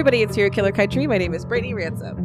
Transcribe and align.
Everybody, 0.00 0.22
it's 0.22 0.34
Serial 0.34 0.50
Killer 0.50 0.72
Country. 0.72 1.06
My 1.06 1.18
name 1.18 1.34
is 1.34 1.44
Brittany 1.44 1.74
Ransom. 1.74 2.16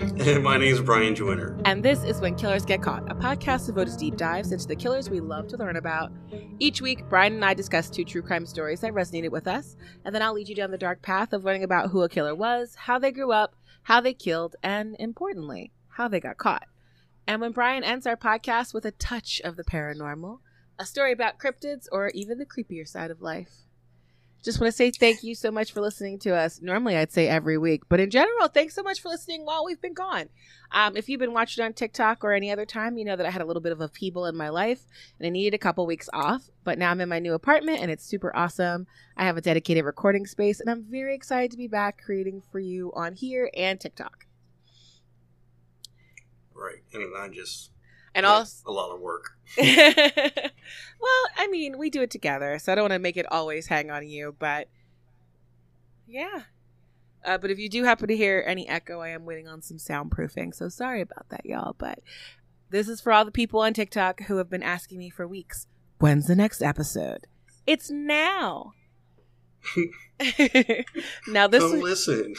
And 0.00 0.42
my 0.42 0.56
name 0.56 0.72
is 0.72 0.80
Brian 0.80 1.14
Joyner. 1.14 1.54
And 1.66 1.84
this 1.84 2.02
is 2.02 2.18
When 2.18 2.34
Killers 2.34 2.64
Get 2.64 2.80
Caught, 2.80 3.12
a 3.12 3.14
podcast 3.14 3.66
devoted 3.66 3.92
to 3.92 3.98
deep 3.98 4.16
dives 4.16 4.52
into 4.52 4.66
the 4.66 4.74
killers 4.74 5.10
we 5.10 5.20
love 5.20 5.46
to 5.48 5.58
learn 5.58 5.76
about. 5.76 6.12
Each 6.60 6.80
week, 6.80 7.06
Brian 7.10 7.34
and 7.34 7.44
I 7.44 7.52
discuss 7.52 7.90
two 7.90 8.06
true 8.06 8.22
crime 8.22 8.46
stories 8.46 8.80
that 8.80 8.94
resonated 8.94 9.32
with 9.32 9.46
us, 9.46 9.76
and 10.06 10.14
then 10.14 10.22
I'll 10.22 10.32
lead 10.32 10.48
you 10.48 10.54
down 10.54 10.70
the 10.70 10.78
dark 10.78 11.02
path 11.02 11.34
of 11.34 11.44
learning 11.44 11.62
about 11.62 11.90
who 11.90 12.00
a 12.00 12.08
killer 12.08 12.34
was, 12.34 12.74
how 12.74 12.98
they 12.98 13.12
grew 13.12 13.32
up, 13.32 13.54
how 13.82 14.00
they 14.00 14.14
killed, 14.14 14.56
and 14.62 14.96
importantly, 14.98 15.72
how 15.88 16.08
they 16.08 16.20
got 16.20 16.38
caught. 16.38 16.68
And 17.26 17.42
when 17.42 17.52
Brian 17.52 17.84
ends 17.84 18.06
our 18.06 18.16
podcast 18.16 18.72
with 18.72 18.86
a 18.86 18.92
touch 18.92 19.42
of 19.44 19.56
the 19.56 19.64
paranormal, 19.64 20.38
a 20.78 20.86
story 20.86 21.12
about 21.12 21.38
cryptids, 21.38 21.86
or 21.92 22.08
even 22.14 22.38
the 22.38 22.46
creepier 22.46 22.88
side 22.88 23.10
of 23.10 23.20
life. 23.20 23.66
Just 24.42 24.58
want 24.58 24.72
to 24.72 24.76
say 24.76 24.90
thank 24.90 25.22
you 25.22 25.34
so 25.34 25.50
much 25.50 25.70
for 25.70 25.82
listening 25.82 26.18
to 26.20 26.34
us. 26.34 26.62
Normally, 26.62 26.96
I'd 26.96 27.12
say 27.12 27.28
every 27.28 27.58
week, 27.58 27.82
but 27.90 28.00
in 28.00 28.08
general, 28.08 28.48
thanks 28.48 28.74
so 28.74 28.82
much 28.82 29.00
for 29.00 29.10
listening 29.10 29.44
while 29.44 29.66
we've 29.66 29.80
been 29.80 29.92
gone. 29.92 30.30
Um, 30.72 30.96
if 30.96 31.08
you've 31.08 31.20
been 31.20 31.34
watching 31.34 31.62
on 31.62 31.74
TikTok 31.74 32.24
or 32.24 32.32
any 32.32 32.50
other 32.50 32.64
time, 32.64 32.96
you 32.96 33.04
know 33.04 33.16
that 33.16 33.26
I 33.26 33.30
had 33.30 33.42
a 33.42 33.44
little 33.44 33.60
bit 33.60 33.72
of 33.72 33.80
a 33.80 33.84
upheaval 33.90 34.24
in 34.26 34.36
my 34.36 34.48
life 34.48 34.86
and 35.18 35.26
I 35.26 35.30
needed 35.30 35.54
a 35.54 35.58
couple 35.58 35.84
weeks 35.84 36.08
off. 36.12 36.48
But 36.64 36.78
now 36.78 36.90
I'm 36.90 37.00
in 37.00 37.08
my 37.08 37.18
new 37.18 37.34
apartment 37.34 37.80
and 37.80 37.90
it's 37.90 38.04
super 38.04 38.34
awesome. 38.34 38.86
I 39.16 39.24
have 39.24 39.36
a 39.36 39.42
dedicated 39.42 39.84
recording 39.84 40.26
space 40.26 40.60
and 40.60 40.70
I'm 40.70 40.84
very 40.88 41.14
excited 41.14 41.50
to 41.50 41.56
be 41.56 41.66
back 41.66 42.00
creating 42.02 42.42
for 42.50 42.60
you 42.60 42.92
on 42.94 43.14
here 43.14 43.50
and 43.54 43.78
TikTok. 43.78 44.26
Right, 46.54 46.82
and 46.92 47.16
I 47.16 47.28
just 47.28 47.70
And 48.14 48.24
yeah, 48.24 48.30
also, 48.30 48.68
a 48.68 48.72
lot 48.72 48.94
of 48.94 49.00
work. 49.00 49.36
well, 49.56 51.24
I 51.36 51.48
mean, 51.50 51.78
we 51.78 51.90
do 51.90 52.02
it 52.02 52.10
together, 52.10 52.58
so 52.58 52.72
I 52.72 52.74
don't 52.74 52.84
want 52.84 52.92
to 52.92 52.98
make 52.98 53.16
it 53.16 53.30
always 53.30 53.66
hang 53.66 53.90
on 53.90 54.06
you, 54.06 54.34
but 54.38 54.68
yeah. 56.06 56.42
Uh, 57.24 57.38
but 57.38 57.50
if 57.50 57.58
you 57.58 57.68
do 57.68 57.84
happen 57.84 58.08
to 58.08 58.16
hear 58.16 58.42
any 58.46 58.68
echo, 58.68 59.00
I 59.00 59.08
am 59.08 59.26
waiting 59.26 59.46
on 59.46 59.62
some 59.62 59.76
soundproofing, 59.76 60.54
so 60.54 60.68
sorry 60.68 61.02
about 61.02 61.28
that, 61.28 61.44
y'all. 61.44 61.76
But 61.78 62.00
this 62.70 62.88
is 62.88 63.00
for 63.00 63.12
all 63.12 63.24
the 63.24 63.30
people 63.30 63.60
on 63.60 63.74
TikTok 63.74 64.22
who 64.22 64.36
have 64.38 64.48
been 64.48 64.62
asking 64.62 64.98
me 64.98 65.10
for 65.10 65.26
weeks 65.28 65.66
when's 66.00 66.26
the 66.26 66.34
next 66.34 66.62
episode? 66.62 67.26
It's 67.66 67.90
now. 67.90 68.72
now, 71.28 71.46
this 71.46 71.62
Come 71.62 71.74
week, 71.74 71.82
listen. 71.82 72.34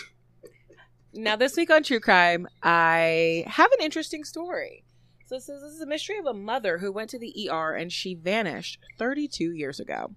now 1.14 1.36
this 1.36 1.56
week 1.56 1.70
on 1.70 1.84
True 1.84 2.00
Crime, 2.00 2.48
I 2.64 3.46
have 3.48 3.72
an 3.72 3.86
interesting 3.86 4.24
story. 4.24 4.84
So 5.32 5.36
this 5.36 5.48
is, 5.48 5.62
this 5.62 5.72
is 5.72 5.82
a 5.82 5.86
mystery 5.86 6.18
of 6.18 6.26
a 6.26 6.34
mother 6.34 6.80
who 6.80 6.92
went 6.92 7.10
to 7.12 7.20
the 7.20 7.50
ER 7.50 7.74
and 7.74 7.90
she 7.90 8.16
vanished 8.16 8.80
32 8.98 9.54
years 9.54 9.80
ago. 9.80 10.14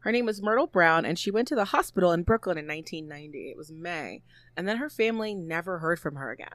Her 0.00 0.10
name 0.10 0.26
was 0.26 0.42
Myrtle 0.42 0.66
Brown, 0.66 1.04
and 1.04 1.16
she 1.16 1.30
went 1.30 1.46
to 1.46 1.54
the 1.54 1.66
hospital 1.66 2.10
in 2.10 2.24
Brooklyn 2.24 2.58
in 2.58 2.66
1990. 2.66 3.50
It 3.50 3.56
was 3.56 3.70
May, 3.70 4.22
and 4.56 4.66
then 4.66 4.78
her 4.78 4.90
family 4.90 5.32
never 5.36 5.78
heard 5.78 6.00
from 6.00 6.16
her 6.16 6.32
again. 6.32 6.48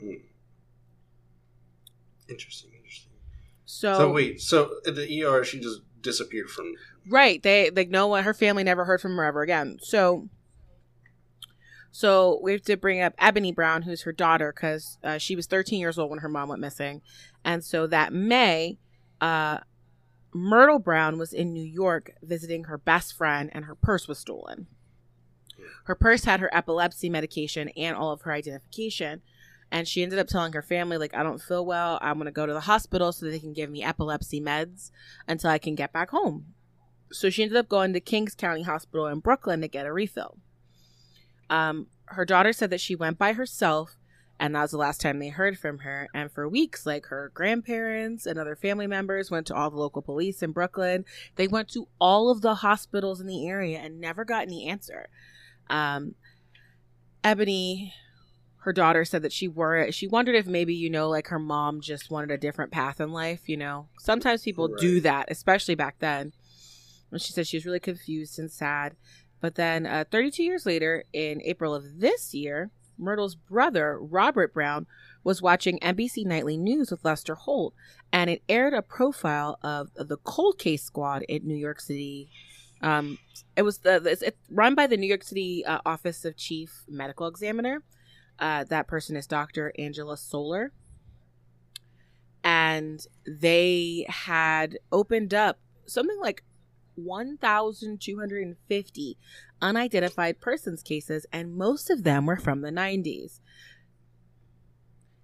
Hmm. 0.00 0.12
Interesting, 2.30 2.70
interesting. 2.74 3.12
So, 3.66 3.92
So 3.92 4.10
wait, 4.10 4.40
so 4.40 4.76
at 4.86 4.94
the 4.94 5.22
ER, 5.22 5.44
she 5.44 5.60
just 5.60 5.82
disappeared 6.00 6.48
from. 6.48 6.72
Right. 7.06 7.42
They 7.42 7.68
like 7.68 7.90
no 7.90 8.06
one 8.06 8.24
her 8.24 8.32
family 8.32 8.64
never 8.64 8.86
heard 8.86 9.02
from 9.02 9.14
her 9.18 9.24
ever 9.24 9.42
again. 9.42 9.76
So 9.82 10.30
so 11.94 12.40
we 12.42 12.52
have 12.52 12.62
to 12.62 12.76
bring 12.78 13.02
up 13.02 13.12
Ebony 13.18 13.52
Brown, 13.52 13.82
who's 13.82 14.02
her 14.02 14.12
daughter, 14.12 14.50
because 14.50 14.98
uh, 15.04 15.18
she 15.18 15.36
was 15.36 15.46
13 15.46 15.78
years 15.78 15.98
old 15.98 16.08
when 16.08 16.20
her 16.20 16.28
mom 16.28 16.48
went 16.48 16.60
missing, 16.60 17.02
and 17.44 17.62
so 17.62 17.86
that 17.86 18.14
May, 18.14 18.78
uh, 19.20 19.58
Myrtle 20.32 20.78
Brown 20.78 21.18
was 21.18 21.34
in 21.34 21.52
New 21.52 21.62
York 21.62 22.12
visiting 22.22 22.64
her 22.64 22.78
best 22.78 23.14
friend, 23.14 23.50
and 23.52 23.66
her 23.66 23.74
purse 23.74 24.08
was 24.08 24.18
stolen. 24.18 24.68
Her 25.84 25.94
purse 25.94 26.24
had 26.24 26.40
her 26.40 26.54
epilepsy 26.54 27.10
medication 27.10 27.68
and 27.76 27.94
all 27.94 28.10
of 28.10 28.22
her 28.22 28.32
identification, 28.32 29.20
and 29.70 29.86
she 29.86 30.02
ended 30.02 30.18
up 30.18 30.28
telling 30.28 30.54
her 30.54 30.62
family, 30.62 30.96
like, 30.96 31.14
I 31.14 31.22
don't 31.22 31.42
feel 31.42 31.66
well. 31.66 31.98
I'm 32.00 32.16
gonna 32.16 32.32
go 32.32 32.46
to 32.46 32.54
the 32.54 32.60
hospital 32.60 33.12
so 33.12 33.26
they 33.26 33.38
can 33.38 33.52
give 33.52 33.68
me 33.68 33.82
epilepsy 33.82 34.40
meds 34.40 34.90
until 35.28 35.50
I 35.50 35.58
can 35.58 35.74
get 35.74 35.92
back 35.92 36.08
home. 36.08 36.54
So 37.10 37.28
she 37.28 37.42
ended 37.42 37.58
up 37.58 37.68
going 37.68 37.92
to 37.92 38.00
Kings 38.00 38.34
County 38.34 38.62
Hospital 38.62 39.06
in 39.08 39.18
Brooklyn 39.18 39.60
to 39.60 39.68
get 39.68 39.84
a 39.84 39.92
refill. 39.92 40.38
Um, 41.50 41.88
her 42.06 42.24
daughter 42.24 42.52
said 42.52 42.70
that 42.70 42.80
she 42.80 42.94
went 42.94 43.18
by 43.18 43.32
herself, 43.32 43.96
and 44.38 44.54
that 44.54 44.62
was 44.62 44.70
the 44.72 44.76
last 44.78 45.00
time 45.00 45.18
they 45.18 45.28
heard 45.28 45.58
from 45.58 45.78
her. 45.78 46.08
And 46.14 46.30
for 46.30 46.48
weeks, 46.48 46.84
like 46.84 47.06
her 47.06 47.30
grandparents 47.34 48.26
and 48.26 48.38
other 48.38 48.56
family 48.56 48.86
members 48.86 49.30
went 49.30 49.46
to 49.48 49.54
all 49.54 49.70
the 49.70 49.76
local 49.76 50.02
police 50.02 50.42
in 50.42 50.52
Brooklyn. 50.52 51.04
They 51.36 51.46
went 51.46 51.68
to 51.70 51.88
all 52.00 52.30
of 52.30 52.40
the 52.40 52.56
hospitals 52.56 53.20
in 53.20 53.26
the 53.26 53.46
area 53.46 53.78
and 53.78 54.00
never 54.00 54.24
got 54.24 54.42
any 54.42 54.68
answer. 54.68 55.08
Um, 55.70 56.16
Ebony, 57.22 57.94
her 58.58 58.72
daughter, 58.72 59.04
said 59.04 59.22
that 59.22 59.32
she 59.32 59.46
were 59.46 59.92
she 59.92 60.08
wondered 60.08 60.34
if 60.34 60.46
maybe 60.46 60.74
you 60.74 60.90
know 60.90 61.08
like 61.08 61.28
her 61.28 61.38
mom 61.38 61.80
just 61.80 62.10
wanted 62.10 62.30
a 62.30 62.38
different 62.38 62.72
path 62.72 63.00
in 63.00 63.12
life. 63.12 63.48
You 63.48 63.56
know, 63.56 63.88
sometimes 63.98 64.42
people 64.42 64.68
do 64.68 65.00
that, 65.00 65.30
especially 65.30 65.76
back 65.76 65.96
then. 66.00 66.32
And 67.12 67.20
she 67.20 67.32
said 67.32 67.46
she 67.46 67.58
was 67.58 67.66
really 67.66 67.78
confused 67.78 68.38
and 68.38 68.50
sad. 68.50 68.96
But 69.42 69.56
then, 69.56 69.86
uh, 69.86 70.04
32 70.10 70.44
years 70.44 70.64
later, 70.64 71.04
in 71.12 71.42
April 71.42 71.74
of 71.74 71.98
this 71.98 72.32
year, 72.32 72.70
Myrtle's 72.96 73.34
brother, 73.34 73.98
Robert 74.00 74.54
Brown, 74.54 74.86
was 75.24 75.42
watching 75.42 75.80
NBC 75.80 76.24
Nightly 76.24 76.56
News 76.56 76.92
with 76.92 77.04
Lester 77.04 77.34
Holt, 77.34 77.74
and 78.12 78.30
it 78.30 78.44
aired 78.48 78.72
a 78.72 78.82
profile 78.82 79.58
of 79.60 79.90
the 79.96 80.16
cold 80.18 80.58
case 80.58 80.84
squad 80.84 81.22
in 81.22 81.44
New 81.44 81.56
York 81.56 81.80
City. 81.80 82.30
Um, 82.82 83.18
it 83.56 83.62
was 83.62 83.78
the 83.78 83.96
it's, 84.04 84.22
it's 84.22 84.38
run 84.48 84.76
by 84.76 84.86
the 84.86 84.96
New 84.96 85.08
York 85.08 85.24
City 85.24 85.64
uh, 85.66 85.80
Office 85.84 86.24
of 86.24 86.36
Chief 86.36 86.84
Medical 86.88 87.26
Examiner. 87.26 87.82
Uh, 88.38 88.62
that 88.64 88.86
person 88.86 89.16
is 89.16 89.26
Dr. 89.26 89.72
Angela 89.76 90.16
Soler. 90.16 90.72
And 92.44 93.04
they 93.26 94.06
had 94.08 94.78
opened 94.92 95.34
up 95.34 95.58
something 95.86 96.18
like 96.20 96.42
1,250 96.96 99.18
unidentified 99.60 100.40
persons 100.40 100.82
cases, 100.82 101.26
and 101.32 101.54
most 101.54 101.90
of 101.90 102.04
them 102.04 102.26
were 102.26 102.36
from 102.36 102.60
the 102.60 102.70
90s. 102.70 103.40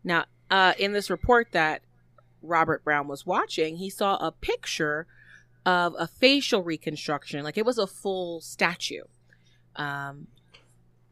Now, 0.05 0.27
uh, 0.51 0.75
in 0.79 0.93
this 0.93 1.11
report 1.11 1.49
that 1.53 1.83
Robert 2.43 2.85
Brown 2.85 3.09
was 3.09 3.27
watching, 3.27 3.77
he 3.77 3.91
saw 3.91 4.17
a 4.17 4.33
picture 4.33 5.07
of 5.67 5.95
a 5.99 6.07
facial 6.07 6.63
reconstruction, 6.63 7.45
like 7.45 7.59
it 7.59 7.67
was 7.67 7.79
a 7.79 7.87
full 7.87 8.41
statue, 8.41 9.03
um, 9.77 10.29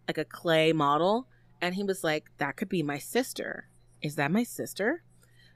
like 0.08 0.18
a 0.18 0.24
clay 0.24 0.72
model. 0.72 1.26
And 1.60 1.74
he 1.74 1.82
was 1.82 2.04
like, 2.04 2.30
That 2.38 2.56
could 2.56 2.68
be 2.68 2.82
my 2.82 2.98
sister. 2.98 3.68
Is 4.00 4.16
that 4.16 4.30
my 4.30 4.44
sister? 4.44 5.02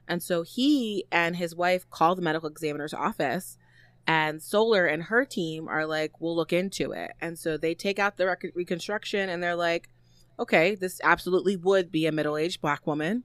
And 0.07 0.21
so 0.21 0.43
he 0.43 1.05
and 1.11 1.35
his 1.35 1.55
wife 1.55 1.89
called 1.89 2.17
the 2.17 2.21
medical 2.21 2.49
examiner's 2.49 2.93
office 2.93 3.57
and 4.07 4.41
Soler 4.41 4.85
and 4.85 5.03
her 5.03 5.25
team 5.25 5.67
are 5.67 5.85
like, 5.85 6.19
we'll 6.19 6.35
look 6.35 6.53
into 6.53 6.91
it. 6.91 7.11
And 7.21 7.37
so 7.37 7.57
they 7.57 7.75
take 7.75 7.99
out 7.99 8.17
the 8.17 8.25
rec- 8.25 8.55
reconstruction 8.55 9.29
and 9.29 9.41
they're 9.41 9.55
like, 9.55 9.89
okay, 10.39 10.75
this 10.75 10.99
absolutely 11.03 11.55
would 11.55 11.91
be 11.91 12.05
a 12.05 12.11
middle 12.11 12.37
aged 12.37 12.61
black 12.61 12.87
woman. 12.87 13.23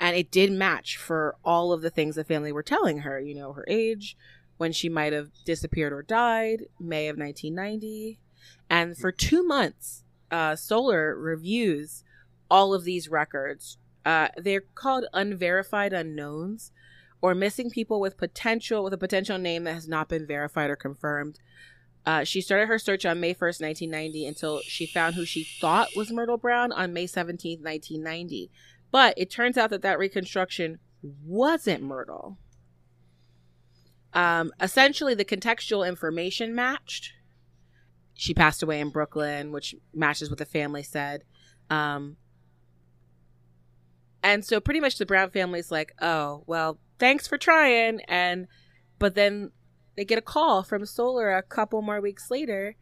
And 0.00 0.16
it 0.16 0.30
did 0.30 0.52
match 0.52 0.96
for 0.96 1.36
all 1.44 1.72
of 1.72 1.82
the 1.82 1.90
things 1.90 2.14
the 2.14 2.24
family 2.24 2.52
were 2.52 2.62
telling 2.62 3.00
her, 3.00 3.20
you 3.20 3.34
know, 3.34 3.52
her 3.52 3.64
age, 3.68 4.16
when 4.56 4.72
she 4.72 4.88
might 4.88 5.12
have 5.12 5.30
disappeared 5.44 5.92
or 5.92 6.02
died, 6.02 6.64
May 6.80 7.08
of 7.08 7.16
1990. 7.16 8.18
And 8.68 8.96
for 8.96 9.12
two 9.12 9.44
months, 9.44 10.04
uh, 10.30 10.56
Soler 10.56 11.16
reviews 11.16 12.04
all 12.50 12.74
of 12.74 12.84
these 12.84 13.08
records. 13.08 13.78
Uh, 14.04 14.28
they're 14.36 14.64
called 14.74 15.06
unverified 15.12 15.92
unknowns 15.92 16.72
or 17.20 17.34
missing 17.34 17.70
people 17.70 18.00
with 18.00 18.16
potential 18.16 18.84
with 18.84 18.92
a 18.92 18.98
potential 18.98 19.38
name 19.38 19.64
that 19.64 19.74
has 19.74 19.88
not 19.88 20.08
been 20.08 20.26
verified 20.26 20.70
or 20.70 20.76
confirmed. 20.76 21.38
Uh, 22.06 22.24
she 22.24 22.40
started 22.40 22.66
her 22.66 22.78
search 22.78 23.04
on 23.04 23.20
May 23.20 23.34
1st, 23.34 23.60
1990, 23.60 24.26
until 24.26 24.60
she 24.60 24.86
found 24.86 25.14
who 25.14 25.24
she 25.24 25.44
thought 25.44 25.94
was 25.94 26.10
Myrtle 26.10 26.38
Brown 26.38 26.72
on 26.72 26.92
May 26.92 27.06
17th, 27.06 27.62
1990. 27.62 28.50
But 28.90 29.14
it 29.18 29.30
turns 29.30 29.58
out 29.58 29.70
that 29.70 29.82
that 29.82 29.98
reconstruction 29.98 30.78
wasn't 31.02 31.82
Myrtle. 31.82 32.38
Um, 34.14 34.52
essentially, 34.60 35.14
the 35.14 35.24
contextual 35.24 35.86
information 35.86 36.54
matched. 36.54 37.12
She 38.14 38.32
passed 38.32 38.62
away 38.62 38.80
in 38.80 38.88
Brooklyn, 38.90 39.52
which 39.52 39.74
matches 39.92 40.30
what 40.30 40.38
the 40.38 40.46
family 40.46 40.82
said. 40.82 41.24
Um, 41.68 42.16
and 44.22 44.44
so 44.44 44.60
pretty 44.60 44.80
much 44.80 44.96
the 44.96 45.06
Brown 45.06 45.30
family's 45.30 45.70
like, 45.70 45.92
oh, 46.00 46.42
well, 46.46 46.78
thanks 46.98 47.26
for 47.26 47.38
trying. 47.38 48.00
And, 48.08 48.46
but 48.98 49.14
then 49.14 49.50
they 49.96 50.04
get 50.04 50.18
a 50.18 50.22
call 50.22 50.62
from 50.62 50.86
Soler 50.86 51.30
a 51.36 51.42
couple 51.42 51.82
more 51.82 52.00
weeks 52.00 52.30
later. 52.30 52.76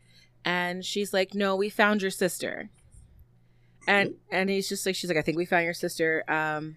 And 0.44 0.84
she's 0.84 1.12
like, 1.12 1.34
no, 1.34 1.56
we 1.56 1.68
found 1.68 2.02
your 2.02 2.10
sister. 2.10 2.70
And, 3.88 4.14
and 4.30 4.50
he's 4.50 4.68
just 4.68 4.84
like, 4.84 4.94
she's 4.94 5.08
like, 5.10 5.18
I 5.18 5.22
think 5.22 5.36
we 5.36 5.44
found 5.44 5.64
your 5.64 5.74
sister. 5.74 6.24
Um, 6.28 6.76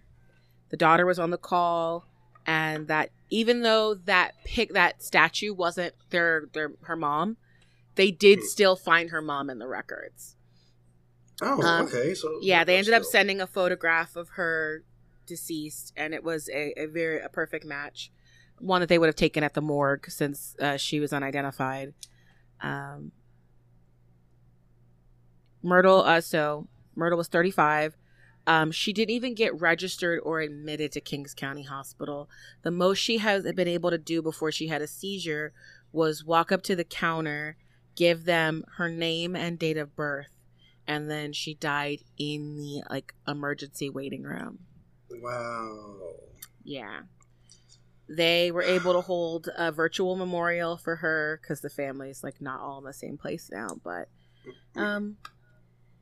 the 0.69 0.77
daughter 0.77 1.05
was 1.05 1.19
on 1.19 1.31
the 1.31 1.37
call 1.37 2.05
and 2.45 2.87
that 2.87 3.09
even 3.29 3.61
though 3.61 3.95
that 3.95 4.33
pic, 4.43 4.73
that 4.73 5.03
statue 5.03 5.53
wasn't 5.53 5.93
their, 6.09 6.49
their, 6.53 6.71
her 6.83 6.95
mom, 6.95 7.37
they 7.95 8.11
did 8.11 8.43
still 8.43 8.75
find 8.75 9.09
her 9.09 9.21
mom 9.21 9.49
in 9.49 9.59
the 9.59 9.67
records. 9.67 10.35
Oh, 11.41 11.61
Um, 11.61 11.85
okay. 11.85 12.13
So 12.13 12.39
Yeah, 12.41 12.63
they 12.63 12.77
ended 12.77 12.93
up 12.93 13.03
sending 13.03 13.41
a 13.41 13.47
photograph 13.47 14.15
of 14.15 14.29
her 14.29 14.83
deceased, 15.29 15.93
and 15.95 16.13
it 16.13 16.23
was 16.23 16.49
a, 16.49 16.73
a 16.77 16.85
very 16.87 17.21
a 17.21 17.29
perfect 17.29 17.65
match, 17.65 18.11
one 18.57 18.81
that 18.81 18.89
they 18.89 18.97
would 18.97 19.07
have 19.07 19.15
taken 19.15 19.43
at 19.43 19.53
the 19.53 19.61
morgue 19.61 20.09
since 20.09 20.55
uh, 20.59 20.75
she 20.75 20.99
was 20.99 21.13
unidentified. 21.13 21.93
Um, 22.61 23.13
Myrtle, 25.63 26.01
uh, 26.01 26.19
so 26.19 26.67
Myrtle 26.95 27.17
was 27.17 27.29
thirty 27.29 27.51
five. 27.51 27.95
Um, 28.47 28.71
she 28.71 28.93
didn't 28.93 29.13
even 29.13 29.35
get 29.35 29.59
registered 29.61 30.21
or 30.23 30.39
admitted 30.39 30.91
to 30.93 31.01
Kings 31.01 31.35
County 31.35 31.63
Hospital. 31.63 32.29
The 32.63 32.71
most 32.71 32.97
she 32.97 33.19
has 33.19 33.43
been 33.53 33.67
able 33.67 33.91
to 33.91 33.97
do 33.97 34.21
before 34.21 34.51
she 34.51 34.67
had 34.67 34.81
a 34.81 34.87
seizure 34.87 35.53
was 35.91 36.25
walk 36.25 36.51
up 36.51 36.63
to 36.63 36.75
the 36.75 36.83
counter, 36.83 37.57
give 37.95 38.25
them 38.25 38.63
her 38.77 38.89
name 38.89 39.35
and 39.35 39.59
date 39.59 39.77
of 39.77 39.95
birth, 39.95 40.29
and 40.87 41.11
then 41.11 41.31
she 41.31 41.53
died 41.53 41.99
in 42.17 42.55
the 42.57 42.83
like 42.89 43.13
emergency 43.27 43.89
waiting 43.89 44.23
room. 44.23 44.59
Wow. 45.11 45.95
Yeah. 46.63 47.01
They 48.07 48.51
were 48.51 48.63
able 48.63 48.93
to 48.93 49.01
hold 49.01 49.49
a 49.55 49.71
virtual 49.71 50.15
memorial 50.15 50.77
for 50.77 50.97
her 50.97 51.39
because 51.41 51.61
the 51.61 51.69
family's 51.69 52.23
like 52.23 52.41
not 52.41 52.59
all 52.59 52.79
in 52.79 52.83
the 52.83 52.93
same 52.93 53.17
place 53.17 53.49
now. 53.51 53.77
But 53.83 54.09
um, 54.75 55.17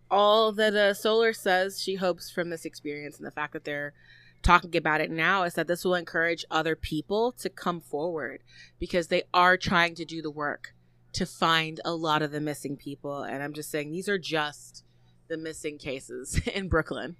all 0.09 0.51
that 0.53 0.73
uh, 0.73 0.93
Soler 0.93 1.33
says 1.33 1.81
she 1.81 1.95
hopes 1.95 2.31
from 2.31 2.49
this 2.49 2.65
experience 2.65 3.17
and 3.17 3.25
the 3.25 3.31
fact 3.31 3.53
that 3.53 3.65
they're 3.65 3.93
talking 4.41 4.75
about 4.75 5.01
it 5.01 5.11
now 5.11 5.43
is 5.43 5.55
that 5.55 5.67
this 5.67 5.83
will 5.83 5.95
encourage 5.95 6.45
other 6.49 6.75
people 6.75 7.31
to 7.33 7.49
come 7.49 7.81
forward 7.81 8.41
because 8.79 9.07
they 9.07 9.23
are 9.33 9.57
trying 9.57 9.95
to 9.95 10.05
do 10.05 10.21
the 10.21 10.31
work 10.31 10.73
to 11.13 11.25
find 11.25 11.81
a 11.83 11.93
lot 11.93 12.21
of 12.21 12.31
the 12.31 12.39
missing 12.39 12.77
people. 12.77 13.23
And 13.23 13.41
I'm 13.43 13.53
just 13.53 13.71
saying 13.71 13.91
these 13.91 14.07
are 14.07 14.19
just 14.19 14.83
the 15.27 15.37
missing 15.37 15.77
cases 15.77 16.39
in 16.53 16.69
Brooklyn, 16.69 17.17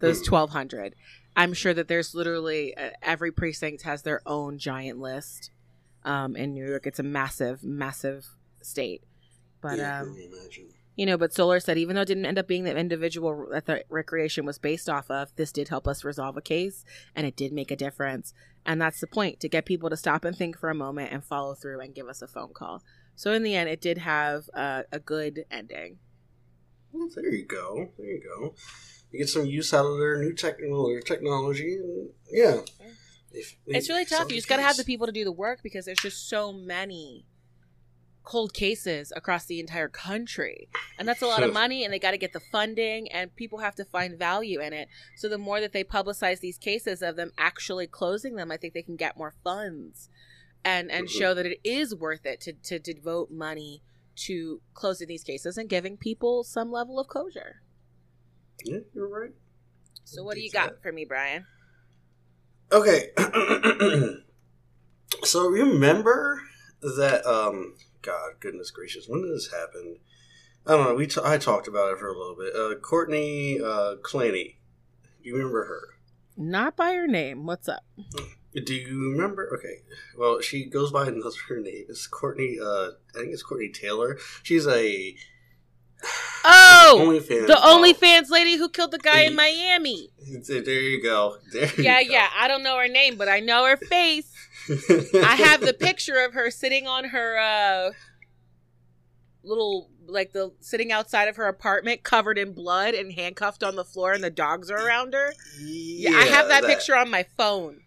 those 0.00 0.26
Hmm. 0.26 0.34
1,200. 0.34 0.94
I'm 1.36 1.52
sure 1.52 1.74
that 1.74 1.88
there's 1.88 2.14
literally 2.14 2.76
uh, 2.76 2.90
every 3.02 3.30
precinct 3.30 3.82
has 3.82 4.02
their 4.02 4.20
own 4.26 4.58
giant 4.58 4.98
list. 4.98 5.50
Um, 6.04 6.36
in 6.36 6.54
New 6.54 6.66
York, 6.66 6.86
it's 6.86 6.98
a 6.98 7.02
massive, 7.04 7.62
massive 7.62 8.26
state. 8.62 9.02
But 9.60 9.78
yeah, 9.78 10.02
um, 10.02 10.16
you 10.96 11.06
know, 11.06 11.16
but 11.18 11.32
Soler 11.34 11.60
said 11.60 11.78
even 11.78 11.96
though 11.96 12.02
it 12.02 12.08
didn't 12.08 12.26
end 12.26 12.38
up 12.38 12.48
being 12.48 12.64
the 12.64 12.76
individual 12.76 13.48
that 13.50 13.66
the 13.66 13.84
recreation 13.88 14.44
was 14.46 14.58
based 14.58 14.88
off 14.88 15.10
of, 15.10 15.34
this 15.36 15.52
did 15.52 15.68
help 15.68 15.86
us 15.86 16.04
resolve 16.04 16.36
a 16.36 16.40
case 16.40 16.84
and 17.14 17.26
it 17.26 17.36
did 17.36 17.52
make 17.52 17.70
a 17.70 17.76
difference. 17.76 18.32
And 18.64 18.80
that's 18.80 19.00
the 19.00 19.06
point 19.06 19.40
to 19.40 19.48
get 19.48 19.64
people 19.64 19.90
to 19.90 19.96
stop 19.96 20.24
and 20.24 20.36
think 20.36 20.58
for 20.58 20.70
a 20.70 20.74
moment 20.74 21.12
and 21.12 21.22
follow 21.24 21.54
through 21.54 21.80
and 21.80 21.94
give 21.94 22.08
us 22.08 22.22
a 22.22 22.26
phone 22.26 22.52
call. 22.52 22.82
So 23.16 23.32
in 23.32 23.42
the 23.42 23.54
end, 23.54 23.68
it 23.68 23.80
did 23.80 23.98
have 23.98 24.48
a, 24.54 24.84
a 24.92 24.98
good 25.00 25.44
ending. 25.50 25.98
Well, 26.92 27.08
there 27.14 27.32
you 27.32 27.44
go. 27.44 27.90
There 27.98 28.06
you 28.06 28.22
go. 28.22 28.54
You 29.10 29.20
get 29.20 29.28
some 29.28 29.46
use 29.46 29.72
out 29.72 29.86
of 29.86 29.98
their 29.98 30.18
new 30.22 30.34
technical 30.34 31.00
technology, 31.04 31.74
and 31.76 32.10
yeah. 32.30 32.60
If- 33.32 33.56
It's 33.66 33.88
really 33.88 34.04
tough. 34.04 34.30
You 34.30 34.36
just 34.36 34.48
got 34.48 34.56
to 34.56 34.62
have 34.62 34.76
the 34.76 34.84
people 34.84 35.06
to 35.06 35.12
do 35.12 35.24
the 35.24 35.32
work 35.32 35.60
because 35.62 35.84
there's 35.84 35.98
just 35.98 36.28
so 36.28 36.52
many 36.52 37.26
cold 38.24 38.52
cases 38.52 39.10
across 39.16 39.46
the 39.46 39.58
entire 39.60 39.88
country. 39.88 40.68
And 40.98 41.08
that's 41.08 41.22
a 41.22 41.26
lot 41.26 41.42
of 41.42 41.52
money 41.54 41.82
and 41.84 41.92
they 41.92 41.98
got 41.98 42.10
to 42.10 42.18
get 42.18 42.34
the 42.34 42.40
funding 42.52 43.10
and 43.10 43.34
people 43.36 43.60
have 43.60 43.74
to 43.76 43.86
find 43.86 44.18
value 44.18 44.60
in 44.60 44.74
it. 44.74 44.88
So 45.16 45.28
the 45.30 45.38
more 45.38 45.60
that 45.60 45.72
they 45.72 45.82
publicize 45.82 46.40
these 46.40 46.58
cases 46.58 47.00
of 47.00 47.16
them 47.16 47.32
actually 47.38 47.86
closing 47.86 48.36
them, 48.36 48.50
I 48.52 48.58
think 48.58 48.74
they 48.74 48.82
can 48.82 48.96
get 48.96 49.16
more 49.16 49.34
funds 49.42 50.10
and 50.62 50.90
and 50.90 51.06
Mhm. 51.06 51.10
show 51.18 51.32
that 51.34 51.46
it 51.46 51.58
is 51.64 51.94
worth 51.94 52.26
it 52.26 52.40
to 52.42 52.52
to 52.52 52.78
devote 52.78 53.30
money 53.30 53.82
to 54.26 54.60
closing 54.74 55.08
these 55.08 55.22
cases 55.24 55.56
and 55.56 55.68
giving 55.68 55.96
people 55.96 56.44
some 56.44 56.70
level 56.70 56.98
of 57.00 57.06
closure. 57.08 57.62
Yeah, 58.64 58.78
you're 58.94 59.08
right. 59.08 59.32
So 60.04 60.22
what 60.24 60.34
do 60.34 60.40
you 60.40 60.50
got 60.50 60.82
for 60.82 60.92
me, 60.92 61.04
Brian? 61.04 61.46
Okay. 62.72 63.10
so 65.24 65.46
remember 65.48 66.42
that 66.80 67.26
um 67.26 67.74
God, 68.02 68.34
goodness 68.40 68.70
gracious, 68.70 69.06
when 69.08 69.22
did 69.22 69.34
this 69.34 69.50
happen? 69.52 69.98
I 70.66 70.72
don't 70.72 70.84
know. 70.84 70.94
We 70.94 71.06
t- 71.06 71.20
I 71.24 71.38
talked 71.38 71.66
about 71.68 71.92
it 71.92 71.98
for 71.98 72.08
a 72.08 72.16
little 72.18 72.36
bit. 72.36 72.54
Uh, 72.54 72.74
Courtney 72.80 73.58
uh, 73.60 73.96
Clenney. 74.02 74.56
Do 75.22 75.28
you 75.28 75.36
remember 75.36 75.64
her? 75.64 75.80
Not 76.36 76.76
by 76.76 76.92
her 76.92 77.06
name. 77.06 77.46
What's 77.46 77.68
up? 77.68 77.84
Do 78.54 78.74
you 78.74 79.12
remember? 79.12 79.50
Okay. 79.58 79.82
Well, 80.16 80.40
she 80.40 80.66
goes 80.66 80.92
by 80.92 81.02
another 81.08 81.60
name. 81.60 81.86
It's 81.88 82.06
Courtney. 82.06 82.58
Uh, 82.62 82.90
I 83.14 83.20
think 83.20 83.32
it's 83.32 83.42
Courtney 83.42 83.70
Taylor. 83.70 84.18
She's 84.42 84.66
a 84.66 85.16
Oh, 86.50 86.98
OnlyFans. 87.06 87.46
the. 87.46 87.52
OnlyFans 87.54 88.30
lady 88.30 88.56
who 88.56 88.68
killed 88.68 88.90
the 88.90 88.98
guy 88.98 89.22
in 89.22 89.34
Miami. 89.34 90.10
There 90.46 90.60
you 90.80 91.02
go. 91.02 91.36
There 91.52 91.66
you 91.76 91.84
Yeah, 91.84 92.02
go. 92.02 92.10
yeah. 92.10 92.28
I 92.36 92.48
don't 92.48 92.62
know 92.62 92.76
her 92.78 92.88
name, 92.88 93.16
but 93.16 93.28
I 93.28 93.40
know 93.40 93.64
her 93.66 93.76
face. 93.76 94.30
I 94.68 95.36
have 95.36 95.60
the 95.62 95.72
picture 95.78 96.18
of 96.24 96.34
her 96.34 96.50
sitting 96.50 96.86
on 96.86 97.04
her 97.04 97.38
uh 97.38 97.90
little 99.42 99.88
like 100.06 100.32
the 100.32 100.52
sitting 100.60 100.92
outside 100.92 101.28
of 101.28 101.36
her 101.36 101.48
apartment 101.48 102.02
covered 102.02 102.38
in 102.38 102.52
blood 102.52 102.94
and 102.94 103.12
handcuffed 103.12 103.62
on 103.62 103.76
the 103.76 103.84
floor 103.84 104.12
and 104.12 104.22
the 104.24 104.30
dogs 104.30 104.70
are 104.70 104.76
around 104.86 105.14
her. 105.14 105.32
Yeah, 105.60 106.10
I 106.16 106.24
have 106.24 106.48
that, 106.48 106.64
picture 106.64 106.96
on 106.96 107.10
my 107.10 107.24
phone. 107.36 107.80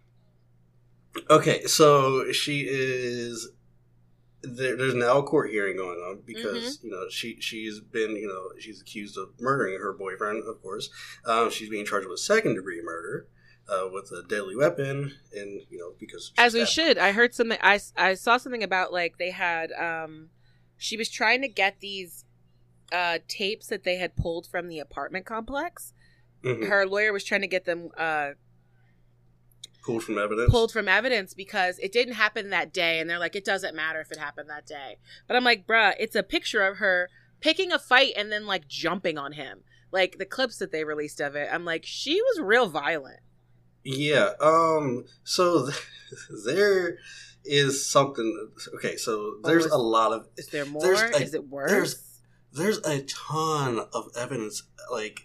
Okay, 1.30 1.66
so 1.66 2.32
she 2.32 2.66
is. 2.70 3.50
There, 4.44 4.76
there's 4.76 4.96
now 4.96 5.20
a 5.20 5.24
court 5.24 5.52
hearing 5.52 5.78
going 5.78 6.00
on 6.00 6.22
because 6.26 6.78
Mm-hmm. 6.78 6.88
you 6.88 6.92
know 6.92 7.06
she 7.10 7.40
she's 7.40 7.80
been 7.80 8.16
you 8.16 8.28
know 8.28 8.60
she's 8.60 8.82
accused 8.82 9.18
of 9.18 9.30
murdering 9.40 9.80
her 9.80 9.94
boyfriend. 9.94 10.44
Of 10.48 10.62
course, 10.62 10.90
um, 11.26 11.50
she's 11.52 11.70
being 11.70 11.86
charged 11.86 12.08
with 12.08 12.20
second 12.20 12.56
degree 12.56 12.82
murder 12.84 13.28
uh, 13.70 13.88
with 13.92 14.12
a 14.12 14.24
deadly 14.28 14.56
weapon, 14.56 15.14
and 15.36 15.62
you 15.70 15.78
know 15.78 15.94
because 16.00 16.32
As 16.38 16.54
we 16.56 16.66
should. 16.66 16.98
I 16.98 17.12
heard 17.12 17.36
something 17.36 17.60
I 17.62 17.80
I 17.96 18.16
saw 18.16 18.38
something 18.38 18.64
about 18.64 18.92
like 18.92 19.18
they 19.20 19.32
had 19.32 19.72
um 19.74 20.30
she 20.78 20.98
was 20.98 21.10
trying 21.10 21.42
to 21.44 21.48
get 21.48 21.80
these 21.80 22.26
uh 22.92 23.20
tapes 23.28 23.68
that 23.68 23.84
they 23.84 23.98
had 23.98 24.16
pulled 24.16 24.48
from 24.48 24.68
the 24.70 24.80
apartment 24.80 25.26
complex. 25.26 25.94
Mhm. 26.44 26.68
Her 26.68 26.88
lawyer 26.88 27.14
was 27.14 27.24
trying 27.24 27.42
to 27.42 27.48
get 27.48 27.66
them 27.66 27.90
uh 27.96 28.32
pulled 29.84 30.04
from 30.04 30.18
evidence. 30.18 30.50
pulled 30.52 30.72
from 30.72 30.88
evidence 30.88 31.34
because 31.34 31.80
it 31.80 31.92
didn't 31.92 32.14
happen 32.14 32.50
that 32.52 32.72
day 32.74 33.00
and 33.00 33.10
they're 33.10 33.20
like 33.20 33.36
it 33.36 33.44
doesn't 33.46 33.76
matter 33.76 34.00
if 34.02 34.12
it 34.12 34.18
happened 34.20 34.50
that 34.50 34.66
day 34.68 34.98
but 35.28 35.36
i'm 35.36 35.44
like 35.44 35.66
bruh 35.66 35.94
it's 36.00 36.16
a 36.16 36.24
picture 36.24 36.62
of 36.62 36.78
her 36.78 37.10
picking 37.40 37.72
a 37.72 37.80
fight 37.80 38.14
and 38.16 38.32
then 38.32 38.46
like 38.46 38.68
jumping 38.68 39.18
on 39.18 39.32
him 39.34 39.62
like 39.92 40.18
the 40.20 40.26
clips 40.26 40.58
that 40.58 40.72
they 40.72 40.84
released 40.84 41.20
of 41.20 41.36
it 41.36 41.50
i'm 41.52 41.66
like 41.66 41.84
she 41.86 42.22
was 42.22 42.40
real 42.40 42.68
violent 42.70 43.20
Yeah. 43.84 44.34
Um. 44.40 45.06
So 45.24 45.66
th- 45.66 45.88
there 46.46 46.98
is 47.44 47.84
something. 47.84 48.50
Okay. 48.76 48.96
So 48.96 49.38
there's 49.44 49.64
was- 49.64 49.74
a 49.74 49.78
lot 49.78 50.12
of 50.14 50.28
is 50.38 50.48
there 50.48 50.66
more 50.68 50.94
a- 50.94 51.18
is 51.20 51.34
it 51.34 51.48
worse 51.48 51.72
there's- 51.72 52.08
there's 52.54 52.78
a 52.86 53.02
ton 53.04 53.80
of 53.94 54.10
evidence 54.16 54.62
like 54.92 55.22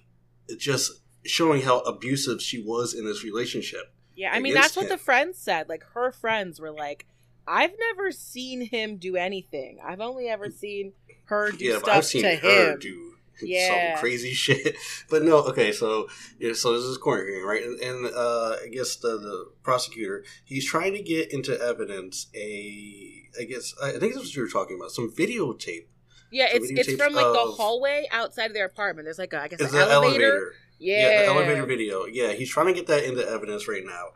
just 0.56 1.02
showing 1.26 1.60
how 1.62 1.80
abusive 1.80 2.40
she 2.40 2.62
was 2.62 2.94
in 2.94 3.04
this 3.04 3.22
relationship. 3.24 3.92
Yeah 4.16 4.30
i 4.32 4.40
mean 4.40 4.54
that's 4.54 4.76
what 4.76 4.88
the 4.88 4.98
friends 4.98 5.38
said 5.38 5.68
like 5.68 5.84
her 5.94 6.10
friends 6.10 6.58
were 6.60 6.72
like 6.72 7.06
i've 7.46 7.72
never 7.78 8.10
seen 8.10 8.62
him 8.62 8.96
do 8.96 9.14
anything 9.16 9.78
i've 9.84 10.00
only 10.00 10.28
ever 10.28 10.50
seen 10.50 10.92
her 11.26 11.50
do 11.52 11.64
yeah, 11.64 11.78
stuff 11.78 11.88
I've 11.96 12.04
seen 12.04 12.22
to 12.22 12.36
her 12.36 12.72
him 12.72 12.78
do 12.78 13.12
Yeah. 13.42 13.68
some 13.68 14.00
crazy 14.00 14.32
shit. 14.44 14.76
But 15.10 15.22
no, 15.24 15.38
okay, 15.38 15.72
so 15.72 16.08
yeah, 16.38 16.52
so 16.54 16.72
this 16.72 16.84
is 16.84 16.96
court 16.98 17.26
hearing, 17.26 17.44
right? 17.44 17.62
And, 17.62 17.78
and 17.80 18.06
uh, 18.14 18.56
I 18.64 18.68
guess 18.72 18.96
the, 18.96 19.18
the 19.18 19.50
prosecutor 19.62 20.24
he's 20.44 20.64
trying 20.66 20.94
to 20.94 21.02
get 21.02 21.32
into 21.32 21.60
evidence 21.60 22.28
a 22.34 23.28
I 23.40 23.44
guess 23.44 23.74
I 23.82 23.90
think 23.98 24.14
that's 24.14 24.26
what 24.26 24.34
you 24.36 24.42
were 24.42 24.48
talking 24.48 24.76
about 24.78 24.92
some 24.92 25.10
videotape. 25.12 25.86
yeah 26.30 26.48
So 26.50 26.56
it's 26.56 26.70
it's 26.70 26.92
from 27.02 27.12
like 27.14 27.32
the 27.32 27.52
hallway 27.58 28.06
outside 28.10 28.46
of 28.46 28.54
their 28.54 28.66
apartment 28.66 29.06
there's 29.06 29.18
like 29.18 29.32
a 29.32 29.42
i 29.42 29.48
guess 29.48 29.60
an 29.60 29.66
elevator, 29.74 29.92
elevator. 29.92 30.52
Yeah. 30.78 31.10
Yeah, 31.10 31.22
the 31.22 31.26
elevator 31.28 31.66
video. 31.66 32.04
Yeah, 32.06 32.32
he's 32.32 32.50
trying 32.50 32.66
to 32.66 32.72
get 32.72 32.86
that 32.88 33.04
into 33.04 33.26
evidence 33.26 33.68
right 33.68 33.84
now. 33.84 34.08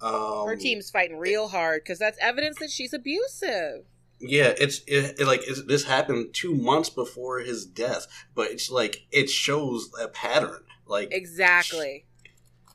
Um, 0.00 0.46
Her 0.46 0.56
team's 0.56 0.90
fighting 0.90 1.18
real 1.18 1.48
hard 1.48 1.82
because 1.84 1.98
that's 1.98 2.18
evidence 2.20 2.58
that 2.60 2.70
she's 2.70 2.92
abusive. 2.92 3.84
Yeah, 4.20 4.52
it's 4.58 4.80
it, 4.86 5.20
it 5.20 5.26
like 5.26 5.42
it's, 5.46 5.62
this 5.64 5.84
happened 5.84 6.34
two 6.34 6.54
months 6.54 6.90
before 6.90 7.40
his 7.40 7.64
death, 7.64 8.06
but 8.34 8.50
it's 8.50 8.70
like 8.70 9.06
it 9.12 9.30
shows 9.30 9.90
a 10.00 10.08
pattern. 10.08 10.64
Like 10.86 11.08
Exactly. 11.12 12.06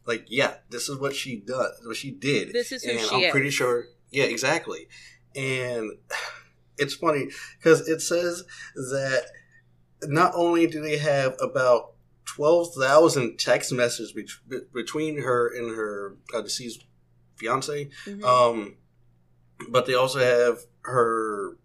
like 0.06 0.26
yeah, 0.28 0.56
this 0.70 0.88
is 0.88 0.98
what 0.98 1.16
she 1.16 1.38
does, 1.38 1.82
what 1.86 1.98
she 1.98 2.12
did. 2.12 2.54
This 2.54 2.72
is 2.72 2.84
who 2.84 2.92
and 2.92 3.00
she 3.00 3.16
I'm 3.16 3.22
is. 3.24 3.32
pretty 3.32 3.50
sure. 3.50 3.86
Yeah, 4.10 4.26
exactly. 4.26 4.88
And 5.36 5.92
it's 6.78 6.94
funny 6.96 7.30
because 7.58 7.88
it 7.88 8.02
says 8.02 8.44
that 8.76 9.26
not 10.04 10.34
only 10.36 10.68
do 10.68 10.82
they 10.82 10.98
have 10.98 11.36
about 11.42 11.94
twelve 12.26 12.74
thousand 12.76 13.38
text 13.38 13.72
messages 13.74 14.14
bet- 14.48 14.72
between 14.74 15.22
her 15.22 15.48
and 15.48 15.76
her 15.76 16.16
uh, 16.34 16.42
deceased 16.42 16.86
fiance, 17.36 17.90
Mhm. 18.06 18.24
um, 18.24 18.78
but 19.70 19.86
they 19.86 19.94
also 19.94 20.20
have 20.20 20.66
her 20.82 21.58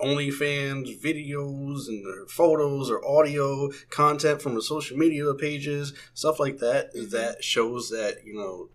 OnlyFans 0.00 1.00
videos 1.00 1.88
and 1.88 2.04
their 2.06 2.26
photos 2.26 2.90
or 2.90 3.02
audio 3.06 3.70
content 3.88 4.42
from 4.42 4.54
the 4.54 4.62
social 4.62 4.96
media 4.96 5.32
pages, 5.34 5.94
stuff 6.14 6.38
like 6.38 6.58
that, 6.58 6.94
Mhm. 6.94 7.10
that 7.10 7.42
shows 7.42 7.88
that, 7.90 8.24
you 8.24 8.34
know, 8.34 8.70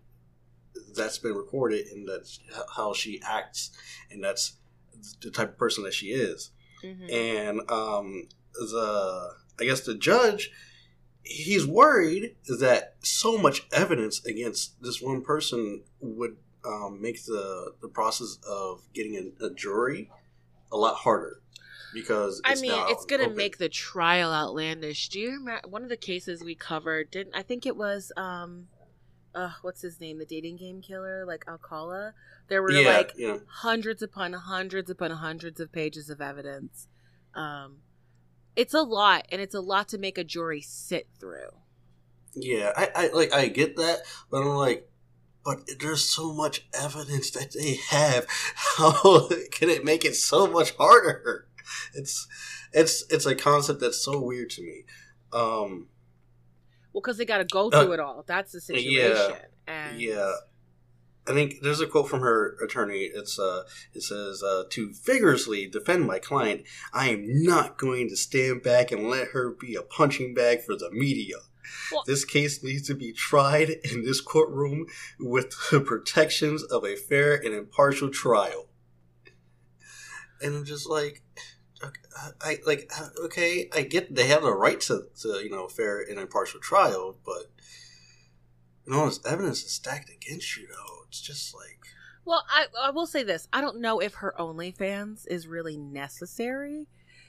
that's 0.94 1.18
been 1.18 1.34
recorded 1.34 1.86
and 1.86 2.08
that's 2.08 2.40
how 2.76 2.92
she 2.92 3.20
acts 3.22 3.70
and 4.10 4.22
that's 4.22 4.56
the 5.22 5.30
type 5.30 5.50
of 5.50 5.58
person 5.58 5.84
that 5.84 5.94
she 5.94 6.06
is. 6.08 6.50
Mhm. 6.82 7.12
And 7.12 7.70
um, 7.70 8.28
the, 8.54 9.34
I 9.60 9.64
guess 9.64 9.80
the 9.82 9.94
judge, 9.94 10.50
he's 11.22 11.66
worried 11.66 12.36
that 12.60 12.94
so 13.00 13.38
much 13.38 13.66
evidence 13.72 14.24
against 14.24 14.80
this 14.82 15.00
one 15.00 15.22
person 15.22 15.82
would 16.00 16.36
um, 16.64 17.00
make 17.00 17.24
the, 17.24 17.72
the 17.80 17.88
process 17.88 18.38
of 18.48 18.82
getting 18.92 19.32
a, 19.40 19.46
a 19.46 19.50
jury 19.50 20.10
a 20.70 20.76
lot 20.76 20.96
harder 20.96 21.40
because 21.92 22.40
I 22.44 22.54
mean, 22.54 22.72
it's 22.88 23.04
gonna 23.04 23.24
open. 23.24 23.36
make 23.36 23.58
the 23.58 23.68
trial 23.68 24.32
outlandish. 24.32 25.08
Do 25.08 25.20
you 25.20 25.32
remember 25.32 25.68
one 25.68 25.82
of 25.82 25.88
the 25.88 25.96
cases 25.96 26.42
we 26.42 26.54
covered? 26.54 27.10
Didn't 27.10 27.34
I 27.34 27.42
think 27.42 27.66
it 27.66 27.76
was 27.76 28.12
um, 28.16 28.68
uh, 29.34 29.52
what's 29.62 29.82
his 29.82 30.00
name? 30.00 30.18
The 30.18 30.26
dating 30.26 30.56
game 30.56 30.80
killer, 30.80 31.24
like 31.26 31.44
Alcala. 31.48 32.14
There 32.48 32.62
were 32.62 32.72
yeah, 32.72 32.88
like 32.88 33.12
yeah. 33.16 33.38
hundreds 33.46 34.02
upon 34.02 34.32
hundreds 34.32 34.90
upon 34.90 35.10
hundreds 35.10 35.60
of 35.60 35.72
pages 35.72 36.10
of 36.10 36.20
evidence. 36.20 36.88
Um, 37.34 37.78
it's 38.56 38.74
a 38.74 38.82
lot, 38.82 39.26
and 39.30 39.40
it's 39.40 39.54
a 39.54 39.60
lot 39.60 39.88
to 39.88 39.98
make 39.98 40.18
a 40.18 40.24
jury 40.24 40.60
sit 40.60 41.08
through. 41.18 41.48
Yeah, 42.34 42.72
I, 42.76 42.88
I 42.94 43.08
like 43.08 43.32
I 43.32 43.48
get 43.48 43.76
that, 43.76 44.00
but 44.30 44.42
I'm 44.42 44.48
like, 44.48 44.88
but 45.44 45.58
there's 45.80 46.02
so 46.04 46.32
much 46.32 46.66
evidence 46.72 47.30
that 47.32 47.52
they 47.52 47.74
have. 47.90 48.26
How 48.78 49.28
can 49.50 49.68
it 49.68 49.84
make 49.84 50.04
it 50.04 50.14
so 50.16 50.46
much 50.46 50.74
harder? 50.76 51.46
It's 51.94 52.26
it's 52.72 53.04
it's 53.10 53.26
a 53.26 53.34
concept 53.34 53.80
that's 53.80 54.02
so 54.02 54.18
weird 54.20 54.50
to 54.50 54.62
me. 54.62 54.84
Um, 55.32 55.88
Well, 56.92 57.00
because 57.02 57.18
they 57.18 57.24
got 57.24 57.38
to 57.38 57.44
go 57.44 57.68
Uh, 57.70 57.82
through 57.84 57.92
it 57.92 58.00
all. 58.00 58.24
That's 58.26 58.52
the 58.52 58.60
situation. 58.60 59.36
and 59.66 60.00
yeah. 60.00 60.32
I 61.26 61.32
think 61.32 61.60
there's 61.62 61.80
a 61.80 61.86
quote 61.86 62.08
from 62.08 62.20
her 62.20 62.56
attorney. 62.62 63.10
It's 63.14 63.38
uh, 63.38 63.62
it 63.94 64.02
says 64.02 64.42
uh, 64.42 64.64
to 64.70 64.92
vigorously 64.92 65.66
defend 65.68 66.06
my 66.06 66.18
client, 66.18 66.62
I 66.92 67.10
am 67.10 67.44
not 67.44 67.78
going 67.78 68.08
to 68.08 68.16
stand 68.16 68.62
back 68.62 68.90
and 68.90 69.08
let 69.08 69.28
her 69.28 69.50
be 69.50 69.76
a 69.76 69.82
punching 69.82 70.34
bag 70.34 70.62
for 70.62 70.74
the 70.74 70.90
media. 70.90 71.36
Well- 71.92 72.02
this 72.06 72.24
case 72.24 72.62
needs 72.62 72.86
to 72.88 72.94
be 72.94 73.12
tried 73.12 73.70
in 73.70 74.02
this 74.02 74.20
courtroom 74.20 74.86
with 75.20 75.54
the 75.70 75.80
protections 75.80 76.64
of 76.64 76.84
a 76.84 76.96
fair 76.96 77.34
and 77.34 77.54
impartial 77.54 78.10
trial. 78.10 78.68
And 80.40 80.56
I'm 80.56 80.64
just 80.64 80.88
like, 80.88 81.22
I 82.40 82.58
like, 82.66 82.90
okay, 83.24 83.68
I 83.72 83.82
get 83.82 84.14
they 84.14 84.26
have 84.26 84.42
the 84.42 84.52
right 84.52 84.80
to, 84.82 85.06
to 85.22 85.28
you 85.42 85.50
know 85.50 85.68
fair 85.68 86.00
and 86.00 86.18
impartial 86.18 86.60
trial, 86.60 87.16
but 87.24 87.50
and 88.86 88.94
all 88.94 89.06
this 89.06 89.20
evidence 89.24 89.62
is 89.64 89.72
stacked 89.72 90.10
against 90.10 90.56
you, 90.56 90.66
though. 90.68 91.01
It's 91.12 91.20
just 91.20 91.54
like, 91.54 91.78
Well, 92.24 92.42
I 92.48 92.68
I 92.80 92.90
will 92.90 93.06
say 93.06 93.22
this: 93.22 93.46
I 93.52 93.60
don't 93.60 93.82
know 93.82 93.98
if 93.98 94.14
her 94.14 94.34
OnlyFans 94.38 95.26
is 95.28 95.46
really 95.46 95.76
necessary 95.76 96.86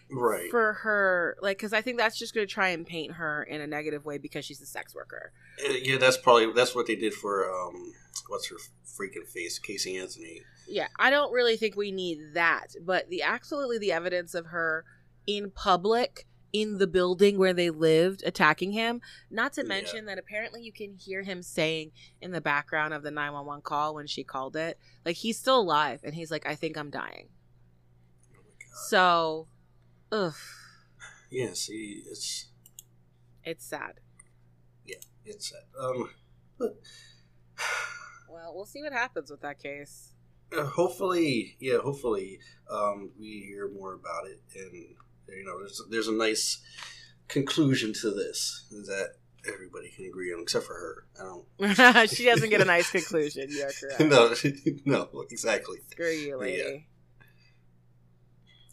right? 0.09 0.49
for 0.49 0.71
her, 0.71 1.35
like, 1.41 1.57
because 1.57 1.73
I 1.73 1.81
think 1.81 1.97
that's 1.97 2.17
just 2.17 2.33
going 2.33 2.47
to 2.47 2.53
try 2.53 2.69
and 2.69 2.87
paint 2.87 3.11
her 3.11 3.43
in 3.43 3.59
a 3.59 3.67
negative 3.67 4.05
way 4.05 4.19
because 4.19 4.45
she's 4.45 4.61
a 4.61 4.65
sex 4.65 4.95
worker. 4.95 5.33
Uh, 5.67 5.73
yeah, 5.83 5.97
that's 5.97 6.15
probably 6.15 6.53
that's 6.53 6.73
what 6.73 6.87
they 6.87 6.95
did 6.95 7.13
for 7.13 7.51
um, 7.53 7.91
what's 8.29 8.47
her 8.47 8.55
freaking 8.85 9.27
face, 9.27 9.59
Casey 9.59 9.97
Anthony. 9.97 10.43
Yeah, 10.65 10.87
I 10.97 11.09
don't 11.09 11.33
really 11.33 11.57
think 11.57 11.75
we 11.75 11.91
need 11.91 12.19
that, 12.35 12.67
but 12.85 13.09
the 13.09 13.23
absolutely 13.23 13.79
the 13.79 13.91
evidence 13.91 14.33
of 14.33 14.45
her 14.45 14.85
in 15.27 15.51
public 15.51 16.25
in 16.53 16.77
the 16.77 16.85
building 16.87 17.37
where 17.39 17.53
they 17.53 17.69
lived 17.71 18.21
attacking 18.25 18.71
him. 18.71 19.01
Not 19.31 19.53
to 19.53 19.61
Yeah. 19.61 19.67
mention 19.67 20.05
that 20.05 20.19
apparently 20.19 20.61
you 20.63 20.71
can 20.71 20.93
hear 20.95 21.23
him 21.23 21.41
saying 21.41 21.91
in 22.21 22.31
the 22.31 22.39
background 22.41 22.93
of 22.93 23.01
the 23.03 23.09
911 23.11 23.63
call 23.63 23.95
when 23.95 24.05
she 24.07 24.23
called 24.23 24.55
it, 24.55 24.77
like 25.03 25.17
he's 25.17 25.37
still 25.39 25.59
alive 25.59 26.01
and 26.03 26.13
he's 26.13 26.29
like 26.31 26.45
I 26.45 26.53
think 26.55 26.77
I'm 26.77 26.91
dying. 26.91 27.29
Oh. 28.31 28.37
So, 28.87 29.47
ugh, 30.11 30.35
Yeah, 31.31 31.53
see, 31.53 32.03
it's 32.05 32.47
it's 33.43 33.65
sad. 33.65 33.99
Yeah, 34.85 34.97
it's 35.25 35.49
sad. 35.49 35.63
Um, 35.79 36.11
but 36.59 36.79
Well, 38.29 38.53
we'll 38.55 38.65
see 38.65 38.81
what 38.81 38.93
happens 38.93 39.29
with 39.31 39.41
that 39.41 39.59
case. 39.59 40.13
uh, 40.55 40.65
hopefully, 40.65 41.55
yeah, 41.59 41.79
hopefully, 41.79 42.39
um, 42.69 43.11
we 43.19 43.41
hear 43.41 43.69
more 43.69 43.93
about 43.93 44.27
it, 44.27 44.41
and 44.55 44.95
you 45.37 45.45
know, 45.45 45.59
there's 45.59 45.81
there's 45.89 46.07
a 46.07 46.13
nice 46.13 46.61
conclusion 47.27 47.93
to 47.93 48.11
this 48.11 48.65
that 48.71 49.15
everybody 49.47 49.89
can 49.89 50.05
agree 50.05 50.33
on, 50.33 50.41
except 50.41 50.65
for 50.65 50.73
her. 50.73 51.05
I 51.19 51.23
don't. 51.23 52.09
she 52.09 52.25
doesn't 52.25 52.49
get 52.49 52.61
a 52.61 52.65
nice 52.65 52.89
conclusion. 52.91 53.47
You're 53.49 53.71
correct. 53.97 53.99
no, 54.01 54.33
no, 54.85 55.23
exactly. 55.29 55.79
Screw 55.91 56.11
you, 56.11 56.37
lady. 56.37 56.57
Yeah. 56.57 57.25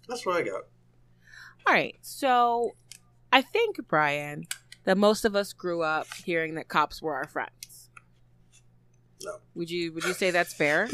That's 0.08 0.26
what 0.26 0.36
I 0.36 0.42
got. 0.42 0.62
All 1.66 1.74
right. 1.74 1.96
So 2.02 2.72
I 3.32 3.42
think, 3.42 3.78
Brian, 3.88 4.44
that 4.84 4.98
most 4.98 5.24
of 5.24 5.36
us 5.36 5.52
grew 5.52 5.82
up 5.82 6.06
hearing 6.24 6.54
that 6.56 6.68
cops 6.68 7.00
were 7.00 7.14
our 7.14 7.26
friends. 7.26 7.90
No. 9.22 9.36
Would 9.54 9.70
you 9.70 9.92
would 9.92 10.04
you 10.04 10.14
say 10.14 10.30
that's 10.30 10.54
fair? 10.54 10.88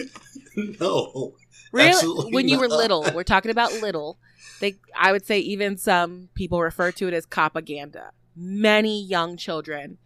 no, 0.81 1.37
Really? 1.73 2.33
When 2.33 2.49
you 2.49 2.59
were 2.59 2.69
little, 2.69 3.07
we're 3.15 3.25
talking 3.25 3.51
about 3.51 3.73
little. 3.75 4.19
They 4.61 4.77
I 4.99 5.13
would 5.13 5.27
say 5.27 5.39
even 5.39 5.77
some 5.77 6.29
people 6.35 6.61
refer 6.61 6.93
to 6.93 7.09
it 7.09 7.15
as 7.15 7.27
propaganda. 7.27 8.13
Many 8.35 9.03
young 9.03 9.37
children 9.37 9.99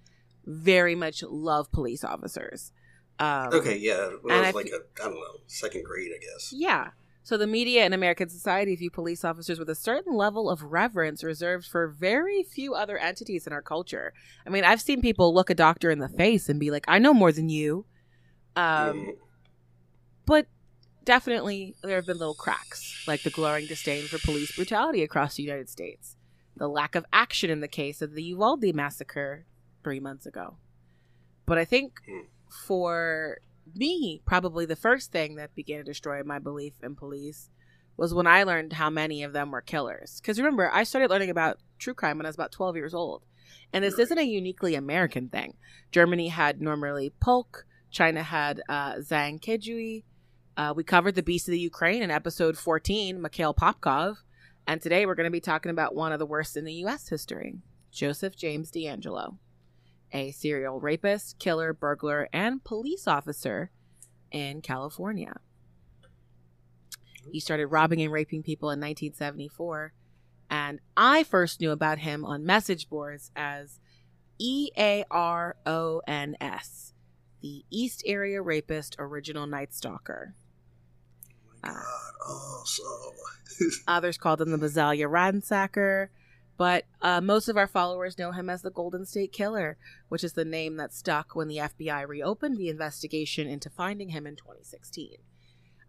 very 0.46 0.94
much 0.94 1.22
love 1.22 1.70
police 1.72 2.04
officers. 2.04 2.72
Um, 3.18 3.52
okay, 3.52 3.76
yeah, 3.76 4.10
when 4.22 4.34
I 4.34 4.38
I 4.38 4.46
was 4.46 4.54
like 4.54 4.68
a, 4.68 5.02
I 5.02 5.06
don't 5.06 5.14
know, 5.14 5.40
second 5.46 5.84
grade, 5.84 6.10
I 6.14 6.18
guess. 6.18 6.52
Yeah. 6.52 6.90
So 7.22 7.36
the 7.36 7.46
media 7.46 7.84
and 7.84 7.92
American 7.92 8.28
society 8.30 8.74
view 8.74 8.90
police 8.90 9.24
officers 9.24 9.58
with 9.58 9.68
a 9.68 9.74
certain 9.74 10.16
level 10.16 10.48
of 10.48 10.62
reverence 10.64 11.22
reserved 11.22 11.66
for 11.66 11.86
very 11.86 12.42
few 12.42 12.74
other 12.74 12.96
entities 12.96 13.46
in 13.46 13.52
our 13.52 13.60
culture. 13.60 14.14
I 14.46 14.50
mean, 14.50 14.64
I've 14.64 14.80
seen 14.80 15.02
people 15.02 15.34
look 15.34 15.50
a 15.50 15.54
doctor 15.54 15.90
in 15.90 15.98
the 15.98 16.08
face 16.08 16.48
and 16.48 16.58
be 16.58 16.70
like, 16.70 16.84
"I 16.88 16.98
know 16.98 17.12
more 17.12 17.30
than 17.30 17.48
you," 17.50 17.84
um, 18.56 18.64
Mm, 18.64 19.16
but 20.26 20.46
definitely 21.04 21.74
there 21.82 21.96
have 21.96 22.06
been 22.06 22.18
little 22.18 22.34
cracks, 22.34 23.04
like 23.06 23.22
the 23.22 23.30
glowing 23.30 23.66
disdain 23.66 24.04
for 24.06 24.18
police 24.18 24.54
brutality 24.54 25.02
across 25.02 25.34
the 25.36 25.42
United 25.42 25.68
States, 25.68 26.16
the 26.56 26.68
lack 26.68 26.94
of 26.94 27.04
action 27.12 27.50
in 27.50 27.60
the 27.60 27.68
case 27.68 28.02
of 28.02 28.14
the 28.14 28.22
Uvalde 28.24 28.74
massacre 28.74 29.46
three 29.82 30.00
months 30.00 30.26
ago. 30.26 30.56
But 31.46 31.58
I 31.58 31.64
think 31.64 32.00
Hmm. 32.06 32.26
for 32.66 33.38
me, 33.74 34.20
probably 34.24 34.66
the 34.66 34.76
first 34.76 35.12
thing 35.12 35.36
that 35.36 35.54
began 35.54 35.78
to 35.78 35.84
destroy 35.84 36.22
my 36.22 36.38
belief 36.38 36.74
in 36.82 36.96
police 36.96 37.50
was 37.96 38.14
when 38.14 38.26
I 38.26 38.42
learned 38.44 38.72
how 38.74 38.90
many 38.90 39.22
of 39.22 39.32
them 39.32 39.50
were 39.50 39.60
killers. 39.60 40.20
Because 40.20 40.38
remember, 40.38 40.70
I 40.72 40.84
started 40.84 41.10
learning 41.10 41.30
about 41.30 41.58
true 41.78 41.94
crime 41.94 42.16
when 42.18 42.26
I 42.26 42.28
was 42.30 42.36
about 42.36 42.52
12 42.52 42.76
years 42.76 42.94
old. 42.94 43.24
And 43.72 43.84
this 43.84 43.98
isn't 43.98 44.18
a 44.18 44.22
uniquely 44.22 44.74
American 44.74 45.28
thing. 45.28 45.56
Germany 45.92 46.28
had 46.28 46.60
Norbert 46.60 47.12
Poehlke, 47.20 47.62
China 47.90 48.22
had 48.22 48.62
uh, 48.68 48.94
Zhang 48.96 49.40
Kejui. 49.40 50.04
Uh, 50.56 50.74
we 50.76 50.84
covered 50.84 51.14
the 51.14 51.22
Beast 51.22 51.48
of 51.48 51.52
the 51.52 51.58
Ukraine 51.58 52.02
in 52.02 52.10
episode 52.10 52.58
14, 52.58 53.20
Mikhail 53.20 53.54
Popkov. 53.54 54.16
And 54.66 54.80
today 54.80 55.06
we're 55.06 55.14
going 55.14 55.24
to 55.24 55.30
be 55.30 55.40
talking 55.40 55.70
about 55.70 55.94
one 55.94 56.12
of 56.12 56.18
the 56.18 56.26
worst 56.26 56.56
in 56.56 56.64
the 56.64 56.74
U.S. 56.74 57.08
history, 57.08 57.58
Joseph 57.90 58.36
James 58.36 58.70
DeAngelo, 58.70 59.36
a 60.12 60.32
serial 60.32 60.80
rapist, 60.80 61.38
killer, 61.38 61.72
burglar, 61.72 62.28
and 62.32 62.62
police 62.62 63.08
officer 63.08 63.70
in 64.30 64.60
California. 64.60 65.34
He 67.30 67.40
started 67.40 67.66
robbing 67.68 68.02
and 68.02 68.12
raping 68.12 68.42
people 68.42 68.70
in 68.70 68.80
1974. 68.80 69.92
And 70.50 70.80
I 70.96 71.22
first 71.24 71.60
knew 71.60 71.70
about 71.70 71.98
him 71.98 72.24
on 72.24 72.44
message 72.44 72.88
boards 72.88 73.30
as 73.36 73.78
E 74.38 74.70
A 74.76 75.04
R 75.10 75.56
O 75.64 76.02
N 76.06 76.36
S, 76.40 76.89
the 77.40 77.64
East 77.70 78.02
Area 78.06 78.42
Rapist 78.42 78.96
Original 78.98 79.46
Night 79.46 79.72
Stalker. 79.74 80.34
oh 81.64 81.68
my 81.68 81.72
God, 81.72 81.82
oh, 82.26 82.62
so 82.64 82.82
Others 83.88 84.18
called 84.18 84.40
him 84.40 84.50
the 84.50 84.56
Visalia 84.56 85.08
Ransacker, 85.08 86.08
but 86.56 86.84
uh, 87.00 87.20
most 87.20 87.48
of 87.48 87.56
our 87.56 87.66
followers 87.66 88.18
know 88.18 88.32
him 88.32 88.50
as 88.50 88.62
the 88.62 88.70
Golden 88.70 89.04
State 89.04 89.32
Killer, 89.32 89.76
which 90.08 90.24
is 90.24 90.34
the 90.34 90.44
name 90.44 90.76
that 90.76 90.92
stuck 90.92 91.34
when 91.34 91.48
the 91.48 91.56
FBI 91.56 92.06
reopened 92.06 92.56
the 92.56 92.68
investigation 92.68 93.46
into 93.46 93.70
finding 93.70 94.10
him 94.10 94.26
in 94.26 94.36
2016. 94.36 95.16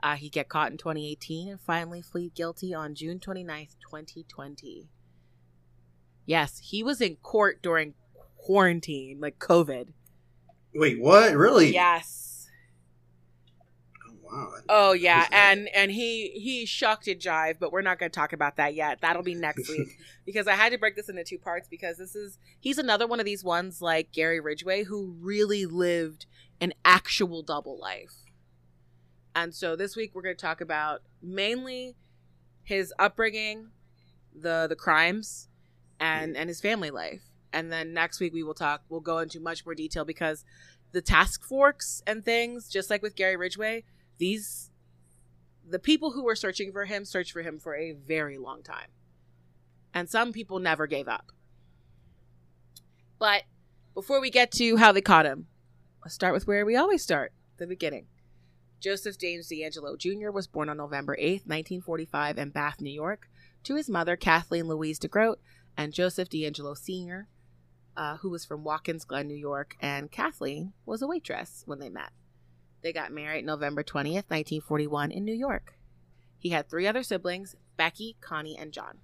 Uh, 0.04 0.16
he 0.16 0.30
get 0.30 0.50
caught 0.50 0.72
in 0.72 0.78
2018 0.78 1.50
and 1.50 1.62
finally 1.62 2.02
plead 2.02 2.34
guilty 2.34 2.74
on 2.74 2.96
June 2.96 3.20
29th, 3.20 3.76
2020. 3.88 4.90
Yes, 6.26 6.60
he 6.64 6.82
was 6.82 7.02
in 7.02 7.18
court 7.18 7.62
during 7.62 7.94
quarantine, 8.38 9.20
like 9.20 9.38
COVID. 9.38 9.90
Wait, 10.74 11.00
what? 11.00 11.36
Really? 11.36 11.74
Yes. 11.74 12.48
Oh, 14.08 14.14
wow. 14.24 14.52
Oh 14.70 14.92
yeah, 14.94 15.28
and 15.32 15.70
and 15.76 15.92
he 15.92 16.30
he 16.30 16.66
shucked 16.66 17.08
and 17.08 17.20
jive, 17.20 17.60
but 17.60 17.72
we're 17.72 17.82
not 17.82 18.00
going 18.00 18.12
to 18.12 18.16
talk 18.16 18.34
about 18.34 18.58
that 18.58 18.74
yet. 18.76 19.00
That'll 19.02 19.24
be 19.24 19.36
next 19.36 19.68
week 19.70 19.98
because 20.26 20.48
I 20.48 20.54
had 20.54 20.72
to 20.72 20.78
break 20.78 20.96
this 20.96 21.10
into 21.10 21.24
two 21.24 21.38
parts 21.38 21.68
because 21.68 21.98
this 21.98 22.16
is 22.16 22.38
he's 22.60 22.78
another 22.78 23.08
one 23.08 23.20
of 23.20 23.26
these 23.26 23.44
ones 23.44 23.82
like 23.82 24.12
Gary 24.12 24.40
Ridgway 24.40 24.84
who 24.84 25.16
really 25.20 25.66
lived 25.66 26.26
an 26.60 26.74
actual 26.86 27.42
double 27.44 27.80
life. 27.80 28.14
And 29.36 29.54
so 29.54 29.76
this 29.76 29.96
week 29.96 30.12
we're 30.14 30.22
going 30.22 30.36
to 30.36 30.42
talk 30.42 30.62
about 30.62 31.02
mainly 31.22 31.96
his 32.64 32.94
upbringing, 33.00 33.70
the 34.34 34.68
the 34.68 34.76
crimes, 34.76 35.48
and 36.00 36.36
and 36.38 36.50
his 36.50 36.62
family 36.62 36.92
life. 36.92 37.31
And 37.54 37.72
then 37.72 37.94
next 37.94 38.20
week 38.20 38.34
we 38.34 38.44
will 38.44 38.54
talk. 38.54 38.84
We'll 38.90 39.02
go 39.02 39.20
into 39.20 39.40
much 39.40 39.66
more 39.66 39.76
detail 39.76 40.06
because 40.06 40.46
the 40.92 41.02
task 41.02 41.44
forks 41.44 42.02
and 42.08 42.24
things, 42.24 42.70
just 42.70 42.90
like 42.90 43.02
with 43.02 43.16
Gary 43.16 43.36
Ridgway, 43.36 43.84
these 44.18 44.70
the 45.68 45.80
people 45.80 46.12
who 46.12 46.24
were 46.24 46.36
searching 46.36 46.72
for 46.72 46.86
him 46.86 47.06
searched 47.06 47.32
for 47.32 47.42
him 47.42 47.60
for 47.60 47.76
a 47.76 47.94
very 47.94 48.38
long 48.38 48.64
time. 48.64 48.88
And 49.94 50.10
some 50.10 50.34
people 50.34 50.60
never 50.60 50.88
gave 50.88 51.08
up. 51.08 51.32
But 53.20 53.44
before 53.94 54.20
we 54.20 54.30
get 54.30 54.52
to 54.54 54.78
how 54.78 54.92
they 54.92 55.02
caught 55.02 55.26
him, 55.26 55.48
let's 56.04 56.16
start 56.16 56.34
with 56.34 56.48
where 56.48 56.66
we 56.66 56.76
always 56.76 57.04
start 57.04 57.34
the 57.58 57.68
beginning. 57.68 58.08
Joseph 58.80 59.20
James 59.20 59.48
DeAngelo 59.48 59.98
Jr. 59.98 60.32
was 60.32 60.48
born 60.48 60.68
on 60.68 60.78
November 60.78 61.16
8, 61.20 61.46
1945, 61.46 62.38
in 62.40 62.50
Bath, 62.50 62.82
New 62.82 62.92
York, 62.92 63.30
to 63.64 63.76
his 63.76 63.90
mother, 63.90 64.16
Kathleen 64.16 64.68
Louise 64.68 64.98
DeGroat, 64.98 65.36
and 65.78 65.94
Joseph 65.94 66.30
DeAngelo 66.30 66.76
Sr., 66.76 67.28
uh, 67.96 68.18
who 68.18 68.30
was 68.30 68.46
from 68.46 68.64
Watkins 68.64 69.06
Glen, 69.06 69.28
New 69.28 69.36
York, 69.36 69.76
and 69.82 70.12
Kathleen 70.12 70.74
was 70.86 71.02
a 71.02 71.08
waitress 71.08 71.64
when 71.66 71.80
they 71.80 71.90
met. 71.90 72.12
They 72.82 72.94
got 72.94 73.12
married 73.12 73.46
November 73.46 73.84
20th, 73.84 74.30
1941, 74.30 75.12
in 75.12 75.24
New 75.24 75.34
York. 75.34 75.76
He 76.38 76.50
had 76.50 76.70
three 76.70 76.88
other 76.88 77.04
siblings 77.04 77.56
Becky, 77.78 78.16
Connie, 78.22 78.58
and 78.58 78.72
John. 78.72 78.98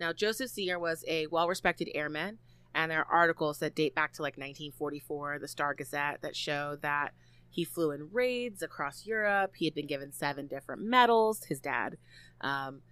Now, 0.00 0.12
Joseph 0.12 0.50
Sr. 0.50 0.78
was 0.78 1.04
a 1.06 1.26
well 1.26 1.48
respected 1.48 1.90
airman, 1.94 2.38
and 2.74 2.90
there 2.90 3.00
are 3.00 3.20
articles 3.20 3.58
that 3.58 3.74
date 3.74 3.94
back 3.94 4.12
to 4.14 4.22
like 4.22 4.36
1944, 4.36 5.38
the 5.40 5.48
Star 5.48 5.74
Gazette, 5.74 6.22
that 6.22 6.36
show 6.36 6.78
that 6.82 7.12
he 7.50 7.64
flew 7.64 7.90
in 7.90 8.10
raids 8.12 8.62
across 8.62 9.06
Europe. 9.06 9.56
He 9.56 9.64
had 9.64 9.74
been 9.74 9.86
given 9.86 10.12
seven 10.12 10.46
different 10.46 10.82
medals, 10.82 11.44
his 11.44 11.60
dad. 11.60 11.98
Um, 12.40 12.82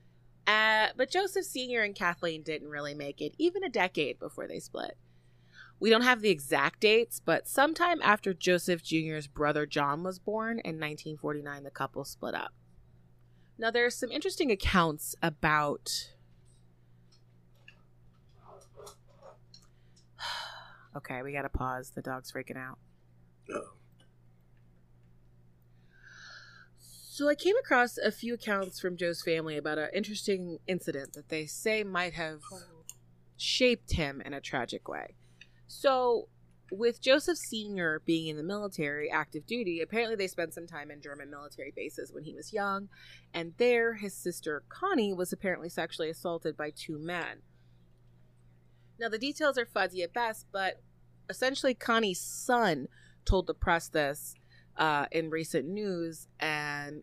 uh, 0.46 0.88
but 0.96 1.10
Joseph 1.10 1.44
Sr. 1.44 1.82
and 1.82 1.94
Kathleen 1.94 2.42
didn't 2.42 2.68
really 2.68 2.94
make 2.94 3.20
it, 3.20 3.34
even 3.38 3.64
a 3.64 3.68
decade 3.68 4.18
before 4.18 4.46
they 4.46 4.60
split. 4.60 4.96
We 5.78 5.90
don't 5.90 6.02
have 6.02 6.22
the 6.22 6.30
exact 6.30 6.80
dates, 6.80 7.20
but 7.22 7.46
sometime 7.46 8.00
after 8.02 8.32
Joseph 8.32 8.82
Jr.'s 8.82 9.26
brother 9.26 9.66
John 9.66 10.02
was 10.02 10.18
born 10.18 10.58
in 10.60 10.80
1949, 10.80 11.64
the 11.64 11.70
couple 11.70 12.04
split 12.04 12.34
up. 12.34 12.52
Now, 13.58 13.70
there's 13.70 13.94
some 13.94 14.10
interesting 14.10 14.50
accounts 14.50 15.14
about. 15.22 16.12
okay, 20.96 21.22
we 21.22 21.32
gotta 21.32 21.48
pause. 21.48 21.92
The 21.94 22.02
dog's 22.02 22.32
freaking 22.32 22.56
out. 22.56 22.78
Oh. 23.52 23.72
So 27.16 27.30
I 27.30 27.34
came 27.34 27.56
across 27.56 27.96
a 27.96 28.12
few 28.12 28.34
accounts 28.34 28.78
from 28.78 28.98
Joe's 28.98 29.22
family 29.22 29.56
about 29.56 29.78
an 29.78 29.88
interesting 29.94 30.58
incident 30.66 31.14
that 31.14 31.30
they 31.30 31.46
say 31.46 31.82
might 31.82 32.12
have 32.12 32.42
shaped 33.38 33.94
him 33.94 34.20
in 34.20 34.34
a 34.34 34.40
tragic 34.42 34.86
way. 34.86 35.14
So, 35.66 36.28
with 36.70 37.00
Joseph 37.00 37.38
Sr. 37.48 38.02
being 38.04 38.26
in 38.26 38.36
the 38.36 38.42
military, 38.42 39.10
active 39.10 39.46
duty, 39.46 39.80
apparently 39.80 40.14
they 40.14 40.26
spent 40.26 40.52
some 40.52 40.66
time 40.66 40.90
in 40.90 41.00
German 41.00 41.30
military 41.30 41.72
bases 41.74 42.12
when 42.12 42.24
he 42.24 42.34
was 42.34 42.52
young, 42.52 42.90
and 43.32 43.54
there 43.56 43.94
his 43.94 44.12
sister 44.12 44.62
Connie 44.68 45.14
was 45.14 45.32
apparently 45.32 45.70
sexually 45.70 46.10
assaulted 46.10 46.54
by 46.54 46.68
two 46.68 46.98
men. 46.98 47.38
Now, 49.00 49.08
the 49.08 49.16
details 49.16 49.56
are 49.56 49.64
fuzzy 49.64 50.02
at 50.02 50.12
best, 50.12 50.48
but 50.52 50.82
essentially 51.30 51.72
Connie's 51.72 52.20
son 52.20 52.88
told 53.24 53.46
the 53.46 53.54
press 53.54 53.88
this 53.88 54.34
uh, 54.76 55.06
in 55.10 55.30
recent 55.30 55.66
news, 55.66 56.28
and 56.40 57.02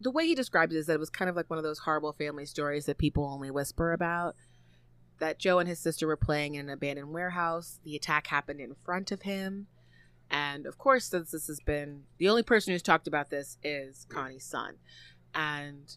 the 0.00 0.10
way 0.10 0.26
he 0.26 0.34
described 0.34 0.72
it 0.72 0.78
is 0.78 0.86
that 0.86 0.94
it 0.94 1.00
was 1.00 1.10
kind 1.10 1.28
of 1.28 1.36
like 1.36 1.48
one 1.48 1.58
of 1.58 1.64
those 1.64 1.80
horrible 1.80 2.12
family 2.12 2.44
stories 2.44 2.86
that 2.86 2.98
people 2.98 3.24
only 3.24 3.50
whisper 3.50 3.92
about. 3.92 4.36
That 5.18 5.38
Joe 5.38 5.58
and 5.58 5.68
his 5.68 5.78
sister 5.78 6.06
were 6.06 6.16
playing 6.16 6.54
in 6.56 6.66
an 6.66 6.72
abandoned 6.72 7.12
warehouse. 7.12 7.80
The 7.84 7.96
attack 7.96 8.26
happened 8.26 8.60
in 8.60 8.74
front 8.84 9.10
of 9.10 9.22
him. 9.22 9.68
And 10.30 10.66
of 10.66 10.76
course, 10.76 11.06
since 11.06 11.30
this 11.30 11.46
has 11.46 11.60
been 11.60 12.02
the 12.18 12.28
only 12.28 12.42
person 12.42 12.72
who's 12.72 12.82
talked 12.82 13.08
about 13.08 13.30
this 13.30 13.56
is 13.62 14.06
Connie's 14.10 14.44
son. 14.44 14.74
And 15.34 15.96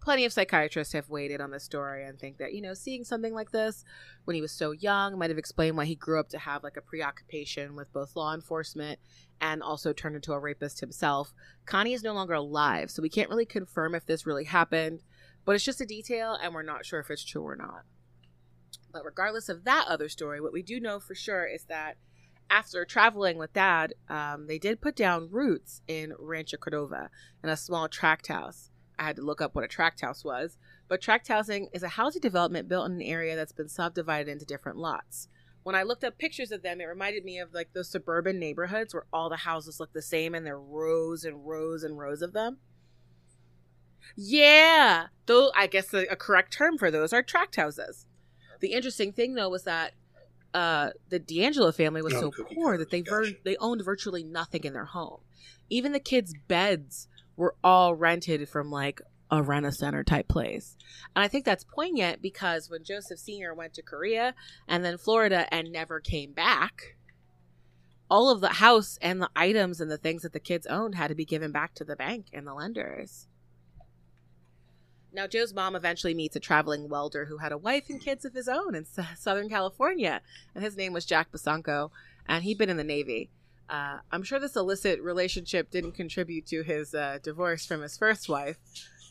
plenty 0.00 0.24
of 0.24 0.32
psychiatrists 0.32 0.94
have 0.94 1.10
weighed 1.10 1.38
on 1.40 1.50
this 1.50 1.64
story 1.64 2.04
and 2.04 2.18
think 2.18 2.38
that, 2.38 2.54
you 2.54 2.62
know, 2.62 2.74
seeing 2.74 3.04
something 3.04 3.34
like 3.34 3.50
this 3.50 3.84
when 4.24 4.34
he 4.34 4.40
was 4.40 4.52
so 4.52 4.72
young 4.72 5.18
might 5.18 5.30
have 5.30 5.38
explained 5.38 5.76
why 5.76 5.84
he 5.84 5.94
grew 5.94 6.18
up 6.18 6.28
to 6.30 6.38
have 6.38 6.62
like 6.62 6.76
a 6.76 6.82
preoccupation 6.82 7.76
with 7.76 7.92
both 7.92 8.16
law 8.16 8.34
enforcement 8.34 8.98
and 9.40 9.62
also 9.62 9.92
turned 9.92 10.16
into 10.16 10.32
a 10.32 10.38
rapist 10.38 10.80
himself. 10.80 11.32
Connie 11.66 11.92
is 11.92 12.02
no 12.02 12.14
longer 12.14 12.34
alive, 12.34 12.90
so 12.90 13.02
we 13.02 13.08
can't 13.08 13.30
really 13.30 13.46
confirm 13.46 13.94
if 13.94 14.06
this 14.06 14.26
really 14.26 14.44
happened, 14.44 15.02
but 15.44 15.54
it's 15.54 15.64
just 15.64 15.80
a 15.80 15.86
detail 15.86 16.36
and 16.42 16.54
we're 16.54 16.62
not 16.62 16.86
sure 16.86 17.00
if 17.00 17.10
it's 17.10 17.24
true 17.24 17.42
or 17.42 17.56
not. 17.56 17.82
But 18.92 19.04
regardless 19.04 19.48
of 19.48 19.64
that 19.64 19.86
other 19.88 20.08
story, 20.08 20.40
what 20.40 20.52
we 20.52 20.62
do 20.62 20.80
know 20.80 20.98
for 20.98 21.14
sure 21.14 21.46
is 21.46 21.64
that 21.64 21.96
after 22.48 22.84
traveling 22.84 23.38
with 23.38 23.52
dad, 23.52 23.94
um, 24.08 24.48
they 24.48 24.58
did 24.58 24.80
put 24.80 24.96
down 24.96 25.30
roots 25.30 25.82
in 25.86 26.14
Rancho 26.18 26.56
Cordova 26.56 27.10
in 27.44 27.48
a 27.48 27.56
small 27.56 27.88
tract 27.88 28.26
house. 28.26 28.69
I 29.00 29.04
had 29.04 29.16
to 29.16 29.22
look 29.22 29.40
up 29.40 29.54
what 29.54 29.64
a 29.64 29.68
tract 29.68 30.02
house 30.02 30.24
was, 30.24 30.58
but 30.86 31.00
tract 31.00 31.26
housing 31.26 31.68
is 31.72 31.82
a 31.82 31.88
housing 31.88 32.20
development 32.20 32.68
built 32.68 32.86
in 32.86 32.92
an 32.92 33.02
area 33.02 33.34
that's 33.34 33.52
been 33.52 33.68
subdivided 33.68 34.30
into 34.30 34.44
different 34.44 34.78
lots 34.78 35.28
when 35.62 35.74
I 35.74 35.82
looked 35.82 36.04
up 36.04 36.18
pictures 36.18 36.52
of 36.52 36.62
them, 36.62 36.80
it 36.80 36.84
reminded 36.84 37.24
me 37.24 37.38
of 37.38 37.52
like 37.52 37.72
those 37.72 37.90
suburban 37.90 38.38
neighborhoods 38.38 38.94
where 38.94 39.04
all 39.12 39.28
the 39.28 39.36
houses 39.36 39.78
look 39.78 39.92
the 39.92 40.02
same 40.02 40.34
and 40.34 40.46
there 40.46 40.54
are 40.54 40.60
rows 40.60 41.24
and 41.24 41.46
rows 41.46 41.82
and 41.82 41.98
rows 41.98 42.22
of 42.22 42.32
them. 42.32 42.58
Yeah, 44.16 45.08
though 45.26 45.52
I 45.54 45.66
guess 45.66 45.92
a, 45.92 46.06
a 46.06 46.16
correct 46.16 46.52
term 46.52 46.78
for 46.78 46.90
those 46.90 47.12
are 47.12 47.22
tract 47.22 47.56
houses. 47.56 48.06
The 48.60 48.72
interesting 48.72 49.12
thing 49.12 49.34
though 49.34 49.48
was 49.48 49.64
that 49.64 49.92
uh, 50.52 50.90
the 51.10 51.20
DeAngelo 51.20 51.74
family 51.74 52.02
was 52.02 52.14
so 52.14 52.32
poor 52.54 52.76
that 52.76 52.90
they 52.90 53.02
ver- 53.02 53.36
they 53.44 53.56
owned 53.58 53.84
virtually 53.84 54.24
nothing 54.24 54.64
in 54.64 54.72
their 54.72 54.86
home. 54.86 55.20
Even 55.68 55.92
the 55.92 56.00
kids' 56.00 56.34
beds 56.48 57.06
were 57.40 57.56
all 57.64 57.94
rented 57.94 58.46
from 58.50 58.70
like 58.70 59.00
a 59.30 59.42
rent 59.42 59.64
a 59.64 59.72
center 59.72 60.04
type 60.04 60.28
place. 60.28 60.76
And 61.16 61.24
I 61.24 61.28
think 61.28 61.46
that's 61.46 61.64
poignant 61.64 62.20
because 62.20 62.68
when 62.68 62.84
Joseph 62.84 63.18
Sr. 63.18 63.54
went 63.54 63.72
to 63.74 63.82
Korea 63.82 64.34
and 64.68 64.84
then 64.84 64.98
Florida 64.98 65.46
and 65.52 65.72
never 65.72 66.00
came 66.00 66.32
back, 66.32 66.96
all 68.10 68.28
of 68.28 68.42
the 68.42 68.48
house 68.48 68.98
and 69.00 69.22
the 69.22 69.30
items 69.34 69.80
and 69.80 69.90
the 69.90 69.96
things 69.96 70.20
that 70.20 70.34
the 70.34 70.38
kids 70.38 70.66
owned 70.66 70.96
had 70.96 71.08
to 71.08 71.14
be 71.14 71.24
given 71.24 71.50
back 71.50 71.72
to 71.76 71.84
the 71.84 71.96
bank 71.96 72.26
and 72.34 72.46
the 72.46 72.52
lenders. 72.52 73.26
Now, 75.10 75.26
Joe's 75.26 75.54
mom 75.54 75.74
eventually 75.74 76.12
meets 76.12 76.36
a 76.36 76.40
traveling 76.40 76.90
welder 76.90 77.24
who 77.24 77.38
had 77.38 77.52
a 77.52 77.58
wife 77.58 77.88
and 77.88 78.02
kids 78.02 78.26
of 78.26 78.34
his 78.34 78.48
own 78.48 78.74
in 78.74 78.84
Southern 79.16 79.48
California, 79.48 80.20
and 80.54 80.62
his 80.62 80.76
name 80.76 80.92
was 80.92 81.06
Jack 81.06 81.32
Bosanko, 81.32 81.90
and 82.28 82.44
he'd 82.44 82.58
been 82.58 82.68
in 82.68 82.76
the 82.76 82.84
Navy. 82.84 83.30
Uh, 83.70 83.98
I'm 84.10 84.24
sure 84.24 84.40
this 84.40 84.56
illicit 84.56 85.00
relationship 85.00 85.70
didn't 85.70 85.92
contribute 85.92 86.44
to 86.46 86.62
his 86.64 86.92
uh, 86.92 87.18
divorce 87.22 87.64
from 87.64 87.82
his 87.82 87.96
first 87.96 88.28
wife, 88.28 88.56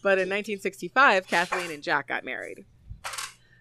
but 0.03 0.17
in 0.17 0.27
1965, 0.27 1.27
Kathleen 1.27 1.71
and 1.71 1.81
Jack 1.81 2.09
got 2.09 2.25
married. 2.25 2.65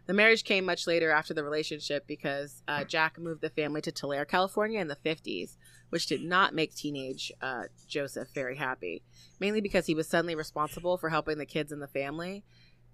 The 0.07 0.15
marriage 0.15 0.43
came 0.43 0.65
much 0.65 0.87
later 0.87 1.11
after 1.11 1.35
the 1.35 1.45
relationship 1.45 2.07
because 2.07 2.63
uh, 2.67 2.83
Jack 2.83 3.19
moved 3.19 3.43
the 3.43 3.51
family 3.51 3.81
to 3.83 3.93
Tulare, 3.93 4.25
California 4.25 4.81
in 4.81 4.89
the 4.89 4.97
50s, 4.97 5.57
which 5.91 6.07
did 6.07 6.25
not 6.25 6.55
make 6.55 6.75
teenage 6.75 7.31
uh, 7.43 7.65
Joseph 7.87 8.29
very 8.35 8.57
happy, 8.57 9.03
mainly 9.39 9.61
because 9.61 9.87
he 9.87 9.95
was 9.95 10.09
suddenly 10.09 10.35
responsible 10.35 10.97
for 10.97 11.11
helping 11.11 11.39
the 11.39 11.47
kids 11.47 11.71
in 11.73 11.81
the 11.81 11.87
family. 11.87 12.43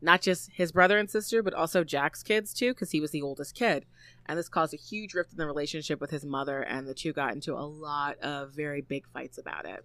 Not 0.04 0.20
just 0.20 0.50
his 0.52 0.70
brother 0.70 0.98
and 0.98 1.08
sister, 1.08 1.42
but 1.42 1.54
also 1.54 1.82
Jack's 1.82 2.22
kids 2.22 2.52
too, 2.52 2.74
because 2.74 2.90
he 2.90 3.00
was 3.00 3.10
the 3.10 3.22
oldest 3.22 3.54
kid. 3.54 3.86
And 4.26 4.38
this 4.38 4.50
caused 4.50 4.74
a 4.74 4.76
huge 4.76 5.14
rift 5.14 5.32
in 5.32 5.38
the 5.38 5.46
relationship 5.46 5.98
with 5.98 6.10
his 6.10 6.26
mother, 6.26 6.60
and 6.60 6.86
the 6.86 6.92
two 6.92 7.14
got 7.14 7.32
into 7.32 7.54
a 7.54 7.64
lot 7.64 8.18
of 8.18 8.52
very 8.52 8.82
big 8.82 9.06
fights 9.08 9.38
about 9.38 9.64
it. 9.64 9.82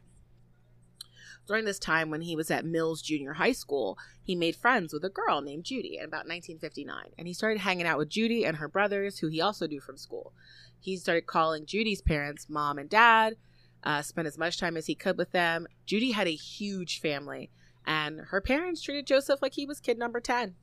During 1.48 1.64
this 1.64 1.80
time, 1.80 2.10
when 2.10 2.20
he 2.20 2.36
was 2.36 2.52
at 2.52 2.66
Mills 2.66 3.02
Junior 3.02 3.32
High 3.34 3.54
School, 3.54 3.98
he 4.22 4.36
made 4.36 4.58
friends 4.58 4.92
with 4.92 5.06
a 5.06 5.10
girl 5.10 5.40
named 5.40 5.64
Judy 5.64 5.98
in 5.98 6.04
about 6.04 6.28
1959. 6.28 7.14
And 7.18 7.26
he 7.26 7.34
started 7.34 7.62
hanging 7.62 7.88
out 7.88 7.98
with 7.98 8.10
Judy 8.10 8.46
and 8.46 8.58
her 8.58 8.68
brothers, 8.68 9.20
who 9.20 9.30
he 9.30 9.40
also 9.40 9.68
knew 9.68 9.80
from 9.80 9.96
school. 9.96 10.34
He 10.82 10.98
started 10.98 11.28
calling 11.28 11.66
Judy's 11.66 12.02
parents 12.02 12.50
mom 12.50 12.78
and 12.78 12.90
dad, 12.90 13.38
uh, 13.86 14.02
spent 14.02 14.28
as 14.28 14.38
much 14.38 14.60
time 14.60 14.76
as 14.76 14.88
he 14.88 14.96
could 14.96 15.18
with 15.18 15.32
them. 15.32 15.66
Judy 15.86 16.12
had 16.12 16.28
a 16.28 16.36
huge 16.36 17.00
family, 17.00 17.52
and 17.90 18.22
her 18.28 18.40
parents 18.40 18.84
treated 18.84 19.08
Joseph 19.08 19.42
like 19.42 19.56
he 19.56 19.66
was 19.66 19.80
kid 19.80 19.98
number 19.98 20.20
10. 20.20 20.54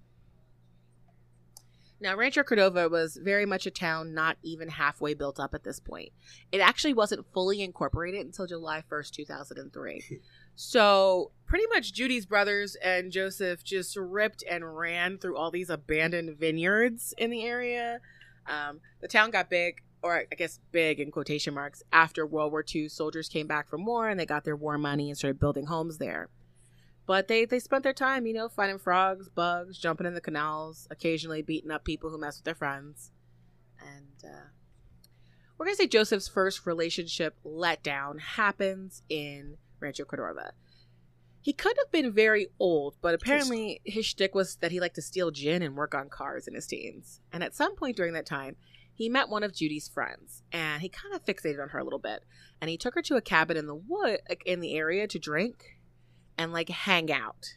Now, 2.01 2.15
Rancho 2.15 2.45
Cordova 2.45 2.89
was 2.89 3.17
very 3.17 3.45
much 3.45 3.67
a 3.67 3.71
town 3.71 4.15
not 4.15 4.37
even 4.43 4.69
halfway 4.69 5.13
built 5.15 5.41
up 5.41 5.53
at 5.53 5.65
this 5.65 5.81
point. 5.81 6.11
It 6.53 6.59
actually 6.59 6.95
wasn't 6.95 7.27
fully 7.33 7.63
incorporated 7.63 8.25
until 8.25 8.47
July 8.47 8.85
1st, 8.89 9.11
2003. 9.11 10.21
so, 10.55 11.33
pretty 11.47 11.65
much 11.67 11.93
Judy's 11.93 12.27
brothers 12.27 12.77
and 12.77 13.11
Joseph 13.11 13.65
just 13.65 13.97
ripped 13.97 14.45
and 14.49 14.77
ran 14.77 15.19
through 15.19 15.37
all 15.37 15.51
these 15.51 15.71
abandoned 15.71 16.39
vineyards 16.39 17.13
in 17.19 17.31
the 17.31 17.45
area. 17.45 17.99
Um, 18.47 18.79
the 19.01 19.09
town 19.09 19.33
got 19.33 19.51
big, 19.51 19.83
or 20.01 20.27
I 20.31 20.35
guess 20.37 20.61
big 20.71 21.01
in 21.01 21.11
quotation 21.11 21.55
marks, 21.55 21.83
after 21.93 22.25
World 22.25 22.53
War 22.53 22.65
II. 22.73 22.89
Soldiers 22.89 23.29
came 23.29 23.49
back 23.49 23.69
from 23.69 23.85
war 23.85 24.09
and 24.09 24.21
they 24.21 24.27
got 24.27 24.45
their 24.45 24.55
war 24.55 24.79
money 24.79 25.09
and 25.09 25.19
started 25.19 25.41
building 25.41 25.67
homes 25.67 25.99
there. 25.99 26.29
But 27.07 27.29
they, 27.29 27.45
they 27.45 27.61
spent 27.61 27.85
their 27.85 27.93
time, 27.93 28.27
you 28.27 28.35
know, 28.35 28.49
finding 28.49 28.79
frogs, 28.79 29.29
bugs, 29.29 29.79
jumping 29.79 30.07
in 30.07 30.15
the 30.15 30.21
canals, 30.21 30.89
occasionally 30.91 31.41
beating 31.41 31.71
up 31.71 31.85
people 31.85 32.11
who 32.11 32.19
mess 32.19 32.39
with 32.39 32.45
their 32.45 32.55
friends. 32.55 33.13
And 33.81 34.25
uh, 34.25 34.49
we're 35.57 35.67
going 35.67 35.77
to 35.77 35.83
say 35.83 35.87
Joseph's 35.87 36.29
first 36.29 36.67
relationship 36.67 37.37
letdown 37.45 38.21
happens 38.21 39.03
in 39.09 39.57
Rancho 39.79 40.05
Cordova. 40.05 40.53
He 41.41 41.53
could 41.53 41.77
have 41.79 41.93
been 41.93 42.11
very 42.11 42.49
old, 42.59 42.97
but 43.01 43.15
apparently 43.15 43.81
his 43.85 44.05
shtick 44.05 44.35
was 44.35 44.57
that 44.57 44.73
he 44.73 44.81
liked 44.81 44.97
to 44.97 45.03
steal 45.03 45.31
gin 45.31 45.63
and 45.63 45.77
work 45.77 45.95
on 45.95 46.09
cars 46.09 46.49
in 46.49 46.55
his 46.55 46.67
teens. 46.67 47.21
And 47.33 47.45
at 47.45 47.55
some 47.55 47.77
point 47.77 47.97
during 47.97 48.15
that 48.15 48.27
time, 48.27 48.57
he 48.93 49.09
met 49.09 49.29
one 49.29 49.45
of 49.45 49.55
Judy's 49.55 49.89
friends, 49.89 50.43
and 50.51 50.83
he 50.83 50.89
kind 50.89 51.15
of 51.15 51.25
fixated 51.25 51.63
on 51.63 51.69
her 51.69 51.79
a 51.79 51.85
little 51.85 52.01
bit. 52.01 52.25
And 52.61 52.69
he 52.69 52.77
took 52.77 52.95
her 52.95 53.03
to 53.03 53.17
a 53.17 53.21
cabin 53.21 53.57
in 53.57 53.67
the 53.67 53.77
wood, 53.77 54.21
in 54.45 54.61
the 54.61 54.75
area, 54.75 55.07
to 55.07 55.19
drink 55.21 55.76
and 56.39 56.53
like 56.53 56.69
hang 56.69 57.13
out, 57.13 57.55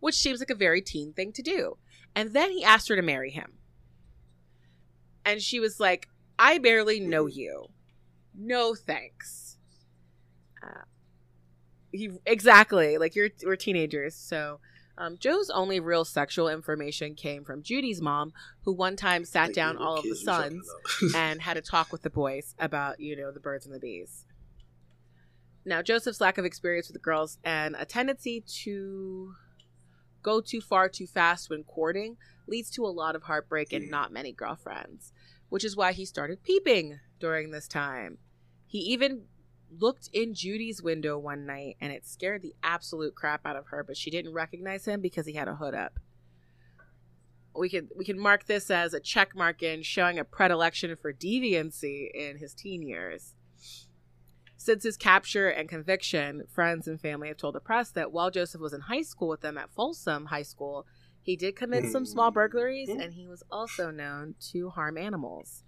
which 0.00 0.14
seems 0.14 0.40
like 0.40 0.50
a 0.50 0.54
very 0.54 0.80
teen 0.80 1.12
thing 1.12 1.32
to 1.32 1.42
do. 1.42 1.76
And 2.14 2.32
then 2.32 2.50
he 2.50 2.64
asked 2.64 2.88
her 2.88 2.96
to 2.96 3.02
marry 3.02 3.30
him. 3.30 3.54
And 5.24 5.40
she 5.40 5.60
was 5.60 5.78
like, 5.78 6.08
I 6.38 6.58
barely 6.58 7.00
know 7.00 7.26
you. 7.26 7.68
No 8.34 8.74
thanks. 8.74 9.56
Uh, 10.62 10.82
he 11.92 12.10
exactly 12.24 12.98
like 12.98 13.14
you're 13.14 13.28
we're 13.44 13.56
teenagers, 13.56 14.14
so 14.14 14.60
um, 14.98 15.16
Joe's 15.18 15.50
only 15.50 15.80
real 15.80 16.04
sexual 16.04 16.48
information 16.48 17.14
came 17.14 17.44
from 17.44 17.62
Judy's 17.62 18.00
mom, 18.00 18.32
who 18.64 18.72
one 18.72 18.96
time 18.96 19.24
sat 19.24 19.48
like 19.48 19.54
down 19.54 19.76
all 19.76 19.96
of 19.96 20.04
the 20.04 20.16
sons 20.16 20.68
and 21.16 21.40
had 21.40 21.56
a 21.56 21.62
talk 21.62 21.92
with 21.92 22.02
the 22.02 22.10
boys 22.10 22.54
about 22.58 23.00
you 23.00 23.16
know 23.16 23.30
the 23.30 23.40
birds 23.40 23.66
and 23.66 23.74
the 23.74 23.80
bees. 23.80 24.26
Now, 25.64 25.80
Joseph's 25.82 26.20
lack 26.20 26.38
of 26.38 26.44
experience 26.44 26.88
with 26.88 26.94
the 26.94 27.00
girls 27.00 27.38
and 27.44 27.76
a 27.78 27.84
tendency 27.84 28.42
to 28.64 29.34
go 30.22 30.40
too 30.40 30.60
far 30.60 30.88
too 30.88 31.06
fast 31.06 31.50
when 31.50 31.64
courting 31.64 32.16
leads 32.46 32.70
to 32.70 32.84
a 32.84 32.88
lot 32.88 33.14
of 33.14 33.24
heartbreak 33.24 33.72
and 33.72 33.90
not 33.90 34.12
many 34.12 34.32
girlfriends, 34.32 35.12
which 35.48 35.64
is 35.64 35.76
why 35.76 35.92
he 35.92 36.04
started 36.04 36.42
peeping 36.42 36.98
during 37.20 37.50
this 37.50 37.68
time. 37.68 38.18
He 38.66 38.78
even 38.78 39.24
looked 39.78 40.08
in 40.12 40.34
Judy's 40.34 40.82
window 40.82 41.18
one 41.18 41.46
night 41.46 41.76
and 41.80 41.92
it 41.92 42.06
scared 42.06 42.42
the 42.42 42.54
absolute 42.62 43.14
crap 43.14 43.46
out 43.46 43.56
of 43.56 43.68
her, 43.68 43.84
but 43.84 43.96
she 43.96 44.10
didn't 44.10 44.32
recognize 44.32 44.86
him 44.86 45.00
because 45.00 45.26
he 45.26 45.34
had 45.34 45.48
a 45.48 45.56
hood 45.56 45.74
up. 45.74 45.98
We 47.54 47.68
could 47.68 47.90
we 47.94 48.04
can 48.04 48.18
mark 48.18 48.46
this 48.46 48.70
as 48.70 48.94
a 48.94 49.00
check 49.00 49.36
mark 49.36 49.62
in 49.62 49.82
showing 49.82 50.18
a 50.18 50.24
predilection 50.24 50.96
for 50.96 51.12
deviancy 51.12 52.10
in 52.14 52.38
his 52.38 52.54
teen 52.54 52.82
years. 52.82 53.34
Since 54.62 54.84
his 54.84 54.96
capture 54.96 55.48
and 55.48 55.68
conviction, 55.68 56.44
friends 56.48 56.86
and 56.86 57.00
family 57.00 57.26
have 57.26 57.36
told 57.36 57.56
the 57.56 57.60
press 57.60 57.90
that 57.90 58.12
while 58.12 58.30
Joseph 58.30 58.60
was 58.60 58.72
in 58.72 58.82
high 58.82 59.02
school 59.02 59.26
with 59.26 59.40
them 59.40 59.58
at 59.58 59.72
Folsom 59.72 60.26
High 60.26 60.44
School, 60.44 60.86
he 61.20 61.34
did 61.34 61.56
commit 61.56 61.90
some 61.90 62.06
small 62.06 62.28
mm-hmm. 62.28 62.34
burglaries 62.34 62.88
and 62.88 63.14
he 63.14 63.26
was 63.26 63.42
also 63.50 63.90
known 63.90 64.36
to 64.52 64.70
harm 64.70 64.96
animals. 64.96 65.64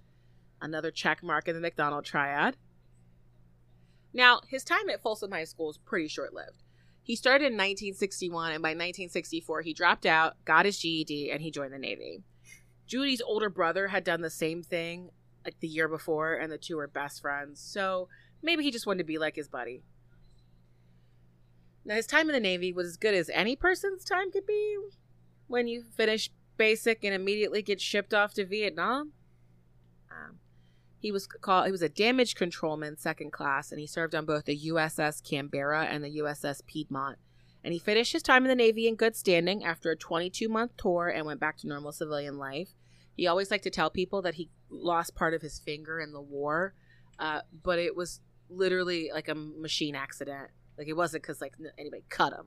Another 0.63 0.93
check 0.93 1.25
mark 1.25 1.49
in 1.49 1.57
the 1.57 1.61
McDonald 1.61 2.05
triad. 2.05 2.57
Now, 4.13 4.43
his 4.47 4.63
time 4.63 4.89
at 4.89 5.03
Folsom 5.03 5.33
High 5.33 5.43
School 5.43 5.71
is 5.71 5.79
pretty 5.79 6.07
short 6.07 6.33
lived. 6.33 6.63
He 7.03 7.17
started 7.17 7.47
in 7.47 7.55
1961, 7.55 8.53
and 8.53 8.63
by 8.63 8.69
1964, 8.69 9.63
he 9.63 9.75
dropped 9.75 10.07
out, 10.07 10.35
got 10.45 10.67
his 10.67 10.79
GED, 10.79 11.33
and 11.33 11.43
he 11.43 11.51
joined 11.51 11.73
the 11.73 11.81
Navy. 11.81 12.23
Judy's 12.87 13.21
older 13.21 13.51
brother 13.51 13.89
had 13.89 14.05
done 14.05 14.21
the 14.21 14.31
same 14.31 14.63
thing 14.63 15.11
like 15.45 15.59
the 15.59 15.67
year 15.67 15.89
before, 15.89 16.35
and 16.35 16.53
the 16.53 16.59
two 16.59 16.77
were 16.77 16.87
best 16.87 17.21
friends. 17.21 17.61
So 17.61 18.09
Maybe 18.43 18.63
he 18.63 18.71
just 18.71 18.87
wanted 18.87 18.99
to 18.99 19.05
be 19.05 19.19
like 19.19 19.37
his 19.37 19.49
buddy. 19.49 19.83
Now, 21.85 21.95
his 21.97 22.07
time 22.07 22.29
in 22.29 22.35
the 22.35 22.41
Navy 22.41 22.73
was 22.73 22.87
as 22.87 22.97
good 22.97 23.15
as 23.15 23.31
any 23.33 23.57
person's 23.57 24.05
time 24.05 24.31
could 24.31 24.47
be 24.47 24.79
when 25.47 25.69
you 25.69 25.83
finish 25.83 26.31
basic 26.57 27.05
and 27.05 27.15
immediately 27.15 27.63
get 27.63 27.81
shipped 27.81 28.15
off 28.15 28.35
to 28.35 28.47
Vietnam. 28.47 29.13
Um, 30.11 30.39
he 30.99 31.13
was 31.13 31.27
called 31.27 31.67
he 31.67 31.73
was 31.73 31.83
a 31.83 31.89
damage 31.89 32.35
controlman 32.35 32.97
second 32.97 33.33
class 33.33 33.71
and 33.71 33.81
he 33.81 33.87
served 33.87 34.15
on 34.15 34.25
both 34.25 34.47
the 34.47 34.59
USS 34.69 35.23
Canberra 35.23 35.85
and 35.85 36.03
the 36.03 36.19
USS 36.19 36.65
Piedmont. 36.67 37.19
And 37.63 37.73
he 37.73 37.79
finished 37.79 38.13
his 38.13 38.23
time 38.23 38.45
in 38.45 38.49
the 38.49 38.55
Navy 38.55 38.87
in 38.87 38.95
good 38.95 39.17
standing 39.17 39.65
after 39.65 39.91
a 39.91 39.97
22 39.97 40.49
month 40.49 40.77
tour 40.77 41.09
and 41.09 41.27
went 41.27 41.41
back 41.41 41.59
to 41.59 41.67
normal 41.67 41.93
civilian 41.93 42.39
life. 42.39 42.71
He 43.17 43.27
always 43.27 43.51
liked 43.51 43.65
to 43.65 43.71
tell 43.71 43.91
people 43.91 44.23
that 44.23 44.35
he 44.35 44.51
lost 44.71 45.15
part 45.15 45.35
of 45.35 45.43
his 45.43 45.59
finger 45.59 46.01
in 46.01 46.13
the 46.13 46.21
war, 46.21 46.75
uh, 47.19 47.41
but 47.63 47.79
it 47.79 47.97
was 47.97 48.21
literally 48.49 49.11
like 49.13 49.29
a 49.29 49.35
machine 49.35 49.95
accident. 49.95 50.51
Like 50.77 50.89
it 50.89 50.95
wasn't 50.95 51.23
because 51.23 51.41
like 51.41 51.55
anybody 51.79 52.05
cut 52.09 52.33
him, 52.33 52.47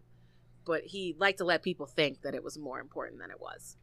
but 0.65 0.83
he 0.83 1.15
liked 1.17 1.37
to 1.39 1.45
let 1.45 1.63
people 1.63 1.85
think 1.85 2.21
that 2.21 2.35
it 2.35 2.43
was 2.43 2.57
more 2.57 2.79
important 2.79 3.19
than 3.21 3.31
it 3.31 3.39
was. 3.39 3.77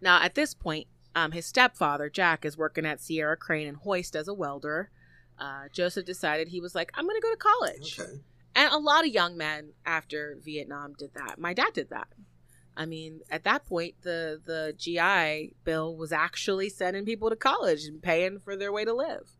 Now 0.00 0.22
at 0.22 0.34
this 0.34 0.54
point, 0.54 0.86
um, 1.14 1.32
his 1.32 1.46
stepfather 1.46 2.08
Jack 2.08 2.44
is 2.44 2.56
working 2.56 2.86
at 2.86 3.00
Sierra 3.00 3.36
Crane 3.36 3.66
and 3.66 3.78
Hoist 3.78 4.14
as 4.14 4.28
a 4.28 4.34
welder. 4.34 4.90
Uh, 5.38 5.64
Joseph 5.72 6.04
decided 6.04 6.48
he 6.48 6.60
was 6.60 6.74
like, 6.74 6.90
I'm 6.94 7.04
going 7.04 7.16
to 7.16 7.22
go 7.22 7.30
to 7.30 7.36
college. 7.36 7.98
Okay. 7.98 8.12
And 8.54 8.72
a 8.72 8.78
lot 8.78 9.06
of 9.06 9.12
young 9.12 9.36
men 9.36 9.72
after 9.86 10.38
Vietnam 10.44 10.94
did 10.98 11.10
that. 11.14 11.38
My 11.38 11.54
dad 11.54 11.72
did 11.74 11.90
that. 11.90 12.08
I 12.78 12.86
mean, 12.86 13.20
at 13.28 13.42
that 13.42 13.66
point, 13.66 13.96
the 14.02 14.40
the 14.44 14.72
GI 14.78 15.54
Bill 15.64 15.96
was 15.96 16.12
actually 16.12 16.70
sending 16.70 17.04
people 17.04 17.28
to 17.28 17.36
college 17.36 17.84
and 17.84 18.00
paying 18.00 18.38
for 18.38 18.56
their 18.56 18.72
way 18.72 18.84
to 18.84 18.94
live. 18.94 19.32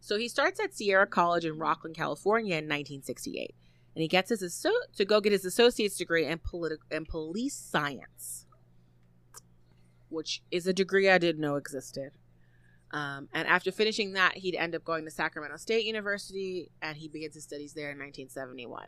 So 0.00 0.16
he 0.16 0.26
starts 0.26 0.58
at 0.58 0.74
Sierra 0.74 1.06
College 1.06 1.44
in 1.44 1.58
Rocklin, 1.58 1.94
California 1.94 2.54
in 2.54 2.64
1968. 2.64 3.54
And 3.94 4.02
he 4.02 4.08
gets 4.08 4.30
his 4.30 4.42
asso- 4.42 4.70
to 4.96 5.04
go 5.04 5.20
get 5.20 5.32
his 5.32 5.44
associate's 5.44 5.98
degree 5.98 6.26
in, 6.26 6.38
political 6.38 6.86
in 6.90 7.04
police 7.04 7.54
science, 7.54 8.46
which 10.08 10.42
is 10.50 10.66
a 10.66 10.72
degree 10.72 11.10
I 11.10 11.18
didn't 11.18 11.42
know 11.42 11.56
existed. 11.56 12.12
Um, 12.90 13.28
and 13.32 13.46
after 13.46 13.70
finishing 13.70 14.14
that, 14.14 14.38
he'd 14.38 14.56
end 14.56 14.74
up 14.74 14.82
going 14.82 15.04
to 15.04 15.10
Sacramento 15.10 15.56
State 15.58 15.84
University 15.84 16.70
and 16.80 16.96
he 16.96 17.08
begins 17.08 17.34
his 17.34 17.44
studies 17.44 17.74
there 17.74 17.90
in 17.90 17.98
1971. 17.98 18.86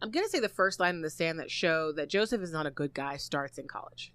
I'm 0.00 0.10
going 0.10 0.24
to 0.24 0.30
say 0.30 0.40
the 0.40 0.48
first 0.48 0.78
line 0.78 0.96
in 0.96 1.02
the 1.02 1.10
sand 1.10 1.40
that 1.40 1.50
show 1.50 1.92
that 1.92 2.08
Joseph 2.08 2.40
is 2.40 2.52
not 2.52 2.66
a 2.66 2.70
good 2.70 2.94
guy 2.94 3.16
starts 3.16 3.58
in 3.58 3.66
college. 3.66 4.12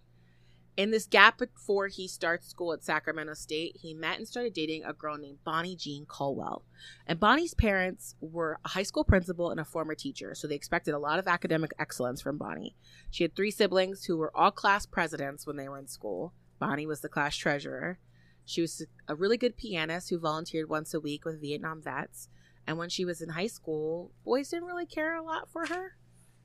In 0.75 0.89
this 0.89 1.05
gap 1.05 1.37
before 1.37 1.87
he 1.87 2.07
starts 2.07 2.47
school 2.47 2.73
at 2.73 2.83
Sacramento 2.83 3.35
State, 3.35 3.77
he 3.79 3.93
met 3.93 4.17
and 4.17 4.27
started 4.27 4.53
dating 4.53 4.83
a 4.83 4.93
girl 4.93 5.17
named 5.17 5.43
Bonnie 5.43 5.75
Jean 5.75 6.05
Colwell. 6.07 6.63
And 7.05 7.19
Bonnie's 7.19 7.53
parents 7.53 8.15
were 8.21 8.57
a 8.65 8.69
high 8.69 8.83
school 8.83 9.03
principal 9.03 9.51
and 9.51 9.59
a 9.59 9.65
former 9.65 9.93
teacher, 9.93 10.33
so 10.33 10.47
they 10.47 10.55
expected 10.55 10.95
a 10.95 10.99
lot 10.99 11.19
of 11.19 11.27
academic 11.27 11.73
excellence 11.77 12.21
from 12.21 12.39
Bonnie. 12.39 12.75
She 13.11 13.23
had 13.23 13.35
three 13.35 13.51
siblings 13.51 14.05
who 14.05 14.17
were 14.17 14.35
all 14.35 14.49
class 14.49 14.87
presidents 14.87 15.45
when 15.45 15.57
they 15.57 15.69
were 15.69 15.77
in 15.77 15.87
school. 15.87 16.33
Bonnie 16.57 16.87
was 16.87 17.01
the 17.01 17.09
class 17.09 17.35
treasurer. 17.35 17.99
She 18.45 18.61
was 18.61 18.83
a 19.07 19.15
really 19.15 19.37
good 19.37 19.57
pianist 19.57 20.09
who 20.09 20.17
volunteered 20.17 20.69
once 20.69 20.93
a 20.93 20.99
week 20.99 21.23
with 21.23 21.41
Vietnam 21.41 21.83
vets. 21.83 22.29
And 22.65 22.77
when 22.77 22.89
she 22.89 23.05
was 23.05 23.21
in 23.21 23.29
high 23.29 23.47
school, 23.47 24.11
boys 24.23 24.49
didn't 24.49 24.67
really 24.67 24.85
care 24.85 25.15
a 25.15 25.23
lot 25.23 25.49
for 25.49 25.65
her. 25.67 25.97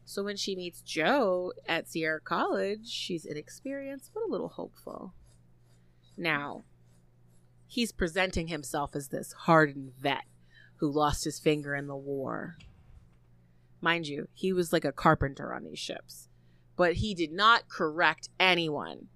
So 0.05 0.25
when 0.25 0.37
she 0.37 0.57
meets 0.57 0.81
Joe 0.81 1.53
at 1.67 1.89
Sierra 1.89 2.21
College, 2.21 2.89
she's 2.89 3.25
inexperienced 3.25 4.11
but 4.15 4.23
a 4.23 4.31
little 4.31 4.49
hopeful. 4.49 5.15
Now, 6.17 6.65
he's 7.67 7.93
presenting 7.93 8.49
himself 8.49 8.97
as 8.97 9.09
this 9.09 9.33
hardened 9.33 9.93
vet 10.01 10.25
who 10.77 10.91
lost 10.91 11.25
his 11.25 11.39
finger 11.39 11.75
in 11.75 11.87
the 11.87 11.97
war. 11.97 12.57
Mind 13.81 14.09
you, 14.09 14.29
he 14.33 14.53
was 14.53 14.73
like 14.73 14.85
a 14.85 14.93
carpenter 14.93 15.53
on 15.53 15.65
these 15.65 15.79
ships, 15.79 16.29
but 16.77 16.95
he 16.95 17.15
did 17.15 17.31
not 17.31 17.69
correct 17.69 18.29
anyone 18.41 19.09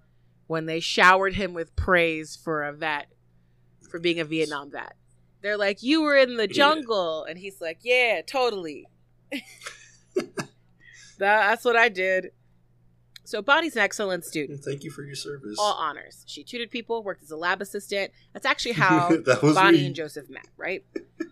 when 0.46 0.66
they 0.66 0.80
showered 0.80 1.34
him 1.34 1.54
with 1.54 1.74
praise 1.74 2.36
for 2.36 2.62
a 2.62 2.72
vet, 2.72 3.06
for 3.90 3.98
being 3.98 4.20
a 4.20 4.24
Vietnam 4.24 4.70
vet. 4.70 4.94
They're 5.42 5.58
like, 5.58 5.82
You 5.82 6.02
were 6.02 6.16
in 6.16 6.36
the 6.36 6.46
jungle. 6.46 7.24
Yeah. 7.26 7.30
And 7.30 7.40
he's 7.40 7.60
like, 7.60 7.78
Yeah, 7.82 8.22
totally. 8.26 8.86
That, 11.22 11.50
that's 11.50 11.64
what 11.64 11.76
I 11.76 11.88
did. 11.88 12.32
So 13.24 13.40
Bonnie's 13.40 13.76
an 13.76 13.82
excellent 13.82 14.24
student. 14.24 14.64
Thank 14.64 14.82
you 14.82 14.90
for 14.90 15.04
your 15.04 15.14
service. 15.14 15.56
All 15.56 15.74
honors. 15.74 16.24
She 16.26 16.42
tutored 16.42 16.72
people, 16.72 17.04
worked 17.04 17.22
as 17.22 17.30
a 17.30 17.36
lab 17.36 17.62
assistant. 17.62 18.10
That's 18.32 18.44
actually 18.44 18.72
how 18.84 19.08
Bonnie 19.40 19.78
me. 19.78 19.86
and 19.86 19.94
Joseph 19.94 20.28
met, 20.28 20.48
right? 20.56 20.84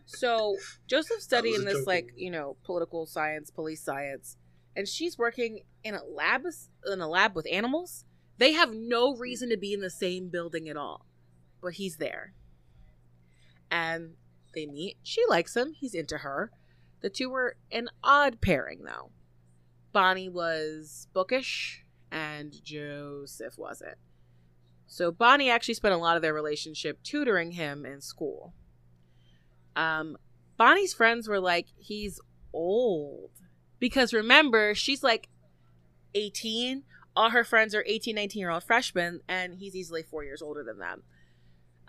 So 0.07 0.57
Joseph's 0.87 1.25
studying 1.25 1.65
this, 1.65 1.87
like 1.89 2.13
you 2.17 2.31
know, 2.31 2.57
political 2.63 3.05
science, 3.07 3.51
police 3.51 3.83
science, 3.83 4.37
and 4.77 4.87
she's 4.87 5.19
working 5.19 5.63
in 5.83 5.95
a 5.95 6.05
lab 6.05 6.43
in 6.91 7.01
a 7.01 7.09
lab 7.09 7.35
with 7.35 7.47
animals. 7.51 8.05
They 8.39 8.53
have 8.53 8.73
no 8.73 9.17
reason 9.17 9.51
to 9.51 9.57
be 9.57 9.73
in 9.73 9.81
the 9.81 9.91
same 9.91 10.29
building 10.29 10.69
at 10.69 10.77
all, 10.77 11.05
but 11.61 11.75
he's 11.75 11.97
there. 11.97 12.33
And 13.71 14.15
they 14.55 14.67
meet. 14.67 14.97
She 15.03 15.23
likes 15.29 15.57
him. 15.57 15.75
He's 15.75 15.95
into 15.95 16.19
her. 16.19 16.51
The 17.01 17.11
two 17.11 17.31
were 17.31 17.57
an 17.71 17.89
odd 18.03 18.41
pairing, 18.41 18.83
though. 18.85 19.11
Bonnie 19.93 20.29
was 20.29 21.09
bookish, 21.13 21.85
and 22.11 22.53
Joseph 22.63 23.57
wasn't. 23.57 23.97
So 24.87 25.13
Bonnie 25.13 25.51
actually 25.51 25.75
spent 25.75 25.95
a 25.95 25.99
lot 25.99 26.17
of 26.17 26.23
their 26.23 26.35
relationship 26.35 27.03
tutoring 27.03 27.53
him 27.53 27.87
in 27.87 28.01
school. 28.01 28.55
Um, 29.77 30.17
Bonnie's 30.57 30.93
friends 30.93 31.29
were 31.29 31.41
like, 31.41 31.69
he's 31.77 32.21
old. 32.53 33.31
Because 33.79 34.13
remember, 34.13 34.75
she's 34.75 35.03
like 35.03 35.29
18. 36.15 36.83
All 37.17 37.31
her 37.31 37.45
friends 37.45 37.75
are 37.75 37.85
18, 37.87 38.15
19 38.15 38.41
year 38.41 38.51
old 38.51 38.65
freshmen, 38.65 39.21
and 39.29 39.55
he's 39.55 39.75
easily 39.75 40.03
four 40.03 40.25
years 40.25 40.43
older 40.43 40.63
than 40.63 40.79
them. 40.79 41.03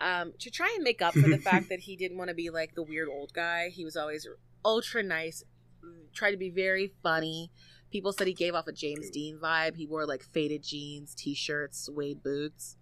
Um, 0.02 0.34
to 0.40 0.50
try 0.50 0.72
and 0.76 0.84
make 0.84 1.02
up 1.02 1.14
for 1.14 1.30
the 1.30 1.38
fact 1.38 1.70
that 1.70 1.82
he 1.82 1.96
didn't 1.96 2.18
want 2.18 2.30
to 2.30 2.34
be 2.34 2.50
like 2.50 2.74
the 2.74 2.82
weird 2.82 3.08
old 3.08 3.34
guy, 3.34 3.70
he 3.70 3.86
was 3.86 3.96
always 3.96 4.28
ultra 4.66 5.04
nice, 5.04 5.44
tried 6.14 6.32
to 6.32 6.38
be 6.38 6.50
very 6.50 6.94
funny. 7.04 7.52
People 7.92 8.12
said 8.12 8.26
he 8.28 8.34
gave 8.34 8.56
off 8.56 8.68
a 8.68 8.72
James 8.72 9.10
Dean 9.10 9.38
vibe. 9.38 9.76
He 9.76 9.86
wore 9.86 10.06
like 10.06 10.24
faded 10.24 10.64
jeans, 10.64 11.14
t 11.14 11.36
shirts, 11.36 11.86
suede 11.86 12.24
boots. 12.24 12.78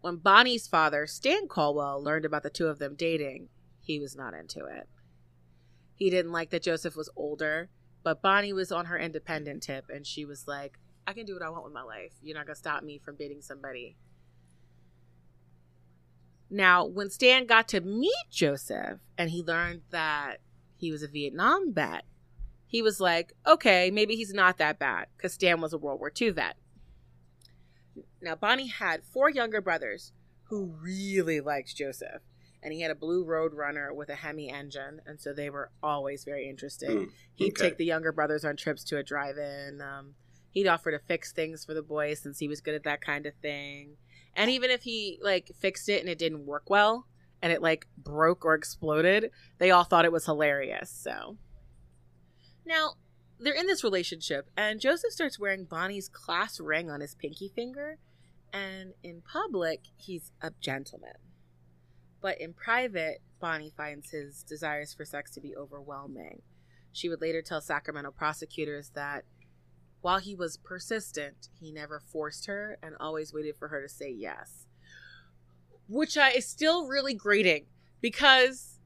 When 0.00 0.16
Bonnie's 0.16 0.68
father, 0.68 1.06
Stan 1.06 1.48
Caldwell, 1.48 2.02
learned 2.02 2.24
about 2.24 2.42
the 2.42 2.50
two 2.50 2.68
of 2.68 2.78
them 2.78 2.94
dating, 2.94 3.48
he 3.80 3.98
was 3.98 4.16
not 4.16 4.34
into 4.34 4.64
it. 4.64 4.88
He 5.96 6.10
didn't 6.10 6.32
like 6.32 6.50
that 6.50 6.62
Joseph 6.62 6.96
was 6.96 7.10
older, 7.16 7.70
but 8.04 8.22
Bonnie 8.22 8.52
was 8.52 8.70
on 8.70 8.86
her 8.86 8.98
independent 8.98 9.64
tip 9.64 9.86
and 9.92 10.06
she 10.06 10.24
was 10.24 10.46
like, 10.46 10.78
I 11.06 11.12
can 11.12 11.26
do 11.26 11.34
what 11.34 11.42
I 11.42 11.50
want 11.50 11.64
with 11.64 11.72
my 11.72 11.82
life. 11.82 12.12
You're 12.22 12.36
not 12.36 12.46
going 12.46 12.54
to 12.54 12.58
stop 12.58 12.82
me 12.82 12.98
from 12.98 13.16
dating 13.16 13.42
somebody. 13.42 13.96
Now, 16.50 16.84
when 16.84 17.10
Stan 17.10 17.46
got 17.46 17.68
to 17.68 17.80
meet 17.80 18.12
Joseph 18.30 19.00
and 19.18 19.30
he 19.30 19.42
learned 19.42 19.82
that 19.90 20.38
he 20.76 20.92
was 20.92 21.02
a 21.02 21.08
Vietnam 21.08 21.72
vet, 21.72 22.04
he 22.66 22.82
was 22.82 23.00
like, 23.00 23.32
okay, 23.46 23.90
maybe 23.90 24.14
he's 24.16 24.32
not 24.32 24.58
that 24.58 24.78
bad 24.78 25.06
because 25.16 25.32
Stan 25.32 25.60
was 25.60 25.72
a 25.72 25.78
World 25.78 26.00
War 26.00 26.12
II 26.20 26.30
vet. 26.30 26.56
Now, 28.20 28.34
Bonnie 28.34 28.68
had 28.68 29.04
four 29.04 29.30
younger 29.30 29.60
brothers 29.60 30.12
who 30.44 30.74
really 30.80 31.40
liked 31.40 31.74
Joseph 31.74 32.22
and 32.66 32.72
he 32.72 32.80
had 32.80 32.90
a 32.90 32.96
blue 32.96 33.24
Roadrunner 33.24 33.94
with 33.94 34.08
a 34.08 34.16
Hemi 34.16 34.50
engine, 34.50 35.00
and 35.06 35.20
so 35.20 35.32
they 35.32 35.50
were 35.50 35.70
always 35.84 36.24
very 36.24 36.48
interested. 36.48 36.90
Mm, 36.90 37.10
he'd 37.36 37.52
okay. 37.52 37.68
take 37.68 37.76
the 37.76 37.84
younger 37.84 38.10
brothers 38.10 38.44
on 38.44 38.56
trips 38.56 38.82
to 38.84 38.98
a 38.98 39.04
drive-in. 39.04 39.80
Um, 39.80 40.14
he'd 40.50 40.66
offer 40.66 40.90
to 40.90 40.98
fix 40.98 41.30
things 41.30 41.64
for 41.64 41.74
the 41.74 41.82
boys 41.82 42.18
since 42.18 42.40
he 42.40 42.48
was 42.48 42.60
good 42.60 42.74
at 42.74 42.82
that 42.82 43.00
kind 43.00 43.24
of 43.24 43.34
thing. 43.34 43.96
And 44.36 44.50
even 44.50 44.70
if 44.70 44.82
he 44.82 45.18
like 45.22 45.50
fixed 45.58 45.88
it 45.88 46.00
and 46.00 46.08
it 46.08 46.18
didn't 46.18 46.46
work 46.46 46.70
well, 46.70 47.06
and 47.42 47.52
it 47.52 47.62
like 47.62 47.86
broke 47.96 48.44
or 48.44 48.54
exploded, 48.54 49.30
they 49.58 49.70
all 49.70 49.84
thought 49.84 50.04
it 50.04 50.12
was 50.12 50.26
hilarious. 50.26 50.90
So 50.90 51.38
now 52.64 52.92
they're 53.40 53.54
in 53.54 53.66
this 53.66 53.82
relationship, 53.82 54.50
and 54.56 54.80
Joseph 54.80 55.12
starts 55.12 55.38
wearing 55.38 55.64
Bonnie's 55.64 56.08
class 56.08 56.60
ring 56.60 56.90
on 56.90 57.00
his 57.00 57.14
pinky 57.14 57.48
finger, 57.48 57.98
and 58.52 58.92
in 59.02 59.22
public, 59.22 59.80
he's 59.96 60.30
a 60.40 60.52
gentleman. 60.60 61.16
But 62.20 62.40
in 62.40 62.54
private, 62.54 63.18
Bonnie 63.40 63.72
finds 63.76 64.10
his 64.10 64.42
desires 64.42 64.94
for 64.94 65.04
sex 65.04 65.30
to 65.32 65.40
be 65.40 65.54
overwhelming. 65.54 66.42
She 66.92 67.08
would 67.08 67.20
later 67.20 67.42
tell 67.42 67.60
Sacramento 67.60 68.10
prosecutors 68.12 68.90
that 68.94 69.24
while 70.00 70.18
he 70.18 70.34
was 70.34 70.56
persistent, 70.56 71.48
he 71.58 71.72
never 71.72 72.00
forced 72.00 72.46
her 72.46 72.78
and 72.82 72.94
always 73.00 73.32
waited 73.32 73.56
for 73.56 73.68
her 73.68 73.82
to 73.82 73.88
say 73.88 74.10
yes. 74.10 74.66
Which 75.88 76.16
I, 76.16 76.30
is 76.30 76.46
still 76.48 76.86
really 76.86 77.14
grating 77.14 77.66
because 78.00 78.78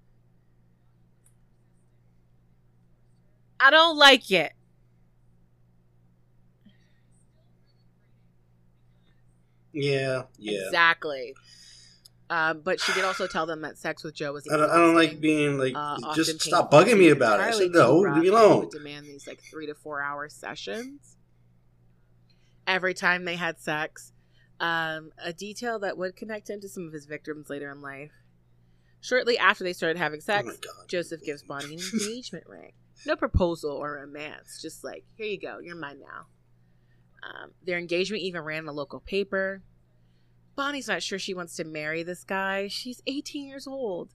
I 3.58 3.70
don't 3.70 3.96
like 3.96 4.30
it. 4.30 4.52
Yeah, 9.72 10.24
yeah. 10.38 10.66
Exactly. 10.66 11.34
Um, 12.30 12.60
but 12.60 12.80
she 12.80 12.92
did 12.92 13.04
also 13.04 13.26
tell 13.26 13.44
them 13.44 13.62
that 13.62 13.76
sex 13.76 14.04
with 14.04 14.14
Joe 14.14 14.32
was. 14.32 14.46
I 14.48 14.56
don't, 14.56 14.70
I 14.70 14.76
don't 14.76 14.94
like 14.94 15.20
being 15.20 15.58
like 15.58 15.72
uh, 15.74 16.14
just 16.14 16.40
stop 16.40 16.70
bugging 16.70 16.96
me 16.96 17.08
about 17.08 17.40
it. 17.40 17.42
I 17.42 17.50
said 17.50 17.72
no, 17.72 17.98
leave 17.98 18.22
me 18.22 18.28
alone. 18.28 18.60
Would 18.60 18.70
demand 18.70 19.06
these 19.06 19.26
like 19.26 19.40
three 19.42 19.66
to 19.66 19.74
four 19.74 20.00
hour 20.00 20.28
sessions 20.28 21.16
every 22.68 22.94
time 22.94 23.24
they 23.24 23.34
had 23.34 23.58
sex. 23.58 24.12
Um, 24.60 25.10
a 25.22 25.32
detail 25.32 25.80
that 25.80 25.98
would 25.98 26.14
connect 26.14 26.48
him 26.48 26.60
to 26.60 26.68
some 26.68 26.86
of 26.86 26.92
his 26.92 27.06
victims 27.06 27.50
later 27.50 27.70
in 27.70 27.82
life. 27.82 28.12
Shortly 29.00 29.36
after 29.36 29.64
they 29.64 29.72
started 29.72 29.98
having 29.98 30.20
sex, 30.20 30.56
oh 30.64 30.84
Joseph 30.86 31.24
gives 31.24 31.42
Bonnie 31.42 31.74
an 31.74 31.80
engagement 31.92 32.44
ring. 32.46 32.72
No 33.06 33.16
proposal 33.16 33.72
or 33.72 33.94
romance, 33.94 34.60
just 34.62 34.84
like 34.84 35.04
here 35.16 35.26
you 35.26 35.40
go, 35.40 35.58
you're 35.58 35.74
mine 35.74 35.98
now. 36.00 36.26
Um, 37.22 37.50
their 37.66 37.78
engagement 37.78 38.22
even 38.22 38.42
ran 38.42 38.60
in 38.60 38.68
a 38.68 38.72
local 38.72 39.00
paper. 39.00 39.62
Bonnie's 40.60 40.88
not 40.88 41.02
sure 41.02 41.18
she 41.18 41.32
wants 41.32 41.56
to 41.56 41.64
marry 41.64 42.02
this 42.02 42.22
guy. 42.22 42.68
She's 42.68 43.00
18 43.06 43.48
years 43.48 43.66
old. 43.66 44.10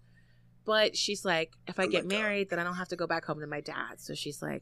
But 0.64 0.96
she's 0.96 1.26
like, 1.26 1.54
if 1.66 1.80
I 1.80 1.86
oh 1.86 1.88
get 1.88 2.06
married, 2.06 2.52
then 2.52 2.60
I 2.60 2.64
don't 2.64 2.76
have 2.76 2.90
to 2.90 2.96
go 2.96 3.08
back 3.08 3.26
home 3.26 3.40
to 3.40 3.48
my 3.48 3.62
dad. 3.62 4.00
So 4.00 4.14
she's 4.14 4.44
like, 4.44 4.62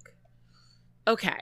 okay. 1.05 1.39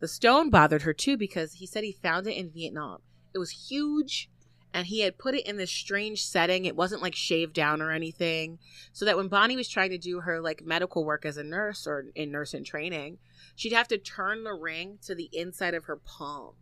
The 0.00 0.08
stone 0.08 0.50
bothered 0.50 0.82
her 0.82 0.92
too 0.92 1.16
because 1.16 1.52
he 1.52 1.66
said 1.68 1.84
he 1.84 1.92
found 1.92 2.26
it 2.26 2.36
in 2.36 2.50
Vietnam. 2.50 3.02
It 3.32 3.38
was 3.38 3.68
huge 3.70 4.28
and 4.74 4.88
he 4.88 5.02
had 5.02 5.16
put 5.16 5.36
it 5.36 5.46
in 5.46 5.58
this 5.58 5.70
strange 5.70 6.24
setting. 6.24 6.64
It 6.64 6.74
wasn't 6.74 7.02
like 7.02 7.14
shaved 7.14 7.54
down 7.54 7.80
or 7.80 7.92
anything. 7.92 8.58
So 8.92 9.04
that 9.04 9.16
when 9.16 9.28
Bonnie 9.28 9.54
was 9.54 9.68
trying 9.68 9.90
to 9.90 9.98
do 9.98 10.22
her 10.22 10.40
like 10.40 10.64
medical 10.64 11.04
work 11.04 11.24
as 11.24 11.36
a 11.36 11.44
nurse 11.44 11.86
or 11.86 12.06
in 12.16 12.32
nurse 12.32 12.52
in 12.52 12.64
training, 12.64 13.18
she'd 13.54 13.74
have 13.74 13.86
to 13.88 13.98
turn 13.98 14.42
the 14.42 14.54
ring 14.54 14.98
to 15.02 15.14
the 15.14 15.30
inside 15.32 15.74
of 15.74 15.84
her 15.84 16.00
palm 16.04 16.54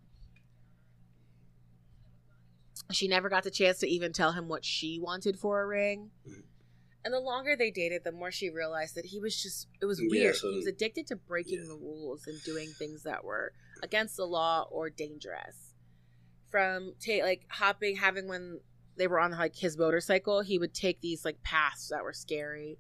she 2.93 3.09
never 3.09 3.29
got 3.29 3.45
the 3.45 3.51
chance 3.51 3.79
to 3.79 3.89
even 3.89 4.13
tell 4.13 4.33
him 4.33 4.49
what 4.49 4.65
she 4.65 4.99
wanted 5.01 5.39
for 5.39 5.61
a 5.61 5.67
ring. 5.67 6.11
Mm. 6.29 6.43
And 7.05 7.15
the 7.15 7.21
longer 7.21 7.57
they 7.57 7.71
dated, 7.71 8.03
the 8.05 8.13
more 8.13 8.31
she 8.31 8.51
realized 8.51 8.95
that 8.97 9.07
he 9.07 9.21
was 9.21 9.41
just, 9.41 9.69
it 9.81 9.87
was 9.87 10.01
weird. 10.01 10.13
Yeah, 10.13 10.33
so, 10.33 10.51
he 10.51 10.57
was 10.57 10.67
addicted 10.67 11.07
to 11.09 11.17
breaking 11.17 11.61
yeah. 11.61 11.69
the 11.69 11.77
rules 11.77 12.27
and 12.27 12.43
doing 12.43 12.69
things 12.79 13.05
that 13.05 13.25
were 13.25 13.53
against 13.83 14.17
the 14.17 14.27
law 14.27 14.67
or 14.71 14.91
dangerous. 14.91 15.75
From 16.51 16.95
ta- 17.05 17.23
like 17.23 17.47
hopping, 17.49 17.97
having 17.97 18.27
when 18.27 18.61
they 18.97 19.07
were 19.07 19.21
on 19.21 19.31
like 19.31 19.57
his 19.57 19.79
motorcycle, 19.79 20.41
he 20.41 20.59
would 20.59 20.75
take 20.75 21.01
these 21.01 21.25
like 21.25 21.43
paths 21.43 21.89
that 21.89 22.03
were 22.03 22.13
scary. 22.13 22.79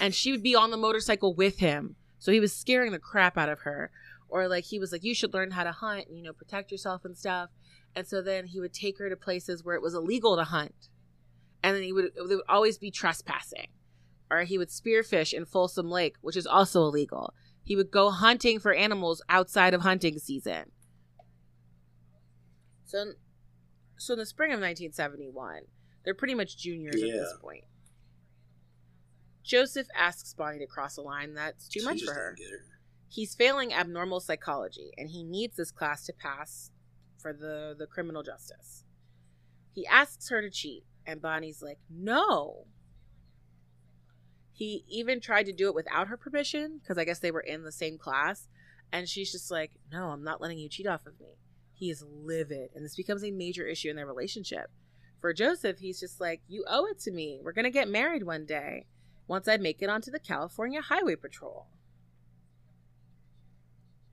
And 0.00 0.14
she 0.14 0.32
would 0.32 0.42
be 0.42 0.56
on 0.56 0.70
the 0.70 0.76
motorcycle 0.76 1.34
with 1.34 1.58
him. 1.58 1.96
So 2.18 2.32
he 2.32 2.40
was 2.40 2.54
scaring 2.54 2.92
the 2.92 2.98
crap 2.98 3.38
out 3.38 3.48
of 3.48 3.60
her. 3.60 3.90
Or 4.28 4.48
like 4.48 4.64
he 4.64 4.78
was 4.78 4.92
like, 4.92 5.04
you 5.04 5.14
should 5.14 5.34
learn 5.34 5.50
how 5.52 5.64
to 5.64 5.72
hunt, 5.72 6.06
and, 6.08 6.16
you 6.16 6.22
know, 6.22 6.32
protect 6.32 6.70
yourself 6.70 7.04
and 7.04 7.16
stuff 7.16 7.50
and 7.94 8.06
so 8.06 8.22
then 8.22 8.46
he 8.46 8.60
would 8.60 8.72
take 8.72 8.98
her 8.98 9.08
to 9.08 9.16
places 9.16 9.64
where 9.64 9.74
it 9.74 9.82
was 9.82 9.94
illegal 9.94 10.36
to 10.36 10.44
hunt. 10.44 10.88
And 11.62 11.76
then 11.76 11.82
he 11.82 11.92
would 11.92 12.12
they 12.14 12.36
would 12.36 12.44
always 12.48 12.78
be 12.78 12.90
trespassing. 12.90 13.68
Or 14.30 14.42
he 14.42 14.58
would 14.58 14.68
spearfish 14.68 15.32
in 15.32 15.44
folsom 15.44 15.90
lake 15.90 16.16
which 16.20 16.36
is 16.36 16.46
also 16.46 16.82
illegal. 16.82 17.34
He 17.62 17.76
would 17.76 17.90
go 17.90 18.10
hunting 18.10 18.58
for 18.58 18.72
animals 18.72 19.22
outside 19.28 19.74
of 19.74 19.82
hunting 19.82 20.18
season. 20.18 20.70
So 22.84 23.12
so 23.98 24.14
in 24.14 24.18
the 24.18 24.26
spring 24.26 24.50
of 24.50 24.60
1971 24.60 25.62
they're 26.04 26.14
pretty 26.14 26.34
much 26.34 26.56
juniors 26.56 26.96
yeah. 26.98 27.14
at 27.14 27.18
this 27.20 27.34
point. 27.42 27.64
Joseph 29.42 29.88
asks 29.98 30.32
bonnie 30.32 30.60
to 30.60 30.66
cross 30.66 30.96
a 30.96 31.02
line 31.02 31.34
that's 31.34 31.68
too 31.68 31.80
she 31.80 31.86
much 31.86 32.02
for 32.02 32.14
her. 32.14 32.36
her. 32.38 32.64
He's 33.08 33.34
failing 33.34 33.74
abnormal 33.74 34.20
psychology 34.20 34.92
and 34.96 35.10
he 35.10 35.24
needs 35.24 35.56
this 35.56 35.72
class 35.72 36.06
to 36.06 36.12
pass 36.12 36.70
for 37.20 37.32
the 37.32 37.74
the 37.78 37.86
criminal 37.86 38.22
justice. 38.22 38.84
He 39.72 39.86
asks 39.86 40.28
her 40.30 40.42
to 40.42 40.50
cheat, 40.50 40.84
and 41.06 41.22
Bonnie's 41.22 41.62
like, 41.62 41.78
"No." 41.88 42.66
He 44.52 44.84
even 44.88 45.20
tried 45.20 45.46
to 45.46 45.52
do 45.52 45.68
it 45.68 45.74
without 45.74 46.08
her 46.08 46.16
permission 46.16 46.78
because 46.78 46.98
I 46.98 47.04
guess 47.04 47.18
they 47.18 47.30
were 47.30 47.40
in 47.40 47.62
the 47.62 47.72
same 47.72 47.96
class, 47.96 48.48
and 48.92 49.08
she's 49.08 49.32
just 49.32 49.50
like, 49.50 49.72
"No, 49.90 50.08
I'm 50.08 50.24
not 50.24 50.40
letting 50.40 50.58
you 50.58 50.68
cheat 50.68 50.86
off 50.86 51.06
of 51.06 51.18
me." 51.20 51.38
He 51.72 51.90
is 51.90 52.02
livid, 52.02 52.70
and 52.74 52.84
this 52.84 52.96
becomes 52.96 53.24
a 53.24 53.30
major 53.30 53.66
issue 53.66 53.88
in 53.88 53.96
their 53.96 54.06
relationship. 54.06 54.70
For 55.18 55.32
Joseph, 55.32 55.78
he's 55.78 56.00
just 56.00 56.20
like, 56.20 56.42
"You 56.46 56.64
owe 56.66 56.86
it 56.86 56.98
to 57.00 57.10
me. 57.10 57.40
We're 57.42 57.52
gonna 57.52 57.70
get 57.70 57.88
married 57.88 58.24
one 58.24 58.44
day." 58.44 58.86
Once 59.26 59.46
I 59.46 59.58
make 59.58 59.80
it 59.80 59.88
onto 59.88 60.10
the 60.10 60.18
California 60.18 60.80
Highway 60.80 61.14
Patrol. 61.14 61.68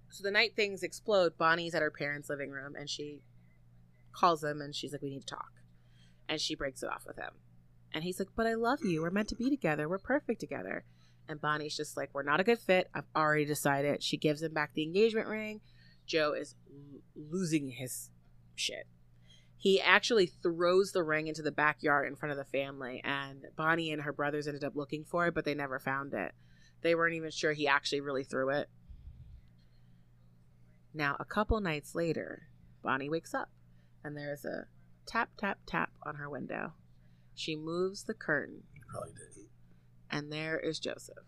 So 0.10 0.24
the 0.24 0.32
night 0.32 0.56
things 0.56 0.84
explode, 0.84 1.38
Bonnie's 1.38 1.76
at 1.76 1.82
her 1.82 1.91
parents' 1.91 2.30
living 2.30 2.52
room 2.52 2.76
and 2.76 2.89
she 2.89 3.22
calls 4.13 4.43
him 4.43 4.62
and 4.62 4.74
she's 4.76 4.91
like, 4.91 5.02
We 5.02 5.10
need 5.10 5.22
to 5.22 5.36
talk. 5.36 5.52
And 6.30 6.41
she 6.41 6.56
breaks 6.56 6.84
it 6.84 6.89
off 6.89 7.06
with 7.06 7.17
him. 7.17 7.32
And 7.93 8.04
he's 8.04 8.20
like, 8.20 8.30
But 8.36 8.48
I 8.48 8.54
love 8.56 8.84
you. 8.84 9.02
We're 9.02 9.10
meant 9.10 9.30
to 9.30 9.36
be 9.36 9.50
together. 9.50 9.88
We're 9.88 10.00
perfect 10.00 10.39
together. 10.39 10.86
And 11.30 11.41
Bonnie's 11.41 11.76
just 11.76 11.98
like, 11.98 12.10
We're 12.13 12.24
not 12.24 12.39
a 12.39 12.46
good 12.46 12.60
fit. 12.60 12.89
I've 12.93 13.08
already 13.15 13.46
decided. 13.46 14.04
She 14.04 14.17
gives 14.17 14.41
him 14.41 14.54
back 14.54 14.74
the 14.74 14.84
engagement 14.84 15.28
ring. 15.28 15.62
Joe 16.06 16.34
is 16.34 16.56
l- 16.70 17.02
losing 17.15 17.70
his 17.70 18.10
shit. 18.56 18.88
He 19.58 19.82
actually 19.82 20.28
throws 20.28 20.91
the 20.91 21.04
ring 21.04 21.28
into 21.28 21.41
the 21.41 21.52
backyard 21.52 22.08
in 22.08 22.15
front 22.15 22.32
of 22.32 22.38
the 22.38 22.46
family, 22.46 23.02
and 23.04 23.46
Bonnie 23.56 23.91
and 23.91 24.04
her 24.04 24.13
brothers 24.13 24.48
ended 24.48 24.63
up 24.63 24.76
looking 24.76 25.04
for 25.04 25.28
it, 25.28 25.34
but 25.34 25.46
they 25.46 25.56
never 25.56 25.80
found 25.80 26.13
it. 26.13 26.34
They 26.84 26.93
weren't 26.93 27.15
even 27.15 27.32
sure 27.32 27.54
he 27.54 27.67
actually 27.67 28.02
really 28.02 28.24
threw 28.24 28.50
it. 28.50 28.70
Now, 30.93 31.15
a 31.19 31.26
couple 31.26 31.60
nights 31.60 31.93
later, 31.95 32.47
Bonnie 32.84 33.10
wakes 33.10 33.34
up, 33.34 33.50
and 34.04 34.15
there's 34.17 34.45
a 34.45 34.65
tap, 35.06 35.30
tap, 35.38 35.60
tap 35.65 35.91
on 36.04 36.15
her 36.15 36.30
window. 36.30 36.73
She 37.36 37.56
moves 37.56 38.04
the 38.04 38.13
curtain, 38.13 38.63
Probably 38.89 39.12
didn't. 39.13 39.50
and 40.10 40.32
there 40.32 40.58
is 40.60 40.80
Joseph 40.80 41.26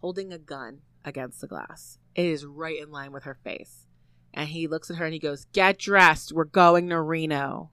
holding 0.00 0.32
a 0.32 0.38
gun 0.38 0.80
against 1.04 1.40
the 1.40 1.46
glass. 1.46 1.98
It 2.14 2.26
is 2.26 2.44
right 2.44 2.80
in 2.80 2.90
line 2.90 3.12
with 3.12 3.24
her 3.24 3.38
face. 3.42 3.86
And 4.34 4.48
he 4.48 4.66
looks 4.68 4.90
at 4.90 4.96
her 4.96 5.04
and 5.06 5.14
he 5.14 5.18
goes, 5.18 5.44
Get 5.46 5.78
dressed. 5.78 6.32
We're 6.32 6.44
going 6.44 6.88
to 6.90 7.00
Reno. 7.00 7.70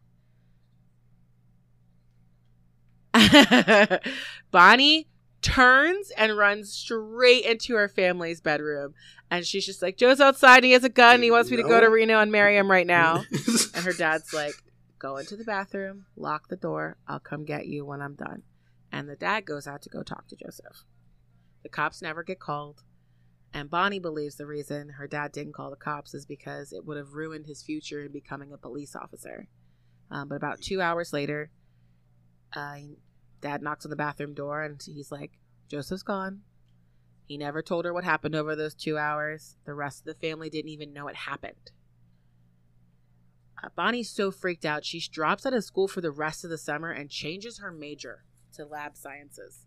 Bonnie 4.52 5.08
turns 5.42 6.12
and 6.12 6.38
runs 6.38 6.72
straight 6.72 7.46
into 7.46 7.76
her 7.76 7.88
family's 7.88 8.42
bedroom. 8.42 8.94
And 9.30 9.46
she's 9.46 9.66
just 9.66 9.82
like, 9.82 9.98
Joe's 9.98 10.22
outside. 10.22 10.64
He 10.64 10.72
has 10.72 10.84
a 10.84 10.90
gun. 10.90 11.22
He 11.22 11.32
wants 11.32 11.52
me 11.52 11.58
to 11.58 11.64
go 11.64 11.80
to 11.80 11.90
Reno 11.90 12.20
and 12.20 12.32
marry 12.32 12.58
him 12.58 12.72
right 12.72 12.88
now. 12.88 13.24
And 13.76 13.86
her 13.86 13.94
dad's 13.94 14.34
like, 14.34 14.56
Go 15.00 15.18
into 15.18 15.36
the 15.36 15.44
bathroom, 15.44 16.06
lock 16.16 16.48
the 16.48 16.56
door. 16.56 16.98
I'll 17.08 17.20
come 17.20 17.46
get 17.46 17.68
you 17.68 17.86
when 17.86 18.02
I'm 18.02 18.16
done. 18.16 18.42
And 18.92 19.08
the 19.08 19.16
dad 19.16 19.46
goes 19.46 19.68
out 19.68 19.84
to 19.84 19.90
go 19.90 20.02
talk 20.02 20.28
to 20.30 20.36
Joseph. 20.36 20.84
The 21.62 21.70
cops 21.70 22.02
never 22.02 22.24
get 22.24 22.40
called. 22.40 22.82
And 23.54 23.70
Bonnie 23.70 24.00
believes 24.00 24.36
the 24.36 24.48
reason 24.48 24.90
her 24.90 25.08
dad 25.08 25.32
didn't 25.32 25.54
call 25.54 25.70
the 25.70 25.76
cops 25.76 26.14
is 26.14 26.26
because 26.26 26.74
it 26.74 26.86
would 26.86 26.98
have 26.98 27.14
ruined 27.14 27.46
his 27.46 27.62
future 27.62 28.04
in 28.04 28.12
becoming 28.12 28.52
a 28.52 28.58
police 28.58 28.96
officer. 28.96 29.48
Um, 30.10 30.30
but 30.30 30.36
about 30.36 30.62
two 30.62 30.82
hours 30.82 31.14
later, 31.14 31.52
uh, 32.56 32.78
dad 33.42 33.62
knocks 33.62 33.86
on 33.86 33.90
the 33.90 33.96
bathroom 33.96 34.34
door 34.34 34.64
and 34.64 34.82
he's 34.84 35.12
like, 35.12 35.32
Joseph's 35.68 36.04
gone. 36.04 36.42
He 37.26 37.38
never 37.38 37.62
told 37.62 37.86
her 37.86 37.94
what 37.94 38.06
happened 38.06 38.36
over 38.36 38.56
those 38.56 38.74
two 38.74 38.98
hours. 38.98 39.58
The 39.66 39.74
rest 39.74 40.00
of 40.00 40.06
the 40.06 40.28
family 40.28 40.50
didn't 40.50 40.72
even 40.72 40.94
know 40.94 41.08
it 41.08 41.16
happened. 41.16 41.72
Uh, 43.62 43.70
Bonnie's 43.76 44.10
so 44.10 44.32
freaked 44.32 44.66
out, 44.66 44.86
she 44.86 45.02
drops 45.12 45.46
out 45.46 45.54
of 45.54 45.64
school 45.64 45.88
for 45.88 46.00
the 46.00 46.12
rest 46.12 46.44
of 46.44 46.50
the 46.50 46.58
summer 46.58 46.92
and 46.92 47.10
changes 47.10 47.58
her 47.58 47.72
major 47.72 48.24
to 48.54 48.66
lab 48.66 48.96
sciences. 48.96 49.66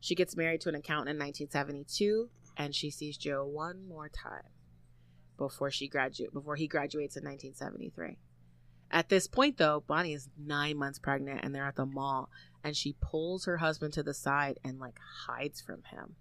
She 0.00 0.14
gets 0.14 0.36
married 0.36 0.60
to 0.62 0.68
an 0.70 0.74
accountant 0.74 1.10
in 1.10 1.18
1972, 1.18 2.30
and 2.56 2.74
she 2.74 2.90
sees 2.90 3.16
Joe 3.16 3.44
one 3.44 3.86
more 3.86 4.08
time 4.08 4.50
before 5.36 5.70
she 5.70 5.88
graduate 5.88 6.32
before 6.32 6.56
he 6.56 6.66
graduates 6.66 7.16
in 7.16 7.24
1973. 7.24 8.16
At 8.90 9.08
this 9.08 9.26
point, 9.26 9.58
though, 9.58 9.82
Bonnie 9.86 10.14
is 10.14 10.28
nine 10.38 10.76
months 10.76 10.98
pregnant, 10.98 11.40
and 11.42 11.54
they're 11.54 11.66
at 11.66 11.76
the 11.76 11.86
mall, 11.86 12.30
and 12.66 12.76
she 12.76 12.96
pulls 13.00 13.44
her 13.44 13.58
husband 13.58 13.92
to 13.92 14.02
the 14.02 14.12
side 14.12 14.58
and 14.64 14.80
like 14.80 14.98
hides 15.28 15.60
from 15.60 15.84
him. 15.84 16.16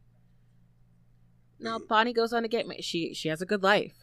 Now, 1.59 1.79
Bonnie 1.79 2.13
goes 2.13 2.33
on 2.33 2.43
to 2.43 2.47
get 2.47 2.67
she 2.83 3.15
she 3.15 3.29
has 3.29 3.41
a 3.41 3.47
good 3.47 3.63
life. 3.63 3.95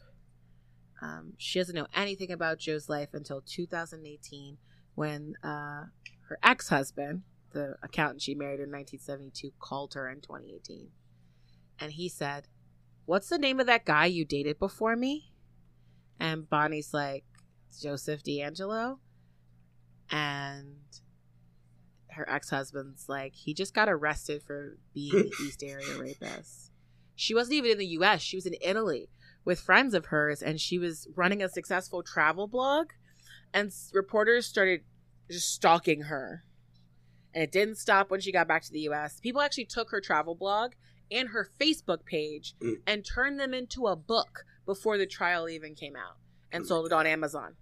Um, 1.00 1.34
she 1.38 1.60
doesn't 1.60 1.76
know 1.76 1.86
anything 1.94 2.32
about 2.32 2.58
Joe's 2.58 2.88
life 2.88 3.10
until 3.12 3.42
2018, 3.42 4.58
when 4.96 5.34
uh, 5.44 5.84
her 6.28 6.38
ex 6.42 6.68
husband, 6.68 7.22
the 7.52 7.76
accountant 7.80 8.22
she 8.22 8.34
married 8.34 8.58
in 8.58 8.72
1972, 8.72 9.52
called 9.60 9.94
her 9.94 10.08
in 10.10 10.20
2018. 10.20 10.88
And 11.78 11.92
he 11.92 12.08
said, 12.08 12.48
What's 13.06 13.28
the 13.28 13.38
name 13.38 13.60
of 13.60 13.66
that 13.66 13.84
guy 13.84 14.06
you 14.06 14.24
dated 14.24 14.58
before 14.58 14.96
me? 14.96 15.30
And 16.18 16.50
Bonnie's 16.50 16.92
like, 16.92 17.24
Joseph 17.80 18.24
DeAngelo. 18.24 18.98
And 20.10 20.74
her 22.12 22.28
ex 22.28 22.50
husband's 22.50 23.08
like, 23.08 23.34
He 23.34 23.54
just 23.54 23.74
got 23.74 23.88
arrested 23.88 24.42
for 24.42 24.78
being 24.94 25.14
an 25.14 25.30
East 25.44 25.62
Area 25.62 25.98
rapist. 25.98 26.70
She 27.14 27.34
wasn't 27.34 27.54
even 27.54 27.72
in 27.72 27.78
the 27.78 27.86
US, 27.98 28.22
she 28.22 28.36
was 28.36 28.46
in 28.46 28.54
Italy 28.60 29.08
with 29.44 29.60
friends 29.60 29.94
of 29.94 30.06
hers, 30.06 30.42
and 30.42 30.60
she 30.60 30.78
was 30.78 31.08
running 31.14 31.42
a 31.42 31.48
successful 31.48 32.02
travel 32.02 32.46
blog. 32.46 32.88
And 33.52 33.70
reporters 33.92 34.46
started 34.46 34.80
just 35.30 35.52
stalking 35.52 36.02
her 36.02 36.44
and 37.34 37.42
it 37.44 37.52
didn't 37.52 37.76
stop 37.76 38.10
when 38.10 38.20
she 38.20 38.32
got 38.32 38.46
back 38.48 38.62
to 38.62 38.72
the 38.72 38.80
US. 38.80 39.18
People 39.20 39.40
actually 39.40 39.64
took 39.64 39.90
her 39.90 40.00
travel 40.00 40.34
blog 40.34 40.72
and 41.10 41.30
her 41.30 41.48
Facebook 41.60 42.04
page 42.04 42.54
Mm. 42.60 42.76
and 42.86 43.04
turned 43.04 43.38
them 43.40 43.54
into 43.54 43.86
a 43.86 43.96
book 43.96 44.44
before 44.66 44.98
the 44.98 45.06
trial 45.06 45.48
even 45.48 45.74
came 45.74 45.96
out 45.96 46.16
and 46.50 46.66
sold 46.66 46.86
it 46.86 46.92
on 46.92 47.06
Amazon. 47.06 47.56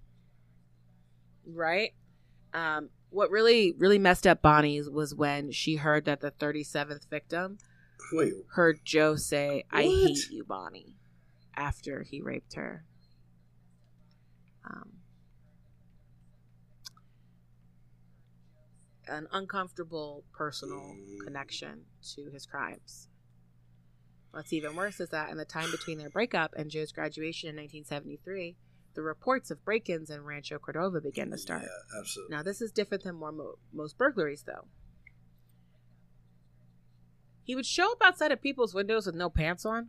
Right? 1.47 1.93
Um, 2.53 2.91
what 3.11 3.31
really, 3.31 3.75
really 3.77 3.99
messed 3.99 4.27
up 4.27 4.41
Bonnie's 4.43 4.89
was 4.89 5.15
when 5.15 5.51
she 5.53 5.77
heard 5.77 6.05
that 6.05 6.21
the 6.21 6.31
37th 6.31 7.09
victim 7.09 7.59
Wait, 8.13 8.33
heard 8.55 8.81
Joe 8.85 9.17
say, 9.17 9.65
I 9.71 9.85
What? 9.85 10.09
hate 10.09 10.31
you, 10.31 10.45
Bonnie, 10.45 10.97
after 11.57 12.03
he 12.03 12.21
raped 12.21 12.55
her. 12.55 12.85
Um, 14.65 14.91
an 19.09 19.27
uncomfortable 19.33 20.25
personal 20.33 20.95
Mm. 20.95 21.25
connection 21.25 21.87
to 22.15 22.31
his 22.31 22.47
crimes. 22.47 23.09
What's 24.31 24.53
even 24.53 24.77
worse 24.77 25.01
is 25.01 25.09
that 25.09 25.31
in 25.31 25.37
the 25.39 25.45
time 25.45 25.71
between 25.73 25.99
their 25.99 26.11
breakup 26.11 26.55
and 26.57 26.71
Joe's 26.71 26.93
graduation 26.93 27.49
in 27.49 27.57
1973, 27.57 28.57
the 29.01 29.05
reports 29.05 29.51
of 29.51 29.65
break 29.65 29.89
ins 29.89 30.11
in 30.11 30.23
Rancho 30.23 30.59
Cordova 30.59 31.01
began 31.01 31.31
to 31.31 31.39
start. 31.39 31.63
Yeah, 31.63 31.99
absolutely. 31.99 32.37
Now, 32.37 32.43
this 32.43 32.61
is 32.61 32.71
different 32.71 33.03
than 33.03 33.15
more 33.15 33.33
mo- 33.33 33.59
most 33.73 33.97
burglaries, 33.97 34.45
though. 34.47 34.67
He 37.43 37.55
would 37.55 37.65
show 37.65 37.93
up 37.93 38.03
outside 38.03 38.31
of 38.31 38.43
people's 38.43 38.75
windows 38.75 39.07
with 39.07 39.15
no 39.15 39.31
pants 39.31 39.65
on. 39.65 39.89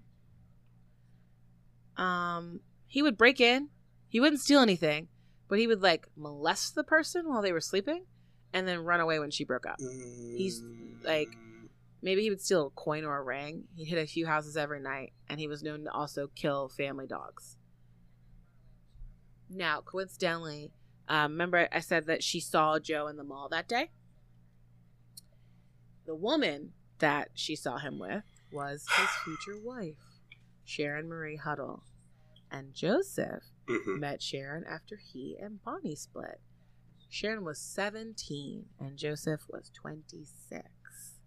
Um, 1.97 2.61
he 2.87 3.01
would 3.01 3.17
break 3.17 3.41
in. 3.41 3.67
He 4.07 4.21
wouldn't 4.21 4.39
steal 4.39 4.61
anything, 4.61 5.09
but 5.49 5.59
he 5.59 5.67
would 5.67 5.81
like 5.81 6.07
molest 6.15 6.75
the 6.75 6.83
person 6.85 7.27
while 7.27 7.41
they 7.41 7.51
were 7.51 7.59
sleeping, 7.59 8.05
and 8.53 8.65
then 8.65 8.79
run 8.79 9.01
away 9.01 9.19
when 9.19 9.29
she 9.29 9.43
broke 9.43 9.65
up. 9.65 9.75
he's, 10.37 10.63
like, 11.03 11.27
Maybe 12.01 12.21
he 12.21 12.29
would 12.29 12.41
steal 12.41 12.67
a 12.67 12.69
coin 12.71 13.03
or 13.03 13.17
a 13.17 13.23
ring. 13.23 13.65
He 13.75 13.83
hit 13.83 13.99
a 14.01 14.07
few 14.07 14.25
houses 14.25 14.55
every 14.55 14.79
night, 14.79 15.11
and 15.27 15.37
he 15.37 15.49
was 15.49 15.61
known 15.61 15.83
to 15.83 15.91
also 15.91 16.29
kill 16.33 16.69
family 16.69 17.07
dogs. 17.07 17.57
Now, 19.53 19.81
coincidentally, 19.81 20.71
um, 21.09 21.33
remember 21.33 21.67
I 21.71 21.79
said 21.81 22.05
that 22.07 22.23
she 22.23 22.39
saw 22.39 22.79
Joe 22.79 23.07
in 23.07 23.17
the 23.17 23.23
mall 23.23 23.49
that 23.49 23.67
day? 23.67 23.91
The 26.05 26.15
woman 26.15 26.71
that 26.99 27.29
she 27.33 27.55
saw 27.55 27.77
him 27.77 27.99
with 27.99 28.23
was 28.51 28.85
his 28.97 29.09
future 29.23 29.59
wife, 29.59 29.97
Sharon 30.63 31.07
Marie 31.09 31.35
Huddle. 31.37 31.83
And 32.49 32.73
Joseph 32.73 33.43
Mhm. 33.67 33.99
met 33.99 34.21
Sharon 34.21 34.63
after 34.65 34.97
he 34.97 35.37
and 35.37 35.63
Bonnie 35.63 35.95
split. 35.95 36.41
Sharon 37.09 37.43
was 37.45 37.59
17 37.59 38.69
and 38.79 38.97
Joseph 38.97 39.47
was 39.49 39.69
26. 39.69 41.19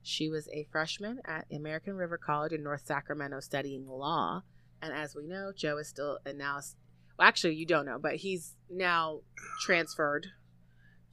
She 0.00 0.28
was 0.28 0.48
a 0.48 0.64
freshman 0.64 1.20
at 1.24 1.46
American 1.52 1.94
River 1.94 2.18
College 2.18 2.52
in 2.52 2.62
North 2.64 2.84
Sacramento 2.86 3.40
studying 3.40 3.86
law. 3.86 4.42
And 4.80 4.92
as 4.92 5.14
we 5.14 5.26
know, 5.26 5.52
Joe 5.52 5.76
is 5.78 5.88
still 5.88 6.18
and 6.24 6.38
now, 6.38 6.60
well, 7.18 7.28
actually, 7.28 7.54
you 7.54 7.66
don't 7.66 7.86
know, 7.86 7.98
but 7.98 8.16
he's 8.16 8.54
now 8.70 9.20
transferred 9.60 10.28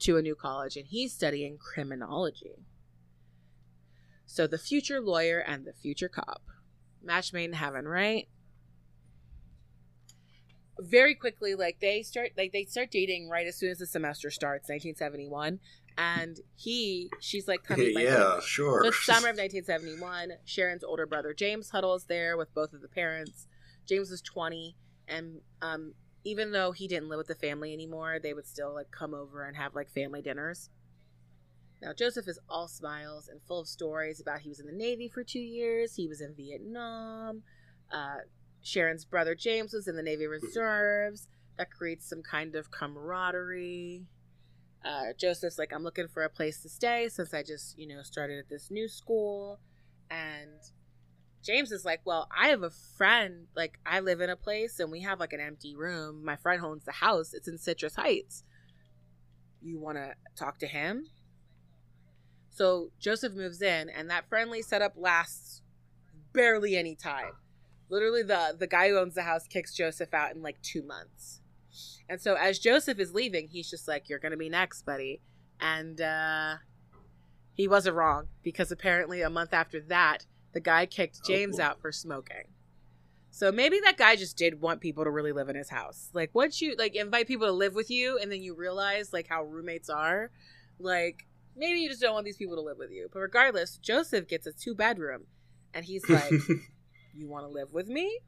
to 0.00 0.16
a 0.16 0.22
new 0.22 0.34
college 0.34 0.76
and 0.76 0.86
he's 0.86 1.12
studying 1.12 1.58
criminology. 1.58 2.66
So 4.26 4.46
the 4.46 4.58
future 4.58 5.00
lawyer 5.00 5.38
and 5.40 5.64
the 5.64 5.72
future 5.72 6.08
cop. 6.08 6.42
Match 7.02 7.32
made 7.32 7.46
in 7.46 7.52
heaven, 7.54 7.88
right? 7.88 8.28
Very 10.78 11.14
quickly, 11.14 11.54
like 11.54 11.78
they 11.80 12.02
start 12.02 12.32
like 12.36 12.52
they 12.52 12.64
start 12.64 12.90
dating 12.90 13.28
right 13.28 13.46
as 13.46 13.56
soon 13.56 13.70
as 13.70 13.78
the 13.78 13.86
semester 13.86 14.30
starts, 14.30 14.68
1971. 14.68 15.60
And 15.98 16.38
he 16.56 17.10
she's 17.20 17.48
like 17.48 17.64
coming 17.64 17.92
yeah, 17.98 18.38
sure. 18.44 18.82
so 18.82 18.88
it's 18.88 19.04
summer 19.04 19.28
of 19.28 19.36
1971. 19.36 20.32
Sharon's 20.44 20.84
older 20.84 21.06
brother 21.06 21.34
James 21.34 21.70
Huddle 21.70 21.94
is 21.94 22.04
there 22.04 22.36
with 22.36 22.54
both 22.54 22.72
of 22.72 22.82
the 22.82 22.88
parents. 22.88 23.46
James 23.86 24.10
is 24.10 24.22
20, 24.22 24.76
and 25.10 25.40
um, 25.60 25.94
even 26.24 26.52
though 26.52 26.72
he 26.72 26.88
didn't 26.88 27.08
live 27.08 27.18
with 27.18 27.26
the 27.26 27.34
family 27.34 27.72
anymore, 27.72 28.18
they 28.22 28.32
would 28.32 28.46
still 28.46 28.74
like 28.74 28.90
come 28.90 29.14
over 29.14 29.44
and 29.44 29.56
have 29.56 29.74
like 29.74 29.90
family 29.90 30.22
dinners. 30.22 30.70
Now 31.82 31.92
Joseph 31.92 32.28
is 32.28 32.38
all 32.48 32.68
smiles 32.68 33.28
and 33.28 33.40
full 33.42 33.60
of 33.60 33.68
stories 33.68 34.20
about 34.20 34.40
he 34.40 34.48
was 34.48 34.60
in 34.60 34.66
the 34.66 34.72
Navy 34.72 35.08
for 35.08 35.24
two 35.24 35.40
years. 35.40 35.96
He 35.96 36.08
was 36.08 36.20
in 36.20 36.34
Vietnam. 36.34 37.42
Uh, 37.92 38.18
Sharon's 38.62 39.04
brother 39.04 39.34
James 39.34 39.72
was 39.72 39.88
in 39.88 39.96
the 39.96 40.02
Navy 40.02 40.26
Reserves. 40.26 41.28
That 41.58 41.70
creates 41.70 42.08
some 42.08 42.22
kind 42.22 42.54
of 42.54 42.70
camaraderie 42.70 44.06
uh, 44.84 45.12
Joseph's 45.18 45.58
like, 45.58 45.72
I'm 45.72 45.82
looking 45.82 46.08
for 46.08 46.22
a 46.22 46.30
place 46.30 46.62
to 46.62 46.68
stay 46.68 47.08
since 47.08 47.34
I 47.34 47.42
just, 47.42 47.78
you 47.78 47.86
know, 47.86 48.02
started 48.02 48.38
at 48.38 48.48
this 48.48 48.70
new 48.70 48.88
school. 48.88 49.60
And 50.10 50.58
James 51.42 51.72
is 51.72 51.84
like, 51.84 52.00
Well, 52.04 52.28
I 52.36 52.48
have 52.48 52.62
a 52.62 52.70
friend. 52.70 53.46
Like, 53.56 53.78
I 53.86 54.00
live 54.00 54.20
in 54.20 54.30
a 54.30 54.36
place 54.36 54.80
and 54.80 54.90
we 54.90 55.00
have 55.00 55.20
like 55.20 55.32
an 55.32 55.40
empty 55.40 55.74
room. 55.74 56.24
My 56.24 56.36
friend 56.36 56.62
owns 56.64 56.84
the 56.84 56.92
house, 56.92 57.34
it's 57.34 57.48
in 57.48 57.58
Citrus 57.58 57.96
Heights. 57.96 58.44
You 59.62 59.78
want 59.78 59.98
to 59.98 60.14
talk 60.36 60.58
to 60.58 60.66
him? 60.66 61.06
So 62.50 62.90
Joseph 62.98 63.34
moves 63.34 63.62
in, 63.62 63.88
and 63.88 64.10
that 64.10 64.28
friendly 64.28 64.60
setup 64.62 64.94
lasts 64.96 65.62
barely 66.32 66.76
any 66.76 66.94
time. 66.94 67.32
Literally, 67.88 68.22
the 68.22 68.54
the 68.58 68.66
guy 68.66 68.88
who 68.88 68.98
owns 68.98 69.14
the 69.14 69.22
house 69.22 69.46
kicks 69.46 69.74
Joseph 69.74 70.12
out 70.12 70.34
in 70.34 70.42
like 70.42 70.60
two 70.62 70.82
months. 70.82 71.40
And 72.08 72.20
so 72.20 72.34
as 72.34 72.58
Joseph 72.58 72.98
is 72.98 73.14
leaving, 73.14 73.48
he's 73.48 73.70
just 73.70 73.88
like, 73.88 74.08
"You're 74.08 74.18
gonna 74.18 74.36
be 74.36 74.48
next, 74.48 74.82
buddy," 74.84 75.20
and 75.60 76.00
uh, 76.00 76.56
he 77.52 77.68
wasn't 77.68 77.96
wrong 77.96 78.28
because 78.42 78.70
apparently 78.72 79.22
a 79.22 79.30
month 79.30 79.52
after 79.52 79.80
that, 79.82 80.26
the 80.52 80.60
guy 80.60 80.86
kicked 80.86 81.24
James 81.24 81.58
Oh. 81.60 81.64
out 81.64 81.80
for 81.80 81.92
smoking. 81.92 82.44
So 83.30 83.52
maybe 83.52 83.78
that 83.84 83.96
guy 83.96 84.16
just 84.16 84.36
did 84.36 84.60
want 84.60 84.80
people 84.80 85.04
to 85.04 85.10
really 85.10 85.32
live 85.32 85.48
in 85.48 85.54
his 85.56 85.68
house. 85.70 86.10
Like 86.12 86.30
once 86.34 86.60
you 86.60 86.74
like 86.76 86.96
invite 86.96 87.28
people 87.28 87.46
to 87.46 87.52
live 87.52 87.74
with 87.74 87.90
you 87.90 88.18
and 88.18 88.30
then 88.30 88.42
you 88.42 88.54
realize 88.54 89.12
like 89.12 89.28
how 89.28 89.44
roommates 89.44 89.88
are, 89.88 90.30
like 90.80 91.26
maybe 91.56 91.78
you 91.80 91.88
just 91.88 92.00
don't 92.00 92.14
want 92.14 92.24
these 92.24 92.36
people 92.36 92.56
to 92.56 92.62
live 92.62 92.78
with 92.78 92.90
you. 92.90 93.08
But 93.12 93.20
regardless, 93.20 93.76
Joseph 93.78 94.26
gets 94.26 94.46
a 94.46 94.52
two 94.52 94.74
bedroom 94.74 95.26
and 95.72 95.84
he's 95.84 96.02
like, 96.10 96.32
You 97.14 97.28
want 97.28 97.44
to 97.46 97.50
live 97.52 97.72
with 97.72 97.86
me? 97.88 98.18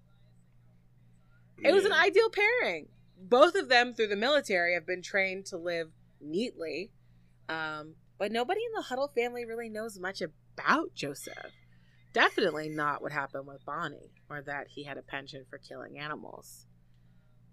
It 1.65 1.73
was 1.73 1.85
an 1.85 1.93
ideal 1.93 2.31
pairing. 2.31 2.89
Both 3.19 3.55
of 3.55 3.69
them 3.69 3.93
through 3.93 4.09
the 4.09 4.17
military 4.17 4.75
have 4.75 4.87
been 4.87 5.03
trained 5.03 5.47
to 5.47 5.57
live 5.57 5.91
neatly. 6.21 6.91
Um, 7.49 7.95
but 8.19 8.33
nobody 8.33 8.61
in 8.65 8.73
the 8.75 8.83
Huddle 8.83 9.09
family 9.09 9.45
really 9.45 9.69
knows 9.69 9.99
much 9.99 10.23
about 10.23 10.95
Joseph. 10.95 11.53
Definitely 12.13 12.69
not 12.69 13.01
what 13.01 13.13
happened 13.13 13.47
with 13.47 13.65
Bonnie 13.65 14.13
or 14.29 14.43
that 14.43 14.69
he 14.69 14.85
had 14.85 14.99
a 14.99 15.03
penchant 15.03 15.49
for 15.49 15.59
killing 15.59 15.99
animals. 15.99 16.67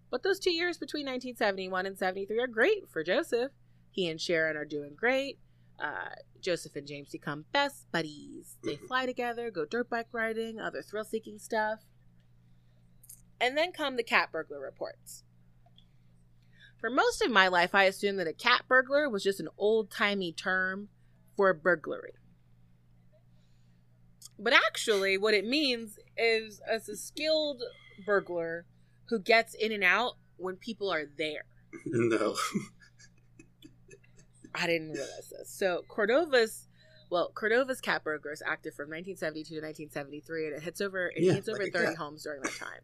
But 0.09 0.23
those 0.23 0.39
two 0.39 0.51
years 0.51 0.77
between 0.77 1.05
1971 1.05 1.85
and 1.85 1.97
73 1.97 2.39
are 2.39 2.47
great 2.47 2.89
for 2.89 3.03
Joseph. 3.03 3.51
He 3.91 4.09
and 4.09 4.19
Sharon 4.19 4.57
are 4.57 4.65
doing 4.65 4.95
great. 4.95 5.39
Uh, 5.79 6.15
Joseph 6.41 6.75
and 6.75 6.87
James 6.87 7.09
become 7.09 7.45
best 7.53 7.89
buddies. 7.91 8.57
They 8.63 8.75
Mhm. 8.75 8.87
fly 8.87 9.05
together, 9.05 9.49
go 9.49 9.65
dirt 9.65 9.89
bike 9.89 10.09
riding, 10.11 10.59
other 10.59 10.81
thrill 10.81 11.05
seeking 11.05 11.39
stuff. 11.39 11.85
And 13.39 13.57
then 13.57 13.71
come 13.71 13.95
the 13.95 14.03
cat 14.03 14.31
burglar 14.31 14.59
reports. 14.59 15.23
For 16.79 16.89
most 16.89 17.21
of 17.21 17.31
my 17.31 17.47
life, 17.47 17.73
I 17.75 17.85
assumed 17.85 18.19
that 18.19 18.27
a 18.27 18.33
cat 18.33 18.65
burglar 18.67 19.09
was 19.09 19.23
just 19.23 19.39
an 19.39 19.49
old 19.57 19.91
timey 19.91 20.33
term 20.33 20.89
for 21.35 21.53
burglary. 21.53 22.13
But 24.41 24.53
actually, 24.53 25.17
what 25.17 25.33
it 25.33 25.45
means 25.45 25.99
is 26.17 26.61
as 26.67 26.87
a 26.87 26.95
skilled 26.95 27.61
burglar 28.05 28.65
who 29.09 29.19
gets 29.19 29.53
in 29.53 29.71
and 29.71 29.83
out 29.83 30.13
when 30.37 30.55
people 30.55 30.89
are 30.91 31.03
there. 31.17 31.43
no. 31.85 32.35
I 34.55 34.65
didn't 34.67 34.91
realize 34.91 35.29
this. 35.37 35.49
So 35.51 35.83
Cordova's, 35.87 36.67
well, 37.09 37.31
Cordova's 37.33 37.81
cat 37.81 38.03
burglar 38.03 38.31
is 38.31 38.41
active 38.45 38.73
from 38.73 38.85
1972 38.89 39.55
to 39.55 39.61
1973, 39.61 40.47
and 40.47 40.55
it 40.55 40.63
hits 40.63 40.81
over 40.81 41.07
it 41.07 41.15
Yeah, 41.23 41.33
hits 41.33 41.49
over 41.49 41.63
like 41.63 41.73
30 41.73 41.87
cat. 41.87 41.97
homes 41.97 42.23
during 42.23 42.41
that 42.41 42.55
time. 42.55 42.81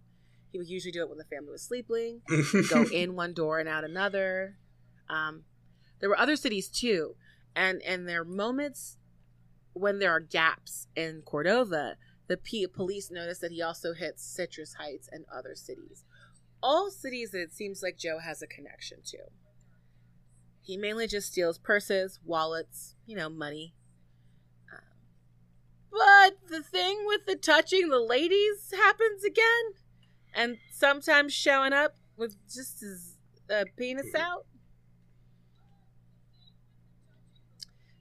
He 0.51 0.58
would 0.60 0.70
usually 0.70 0.91
do 0.91 1.01
it 1.01 1.10
when 1.10 1.18
the 1.18 1.26
family 1.26 1.51
was 1.51 1.64
sleeping, 1.64 2.22
go 2.70 2.84
in 2.84 3.16
one 3.16 3.34
door 3.34 3.60
and 3.60 3.68
out 3.68 3.84
another. 3.84 4.58
Um, 5.10 5.43
there 5.99 6.10
were 6.10 6.18
other 6.20 6.36
cities 6.36 6.70
too, 6.70 7.16
and 7.56 7.82
and 7.82 8.08
there 8.08 8.22
are 8.22 8.26
moments 8.26 8.97
when 9.76 9.99
there 9.99 10.11
are 10.11 10.21
gaps 10.21 10.88
in 10.95 11.21
Cordova. 11.26 11.97
The 12.28 12.38
P- 12.38 12.65
police 12.65 13.11
notice 13.11 13.38
that 13.39 13.51
he 13.51 13.61
also 13.61 13.93
hits 13.93 14.26
Citrus 14.26 14.73
Heights 14.76 15.07
and 15.11 15.26
other 15.32 15.53
cities, 15.53 16.05
all 16.63 16.89
cities 16.89 17.32
that 17.32 17.41
it 17.41 17.53
seems 17.53 17.84
like 17.84 17.97
Joe 17.99 18.17
has 18.17 18.41
a 18.41 18.47
connection 18.47 18.99
to. 19.05 19.17
He 20.63 20.78
mainly 20.78 21.05
just 21.05 21.28
steals 21.28 21.59
purses, 21.59 22.19
wallets, 22.26 22.95
you 23.05 23.15
know, 23.15 23.30
money. 23.30 23.76
Um, 24.73 24.80
but 25.91 26.49
the 26.49 26.63
thing 26.63 27.03
with 27.05 27.28
the 27.28 27.36
touching 27.36 27.89
the 27.89 27.99
ladies 27.99 28.73
happens 28.76 29.23
again, 29.23 29.73
and 30.34 30.57
sometimes 30.71 31.34
showing 31.34 31.73
up 31.73 31.97
with 32.17 32.38
just 32.51 32.80
his 32.80 33.17
uh, 33.53 33.65
penis 33.78 34.15
out. 34.15 34.45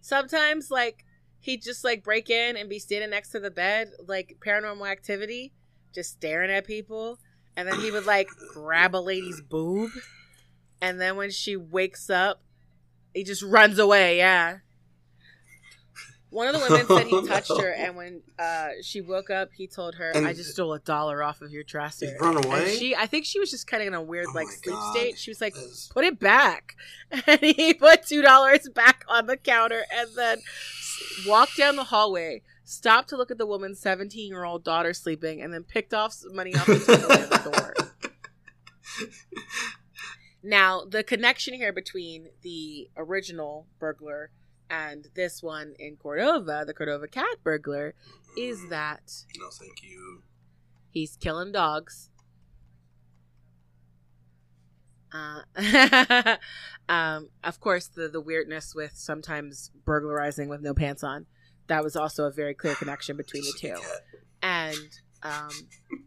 Sometimes, 0.00 0.70
like 0.70 1.03
he'd 1.44 1.62
just 1.62 1.84
like 1.84 2.02
break 2.02 2.30
in 2.30 2.56
and 2.56 2.68
be 2.68 2.78
standing 2.78 3.10
next 3.10 3.30
to 3.30 3.40
the 3.40 3.50
bed, 3.50 3.90
like 4.06 4.36
paranormal 4.44 4.90
activity, 4.90 5.52
just 5.94 6.10
staring 6.10 6.50
at 6.50 6.66
people, 6.66 7.18
and 7.56 7.68
then 7.68 7.78
he 7.80 7.90
would 7.90 8.06
like 8.06 8.28
grab 8.52 8.94
a 8.94 8.98
lady's 8.98 9.40
boob, 9.40 9.90
and 10.80 11.00
then 11.00 11.16
when 11.16 11.30
she 11.30 11.56
wakes 11.56 12.10
up, 12.10 12.42
he 13.14 13.22
just 13.24 13.42
runs 13.42 13.78
away. 13.78 14.18
Yeah. 14.18 14.58
One 16.30 16.48
of 16.48 16.54
the 16.54 16.66
women 16.68 16.84
said 16.88 17.06
he 17.06 17.26
touched 17.28 17.56
her, 17.60 17.70
and 17.70 17.94
when 17.94 18.22
uh, 18.40 18.70
she 18.82 19.00
woke 19.00 19.30
up, 19.30 19.50
he 19.56 19.68
told 19.68 19.94
her, 19.94 20.10
And- 20.10 20.26
"I 20.26 20.32
just 20.32 20.50
stole 20.50 20.72
a 20.72 20.80
dollar 20.80 21.22
off 21.22 21.40
of 21.42 21.52
your 21.52 21.62
dresser." 21.62 22.16
Run 22.20 22.36
And 22.36 22.44
away? 22.46 22.74
she, 22.76 22.96
I 22.96 23.06
think 23.06 23.24
she 23.24 23.38
was 23.38 23.52
just 23.52 23.68
kind 23.68 23.82
of 23.84 23.86
in 23.86 23.94
a 23.94 24.02
weird 24.02 24.26
Oh 24.30 24.32
like 24.34 24.48
sleep 24.48 24.74
God. 24.74 24.96
state. 24.96 25.16
She 25.16 25.30
was 25.30 25.40
like, 25.40 25.54
That's- 25.54 25.88
"Put 25.94 26.04
it 26.04 26.18
back," 26.18 26.74
and 27.28 27.38
he 27.40 27.72
put 27.72 28.04
two 28.06 28.20
dollars 28.20 28.68
back 28.74 29.04
on 29.08 29.26
the 29.28 29.36
counter, 29.36 29.84
and 29.94 30.08
then 30.16 30.38
walked 31.26 31.56
down 31.56 31.76
the 31.76 31.84
hallway, 31.84 32.42
stopped 32.64 33.08
to 33.10 33.16
look 33.16 33.30
at 33.30 33.38
the 33.38 33.46
woman's 33.46 33.80
seventeen-year-old 33.80 34.64
daughter 34.64 34.94
sleeping, 34.94 35.40
and 35.42 35.52
then 35.52 35.62
picked 35.64 35.94
off 35.94 36.16
money 36.32 36.54
off 36.54 36.66
the 36.66 36.78
table 36.78 37.12
at 37.12 37.30
the 37.30 37.50
door. 37.50 37.74
Now, 40.46 40.84
the 40.84 41.02
connection 41.02 41.54
here 41.54 41.72
between 41.72 42.28
the 42.42 42.90
original 42.98 43.66
burglar 43.78 44.30
and 44.68 45.08
this 45.14 45.42
one 45.42 45.74
in 45.78 45.96
Cordova, 45.96 46.64
the 46.66 46.74
Cordova 46.74 47.08
cat 47.08 47.38
burglar, 47.42 47.94
is 48.36 48.58
mm-hmm. 48.58 48.68
that 48.68 49.24
No, 49.38 49.48
thank 49.50 49.82
you. 49.82 50.22
he's 50.90 51.16
killing 51.16 51.50
dogs. 51.50 52.10
Uh, 55.14 56.36
um, 56.88 57.28
of 57.44 57.60
course, 57.60 57.86
the 57.86 58.08
the 58.08 58.20
weirdness 58.20 58.74
with 58.74 58.92
sometimes 58.96 59.70
burglarizing 59.84 60.48
with 60.48 60.60
no 60.60 60.74
pants 60.74 61.04
on. 61.04 61.26
That 61.68 61.82
was 61.82 61.96
also 61.96 62.24
a 62.24 62.30
very 62.30 62.52
clear 62.52 62.74
connection 62.74 63.16
between 63.16 63.44
the 63.44 63.54
two. 63.58 63.80
And 64.42 64.90
um, 65.22 65.50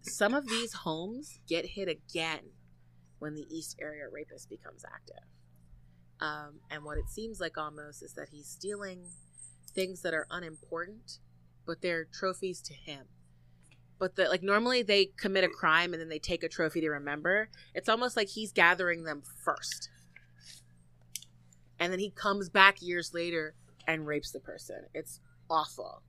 some 0.04 0.36
of 0.36 0.48
these 0.48 0.74
homes 0.74 1.40
get 1.48 1.66
hit 1.66 1.88
again 1.88 2.52
when 3.18 3.34
the 3.34 3.48
East 3.50 3.78
Area 3.82 4.04
rapist 4.12 4.50
becomes 4.50 4.86
active. 4.86 5.24
Um, 6.20 6.60
and 6.70 6.84
what 6.84 6.98
it 7.00 7.10
seems 7.10 7.40
like 7.40 7.58
almost 7.58 8.04
is 8.04 8.14
that 8.14 8.30
he's 8.30 8.48
stealing 8.48 9.06
things 9.74 10.02
that 10.02 10.14
are 10.14 10.28
unimportant, 10.30 11.20
but 11.66 11.82
they're 11.82 12.06
trophies 12.06 12.62
to 12.62 12.74
him. 12.74 13.06
But 14.00 14.16
the, 14.16 14.26
like 14.30 14.44
normally 14.44 14.84
they 14.84 15.06
commit 15.18 15.44
a 15.44 15.48
crime 15.50 15.94
and 15.94 16.02
then 16.02 16.10
they 16.10 16.20
take 16.20 16.44
a 16.44 16.50
trophy 16.50 16.82
to 16.82 16.90
remember. 16.90 17.50
It's 17.74 17.90
almost 17.90 18.16
like 18.16 18.30
he's 18.30 18.52
gathering 18.52 19.04
them 19.04 19.24
first, 19.44 19.90
and 21.80 21.92
then 21.92 22.00
he 22.00 22.10
comes 22.12 22.50
back 22.50 22.82
years 22.82 23.14
later 23.14 23.56
and 23.88 24.06
rapes 24.06 24.32
the 24.32 24.40
person. 24.40 24.84
It's 24.94 25.20
awful, 25.50 26.04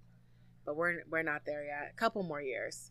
but 0.66 0.76
we're 0.76 1.03
we're 1.11 1.22
not 1.22 1.43
there 1.47 1.64
yet. 1.64 1.93
A 1.93 1.97
couple 1.97 2.22
more 2.22 2.43
years. 2.43 2.91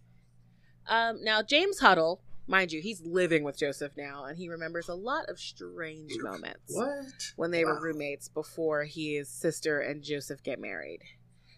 Um, 0.87 1.23
now 1.23 1.41
James 1.43 1.79
Huddle, 1.79 2.21
mind 2.47 2.71
you, 2.71 2.81
he's 2.81 3.01
living 3.05 3.43
with 3.43 3.57
Joseph 3.59 3.91
now, 3.97 4.25
and 4.25 4.37
he 4.37 4.49
remembers 4.49 4.87
a 4.87 4.95
lot 4.95 5.29
of 5.29 5.37
strange 5.39 6.13
moments 6.21 6.73
What? 6.73 7.05
when 7.35 7.51
they 7.51 7.65
were 7.65 7.79
roommates 7.79 8.29
before 8.29 8.85
his 8.85 9.29
sister 9.29 9.79
and 9.79 10.01
Joseph 10.01 10.41
get 10.43 10.59
married. 10.59 11.01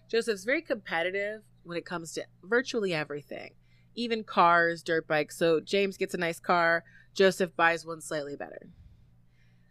Joseph's 0.10 0.44
very 0.44 0.64
competitive 0.64 1.44
when 1.64 1.78
it 1.78 1.86
comes 1.86 2.14
to 2.14 2.26
virtually 2.44 2.94
everything, 2.94 3.52
even 3.96 4.24
cars, 4.24 4.84
dirt 4.84 5.08
bikes. 5.08 5.38
So 5.38 5.60
James 5.60 5.98
gets 5.98 6.14
a 6.14 6.18
nice 6.18 6.40
car, 6.40 6.84
Joseph 7.14 7.56
buys 7.56 7.86
one 7.86 8.02
slightly 8.02 8.36
better. 8.36 8.70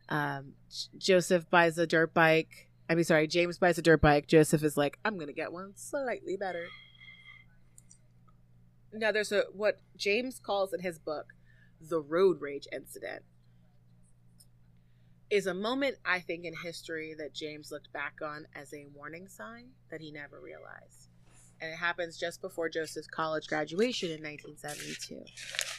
Um, 0.09 0.55
Joseph 0.97 1.49
buys 1.51 1.79
a 1.79 1.87
dirt 1.87 2.15
bike. 2.15 2.71
I 2.89 2.95
mean, 2.95 3.05
sorry, 3.05 3.27
James 3.27 3.59
buys 3.59 3.79
a 3.79 3.83
dirt 3.83 4.01
bike. 4.01 4.27
Joseph 4.27 4.63
is 4.63 4.77
like, 4.77 4.99
I'm 5.05 5.19
gonna 5.19 5.33
get 5.33 5.53
one 5.53 5.73
slightly 5.77 6.37
better. 6.37 6.67
Now, 8.93 9.13
there's 9.13 9.33
a 9.33 9.45
what 9.53 9.81
James 9.97 10.39
calls 10.39 10.73
in 10.73 10.81
his 10.81 10.99
book 10.99 11.35
the 11.81 12.01
road 12.01 12.41
rage 12.41 12.67
incident 12.73 13.23
is 15.31 15.47
a 15.47 15.55
moment 15.55 15.97
I 16.05 16.21
think 16.21 16.45
in 16.45 16.55
history 16.55 17.15
that 17.19 17.35
James 17.35 17.71
looked 17.71 17.93
back 17.93 18.17
on 18.23 18.47
as 18.55 18.73
a 18.73 18.87
warning 18.95 19.29
sign 19.29 19.71
that 19.91 20.01
he 20.01 20.11
never 20.11 20.41
realized. 20.41 21.08
And 21.61 21.73
it 21.73 21.77
happens 21.77 22.19
just 22.19 22.41
before 22.41 22.69
Joseph's 22.69 23.09
college 23.09 23.49
graduation 23.49 24.11
in 24.11 24.23
1972. 24.23 25.25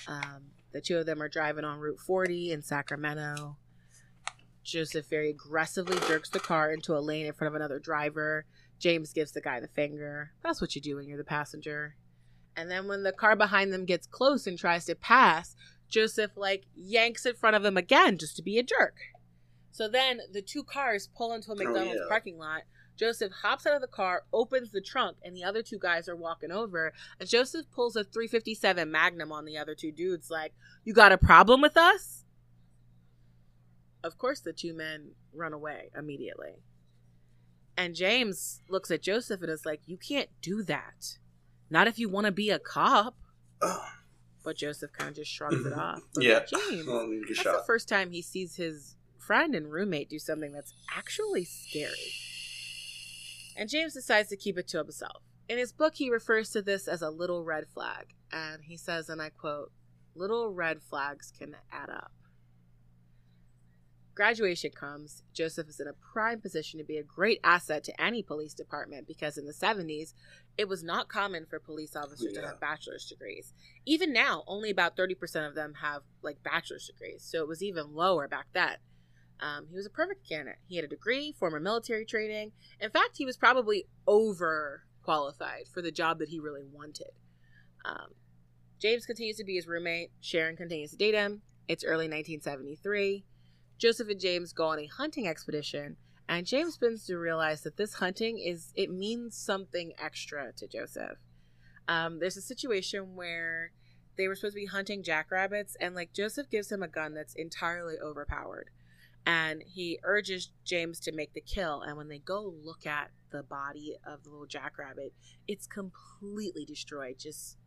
Um, 0.07 0.51
the 0.71 0.81
two 0.81 0.97
of 0.97 1.05
them 1.05 1.21
are 1.21 1.29
driving 1.29 1.63
on 1.63 1.79
Route 1.79 1.99
40 1.99 2.51
in 2.51 2.61
Sacramento. 2.61 3.57
Joseph 4.63 5.09
very 5.09 5.29
aggressively 5.29 5.97
jerks 6.07 6.29
the 6.29 6.39
car 6.39 6.71
into 6.71 6.95
a 6.95 6.99
lane 6.99 7.25
in 7.25 7.33
front 7.33 7.49
of 7.49 7.55
another 7.55 7.79
driver. 7.79 8.45
James 8.77 9.13
gives 9.13 9.31
the 9.31 9.41
guy 9.41 9.59
the 9.59 9.67
finger. 9.67 10.31
That's 10.43 10.61
what 10.61 10.75
you 10.75 10.81
do 10.81 10.95
when 10.95 11.07
you're 11.07 11.17
the 11.17 11.23
passenger. 11.23 11.95
And 12.55 12.69
then 12.69 12.87
when 12.87 13.03
the 13.03 13.11
car 13.11 13.35
behind 13.35 13.73
them 13.73 13.85
gets 13.85 14.05
close 14.05 14.45
and 14.45 14.57
tries 14.57 14.85
to 14.85 14.95
pass, 14.95 15.55
Joseph 15.89 16.31
like 16.35 16.65
yanks 16.75 17.25
in 17.25 17.35
front 17.35 17.55
of 17.55 17.65
him 17.65 17.77
again 17.77 18.17
just 18.17 18.35
to 18.35 18.41
be 18.43 18.59
a 18.59 18.63
jerk. 18.63 18.95
So 19.71 19.87
then 19.87 20.19
the 20.31 20.41
two 20.41 20.63
cars 20.63 21.09
pull 21.15 21.33
into 21.33 21.51
a 21.51 21.55
McDonald's 21.55 22.01
yeah. 22.01 22.09
parking 22.09 22.37
lot. 22.37 22.63
Joseph 22.99 23.31
hops 23.31 23.65
out 23.65 23.75
of 23.75 23.81
the 23.81 23.87
car, 23.87 24.23
opens 24.33 24.71
the 24.71 24.81
trunk, 24.81 25.15
and 25.23 25.33
the 25.33 25.43
other 25.45 25.63
two 25.63 25.79
guys 25.79 26.09
are 26.09 26.17
walking 26.17 26.51
over. 26.51 26.91
And 27.17 27.29
Joseph 27.29 27.65
pulls 27.71 27.95
a 27.95 28.03
357 28.03 28.91
Magnum 28.91 29.31
on 29.31 29.45
the 29.45 29.57
other 29.57 29.73
two 29.73 29.93
dudes, 29.93 30.29
like, 30.29 30.53
You 30.83 30.93
got 30.93 31.13
a 31.13 31.17
problem 31.17 31.61
with 31.61 31.77
us? 31.77 32.25
Of 34.03 34.17
course, 34.17 34.41
the 34.41 34.51
two 34.51 34.73
men 34.73 35.11
run 35.33 35.53
away 35.53 35.91
immediately. 35.97 36.55
And 37.77 37.95
James 37.95 38.61
looks 38.67 38.91
at 38.91 39.01
Joseph 39.01 39.41
and 39.41 39.49
is 39.49 39.65
like, 39.65 39.79
You 39.85 39.95
can't 39.97 40.29
do 40.41 40.61
that. 40.63 41.17
Not 41.69 41.87
if 41.87 41.99
you 41.99 42.09
want 42.09 42.25
to 42.25 42.31
be 42.31 42.49
a 42.49 42.59
cop. 42.59 43.15
But 44.41 44.55
Joseph 44.55 44.93
kind 44.93 45.09
of 45.09 45.17
just 45.17 45.29
shrugs 45.29 45.65
it 45.65 45.73
off. 45.73 45.99
But 46.15 46.23
yeah. 46.23 46.39
James, 46.49 46.85
Well, 46.87 47.05
you 47.07 47.19
get 47.27 47.35
that's 47.35 47.41
shot. 47.41 47.57
the 47.57 47.63
first 47.67 47.89
time 47.89 48.09
he 48.11 48.21
sees 48.21 48.55
his 48.55 48.95
friend 49.17 49.53
and 49.53 49.69
roommate 49.69 50.09
do 50.09 50.17
something 50.17 50.53
that's 50.53 50.73
actually 50.95 51.43
scary. 51.43 51.91
And 53.59 53.67
James 53.67 53.93
decides 53.93 54.29
to 54.29 54.37
keep 54.37 54.57
it 54.57 54.69
to 54.69 54.77
himself. 54.77 55.21
In 55.49 55.57
his 55.57 55.73
book, 55.73 55.95
he 55.95 56.09
refers 56.09 56.49
to 56.51 56.61
this 56.61 56.87
as 56.87 57.01
a 57.01 57.09
little 57.09 57.43
red 57.43 57.67
flag. 57.67 58.13
And 58.31 58.63
he 58.63 58.77
says, 58.77 59.09
and 59.09 59.21
I 59.21 59.31
quote, 59.31 59.73
little 60.15 60.53
red 60.53 60.81
flags 60.81 61.33
can 61.37 61.57
add 61.69 61.89
up. 61.89 62.13
Graduation 64.15 64.71
comes. 64.71 65.23
Joseph 65.33 65.67
is 65.67 65.81
in 65.81 65.87
a 65.87 66.13
prime 66.13 66.39
position 66.39 66.79
to 66.79 66.85
be 66.85 66.97
a 66.97 67.03
great 67.03 67.41
asset 67.43 67.83
to 67.83 68.01
any 68.01 68.23
police 68.23 68.53
department 68.53 69.07
because 69.07 69.37
in 69.37 69.45
the 69.45 69.53
70s, 69.53 70.13
it 70.57 70.69
was 70.69 70.81
not 70.81 71.09
common 71.09 71.45
for 71.45 71.59
police 71.59 71.97
officers 71.97 72.31
to 72.33 72.41
have 72.41 72.61
bachelor's 72.61 73.07
degrees. 73.07 73.53
Even 73.85 74.13
now, 74.13 74.43
only 74.47 74.69
about 74.69 74.95
30% 74.95 75.47
of 75.47 75.55
them 75.55 75.73
have 75.81 76.03
like 76.21 76.41
bachelor's 76.43 76.87
degrees. 76.87 77.23
So 77.29 77.41
it 77.41 77.47
was 77.47 77.61
even 77.61 77.93
lower 77.93 78.29
back 78.29 78.47
then. 78.53 78.77
Um, 79.41 79.67
he 79.69 79.75
was 79.75 79.85
a 79.85 79.91
perfect 79.91 80.27
candidate. 80.27 80.59
He 80.67 80.75
had 80.75 80.85
a 80.85 80.89
degree, 80.89 81.33
former 81.37 81.59
military 81.59 82.05
training. 82.05 82.51
In 82.79 82.89
fact, 82.89 83.17
he 83.17 83.25
was 83.25 83.37
probably 83.37 83.85
over 84.05 84.83
qualified 85.03 85.67
for 85.73 85.81
the 85.81 85.91
job 85.91 86.19
that 86.19 86.29
he 86.29 86.39
really 86.39 86.63
wanted. 86.63 87.11
Um, 87.85 88.13
James 88.79 89.05
continues 89.05 89.37
to 89.37 89.43
be 89.43 89.55
his 89.55 89.67
roommate. 89.67 90.11
Sharon 90.21 90.55
continues 90.55 90.91
to 90.91 90.97
date 90.97 91.15
him. 91.15 91.41
It's 91.67 91.83
early 91.83 92.05
1973. 92.05 93.25
Joseph 93.77 94.09
and 94.09 94.19
James 94.19 94.53
go 94.53 94.67
on 94.67 94.79
a 94.79 94.87
hunting 94.87 95.27
expedition, 95.27 95.95
and 96.27 96.45
James 96.45 96.77
begins 96.77 97.05
to 97.05 97.17
realize 97.17 97.61
that 97.61 97.77
this 97.77 97.95
hunting 97.95 98.37
is 98.37 98.73
it 98.75 98.91
means 98.91 99.37
something 99.37 99.93
extra 99.97 100.51
to 100.57 100.67
Joseph. 100.67 101.17
Um, 101.87 102.19
there's 102.19 102.37
a 102.37 102.41
situation 102.41 103.15
where 103.15 103.71
they 104.17 104.27
were 104.27 104.35
supposed 104.35 104.55
to 104.55 104.61
be 104.61 104.65
hunting 104.65 105.01
jackrabbits, 105.01 105.77
and 105.79 105.95
like 105.95 106.13
Joseph 106.13 106.49
gives 106.49 106.71
him 106.71 106.83
a 106.83 106.87
gun 106.87 107.13
that's 107.13 107.35
entirely 107.35 107.95
overpowered, 107.97 108.69
and 109.25 109.63
he 109.65 109.99
urges 110.03 110.51
James 110.65 110.99
to 111.01 111.11
make 111.11 111.33
the 111.33 111.41
kill. 111.41 111.81
And 111.81 111.97
when 111.97 112.07
they 112.07 112.19
go 112.19 112.53
look 112.63 112.85
at 112.85 113.11
the 113.31 113.43
body 113.43 113.95
of 114.05 114.23
the 114.23 114.29
little 114.29 114.45
jackrabbit, 114.47 115.13
it's 115.47 115.67
completely 115.67 116.65
destroyed, 116.65 117.17
just 117.19 117.57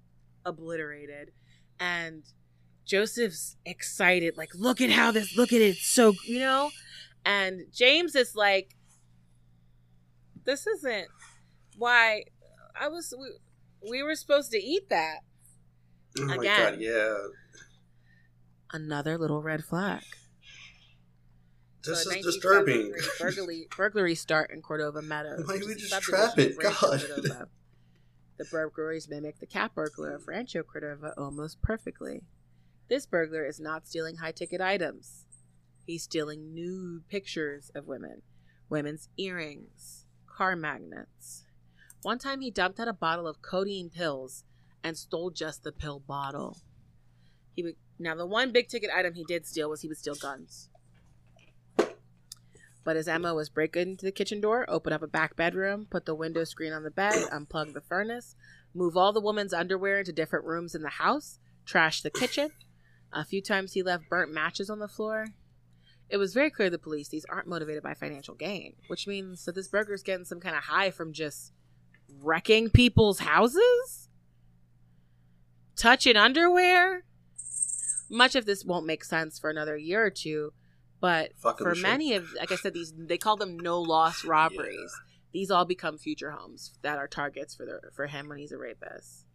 obliterated, 0.45 1.31
and 1.79 2.25
Joseph's 2.85 3.57
excited, 3.65 4.37
like, 4.37 4.51
look 4.55 4.81
at 4.81 4.91
how 4.91 5.13
this, 5.13 5.37
look 5.37 5.53
at 5.53 5.61
it, 5.61 5.77
it's 5.77 5.87
so, 5.87 6.15
you 6.27 6.41
know? 6.41 6.71
And 7.25 7.67
James 7.73 8.17
is 8.17 8.35
like, 8.35 8.77
this 10.45 10.67
isn't 10.67 11.07
why 11.77 12.25
I 12.79 12.89
was, 12.89 13.15
we, 13.17 13.91
we 13.91 14.03
were 14.03 14.17
supposed 14.17 14.51
to 14.51 14.59
eat 14.59 14.89
that. 14.91 15.19
Oh 16.19 16.25
my 16.25 16.35
Again. 16.37 16.73
god, 16.73 16.81
yeah. 16.81 17.17
Another 18.73 19.17
little 19.17 19.43
red 19.43 19.65
flag. 19.65 20.03
This 21.85 22.05
So 22.05 22.11
is 22.11 22.25
disturbing. 22.25 22.91
1973, 22.93 23.19
Burglary, 23.19 23.69
burglary 23.77 24.15
start 24.15 24.51
in 24.51 24.63
Cordova 24.63 25.03
Meadows. 25.03 25.47
Why 25.47 25.61
we 25.67 25.75
just 25.75 26.01
trap 26.03 26.39
it? 26.39 26.57
God. 26.59 27.03
The 28.39 28.45
burglaries 28.51 29.09
mimic 29.09 29.39
the 29.39 29.47
cat 29.47 29.73
burglar 29.75 30.15
of 30.15 30.27
Rancho 30.27 30.63
Cordova 30.63 31.15
almost 31.19 31.61
perfectly. 31.63 32.23
This 32.89 33.07
burglar 33.07 33.45
is 33.45 33.61
not 33.61 33.87
stealing 33.87 34.17
high 34.17 34.33
ticket 34.33 34.61
items. 34.61 35.27
He's 35.87 36.05
stealing 36.05 36.55
nude 36.55 37.09
pictures 37.09 37.71
of 37.75 37.87
women, 37.87 38.23
women's 38.69 39.09
earrings, 39.17 40.07
car 40.27 40.57
magnets. 40.57 41.45
One 42.03 42.19
time 42.19 42.41
he 42.41 42.51
dumped 42.51 42.81
out 42.81 42.89
a 42.89 42.93
bottle 42.93 43.27
of 43.29 43.43
codeine 43.43 43.91
pills 43.91 44.45
and 44.83 44.97
stole 44.97 45.31
just 45.31 45.63
the 45.63 45.73
pill 45.73 46.01
bottle. 46.01 46.59
He 47.55 47.63
would, 47.63 47.77
now 47.99 48.15
the 48.15 48.27
one 48.27 48.53
big 48.53 48.69
ticket 48.69 48.91
item 48.95 49.15
he 49.15 49.25
did 49.25 49.47
steal 49.47 49.71
was 49.71 49.83
he 49.83 49.89
would 49.89 49.99
steal 49.99 50.15
guns. 50.15 50.69
But 52.85 52.97
his 52.97 53.07
MO 53.07 53.35
was 53.35 53.49
break 53.49 53.77
into 53.77 54.05
the 54.05 54.13
kitchen 54.13 54.41
door, 54.41 54.65
open 54.69 54.93
up 54.93 55.03
a 55.03 55.07
back 55.07 55.37
bedroom, 55.37 55.87
put 55.89 56.05
the 56.05 56.15
window 56.15 56.45
screen 56.45 56.73
on 56.73 56.83
the 56.83 56.91
bed, 56.91 57.15
unplug 57.33 57.75
the 57.75 57.81
furnace, 57.81 58.35
move 58.75 58.97
all 58.97 59.13
the 59.13 59.21
woman's 59.21 59.53
underwear 59.53 60.01
into 60.01 60.13
different 60.13 60.45
rooms 60.45 60.75
in 60.75 60.83
the 60.83 60.89
house, 60.89 61.39
trash 61.65 62.03
the 62.03 62.11
kitchen. 62.11 62.51
A 63.13 63.25
few 63.25 63.43
times 63.43 63.75
he 63.75 63.83
left 63.83 64.09
burnt 64.09 64.33
matches 64.33 64.71
on 64.71 64.79
the 64.79 64.89
floor. 64.89 65.27
It 66.09 66.17
was 66.17 66.35
very 66.35 66.51
clear 66.51 66.67
to 66.67 66.73
the 66.73 66.79
police 66.79 67.09
these 67.09 67.25
aren't 67.27 67.47
motivated 67.47 67.83
by 67.83 67.95
financial 67.95 68.35
gain, 68.35 68.75
which 68.89 69.07
means 69.07 69.45
that 69.45 69.55
this 69.55 69.69
burglar's 69.69 70.03
getting 70.03 70.25
some 70.25 70.41
kind 70.41 70.57
of 70.57 70.65
high 70.65 70.91
from 70.91 71.13
just 71.13 71.53
wrecking 72.21 72.69
people's 72.71 73.21
houses, 73.21 74.09
touching 75.77 76.17
underwear. 76.17 77.05
Much 78.11 78.35
of 78.35 78.45
this 78.45 78.65
won't 78.65 78.87
make 78.87 79.05
sense 79.05 79.39
for 79.39 79.49
another 79.49 79.77
year 79.77 80.05
or 80.05 80.11
two, 80.11 80.53
but 81.03 81.33
Fucking 81.39 81.67
for 81.67 81.75
many 81.75 82.15
of, 82.15 82.33
like 82.39 82.53
I 82.53 82.55
said, 82.55 82.75
these 82.75 82.95
they 82.97 83.19
call 83.19 83.37
them 83.37 83.59
no 83.59 83.81
loss 83.81 84.25
robberies. 84.25 84.95
These 85.33 85.51
all 85.51 85.65
become 85.65 85.99
future 85.99 86.31
homes 86.31 86.79
that 86.83 86.97
are 86.97 87.09
targets 87.09 87.57
for 87.57 87.67
the 87.67 87.81
for 87.93 88.07
him 88.07 88.29
when 88.29 88.39
he's 88.39 88.53
a 88.53 88.57
rapist. 88.57 89.27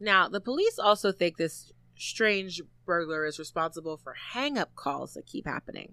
Now, 0.00 0.26
the 0.26 0.40
police 0.40 0.78
also 0.78 1.12
think 1.12 1.36
this 1.36 1.70
strange 1.98 2.62
burglar 2.86 3.26
is 3.26 3.38
responsible 3.38 3.98
for 3.98 4.14
hang 4.32 4.56
up 4.56 4.74
calls 4.74 5.12
that 5.12 5.26
keep 5.26 5.46
happening. 5.46 5.92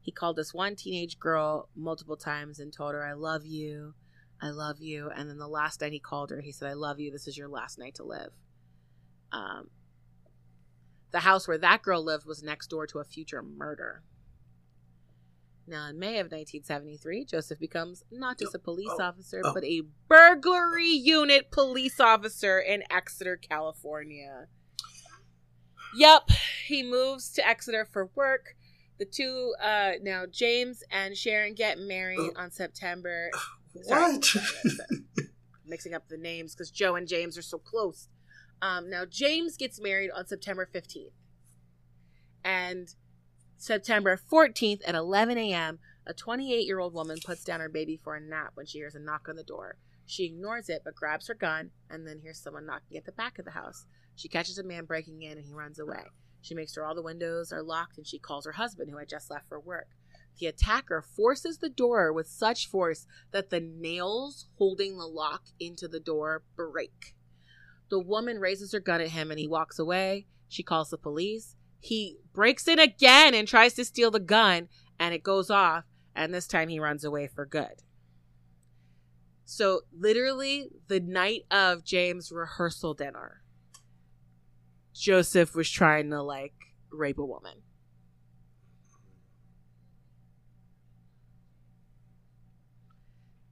He 0.00 0.10
called 0.10 0.36
this 0.36 0.54
one 0.54 0.76
teenage 0.76 1.18
girl 1.18 1.68
multiple 1.76 2.16
times 2.16 2.58
and 2.58 2.72
told 2.72 2.94
her, 2.94 3.04
I 3.04 3.12
love 3.12 3.44
you, 3.44 3.92
I 4.40 4.48
love 4.48 4.80
you. 4.80 5.10
And 5.14 5.28
then 5.28 5.36
the 5.36 5.46
last 5.46 5.82
night 5.82 5.92
he 5.92 6.00
called 6.00 6.30
her, 6.30 6.40
he 6.40 6.52
said, 6.52 6.70
I 6.70 6.72
love 6.72 6.98
you, 6.98 7.10
this 7.10 7.28
is 7.28 7.36
your 7.36 7.48
last 7.48 7.78
night 7.78 7.96
to 7.96 8.04
live. 8.04 8.30
Um, 9.30 9.68
the 11.10 11.20
house 11.20 11.46
where 11.46 11.58
that 11.58 11.82
girl 11.82 12.02
lived 12.02 12.24
was 12.24 12.42
next 12.42 12.68
door 12.68 12.86
to 12.86 12.98
a 12.98 13.04
future 13.04 13.42
murder. 13.42 14.02
Now, 15.66 15.88
in 15.88 15.98
May 15.98 16.18
of 16.18 16.26
1973, 16.26 17.24
Joseph 17.24 17.58
becomes 17.58 18.02
not 18.10 18.38
just 18.38 18.54
a 18.54 18.58
police 18.58 18.90
Oh, 18.98 19.02
officer, 19.04 19.40
oh. 19.44 19.54
but 19.54 19.64
a 19.64 19.82
burglary 20.08 20.88
unit 20.90 21.50
police 21.50 22.00
officer 22.00 22.58
in 22.58 22.82
Exeter, 22.90 23.36
California. 23.36 24.48
Yep, 25.94 26.30
he 26.66 26.82
moves 26.82 27.30
to 27.34 27.46
Exeter 27.46 27.84
for 27.84 28.10
work. 28.14 28.56
The 28.98 29.04
two, 29.04 29.54
uh, 29.62 29.92
now 30.02 30.24
James 30.30 30.82
and 30.90 31.16
Sharon 31.16 31.54
get 31.54 31.78
married 31.78 32.18
Oh. 32.18 32.32
on 32.36 32.50
September. 32.50 33.30
Sorry, 33.82 34.12
What? 34.14 34.36
mixing 35.64 35.94
up 35.94 36.08
the 36.08 36.18
names 36.18 36.54
because 36.54 36.70
Joe 36.70 36.96
and 36.96 37.06
James 37.08 37.38
are 37.38 37.42
so 37.42 37.58
close. 37.58 38.08
Um, 38.60 38.90
now 38.90 39.04
James 39.04 39.56
gets 39.56 39.80
married 39.80 40.10
on 40.10 40.26
September 40.26 40.68
15th, 40.72 41.12
and 42.44 42.94
September 43.62 44.18
14th 44.18 44.80
at 44.84 44.96
11 44.96 45.38
a.m., 45.38 45.78
a 46.04 46.12
28 46.12 46.66
year 46.66 46.80
old 46.80 46.92
woman 46.92 47.16
puts 47.24 47.44
down 47.44 47.60
her 47.60 47.68
baby 47.68 47.96
for 47.96 48.16
a 48.16 48.20
nap 48.20 48.50
when 48.54 48.66
she 48.66 48.78
hears 48.78 48.96
a 48.96 48.98
knock 48.98 49.28
on 49.28 49.36
the 49.36 49.44
door. 49.44 49.76
She 50.04 50.24
ignores 50.24 50.68
it 50.68 50.82
but 50.84 50.96
grabs 50.96 51.28
her 51.28 51.34
gun 51.34 51.70
and 51.88 52.04
then 52.04 52.18
hears 52.18 52.40
someone 52.40 52.66
knocking 52.66 52.96
at 52.96 53.04
the 53.04 53.12
back 53.12 53.38
of 53.38 53.44
the 53.44 53.52
house. 53.52 53.86
She 54.16 54.28
catches 54.28 54.58
a 54.58 54.64
man 54.64 54.84
breaking 54.84 55.22
in 55.22 55.38
and 55.38 55.46
he 55.46 55.52
runs 55.52 55.78
away. 55.78 56.06
She 56.40 56.56
makes 56.56 56.72
sure 56.72 56.84
all 56.84 56.96
the 56.96 57.02
windows 57.02 57.52
are 57.52 57.62
locked 57.62 57.98
and 57.98 58.04
she 58.04 58.18
calls 58.18 58.46
her 58.46 58.52
husband, 58.52 58.90
who 58.90 58.96
had 58.96 59.08
just 59.08 59.30
left 59.30 59.48
for 59.48 59.60
work. 59.60 59.90
The 60.40 60.46
attacker 60.46 61.00
forces 61.00 61.58
the 61.58 61.68
door 61.68 62.12
with 62.12 62.26
such 62.26 62.66
force 62.66 63.06
that 63.30 63.50
the 63.50 63.60
nails 63.60 64.48
holding 64.58 64.98
the 64.98 65.06
lock 65.06 65.44
into 65.60 65.86
the 65.86 66.00
door 66.00 66.42
break. 66.56 67.14
The 67.90 68.00
woman 68.00 68.40
raises 68.40 68.72
her 68.72 68.80
gun 68.80 69.00
at 69.00 69.10
him 69.10 69.30
and 69.30 69.38
he 69.38 69.46
walks 69.46 69.78
away. 69.78 70.26
She 70.48 70.64
calls 70.64 70.90
the 70.90 70.98
police. 70.98 71.54
He 71.82 72.18
breaks 72.32 72.68
in 72.68 72.78
again 72.78 73.34
and 73.34 73.48
tries 73.48 73.74
to 73.74 73.84
steal 73.84 74.12
the 74.12 74.20
gun, 74.20 74.68
and 75.00 75.12
it 75.12 75.24
goes 75.24 75.50
off, 75.50 75.82
and 76.14 76.32
this 76.32 76.46
time 76.46 76.68
he 76.68 76.78
runs 76.78 77.02
away 77.02 77.26
for 77.26 77.44
good. 77.44 77.82
So, 79.44 79.80
literally, 79.92 80.68
the 80.86 81.00
night 81.00 81.42
of 81.50 81.82
James' 81.82 82.30
rehearsal 82.30 82.94
dinner, 82.94 83.42
Joseph 84.94 85.56
was 85.56 85.68
trying 85.68 86.10
to 86.10 86.22
like 86.22 86.54
rape 86.92 87.18
a 87.18 87.24
woman. 87.24 87.62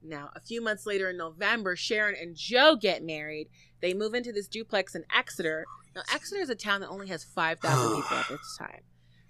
Now, 0.01 0.29
a 0.33 0.39
few 0.39 0.61
months 0.61 0.85
later 0.85 1.09
in 1.09 1.17
November, 1.17 1.75
Sharon 1.75 2.15
and 2.19 2.33
Joe 2.33 2.77
get 2.77 3.03
married. 3.03 3.49
They 3.81 3.93
move 3.93 4.13
into 4.13 4.31
this 4.31 4.47
duplex 4.47 4.95
in 4.95 5.03
Exeter. 5.13 5.65
Now, 5.95 6.03
Exeter 6.13 6.41
is 6.41 6.49
a 6.49 6.55
town 6.55 6.81
that 6.81 6.89
only 6.89 7.07
has 7.07 7.23
5,000 7.23 7.95
people 8.01 8.17
at 8.17 8.29
this 8.29 8.57
time. 8.57 8.81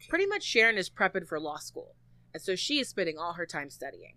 Pretty 0.09 0.25
much 0.25 0.43
Sharon 0.43 0.77
is 0.77 0.89
prepping 0.89 1.27
for 1.27 1.39
law 1.39 1.57
school. 1.57 1.95
And 2.33 2.41
so 2.41 2.55
she 2.55 2.79
is 2.79 2.89
spending 2.89 3.17
all 3.17 3.33
her 3.33 3.45
time 3.45 3.69
studying. 3.69 4.15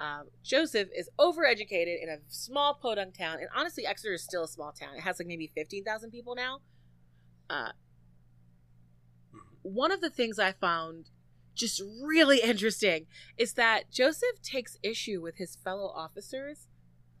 Um, 0.00 0.28
Joseph 0.42 0.88
is 0.96 1.08
overeducated 1.18 2.02
in 2.02 2.08
a 2.08 2.18
small 2.28 2.74
podunk 2.74 3.16
town. 3.16 3.38
And 3.38 3.48
honestly, 3.54 3.86
Exeter 3.86 4.14
is 4.14 4.24
still 4.24 4.44
a 4.44 4.48
small 4.48 4.72
town. 4.72 4.96
It 4.96 5.02
has 5.02 5.18
like 5.18 5.28
maybe 5.28 5.52
15,000 5.54 6.10
people 6.10 6.34
now. 6.34 6.58
Uh, 7.50 7.72
one 9.62 9.92
of 9.92 10.00
the 10.00 10.10
things 10.10 10.38
I 10.38 10.52
found 10.52 11.10
just 11.54 11.82
really 12.02 12.40
interesting 12.42 13.06
is 13.36 13.54
that 13.54 13.90
Joseph 13.90 14.40
takes 14.42 14.78
issue 14.82 15.20
with 15.20 15.36
his 15.36 15.56
fellow 15.56 15.92
officers 15.94 16.66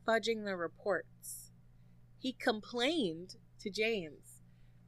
fudging 0.06 0.44
the 0.44 0.56
reports. 0.56 1.50
He 2.18 2.32
complained 2.32 3.36
to 3.60 3.70
James 3.70 4.21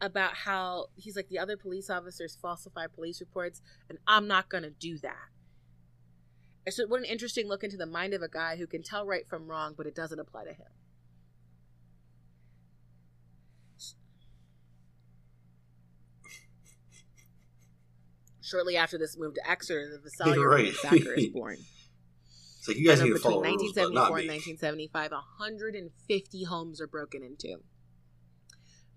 about 0.04 0.34
how 0.34 0.86
he's 0.96 1.16
like 1.16 1.28
the 1.28 1.38
other 1.38 1.56
police 1.56 1.90
officers 1.90 2.36
falsify 2.40 2.86
police 2.86 3.20
reports 3.20 3.62
and 3.88 3.98
I'm 4.06 4.26
not 4.26 4.48
going 4.48 4.62
to 4.64 4.70
do 4.70 4.98
that. 4.98 5.28
And 6.66 6.74
so 6.74 6.86
what 6.86 7.00
an 7.00 7.06
interesting 7.06 7.46
look 7.48 7.62
into 7.64 7.76
the 7.76 7.86
mind 7.86 8.14
of 8.14 8.22
a 8.22 8.28
guy 8.28 8.56
who 8.56 8.66
can 8.66 8.82
tell 8.82 9.06
right 9.06 9.26
from 9.26 9.48
wrong 9.48 9.74
but 9.76 9.86
it 9.86 9.94
doesn't 9.94 10.18
apply 10.18 10.44
to 10.44 10.52
him. 10.52 10.68
Shortly 18.42 18.76
after 18.76 18.98
this 18.98 19.16
move 19.16 19.34
to 19.34 19.50
Exeter, 19.50 19.88
the 19.90 19.98
Visalia 19.98 20.40
Right. 20.46 20.72
ransacker 20.72 21.16
is 21.16 21.28
born. 21.28 21.56
It's 22.58 22.68
like 22.68 22.76
you 22.76 22.86
guys 22.88 23.02
need 23.02 23.10
to 23.10 23.18
follow 23.18 23.42
between 23.42 23.58
rules, 23.58 23.72
but 23.74 23.92
1974 23.92 23.94
not 23.94 24.20
and 24.20 24.28
1975, 24.28 25.10
150 25.12 26.44
homes 26.44 26.80
are 26.80 26.86
broken 26.86 27.22
into. 27.22 27.62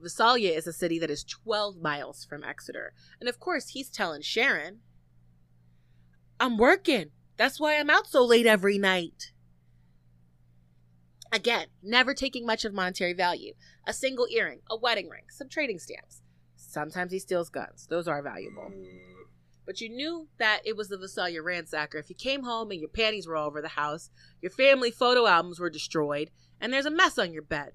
Visalia 0.01 0.51
is 0.51 0.67
a 0.67 0.73
city 0.73 0.99
that 0.99 1.09
is 1.09 1.23
12 1.23 1.81
miles 1.81 2.25
from 2.25 2.43
Exeter. 2.43 2.93
And 3.19 3.27
of 3.27 3.39
course, 3.39 3.69
he's 3.69 3.89
telling 3.89 4.21
Sharon, 4.21 4.79
I'm 6.39 6.57
working. 6.57 7.11
That's 7.37 7.59
why 7.59 7.77
I'm 7.77 7.89
out 7.89 8.07
so 8.07 8.23
late 8.25 8.45
every 8.45 8.77
night. 8.77 9.31
Again, 11.31 11.67
never 11.83 12.13
taking 12.13 12.45
much 12.45 12.63
of 12.63 12.73
monetary 12.73 13.13
value. 13.13 13.53
A 13.85 13.93
single 13.93 14.27
earring, 14.29 14.61
a 14.69 14.77
wedding 14.77 15.09
ring, 15.09 15.23
some 15.29 15.49
trading 15.49 15.79
stamps. 15.79 16.21
Sometimes 16.55 17.11
he 17.11 17.19
steals 17.19 17.49
guns. 17.49 17.87
Those 17.89 18.07
are 18.07 18.21
valuable. 18.21 18.71
But 19.65 19.81
you 19.81 19.89
knew 19.89 20.29
that 20.37 20.61
it 20.63 20.77
was 20.77 20.87
the 20.87 20.97
Visalia 20.97 21.41
ransacker 21.41 21.99
if 21.99 22.09
you 22.09 22.15
came 22.15 22.43
home 22.43 22.71
and 22.71 22.79
your 22.79 22.89
panties 22.89 23.27
were 23.27 23.35
all 23.35 23.47
over 23.47 23.61
the 23.61 23.67
house, 23.69 24.09
your 24.41 24.51
family 24.51 24.91
photo 24.91 25.27
albums 25.27 25.59
were 25.59 25.69
destroyed, 25.69 26.29
and 26.61 26.71
there's 26.71 26.85
a 26.85 26.91
mess 26.91 27.17
on 27.17 27.33
your 27.33 27.41
bed. 27.41 27.73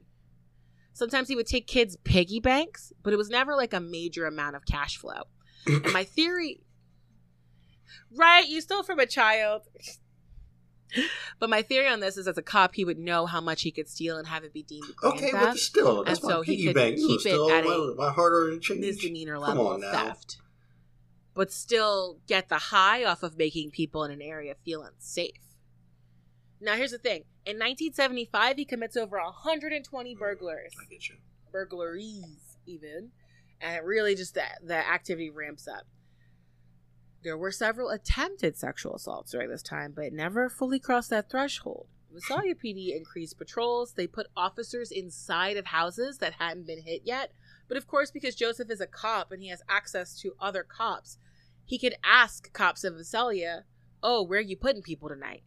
Sometimes 0.95 1.29
he 1.29 1.37
would 1.37 1.47
take 1.47 1.67
kids' 1.67 1.97
piggy 2.05 2.39
banks, 2.41 2.93
but 3.03 3.13
it 3.13 3.17
was 3.17 3.31
never 3.31 3.55
like 3.57 3.73
a 3.73 3.81
major 3.81 4.27
amount 4.27 4.57
of 4.57 4.65
cash 4.67 4.97
flow. 4.97 5.23
and 5.67 5.93
my 5.93 6.05
theory. 6.17 6.61
Right? 8.15 8.47
You 8.47 8.61
stole 8.61 8.83
from 8.83 8.99
a 8.99 9.07
child. 9.07 9.63
but 11.39 11.49
my 11.49 11.63
theory 11.63 11.89
on 11.89 12.01
this 12.01 12.19
is 12.19 12.29
as 12.29 12.37
a 12.37 12.43
cop, 12.43 12.75
he 12.75 12.85
would 12.85 12.99
know 12.99 13.25
how 13.25 13.41
much 13.41 13.63
he 13.63 13.71
could 13.71 13.89
steal 13.89 14.19
and 14.19 14.29
have 14.29 14.45
it 14.45 14.53
be 14.53 14.63
deemed 14.63 14.93
Okay, 15.03 15.31
theft. 15.31 15.45
but 15.45 15.57
still, 15.59 16.05
that's 16.05 16.21
And 16.23 16.31
so 16.31 16.43
he 16.43 16.53
piggy 16.57 16.67
could 16.67 16.75
bank. 16.75 16.97
Keep 16.97 17.17
it 17.17 17.21
still 17.21 17.51
at 17.51 17.65
my, 17.65 17.75
a 17.75 17.95
my 17.97 18.11
hard-earned 18.13 18.61
change. 18.63 18.81
misdemeanor 18.81 19.39
level 19.39 19.69
on 19.69 19.83
of 19.83 19.91
theft, 19.91 20.37
but 21.35 21.51
still 21.51 22.19
get 22.27 22.51
the 22.51 22.59
high 22.59 23.05
off 23.05 23.23
of 23.23 23.39
making 23.39 23.71
people 23.71 24.05
in 24.05 24.11
an 24.11 24.21
area 24.21 24.55
feel 24.65 24.83
unsafe. 24.83 25.33
Now, 26.63 26.77
here's 26.77 26.93
the 26.93 26.99
thing: 26.99 27.25
in 27.45 27.57
1975, 27.57 28.57
he 28.57 28.65
commits 28.65 28.97
over 28.97 29.19
120 29.19 30.15
mm, 30.15 30.19
burglars, 30.19 30.73
I 30.81 30.89
get 30.89 31.09
you. 31.09 31.17
burglaries, 31.51 32.57
even, 32.67 33.11
and 33.61 33.77
it 33.77 33.85
really 33.85 34.15
just 34.15 34.35
the, 34.35 34.45
the 34.63 34.77
activity 34.77 35.31
ramps 35.31 35.67
up. 35.67 35.87
There 37.25 37.37
were 37.37 37.53
several 37.53 37.91
attempted 37.91 38.57
sexual 38.57 38.95
assaults 38.97 39.33
during 39.33 39.51
this 39.51 39.63
time, 39.63 39.93
but 39.95 40.07
it 40.07 40.13
never 40.13 40.49
fully 40.49 40.79
crossed 40.79 41.11
that 41.11 41.31
threshold. 41.31 41.87
Visalia 42.13 42.55
PD 42.55 42.95
increased 42.97 43.39
patrols. 43.39 43.95
They 43.95 44.07
put 44.07 44.27
officers 44.37 44.91
inside 44.91 45.57
of 45.57 45.67
houses 45.67 46.19
that 46.19 46.35
hadn't 46.35 46.67
been 46.67 46.83
hit 46.83 47.03
yet. 47.05 47.33
But 47.69 47.77
of 47.77 47.87
course, 47.87 48.11
because 48.11 48.35
Joseph 48.35 48.71
is 48.71 48.81
a 48.81 48.87
cop 48.87 49.33
and 49.33 49.43
he 49.43 49.49
has 49.49 49.63
access 49.69 50.15
to 50.21 50.35
other 50.39 50.63
cops, 50.63 51.17
he 51.65 51.79
could 51.79 51.95
ask 52.05 52.53
cops 52.53 52.85
of 52.85 52.97
Visalia, 52.97 53.65
Oh, 54.03 54.23
where 54.23 54.41
are 54.41 54.43
you 54.43 54.57
putting 54.57 54.83
people 54.83 55.09
tonight? 55.09 55.43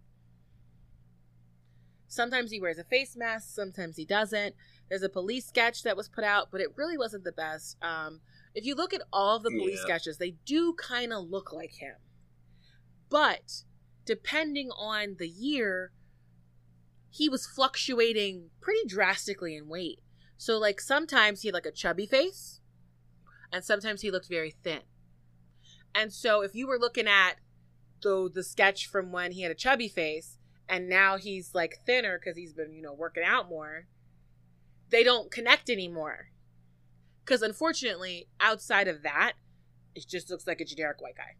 Sometimes 2.16 2.49
he 2.49 2.61
wears 2.61 2.78
a 2.80 2.84
face 2.86 3.16
mask, 3.18 3.53
sometimes 3.53 3.97
he 3.97 4.05
doesn't. 4.05 4.55
There's 4.88 5.03
a 5.03 5.09
police 5.09 5.45
sketch 5.45 5.84
that 5.84 5.97
was 5.97 6.07
put 6.07 6.24
out, 6.24 6.47
but 6.49 6.61
it 6.61 6.70
really 6.78 6.97
wasn't 6.97 7.26
the 7.26 7.34
best. 7.34 7.76
Um, 7.82 8.22
if 8.53 8.66
you 8.66 8.74
look 8.74 8.93
at 8.93 9.01
all 9.11 9.39
the 9.39 9.51
police 9.51 9.80
Yeah. 9.80 9.86
sketches, 9.95 10.18
they 10.18 10.32
do 10.45 10.74
kind 10.74 11.11
of 11.11 11.30
look 11.30 11.51
like 11.51 11.74
him. 11.74 11.95
But 13.09 13.63
depending 14.05 14.72
on 14.72 15.18
the 15.18 15.28
year, 15.28 15.91
he 17.09 17.28
was 17.28 17.45
fluctuating 17.45 18.51
pretty 18.61 18.88
drastically 18.88 19.55
in 19.55 19.68
weight. 19.68 19.99
So, 20.38 20.57
like, 20.57 20.80
sometimes 20.80 21.41
he 21.41 21.49
had 21.49 21.53
like 21.53 21.66
a 21.66 21.72
chubby 21.72 22.05
face, 22.05 22.61
and 23.51 23.63
sometimes 23.63 24.01
he 24.01 24.11
looked 24.11 24.30
very 24.30 24.51
thin. 24.51 24.84
And 25.93 26.13
so, 26.13 26.41
if 26.41 26.55
you 26.55 26.68
were 26.68 26.80
looking 26.80 27.07
at 27.07 27.39
the 28.01 28.30
the 28.34 28.43
sketch 28.43 28.88
from 28.88 29.11
when 29.11 29.32
he 29.34 29.41
had 29.41 29.51
a 29.51 29.55
chubby 29.55 29.88
face, 29.89 30.38
and 30.68 30.89
now 30.89 31.18
he's 31.18 31.53
like 31.53 31.80
thinner 31.86 32.20
because 32.20 32.38
he's 32.38 32.53
been 32.53 32.74
you 32.74 32.82
know 32.82 32.93
working 32.93 33.24
out 33.24 33.49
more, 33.49 33.88
they 34.89 35.03
don't 35.03 35.32
connect 35.32 35.70
anymore. 35.70 36.30
Because 37.24 37.41
unfortunately, 37.41 38.28
outside 38.39 38.88
of 38.88 39.03
that, 39.03 39.34
it 39.95 40.05
just 40.07 40.30
looks 40.30 40.45
like 40.45 40.61
a 40.61 40.66
generic 40.66 41.01
white 41.01 41.16
guy. 41.18 41.36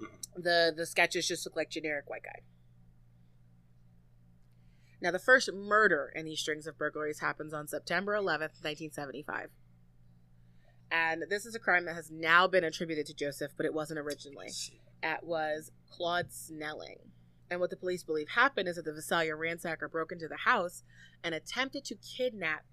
Mm-hmm. 0.00 0.42
The 0.42 0.72
the 0.76 0.86
sketches 0.86 1.28
just 1.28 1.46
look 1.46 1.56
like 1.56 1.70
generic 1.70 2.08
white 2.08 2.24
guy. 2.24 2.40
Now, 5.02 5.10
the 5.10 5.18
first 5.18 5.50
murder 5.52 6.12
in 6.14 6.26
these 6.26 6.40
strings 6.40 6.66
of 6.66 6.76
burglaries 6.76 7.20
happens 7.20 7.54
on 7.54 7.66
September 7.66 8.12
11th, 8.12 8.60
1975. 8.60 9.48
And 10.90 11.24
this 11.30 11.46
is 11.46 11.54
a 11.54 11.58
crime 11.58 11.86
that 11.86 11.94
has 11.94 12.10
now 12.10 12.46
been 12.46 12.64
attributed 12.64 13.06
to 13.06 13.14
Joseph, 13.14 13.52
but 13.56 13.64
it 13.64 13.72
wasn't 13.72 14.00
originally. 14.00 14.48
It 15.02 15.22
was 15.22 15.70
Claude 15.90 16.32
Snelling. 16.32 16.98
And 17.50 17.60
what 17.60 17.70
the 17.70 17.76
police 17.76 18.02
believe 18.02 18.28
happened 18.30 18.68
is 18.68 18.76
that 18.76 18.84
the 18.84 18.92
Visalia 18.92 19.32
ransacker 19.32 19.90
broke 19.90 20.12
into 20.12 20.28
the 20.28 20.36
house 20.36 20.84
and 21.22 21.34
attempted 21.34 21.84
to 21.86 21.96
kidnap 21.96 22.64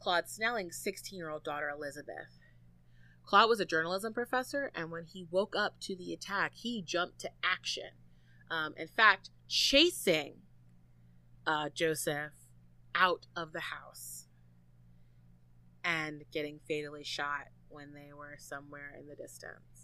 Claude 0.00 0.28
Snelling's 0.28 0.76
16 0.76 1.16
year 1.16 1.30
old 1.30 1.44
daughter, 1.44 1.68
Elizabeth. 1.68 2.38
Claude 3.24 3.48
was 3.48 3.60
a 3.60 3.64
journalism 3.64 4.12
professor, 4.12 4.70
and 4.74 4.90
when 4.90 5.04
he 5.04 5.26
woke 5.30 5.56
up 5.56 5.80
to 5.80 5.96
the 5.96 6.12
attack, 6.12 6.52
he 6.54 6.80
jumped 6.82 7.18
to 7.20 7.30
action. 7.42 7.90
Um, 8.50 8.74
in 8.76 8.86
fact, 8.86 9.30
chasing 9.48 10.34
uh, 11.46 11.68
Joseph 11.74 12.32
out 12.94 13.26
of 13.34 13.52
the 13.52 13.60
house 13.60 14.26
and 15.84 16.24
getting 16.32 16.60
fatally 16.68 17.04
shot 17.04 17.48
when 17.68 17.94
they 17.94 18.12
were 18.12 18.36
somewhere 18.38 18.94
in 18.98 19.08
the 19.08 19.16
distance. 19.16 19.75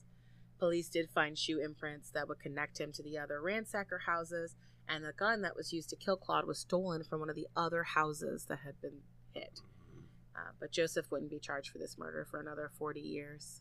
Police 0.63 0.89
did 0.89 1.11
find 1.11 1.37
shoe 1.37 1.59
imprints 1.59 2.11
that 2.11 2.29
would 2.29 2.39
connect 2.39 2.79
him 2.79 2.93
to 2.93 3.03
the 3.03 3.19
other 3.19 3.41
ransacker 3.41 4.03
houses, 4.07 4.55
and 4.89 5.05
the 5.05 5.13
gun 5.13 5.43
that 5.43 5.57
was 5.57 5.73
used 5.73 5.91
to 5.91 5.97
kill 5.97 6.17
Claude 6.17 6.47
was 6.47 6.61
stolen 6.61 7.03
from 7.03 7.19
one 7.19 7.29
of 7.29 7.35
the 7.35 7.49
other 7.57 7.83
houses 7.83 8.45
that 8.45 8.61
had 8.61 8.81
been 8.81 9.01
hit. 9.35 9.61
Uh, 10.37 10.53
but 10.61 10.71
Joseph 10.71 11.11
wouldn't 11.11 11.33
be 11.33 11.41
charged 11.41 11.71
for 11.71 11.79
this 11.79 11.99
murder 11.99 12.25
for 12.31 12.39
another 12.39 12.71
40 12.79 13.01
years. 13.01 13.61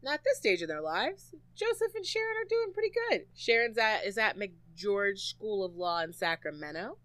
Now, 0.00 0.12
at 0.12 0.22
this 0.22 0.38
stage 0.38 0.62
of 0.62 0.68
their 0.68 0.80
lives, 0.80 1.34
Joseph 1.56 1.96
and 1.96 2.06
Sharon 2.06 2.36
are 2.36 2.48
doing 2.48 2.72
pretty 2.72 2.92
good. 3.10 3.22
Sharon's 3.34 3.78
at, 3.78 4.04
is 4.04 4.18
at 4.18 4.38
McGeorge 4.38 5.18
School 5.18 5.64
of 5.64 5.74
Law 5.74 6.02
in 6.02 6.12
Sacramento, 6.12 6.98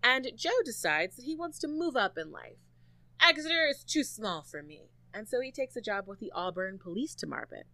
and 0.00 0.30
Joe 0.36 0.62
decides 0.64 1.16
that 1.16 1.24
he 1.24 1.34
wants 1.34 1.58
to 1.58 1.66
move 1.66 1.96
up 1.96 2.16
in 2.16 2.30
life. 2.30 2.58
Exeter 3.20 3.66
is 3.68 3.82
too 3.82 4.04
small 4.04 4.42
for 4.42 4.62
me, 4.62 4.90
and 5.12 5.28
so 5.28 5.40
he 5.40 5.50
takes 5.50 5.74
a 5.74 5.80
job 5.80 6.06
with 6.06 6.20
the 6.20 6.30
Auburn 6.32 6.78
Police 6.78 7.16
Department. 7.16 7.66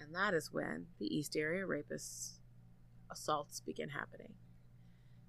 And 0.00 0.14
that 0.14 0.34
is 0.34 0.52
when 0.52 0.86
the 0.98 1.06
East 1.06 1.36
Area 1.36 1.64
rapists 1.66 2.38
assaults 3.10 3.60
begin 3.60 3.90
happening. 3.90 4.34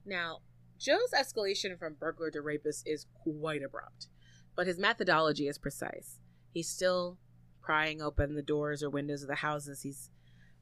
Now, 0.05 0.39
Joe's 0.77 1.11
escalation 1.13 1.77
from 1.77 1.95
burglar 1.99 2.31
to 2.31 2.41
rapist 2.41 2.87
is 2.87 3.05
quite 3.23 3.63
abrupt, 3.63 4.07
but 4.55 4.67
his 4.67 4.79
methodology 4.79 5.47
is 5.47 5.57
precise. 5.57 6.19
He's 6.51 6.69
still 6.69 7.17
prying 7.61 8.01
open 8.01 8.35
the 8.35 8.41
doors 8.41 8.81
or 8.81 8.89
windows 8.89 9.21
of 9.21 9.27
the 9.27 9.35
houses. 9.35 9.81
He's 9.81 10.09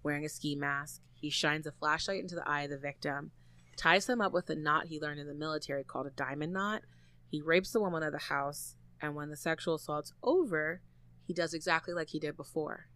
wearing 0.03 0.25
a 0.25 0.29
ski 0.29 0.55
mask. 0.55 1.01
He 1.13 1.29
shines 1.29 1.67
a 1.67 1.71
flashlight 1.71 2.19
into 2.19 2.35
the 2.35 2.47
eye 2.47 2.63
of 2.63 2.69
the 2.69 2.77
victim, 2.77 3.31
ties 3.75 4.05
them 4.05 4.21
up 4.21 4.33
with 4.33 4.49
a 4.49 4.55
knot 4.55 4.87
he 4.87 4.99
learned 4.99 5.19
in 5.19 5.27
the 5.27 5.33
military 5.33 5.83
called 5.83 6.07
a 6.07 6.11
diamond 6.11 6.53
knot. 6.53 6.81
He 7.29 7.41
rapes 7.41 7.71
the 7.71 7.81
woman 7.81 8.03
of 8.03 8.11
the 8.11 8.19
house, 8.19 8.75
and 9.01 9.15
when 9.15 9.29
the 9.29 9.35
sexual 9.35 9.75
assault's 9.75 10.13
over, 10.23 10.81
he 11.25 11.33
does 11.33 11.53
exactly 11.53 11.93
like 11.93 12.09
he 12.09 12.19
did 12.19 12.37
before 12.37 12.87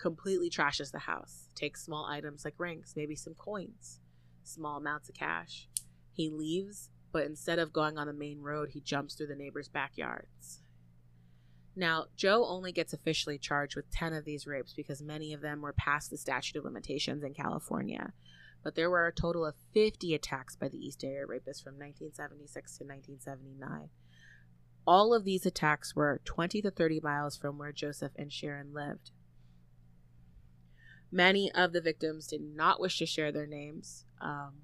completely 0.00 0.50
trashes 0.50 0.90
the 0.90 1.00
house, 1.00 1.48
takes 1.54 1.84
small 1.84 2.06
items 2.06 2.44
like 2.44 2.54
rings, 2.58 2.94
maybe 2.96 3.14
some 3.14 3.34
coins, 3.34 4.00
small 4.42 4.78
amounts 4.78 5.08
of 5.08 5.14
cash. 5.14 5.68
He 6.12 6.28
leaves, 6.28 6.90
but 7.12 7.26
instead 7.26 7.58
of 7.58 7.72
going 7.72 7.98
on 7.98 8.06
the 8.06 8.12
main 8.12 8.40
road, 8.40 8.70
he 8.70 8.80
jumps 8.80 9.14
through 9.14 9.28
the 9.28 9.36
neighbors' 9.36 9.68
backyards. 9.68 10.62
Now, 11.76 12.06
Joe 12.16 12.44
only 12.46 12.72
gets 12.72 12.92
officially 12.92 13.38
charged 13.38 13.76
with 13.76 13.90
10 13.90 14.12
of 14.12 14.24
these 14.24 14.46
rapes 14.46 14.72
because 14.74 15.02
many 15.02 15.32
of 15.32 15.40
them 15.40 15.62
were 15.62 15.72
past 15.72 16.10
the 16.10 16.18
statute 16.18 16.58
of 16.58 16.64
limitations 16.64 17.22
in 17.22 17.32
California. 17.32 18.12
But 18.62 18.74
there 18.74 18.90
were 18.90 19.06
a 19.06 19.12
total 19.12 19.46
of 19.46 19.54
50 19.72 20.14
attacks 20.14 20.56
by 20.56 20.68
the 20.68 20.78
East 20.78 21.04
Area 21.04 21.26
Rapists 21.26 21.62
from 21.62 21.78
1976 21.78 22.78
to 22.78 22.84
1979. 22.84 23.88
All 24.86 25.14
of 25.14 25.24
these 25.24 25.46
attacks 25.46 25.94
were 25.94 26.20
20 26.24 26.60
to 26.62 26.70
30 26.70 27.00
miles 27.00 27.36
from 27.36 27.56
where 27.56 27.72
Joseph 27.72 28.12
and 28.16 28.32
Sharon 28.32 28.74
lived. 28.74 29.12
Many 31.12 31.50
of 31.52 31.72
the 31.72 31.80
victims 31.80 32.26
did 32.28 32.40
not 32.40 32.80
wish 32.80 32.98
to 32.98 33.06
share 33.06 33.32
their 33.32 33.46
names 33.46 34.04
um, 34.20 34.62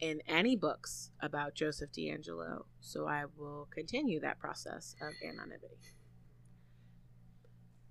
in 0.00 0.20
any 0.26 0.56
books 0.56 1.10
about 1.20 1.54
Joseph 1.54 1.90
DeAngelo, 1.92 2.64
so 2.80 3.06
I 3.06 3.24
will 3.36 3.68
continue 3.70 4.20
that 4.20 4.38
process 4.38 4.96
of 5.00 5.12
anonymity. 5.22 5.76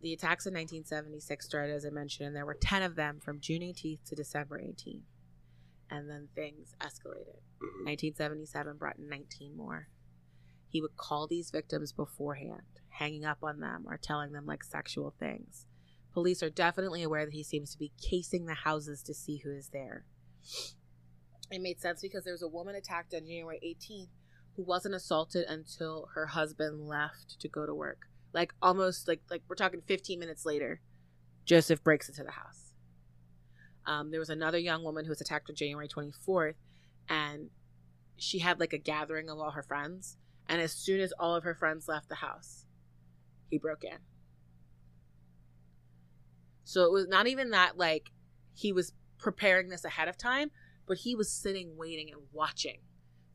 The 0.02 0.14
attacks 0.14 0.46
in 0.46 0.54
1976 0.54 1.46
started, 1.46 1.74
as 1.74 1.86
I 1.86 1.90
mentioned, 1.90 2.28
and 2.28 2.36
there 2.36 2.46
were 2.46 2.58
10 2.60 2.84
of 2.84 2.96
them 2.96 3.22
from 3.24 3.40
June 3.40 3.62
18th 3.62 4.04
to 4.06 4.16
December 4.16 4.60
18th. 4.60 5.00
And 5.90 6.10
then 6.10 6.28
things 6.36 6.76
escalated. 6.82 7.40
1977 7.86 8.78
brought 8.78 9.00
19 9.00 9.56
more. 9.56 9.88
He 10.68 10.82
would 10.82 10.98
call 10.98 11.28
these 11.28 11.52
victims 11.52 11.94
beforehand, 11.94 12.64
hanging 12.90 13.24
up 13.24 13.38
on 13.44 13.62
them 13.62 13.86
or 13.88 13.98
telling 13.98 14.34
them 14.34 14.46
like 14.46 14.64
sexual 14.64 15.14
things. 15.20 15.68
Police 16.14 16.44
are 16.44 16.50
definitely 16.50 17.02
aware 17.02 17.26
that 17.26 17.34
he 17.34 17.44
seems 17.44 17.72
to 17.72 17.80
be 17.80 17.92
casing 18.02 18.46
the 18.46 18.54
houses 18.54 19.02
to 19.04 19.14
see 19.14 19.38
who 19.38 19.52
is 19.52 19.70
there. 19.70 20.06
It 21.50 21.62
made 21.62 21.80
sense 21.80 22.02
because 22.02 22.24
there 22.24 22.34
was 22.34 22.44
a 22.44 22.48
woman 22.48 22.76
attacked 22.76 23.14
on 23.14 23.22
January 23.22 23.60
18th 23.64 24.10
who 24.56 24.64
wasn't 24.64 24.96
assaulted 24.96 25.46
until 25.48 26.10
her 26.14 26.28
husband 26.28 26.88
left 26.88 27.40
to 27.40 27.48
go 27.48 27.66
to 27.66 27.74
work. 27.74 28.08
Like 28.34 28.54
almost 28.62 29.08
like 29.08 29.22
like 29.30 29.42
we're 29.48 29.56
talking 29.56 29.82
15 29.88 30.20
minutes 30.20 30.46
later, 30.46 30.82
Joseph 31.46 31.84
breaks 31.84 32.10
into 32.10 32.24
the 32.24 32.32
house. 32.32 32.74
Um, 33.86 34.12
there 34.12 34.20
was 34.20 34.30
another 34.30 34.58
young 34.58 34.84
woman 34.84 35.06
who 35.06 35.10
was 35.10 35.22
attacked 35.22 35.50
on 35.50 35.56
January 35.56 35.88
24th, 35.88 36.56
and 37.10 37.50
she 38.18 38.40
had 38.40 38.60
like 38.60 38.74
a 38.74 38.78
gathering 38.78 39.30
of 39.30 39.40
all 39.40 39.52
her 39.52 39.64
friends, 39.64 40.18
and 40.48 40.62
as 40.62 40.72
soon 40.72 41.02
as 41.02 41.12
all 41.20 41.36
of 41.36 41.44
her 41.44 41.54
friends 41.54 41.88
left 41.88 42.08
the 42.08 42.16
house, 42.16 42.66
he 43.50 43.58
broke 43.58 43.84
in. 43.84 43.98
So 46.64 46.84
it 46.84 46.92
was 46.92 47.08
not 47.08 47.28
even 47.28 47.52
that 47.52 47.78
like 47.78 48.12
he 48.54 48.72
was 48.72 48.94
preparing 49.18 49.70
this 49.70 49.86
ahead 49.86 50.08
of 50.08 50.18
time, 50.18 50.52
but 50.88 50.98
he 50.98 51.16
was 51.16 51.32
sitting, 51.32 51.78
waiting, 51.78 52.10
and 52.12 52.22
watching 52.32 52.80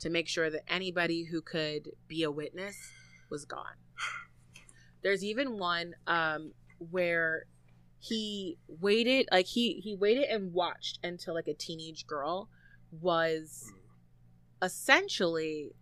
to 0.00 0.10
make 0.10 0.28
sure 0.28 0.50
that 0.50 0.62
anybody 0.68 1.24
who 1.24 1.42
could 1.42 1.88
be 2.06 2.22
a 2.22 2.30
witness 2.30 2.76
was 3.30 3.44
gone. 3.44 3.76
There's 5.02 5.24
even 5.24 5.58
one 5.58 5.94
um, 6.06 6.52
where 6.78 7.46
he 8.00 8.58
waited, 8.68 9.28
like 9.32 9.46
he 9.46 9.80
he 9.80 9.94
waited 9.94 10.24
and 10.24 10.52
watched 10.52 10.98
until 11.02 11.34
like 11.34 11.48
a 11.48 11.54
teenage 11.54 12.06
girl 12.06 12.48
was 12.92 13.72
essentially 14.62 15.72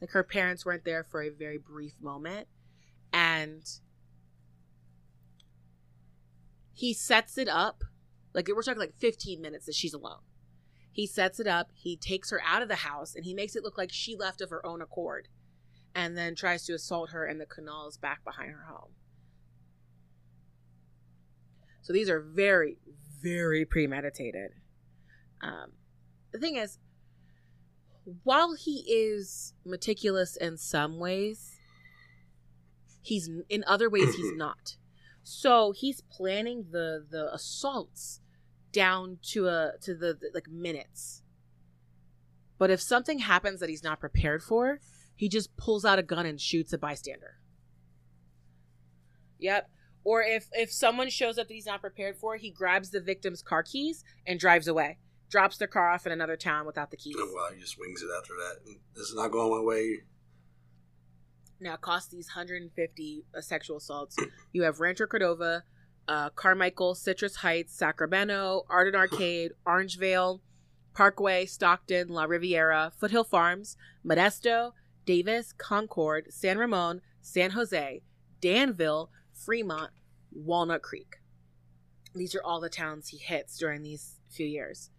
like 0.00 0.10
her 0.10 0.22
parents 0.22 0.64
weren't 0.64 0.84
there 0.84 1.04
for 1.04 1.22
a 1.22 1.30
very 1.30 1.58
brief 1.58 1.94
moment 2.00 2.46
and 3.12 3.62
he 6.74 6.92
sets 6.92 7.38
it 7.38 7.48
up 7.48 7.84
like 8.34 8.48
we're 8.48 8.62
talking 8.62 8.80
like 8.80 8.96
15 8.98 9.40
minutes 9.40 9.66
that 9.66 9.74
she's 9.74 9.94
alone. 9.94 10.20
He 10.92 11.06
sets 11.06 11.40
it 11.40 11.46
up 11.46 11.70
he 11.74 11.96
takes 11.96 12.30
her 12.30 12.40
out 12.44 12.62
of 12.62 12.68
the 12.68 12.76
house 12.76 13.14
and 13.14 13.24
he 13.24 13.34
makes 13.34 13.56
it 13.56 13.62
look 13.62 13.78
like 13.78 13.90
she 13.92 14.16
left 14.16 14.40
of 14.40 14.50
her 14.50 14.64
own 14.66 14.82
accord 14.82 15.28
and 15.94 16.16
then 16.16 16.34
tries 16.34 16.64
to 16.66 16.74
assault 16.74 17.10
her 17.10 17.26
in 17.26 17.38
the 17.38 17.46
canals 17.46 17.96
back 17.96 18.24
behind 18.24 18.50
her 18.50 18.66
home. 18.68 18.90
So 21.82 21.92
these 21.92 22.08
are 22.10 22.20
very 22.20 22.78
very 23.22 23.64
premeditated. 23.64 24.52
Um, 25.40 25.72
the 26.32 26.38
thing 26.38 26.56
is 26.56 26.78
while 28.22 28.54
he 28.54 28.84
is 28.86 29.54
meticulous 29.64 30.36
in 30.36 30.58
some 30.58 30.98
ways, 30.98 31.58
he's 33.02 33.30
in 33.48 33.64
other 33.66 33.88
ways 33.88 34.14
he's 34.14 34.32
not. 34.36 34.76
So 35.24 35.72
he's 35.72 36.00
planning 36.00 36.66
the 36.70 37.04
the 37.10 37.32
assaults 37.34 38.20
down 38.72 39.18
to 39.30 39.48
a 39.48 39.72
to 39.80 39.94
the, 39.94 40.14
the 40.14 40.30
like 40.32 40.48
minutes. 40.48 41.22
But 42.58 42.70
if 42.70 42.80
something 42.80 43.18
happens 43.18 43.60
that 43.60 43.68
he's 43.68 43.82
not 43.82 43.98
prepared 43.98 44.42
for, 44.42 44.78
he 45.16 45.28
just 45.28 45.56
pulls 45.56 45.84
out 45.84 45.98
a 45.98 46.02
gun 46.02 46.26
and 46.26 46.40
shoots 46.40 46.72
a 46.72 46.78
bystander. 46.78 47.38
Yep. 49.38 49.70
Or 50.04 50.22
if 50.22 50.48
if 50.52 50.70
someone 50.70 51.08
shows 51.08 51.38
up 51.38 51.48
that 51.48 51.54
he's 51.54 51.66
not 51.66 51.80
prepared 51.80 52.16
for, 52.16 52.36
he 52.36 52.50
grabs 52.50 52.90
the 52.90 53.00
victim's 53.00 53.42
car 53.42 53.62
keys 53.62 54.04
and 54.26 54.38
drives 54.38 54.68
away 54.68 54.98
drops 55.30 55.56
their 55.56 55.66
car 55.66 55.90
off 55.90 56.06
in 56.06 56.12
another 56.12 56.36
town 56.36 56.64
without 56.64 56.92
the 56.92 56.96
keys. 56.96 57.16
Oh, 57.18 57.32
well, 57.34 57.52
he 57.52 57.60
just 57.60 57.76
wings 57.76 58.02
it 58.02 58.08
after 58.16 58.34
that. 58.34 58.78
This 58.94 59.08
is 59.08 59.16
not 59.16 59.32
going 59.32 59.50
my 59.50 59.60
way. 59.60 60.02
Now, 61.60 61.76
cost 61.76 62.10
these 62.10 62.28
150 62.34 63.24
uh, 63.36 63.40
sexual 63.40 63.78
assaults. 63.78 64.16
You 64.52 64.64
have 64.64 64.80
Rancho 64.80 65.06
Cordova, 65.06 65.62
uh, 66.08 66.30
Carmichael, 66.30 66.94
Citrus 66.94 67.36
Heights, 67.36 67.76
Sacramento, 67.76 68.66
Arden 68.68 68.94
Arcade, 68.94 69.52
Orangevale, 69.66 70.40
Parkway, 70.94 71.46
Stockton, 71.46 72.08
La 72.08 72.24
Riviera, 72.24 72.92
Foothill 72.98 73.24
Farms, 73.24 73.76
Modesto, 74.04 74.72
Davis, 75.06 75.52
Concord, 75.52 76.26
San 76.30 76.58
Ramon, 76.58 77.00
San 77.20 77.52
Jose, 77.52 78.02
Danville, 78.40 79.10
Fremont, 79.32 79.90
Walnut 80.32 80.82
Creek. 80.82 81.16
These 82.14 82.34
are 82.34 82.42
all 82.42 82.60
the 82.60 82.68
towns 82.68 83.08
he 83.08 83.18
hits 83.18 83.58
during 83.58 83.82
these 83.82 84.20
few 84.30 84.46
years 84.46 84.90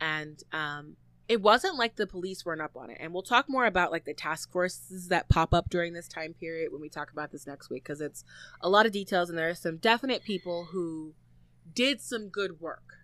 and 0.00 0.42
um, 0.52 0.96
it 1.28 1.42
wasn't 1.42 1.76
like 1.76 1.96
the 1.96 2.06
police 2.06 2.44
weren't 2.44 2.62
up 2.62 2.74
on 2.74 2.90
it. 2.90 2.96
And 2.98 3.12
we'll 3.12 3.22
talk 3.22 3.48
more 3.48 3.66
about 3.66 3.92
like 3.92 4.06
the 4.06 4.14
task 4.14 4.50
forces 4.50 5.08
that 5.08 5.28
pop 5.28 5.52
up 5.52 5.68
during 5.68 5.92
this 5.92 6.08
time 6.08 6.32
period 6.32 6.72
when 6.72 6.80
we 6.80 6.88
talk 6.88 7.12
about 7.12 7.30
this 7.30 7.46
next 7.46 7.68
week 7.68 7.84
because 7.84 8.00
it's 8.00 8.24
a 8.62 8.68
lot 8.68 8.86
of 8.86 8.92
details 8.92 9.28
and 9.28 9.38
there 9.38 9.50
are 9.50 9.54
some 9.54 9.76
definite 9.76 10.24
people 10.24 10.68
who 10.72 11.14
did 11.74 12.00
some 12.00 12.28
good 12.28 12.60
work, 12.60 12.94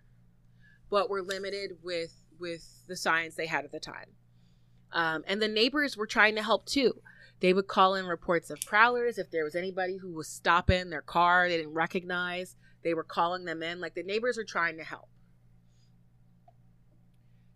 but 0.89 1.09
were 1.09 1.21
limited 1.21 1.77
with 1.83 2.21
with 2.37 2.85
the 2.87 2.97
science 2.97 3.35
they 3.35 3.45
had 3.45 3.63
at 3.63 3.71
the 3.71 3.79
time. 3.79 4.09
Um, 4.91 5.23
and 5.27 5.41
the 5.41 5.47
neighbors 5.47 5.95
were 5.95 6.07
trying 6.07 6.35
to 6.35 6.43
help 6.43 6.65
too. 6.65 7.01
They 7.41 7.53
would 7.53 7.67
call 7.67 7.95
in 7.95 8.05
reports 8.05 8.49
of 8.49 8.59
prowlers 8.61 9.17
if 9.17 9.29
there 9.29 9.43
was 9.43 9.55
anybody 9.55 9.97
who 9.97 10.11
was 10.11 10.27
stopping 10.27 10.89
their 10.89 11.01
car 11.01 11.47
they 11.47 11.57
didn't 11.57 11.73
recognize. 11.73 12.55
They 12.83 12.95
were 12.95 13.03
calling 13.03 13.45
them 13.45 13.61
in. 13.61 13.79
Like 13.79 13.93
the 13.93 14.03
neighbors 14.03 14.37
were 14.37 14.43
trying 14.43 14.77
to 14.77 14.83
help. 14.83 15.09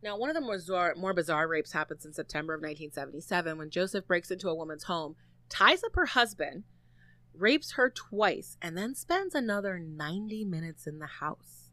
Now, 0.02 0.18
one 0.18 0.30
of 0.30 0.36
the 0.36 0.42
more 0.42 0.56
bizarre, 0.56 0.96
more 0.96 1.14
bizarre 1.14 1.48
rapes 1.48 1.74
happens 1.74 2.06
in 2.06 2.14
September 2.14 2.54
of 2.54 2.62
1977 2.62 3.58
when 3.58 3.70
Joseph 3.70 4.08
breaks 4.08 4.32
into 4.32 4.50
a 4.50 4.56
woman's 4.56 4.84
home, 4.84 5.16
ties 5.50 5.84
up 5.84 5.96
her 5.96 6.06
husband, 6.06 6.64
rapes 7.34 7.74
her 7.74 7.90
twice, 7.90 8.58
and 8.62 8.78
then 8.78 8.96
spends 8.96 9.36
another 9.36 9.78
90 9.78 10.46
minutes 10.46 10.88
in 10.88 11.00
the 11.00 11.08
house 11.08 11.70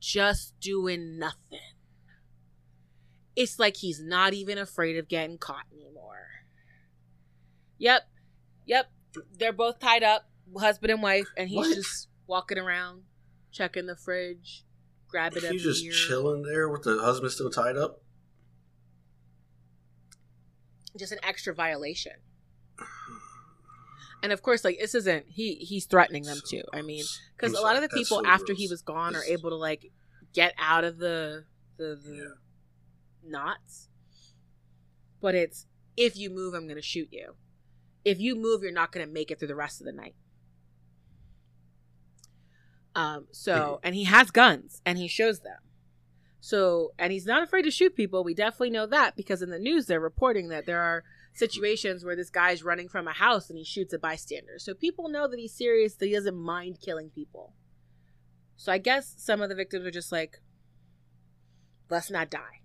just 0.00 0.58
doing 0.60 1.18
nothing. 1.18 1.58
It's 3.36 3.58
like 3.58 3.76
he's 3.76 4.00
not 4.00 4.32
even 4.32 4.58
afraid 4.58 4.96
of 4.96 5.08
getting 5.08 5.38
caught 5.38 5.66
anymore. 5.72 6.28
Yep, 7.78 8.02
yep, 8.64 8.90
they're 9.36 9.52
both 9.52 9.80
tied 9.80 10.02
up, 10.02 10.30
husband 10.56 10.92
and 10.92 11.02
wife, 11.02 11.28
and 11.36 11.48
he's 11.48 11.56
what? 11.56 11.74
just 11.74 12.08
walking 12.26 12.58
around, 12.58 13.02
checking 13.50 13.86
the 13.86 13.96
fridge, 13.96 14.64
grab 15.14 15.36
it. 15.36 15.44
He's 15.44 15.62
just 15.62 15.84
beer. 15.84 15.92
chilling 15.92 16.42
there 16.42 16.68
with 16.68 16.82
the 16.82 16.98
husband 16.98 17.30
still 17.30 17.50
tied 17.50 17.76
up. 17.76 18.02
Just 20.98 21.12
an 21.12 21.18
extra 21.22 21.54
violation. 21.54 22.14
And 24.24 24.32
of 24.32 24.42
course, 24.42 24.64
like 24.64 24.78
this 24.80 24.94
isn't 24.94 25.26
he. 25.28 25.54
He's 25.54 25.86
threatening 25.86 26.24
them 26.24 26.38
so 26.42 26.56
too. 26.56 26.62
I 26.72 26.82
mean, 26.82 27.04
because 27.36 27.52
a 27.52 27.60
lot 27.60 27.76
of 27.76 27.82
the 27.82 27.88
people 27.90 28.22
so 28.24 28.26
after 28.26 28.46
gross. 28.46 28.58
he 28.58 28.68
was 28.68 28.82
gone 28.82 29.14
are 29.14 29.22
able 29.22 29.50
to 29.50 29.56
like 29.56 29.92
get 30.32 30.52
out 30.58 30.82
of 30.82 30.98
the 30.98 31.44
the, 31.76 32.00
the 32.04 32.16
yeah. 32.16 33.30
knots. 33.30 33.88
But 35.20 35.36
it's 35.36 35.66
if 35.96 36.16
you 36.16 36.30
move, 36.30 36.54
I'm 36.54 36.64
going 36.64 36.76
to 36.76 36.82
shoot 36.82 37.08
you. 37.12 37.34
If 38.04 38.18
you 38.18 38.34
move, 38.34 38.62
you're 38.62 38.72
not 38.72 38.90
going 38.90 39.06
to 39.06 39.12
make 39.12 39.30
it 39.30 39.38
through 39.38 39.48
the 39.48 39.54
rest 39.54 39.80
of 39.80 39.86
the 39.86 39.92
night. 39.92 40.16
Um, 42.94 43.26
so, 43.32 43.80
and 43.82 43.94
he 43.94 44.04
has 44.04 44.30
guns 44.30 44.80
and 44.86 44.98
he 44.98 45.08
shows 45.08 45.40
them. 45.40 45.58
So, 46.40 46.92
and 46.98 47.12
he's 47.12 47.26
not 47.26 47.42
afraid 47.42 47.62
to 47.62 47.70
shoot 47.70 47.96
people. 47.96 48.22
We 48.22 48.34
definitely 48.34 48.70
know 48.70 48.86
that 48.86 49.16
because 49.16 49.42
in 49.42 49.50
the 49.50 49.58
news 49.58 49.86
they're 49.86 49.98
reporting 49.98 50.48
that 50.48 50.66
there 50.66 50.80
are 50.80 51.02
situations 51.32 52.04
where 52.04 52.14
this 52.14 52.30
guy's 52.30 52.62
running 52.62 52.88
from 52.88 53.08
a 53.08 53.12
house 53.12 53.48
and 53.48 53.58
he 53.58 53.64
shoots 53.64 53.92
a 53.92 53.98
bystander. 53.98 54.58
So 54.58 54.74
people 54.74 55.08
know 55.08 55.26
that 55.26 55.38
he's 55.38 55.54
serious, 55.54 55.94
that 55.94 56.06
he 56.06 56.12
doesn't 56.12 56.36
mind 56.36 56.80
killing 56.80 57.10
people. 57.10 57.54
So 58.56 58.70
I 58.70 58.78
guess 58.78 59.14
some 59.16 59.42
of 59.42 59.48
the 59.48 59.54
victims 59.54 59.84
are 59.84 59.90
just 59.90 60.12
like, 60.12 60.40
let's 61.90 62.10
not 62.10 62.30
die. 62.30 62.60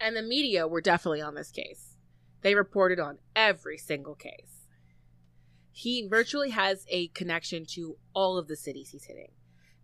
And 0.00 0.14
the 0.14 0.22
media 0.22 0.68
were 0.68 0.80
definitely 0.80 1.22
on 1.22 1.34
this 1.34 1.50
case. 1.50 1.96
They 2.42 2.54
reported 2.54 3.00
on 3.00 3.18
every 3.34 3.78
single 3.78 4.14
case. 4.14 4.53
He 5.76 6.06
virtually 6.06 6.50
has 6.50 6.86
a 6.88 7.08
connection 7.08 7.66
to 7.70 7.96
all 8.14 8.38
of 8.38 8.46
the 8.46 8.54
cities 8.54 8.90
he's 8.90 9.06
hitting. 9.06 9.32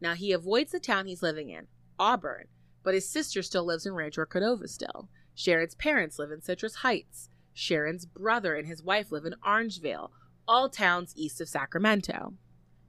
Now, 0.01 0.15
he 0.15 0.31
avoids 0.31 0.71
the 0.71 0.79
town 0.79 1.07
he's 1.07 1.21
living 1.23 1.51
in, 1.51 1.67
Auburn, 1.99 2.47
but 2.85 2.95
his 2.95 3.11
sister 3.11 3.43
still 3.43 3.65
lives 3.65 3.85
in 3.85 3.95
Rancho 3.95 4.25
Cordova 4.25 4.69
still. 4.69 5.09
Sharon's 5.35 5.75
parents 5.75 6.17
live 6.17 6.31
in 6.31 6.43
Citrus 6.43 6.77
Heights. 6.77 7.29
Sharon's 7.53 8.07
brother 8.07 8.55
and 8.55 8.69
his 8.69 8.85
wife 8.85 9.11
live 9.11 9.25
in 9.25 9.35
Orangevale, 9.45 10.11
all 10.47 10.69
towns 10.69 11.13
east 11.17 11.41
of 11.41 11.49
Sacramento. 11.49 12.35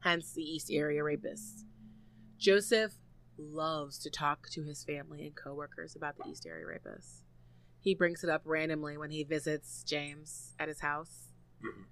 Hence 0.02 0.34
the 0.34 0.44
East 0.44 0.70
Area 0.72 1.02
Rapists. 1.02 1.64
Joseph 2.38 2.94
loves 3.36 3.98
to 3.98 4.12
talk 4.12 4.48
to 4.52 4.64
his 4.64 4.84
family 4.84 5.26
and 5.26 5.36
coworkers 5.36 5.96
about 5.96 6.18
the 6.18 6.30
East 6.30 6.46
Area 6.46 6.66
Rapists. 6.68 7.22
He 7.80 7.96
brings 7.96 8.24
it 8.24 8.30
up 8.30 8.44
randomly 8.46 8.96
when 8.96 9.10
he 9.10 9.24
visits 9.24 9.84
James 9.84 10.54
at 10.60 10.68
his 10.68 10.82
house. 10.82 11.30
Mhm. 11.64 11.86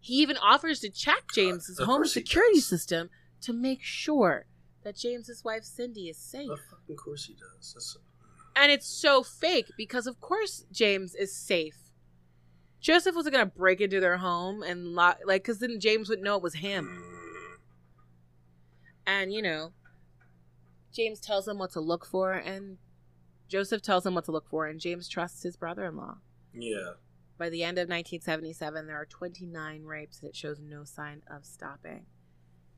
He 0.00 0.14
even 0.14 0.36
offers 0.38 0.80
to 0.80 0.88
check 0.90 1.24
James's 1.34 1.78
home 1.78 2.06
security 2.06 2.54
does. 2.56 2.66
system 2.66 3.10
to 3.42 3.52
make 3.52 3.82
sure 3.82 4.46
that 4.82 4.96
James's 4.96 5.44
wife 5.44 5.62
Cindy 5.64 6.08
is 6.08 6.16
safe. 6.16 6.48
Of 6.88 6.96
course 6.96 7.26
he 7.26 7.34
does. 7.34 7.72
That's, 7.74 7.96
And 8.56 8.72
it's 8.72 8.86
so 8.86 9.22
fake 9.22 9.70
because, 9.76 10.06
of 10.06 10.20
course, 10.20 10.64
James 10.72 11.14
is 11.14 11.34
safe. 11.34 11.76
Joseph 12.80 13.14
wasn't 13.14 13.34
gonna 13.34 13.44
break 13.46 13.82
into 13.82 14.00
their 14.00 14.16
home 14.16 14.62
and 14.62 14.94
lock, 14.94 15.18
like, 15.26 15.42
because 15.42 15.58
then 15.58 15.78
James 15.78 16.08
would 16.08 16.20
know 16.22 16.36
it 16.36 16.42
was 16.42 16.54
him. 16.54 16.86
Mm, 16.86 17.58
And 19.06 19.32
you 19.34 19.42
know, 19.42 19.72
James 20.92 21.20
tells 21.20 21.46
him 21.46 21.58
what 21.58 21.72
to 21.72 21.80
look 21.80 22.06
for, 22.06 22.32
and 22.32 22.78
Joseph 23.48 23.82
tells 23.82 24.06
him 24.06 24.14
what 24.14 24.24
to 24.24 24.32
look 24.32 24.48
for, 24.48 24.66
and 24.66 24.80
James 24.80 25.08
trusts 25.08 25.42
his 25.42 25.56
brother-in-law. 25.56 26.16
yeah. 26.54 26.92
By 27.40 27.48
the 27.48 27.64
end 27.64 27.78
of 27.78 27.88
1977, 27.88 28.86
there 28.86 29.00
are 29.00 29.06
29 29.06 29.84
rapes, 29.84 30.20
and 30.20 30.28
it 30.28 30.36
shows 30.36 30.60
no 30.60 30.84
sign 30.84 31.22
of 31.26 31.46
stopping. 31.46 32.04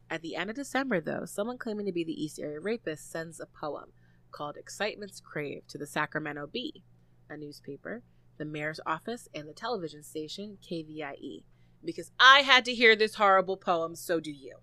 At 0.09 0.23
the 0.23 0.37
end 0.37 0.51
of 0.51 0.57
December, 0.57 1.01
though, 1.01 1.25
someone 1.25 1.59
claiming 1.59 1.87
to 1.87 1.93
be 1.93 2.05
the 2.05 2.23
East 2.23 2.39
Area 2.39 2.61
Rapist 2.61 3.11
sends 3.11 3.41
a 3.41 3.47
poem 3.47 3.87
called 4.31 4.57
Excitement's 4.57 5.19
Crave 5.19 5.67
to 5.67 5.79
the 5.79 5.87
Sacramento 5.89 6.47
Bee, 6.47 6.85
a 7.29 7.37
newspaper, 7.37 8.05
the 8.39 8.45
mayor's 8.45 8.79
office, 8.87 9.29
and 9.35 9.49
the 9.49 9.53
television 9.53 10.05
station 10.05 10.59
KVIE. 10.63 11.43
Because 11.85 12.13
I 12.21 12.43
had 12.43 12.65
to 12.67 12.73
hear 12.73 12.95
this 12.95 13.17
horrible 13.17 13.57
poem, 13.57 13.97
so 13.97 14.21
do 14.21 14.31
you. 14.31 14.59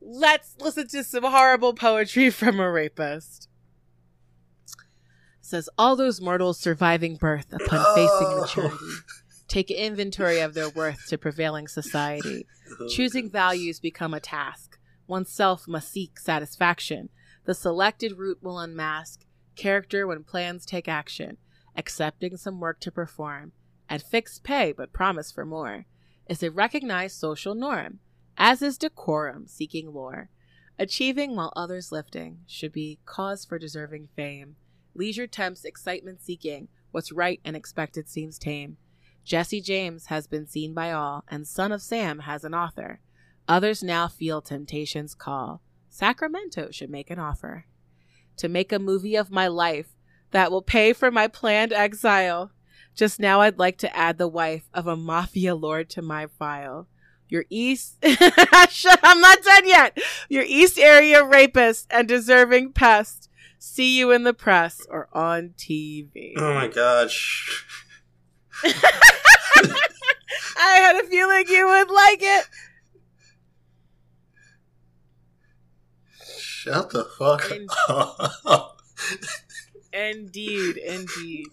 Let's 0.00 0.56
listen 0.58 0.88
to 0.88 1.04
some 1.04 1.22
horrible 1.22 1.74
poetry 1.74 2.30
from 2.30 2.58
a 2.58 2.68
rapist. 2.68 3.49
Says 5.40 5.68
all 5.78 5.96
those 5.96 6.20
mortals 6.20 6.58
surviving 6.60 7.16
birth 7.16 7.52
upon 7.52 7.84
facing 7.94 8.26
Oh. 8.28 8.40
maturity 8.40 8.76
take 9.48 9.70
inventory 9.70 10.38
of 10.38 10.54
their 10.54 10.68
worth 10.70 11.08
to 11.08 11.18
prevailing 11.18 11.66
society. 11.66 12.46
Oh, 12.78 12.86
Choosing 12.88 13.28
values 13.28 13.80
become 13.80 14.14
a 14.14 14.20
task. 14.20 14.78
Oneself 15.08 15.66
must 15.66 15.90
seek 15.90 16.20
satisfaction. 16.20 17.08
The 17.46 17.54
selected 17.54 18.16
route 18.16 18.38
will 18.42 18.60
unmask 18.60 19.24
character 19.56 20.06
when 20.06 20.22
plans 20.22 20.64
take 20.64 20.86
action, 20.86 21.36
accepting 21.76 22.36
some 22.36 22.60
work 22.60 22.78
to 22.80 22.92
perform 22.92 23.50
at 23.88 24.02
fixed 24.02 24.44
pay 24.44 24.70
but 24.70 24.92
promise 24.92 25.32
for 25.32 25.44
more 25.44 25.84
is 26.28 26.44
a 26.44 26.50
recognized 26.50 27.18
social 27.18 27.56
norm, 27.56 27.98
as 28.38 28.62
is 28.62 28.78
decorum 28.78 29.48
seeking 29.48 29.92
lore. 29.92 30.30
Achieving 30.78 31.34
while 31.34 31.52
others 31.56 31.90
lifting 31.90 32.38
should 32.46 32.72
be 32.72 33.00
cause 33.04 33.44
for 33.44 33.58
deserving 33.58 34.08
fame. 34.14 34.54
Leisure 35.00 35.26
tempts 35.26 35.64
excitement 35.64 36.20
seeking, 36.20 36.68
what's 36.90 37.10
right 37.10 37.40
and 37.42 37.56
expected 37.56 38.06
seems 38.06 38.38
tame. 38.38 38.76
Jesse 39.24 39.62
James 39.62 40.06
has 40.06 40.26
been 40.26 40.46
seen 40.46 40.74
by 40.74 40.92
all, 40.92 41.24
and 41.26 41.48
Son 41.48 41.72
of 41.72 41.80
Sam 41.80 42.18
has 42.18 42.44
an 42.44 42.52
author. 42.54 43.00
Others 43.48 43.82
now 43.82 44.08
feel 44.08 44.42
temptation's 44.42 45.14
call. 45.14 45.62
Sacramento 45.88 46.70
should 46.70 46.90
make 46.90 47.08
an 47.08 47.18
offer. 47.18 47.64
To 48.36 48.48
make 48.50 48.72
a 48.72 48.78
movie 48.78 49.16
of 49.16 49.30
my 49.30 49.46
life 49.46 49.96
that 50.32 50.50
will 50.50 50.60
pay 50.60 50.92
for 50.92 51.10
my 51.10 51.28
planned 51.28 51.72
exile. 51.72 52.50
Just 52.94 53.18
now, 53.18 53.40
I'd 53.40 53.58
like 53.58 53.78
to 53.78 53.96
add 53.96 54.18
the 54.18 54.28
wife 54.28 54.68
of 54.74 54.86
a 54.86 54.96
mafia 54.96 55.54
lord 55.54 55.88
to 55.90 56.02
my 56.02 56.26
file. 56.26 56.88
Your 57.26 57.46
East, 57.48 57.96
I'm 58.02 59.20
not 59.22 59.42
done 59.42 59.66
yet. 59.66 59.96
Your 60.28 60.44
East 60.46 60.78
area 60.78 61.24
rapist 61.24 61.86
and 61.90 62.06
deserving 62.06 62.74
pest. 62.74 63.29
See 63.62 63.98
you 63.98 64.10
in 64.10 64.24
the 64.24 64.32
press 64.32 64.86
or 64.88 65.08
on 65.12 65.50
TV. 65.58 66.32
Oh 66.38 66.54
my 66.54 66.66
gosh. 66.66 67.66
I 68.64 68.72
had 70.56 70.96
a 70.96 71.06
feeling 71.06 71.44
you 71.46 71.66
would 71.66 71.90
like 71.90 72.20
it. 72.22 72.46
Shut 76.38 76.88
the 76.90 77.04
fuck 77.04 77.50
And- 77.50 77.68
up. 77.88 78.78
Indeed, 79.92 80.76
indeed. 80.78 81.46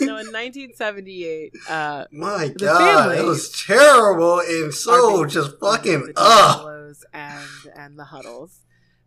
No, 0.00 0.16
in 0.16 0.32
1978, 0.32 1.52
uh, 1.68 2.06
My 2.10 2.48
god, 2.48 3.18
it 3.18 3.24
was 3.24 3.50
terrible 3.66 4.40
and 4.40 4.72
so 4.74 5.26
just 5.26 5.60
fucking 5.60 6.12
ugh. 6.16 6.94
And 7.12 7.44
and 7.76 7.98
the 7.98 8.04
Huddles. 8.04 8.60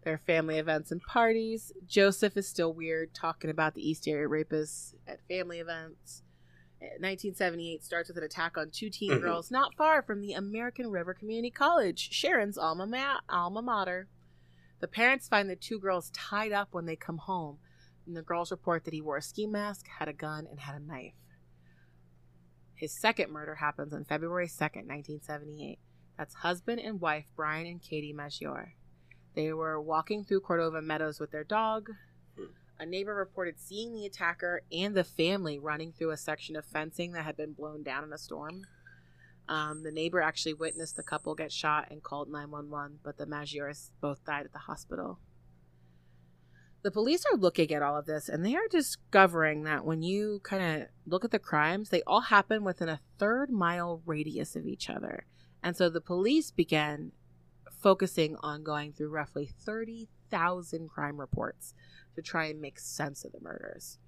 Their 0.06 0.18
family 0.20 0.60
events 0.60 0.92
and 0.92 1.02
parties. 1.02 1.74
Joseph 1.88 2.38
is 2.38 2.48
still 2.48 2.72
weird 2.72 3.14
talking 3.16 3.50
about 3.50 3.74
the 3.74 3.82
East 3.82 4.08
Area 4.08 4.30
rapists 4.30 4.94
at 5.08 5.20
family 5.28 5.60
events. 5.60 6.22
Uh, 6.80 6.94
1978 7.00 7.84
starts 7.84 8.10
with 8.10 8.18
an 8.20 8.24
attack 8.24 8.56
on 8.56 8.70
two 8.70 8.92
teen 8.92 9.12
Mhm. 9.14 9.22
girls 9.22 9.50
not 9.50 9.74
far 9.76 10.04
from 10.04 10.22
the 10.22 10.34
American 10.34 10.92
River 10.92 11.16
Community 11.16 11.50
College, 11.50 12.12
Sharon's 12.14 12.58
alma, 12.58 12.86
ma- 12.86 13.20
alma 13.28 13.64
mater. 13.64 14.08
The 14.80 14.88
parents 14.88 15.28
find 15.28 15.50
the 15.50 15.56
two 15.56 15.80
girls 15.80 16.12
tied 16.12 16.52
up 16.52 16.72
when 16.72 16.86
they 16.86 16.96
come 16.96 17.18
home, 17.18 17.58
and 18.06 18.16
the 18.16 18.22
girls 18.22 18.52
report 18.52 18.84
that 18.84 18.94
he 18.94 19.02
wore 19.02 19.18
a 19.18 19.22
ski 19.24 19.48
mask, 19.48 19.88
had 19.88 20.08
a 20.08 20.14
gun, 20.14 20.46
and 20.46 20.60
had 20.60 20.76
a 20.80 20.86
knife. 20.86 21.16
His 22.76 22.92
second 22.96 23.32
murder 23.32 23.56
happens 23.56 23.92
on 23.92 24.06
February 24.06 24.48
2nd, 24.48 24.86
1978. 24.86 25.80
That's 26.16 26.36
husband 26.36 26.80
and 26.80 27.02
wife 27.02 27.26
Brian 27.36 27.66
and 27.66 27.82
Katie 27.82 28.14
Maggiore. 28.14 28.74
They 29.36 29.52
were 29.52 29.82
walking 29.82 30.24
through 30.24 30.40
Cordova 30.42 30.82
Meadows 30.82 31.20
with 31.20 31.32
their 31.32 31.44
dog. 31.44 31.90
A 32.80 32.86
neighbor 32.86 33.14
reported 33.14 33.60
seeing 33.60 33.94
the 33.94 34.06
attacker 34.06 34.62
and 34.72 34.96
the 34.96 35.04
family 35.04 35.60
running 35.60 35.92
through 35.92 36.12
a 36.12 36.18
section 36.18 36.56
of 36.56 36.66
fencing 36.66 37.12
that 37.12 37.26
had 37.26 37.38
been 37.38 37.54
blown 37.54 37.84
down 37.84 38.04
in 38.04 38.14
a 38.14 38.18
storm. 38.18 38.64
Um, 39.48 39.84
the 39.84 39.92
neighbor 39.92 40.22
actually 40.22 40.54
witnessed 40.54 40.96
the 40.96 41.04
couple 41.04 41.36
get 41.36 41.52
shot 41.52 41.88
and 41.92 42.02
called 42.02 42.30
911, 42.30 43.00
but 43.04 43.18
the 43.18 43.26
Maggiores 43.26 43.92
both 44.02 44.26
died 44.26 44.46
at 44.46 44.54
the 44.54 44.60
hospital. 44.60 45.20
The 46.82 46.92
police 46.92 47.26
are 47.32 47.38
looking 47.38 47.74
at 47.74 47.82
all 47.82 47.98
of 47.98 48.06
this 48.06 48.30
and 48.30 48.46
they 48.46 48.56
are 48.56 48.68
discovering 48.70 49.64
that 49.64 49.86
when 49.86 50.02
you 50.02 50.40
kind 50.44 50.82
of 50.82 50.88
look 51.06 51.26
at 51.26 51.32
the 51.32 51.40
crimes, 51.40 51.90
they 51.90 52.04
all 52.04 52.22
happen 52.22 52.64
within 52.64 52.90
a 52.90 53.02
third 53.18 53.50
mile 53.50 54.02
radius 54.06 54.56
of 54.56 54.66
each 54.66 54.90
other. 54.90 55.26
And 55.64 55.76
so 55.76 55.90
the 55.90 56.02
police 56.02 56.52
began 56.52 57.12
focusing 57.82 58.36
on 58.42 58.64
going 58.64 58.94
through 58.94 59.10
roughly 59.10 59.50
30,000 59.62 60.90
crime 60.90 61.20
reports 61.20 61.74
to 62.16 62.22
try 62.22 62.46
and 62.46 62.62
make 62.62 62.80
sense 62.80 63.24
of 63.26 63.32
the 63.32 63.40
murders. 63.42 64.00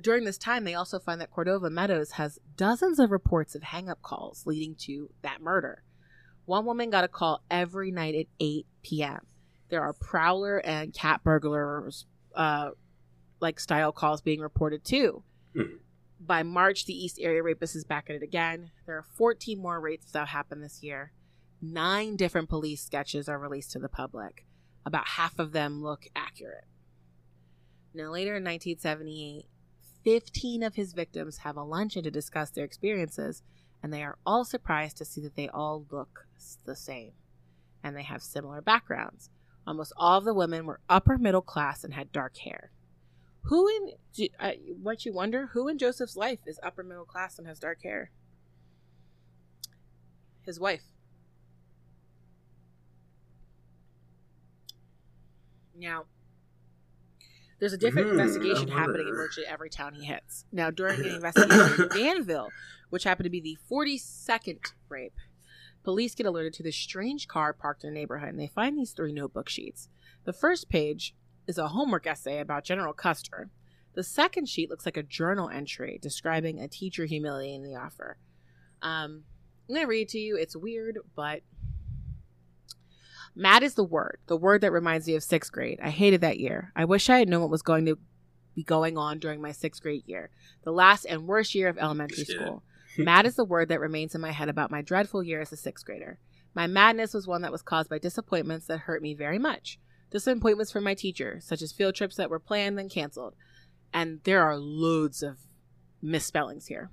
During 0.00 0.24
this 0.24 0.38
time, 0.38 0.64
they 0.64 0.74
also 0.74 0.98
find 0.98 1.20
that 1.20 1.30
Cordova 1.30 1.68
Meadows 1.70 2.12
has 2.12 2.38
dozens 2.56 2.98
of 2.98 3.10
reports 3.10 3.54
of 3.54 3.62
hang 3.62 3.88
up 3.88 4.00
calls 4.02 4.46
leading 4.46 4.74
to 4.76 5.10
that 5.22 5.40
murder. 5.40 5.82
One 6.46 6.64
woman 6.64 6.90
got 6.90 7.04
a 7.04 7.08
call 7.08 7.42
every 7.50 7.90
night 7.90 8.14
at 8.14 8.26
8 8.40 8.66
p.m. 8.82 9.26
There 9.68 9.82
are 9.82 9.92
prowler 9.92 10.58
and 10.58 10.92
cat 10.92 11.22
burglars, 11.22 12.06
uh, 12.34 12.70
like 13.40 13.60
style 13.60 13.92
calls 13.92 14.22
being 14.22 14.40
reported 14.40 14.84
too. 14.84 15.22
Mhm. 15.54 15.78
By 16.24 16.44
March, 16.44 16.84
the 16.84 16.94
East 16.94 17.18
Area 17.20 17.42
Rapist 17.42 17.74
is 17.74 17.84
back 17.84 18.08
at 18.08 18.14
it 18.14 18.22
again. 18.22 18.70
There 18.86 18.96
are 18.96 19.02
14 19.02 19.58
more 19.58 19.80
rapes 19.80 20.12
that 20.12 20.28
happened 20.28 20.62
this 20.62 20.82
year. 20.82 21.12
Nine 21.60 22.14
different 22.14 22.48
police 22.48 22.80
sketches 22.84 23.28
are 23.28 23.38
released 23.38 23.72
to 23.72 23.80
the 23.80 23.88
public. 23.88 24.44
About 24.86 25.08
half 25.08 25.38
of 25.40 25.50
them 25.52 25.82
look 25.82 26.06
accurate. 26.14 26.64
Now, 27.92 28.10
later 28.10 28.36
in 28.36 28.44
1978, 28.44 29.46
15 30.04 30.62
of 30.62 30.74
his 30.76 30.92
victims 30.92 31.38
have 31.38 31.56
a 31.56 31.62
luncheon 31.62 32.04
to 32.04 32.10
discuss 32.10 32.50
their 32.50 32.64
experiences, 32.64 33.42
and 33.82 33.92
they 33.92 34.02
are 34.04 34.18
all 34.24 34.44
surprised 34.44 34.96
to 34.98 35.04
see 35.04 35.20
that 35.22 35.34
they 35.34 35.48
all 35.48 35.86
look 35.90 36.26
the 36.64 36.76
same. 36.76 37.12
and 37.84 37.96
they 37.96 38.04
have 38.04 38.22
similar 38.22 38.60
backgrounds. 38.60 39.28
Almost 39.66 39.92
all 39.96 40.18
of 40.18 40.24
the 40.24 40.32
women 40.34 40.66
were 40.66 40.78
upper 40.88 41.18
middle 41.18 41.42
class 41.42 41.82
and 41.82 41.94
had 41.94 42.12
dark 42.12 42.36
hair. 42.38 42.70
Who 43.44 43.68
in 43.68 44.28
uh, 44.38 44.52
what 44.80 45.04
you 45.04 45.12
wonder? 45.12 45.48
Who 45.52 45.68
in 45.68 45.78
Joseph's 45.78 46.16
life 46.16 46.38
is 46.46 46.60
upper 46.62 46.82
middle 46.82 47.04
class 47.04 47.38
and 47.38 47.46
has 47.48 47.58
dark 47.58 47.82
hair? 47.82 48.10
His 50.42 50.60
wife. 50.60 50.82
Now, 55.76 56.04
there's 57.58 57.72
a 57.72 57.78
different 57.78 58.08
mm, 58.08 58.12
investigation 58.12 58.68
happening 58.68 59.08
in 59.08 59.14
virtually 59.14 59.46
every 59.46 59.70
town 59.70 59.94
he 59.94 60.04
hits. 60.04 60.44
Now, 60.52 60.70
during 60.70 61.00
an 61.00 61.06
investigation 61.14 61.82
in 61.82 61.88
Danville, 61.88 62.50
which 62.90 63.04
happened 63.04 63.24
to 63.24 63.30
be 63.30 63.40
the 63.40 63.58
42nd 63.70 64.72
rape, 64.88 65.14
police 65.82 66.14
get 66.14 66.26
alerted 66.26 66.54
to 66.54 66.62
this 66.62 66.76
strange 66.76 67.26
car 67.26 67.52
parked 67.52 67.82
in 67.84 67.90
a 67.90 67.92
neighborhood 67.92 68.30
and 68.30 68.38
they 68.38 68.48
find 68.48 68.78
these 68.78 68.92
three 68.92 69.12
notebook 69.12 69.48
sheets. 69.48 69.88
The 70.24 70.32
first 70.32 70.68
page 70.68 71.14
is 71.46 71.58
a 71.58 71.68
homework 71.68 72.06
essay 72.06 72.38
about 72.38 72.64
General 72.64 72.92
Custer. 72.92 73.50
The 73.94 74.02
second 74.02 74.48
sheet 74.48 74.70
looks 74.70 74.86
like 74.86 74.96
a 74.96 75.02
journal 75.02 75.50
entry 75.50 75.98
describing 76.00 76.58
a 76.58 76.68
teacher 76.68 77.04
humiliating 77.04 77.62
the 77.62 77.76
offer. 77.76 78.16
Um, 78.80 79.24
I'm 79.68 79.74
going 79.74 79.86
to 79.86 79.90
read 79.90 80.08
to 80.10 80.18
you. 80.18 80.36
It's 80.36 80.56
weird, 80.56 80.98
but 81.14 81.42
mad 83.34 83.62
is 83.62 83.74
the 83.74 83.84
word, 83.84 84.18
the 84.26 84.36
word 84.36 84.62
that 84.62 84.72
reminds 84.72 85.06
me 85.06 85.14
of 85.14 85.22
sixth 85.22 85.52
grade. 85.52 85.78
I 85.82 85.90
hated 85.90 86.20
that 86.22 86.40
year. 86.40 86.72
I 86.74 86.84
wish 86.84 87.10
I 87.10 87.18
had 87.18 87.28
known 87.28 87.42
what 87.42 87.50
was 87.50 87.62
going 87.62 87.86
to 87.86 87.98
be 88.54 88.62
going 88.62 88.98
on 88.98 89.18
during 89.18 89.40
my 89.40 89.52
sixth 89.52 89.82
grade 89.82 90.02
year, 90.06 90.30
the 90.64 90.72
last 90.72 91.04
and 91.04 91.26
worst 91.26 91.54
year 91.54 91.68
of 91.68 91.78
elementary 91.78 92.24
school. 92.24 92.62
mad 92.98 93.24
is 93.26 93.36
the 93.36 93.44
word 93.44 93.68
that 93.68 93.80
remains 93.80 94.14
in 94.14 94.20
my 94.20 94.32
head 94.32 94.48
about 94.48 94.70
my 94.70 94.82
dreadful 94.82 95.22
year 95.22 95.40
as 95.40 95.52
a 95.52 95.56
sixth 95.56 95.84
grader. 95.86 96.18
My 96.54 96.66
madness 96.66 97.14
was 97.14 97.26
one 97.26 97.42
that 97.42 97.52
was 97.52 97.62
caused 97.62 97.88
by 97.88 97.98
disappointments 97.98 98.66
that 98.66 98.80
hurt 98.80 99.00
me 99.00 99.14
very 99.14 99.38
much. 99.38 99.78
Disappointments 100.12 100.70
from 100.70 100.84
my 100.84 100.94
teacher, 100.94 101.38
such 101.40 101.62
as 101.62 101.72
field 101.72 101.94
trips 101.94 102.16
that 102.16 102.28
were 102.28 102.38
planned 102.38 102.78
and 102.78 102.90
canceled. 102.90 103.34
And 103.94 104.20
there 104.24 104.42
are 104.42 104.58
loads 104.58 105.22
of 105.22 105.38
misspellings 106.02 106.66
here. 106.66 106.90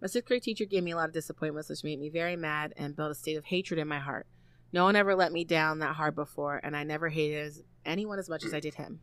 My 0.00 0.08
sixth 0.08 0.26
grade 0.26 0.42
teacher 0.42 0.64
gave 0.64 0.82
me 0.82 0.92
a 0.92 0.96
lot 0.96 1.08
of 1.08 1.14
disappointments, 1.14 1.68
which 1.68 1.84
made 1.84 2.00
me 2.00 2.08
very 2.08 2.36
mad 2.36 2.72
and 2.78 2.96
built 2.96 3.10
a 3.10 3.14
state 3.14 3.36
of 3.36 3.44
hatred 3.44 3.78
in 3.78 3.86
my 3.86 3.98
heart. 3.98 4.26
No 4.72 4.84
one 4.84 4.96
ever 4.96 5.14
let 5.14 5.30
me 5.30 5.44
down 5.44 5.78
that 5.80 5.96
hard 5.96 6.14
before, 6.14 6.58
and 6.62 6.74
I 6.74 6.84
never 6.84 7.10
hated 7.10 7.62
anyone 7.84 8.18
as 8.18 8.30
much 8.30 8.44
as 8.44 8.54
I 8.54 8.60
did 8.60 8.74
him. 8.74 9.00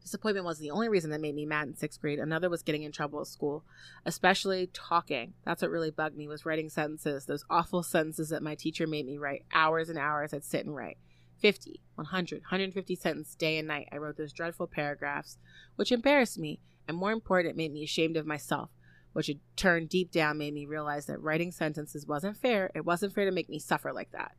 Disappointment 0.00 0.46
was 0.46 0.58
the 0.58 0.70
only 0.70 0.88
reason 0.88 1.10
that 1.10 1.20
made 1.20 1.34
me 1.34 1.44
mad 1.44 1.66
in 1.66 1.76
sixth 1.76 2.00
grade. 2.00 2.20
Another 2.20 2.48
was 2.48 2.62
getting 2.62 2.84
in 2.84 2.92
trouble 2.92 3.20
at 3.20 3.26
school, 3.26 3.64
especially 4.06 4.70
talking. 4.72 5.34
That's 5.44 5.60
what 5.60 5.72
really 5.72 5.90
bugged 5.90 6.16
me 6.16 6.28
was 6.28 6.46
writing 6.46 6.70
sentences, 6.70 7.26
those 7.26 7.44
awful 7.50 7.82
sentences 7.82 8.28
that 8.28 8.44
my 8.44 8.54
teacher 8.54 8.86
made 8.86 9.06
me 9.06 9.18
write 9.18 9.44
hours 9.52 9.88
and 9.88 9.98
hours. 9.98 10.32
I'd 10.32 10.44
sit 10.44 10.64
and 10.64 10.74
write. 10.74 10.98
50, 11.40 11.80
100, 11.94 12.42
150 12.42 12.94
sentences 12.94 13.34
day 13.34 13.58
and 13.58 13.68
night. 13.68 13.88
I 13.92 13.96
wrote 13.96 14.16
those 14.16 14.32
dreadful 14.32 14.66
paragraphs, 14.66 15.38
which 15.76 15.92
embarrassed 15.92 16.38
me, 16.38 16.60
and 16.86 16.96
more 16.96 17.12
important, 17.12 17.56
made 17.56 17.72
me 17.72 17.84
ashamed 17.84 18.16
of 18.16 18.26
myself, 18.26 18.70
which 19.12 19.28
it 19.28 19.38
turned 19.56 19.88
deep 19.88 20.10
down 20.10 20.38
made 20.38 20.54
me 20.54 20.66
realize 20.66 21.06
that 21.06 21.20
writing 21.20 21.52
sentences 21.52 22.06
wasn't 22.06 22.36
fair. 22.36 22.70
It 22.74 22.84
wasn't 22.84 23.14
fair 23.14 23.24
to 23.24 23.30
make 23.30 23.48
me 23.48 23.58
suffer 23.58 23.92
like 23.92 24.10
that. 24.12 24.32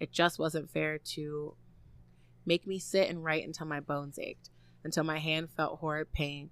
It 0.00 0.12
just 0.12 0.38
wasn't 0.38 0.70
fair 0.70 0.98
to 0.98 1.56
make 2.46 2.66
me 2.66 2.78
sit 2.78 3.08
and 3.08 3.24
write 3.24 3.44
until 3.44 3.66
my 3.66 3.80
bones 3.80 4.18
ached, 4.18 4.50
until 4.82 5.04
my 5.04 5.18
hand 5.18 5.48
felt 5.56 5.80
horrid 5.80 6.12
pain. 6.12 6.50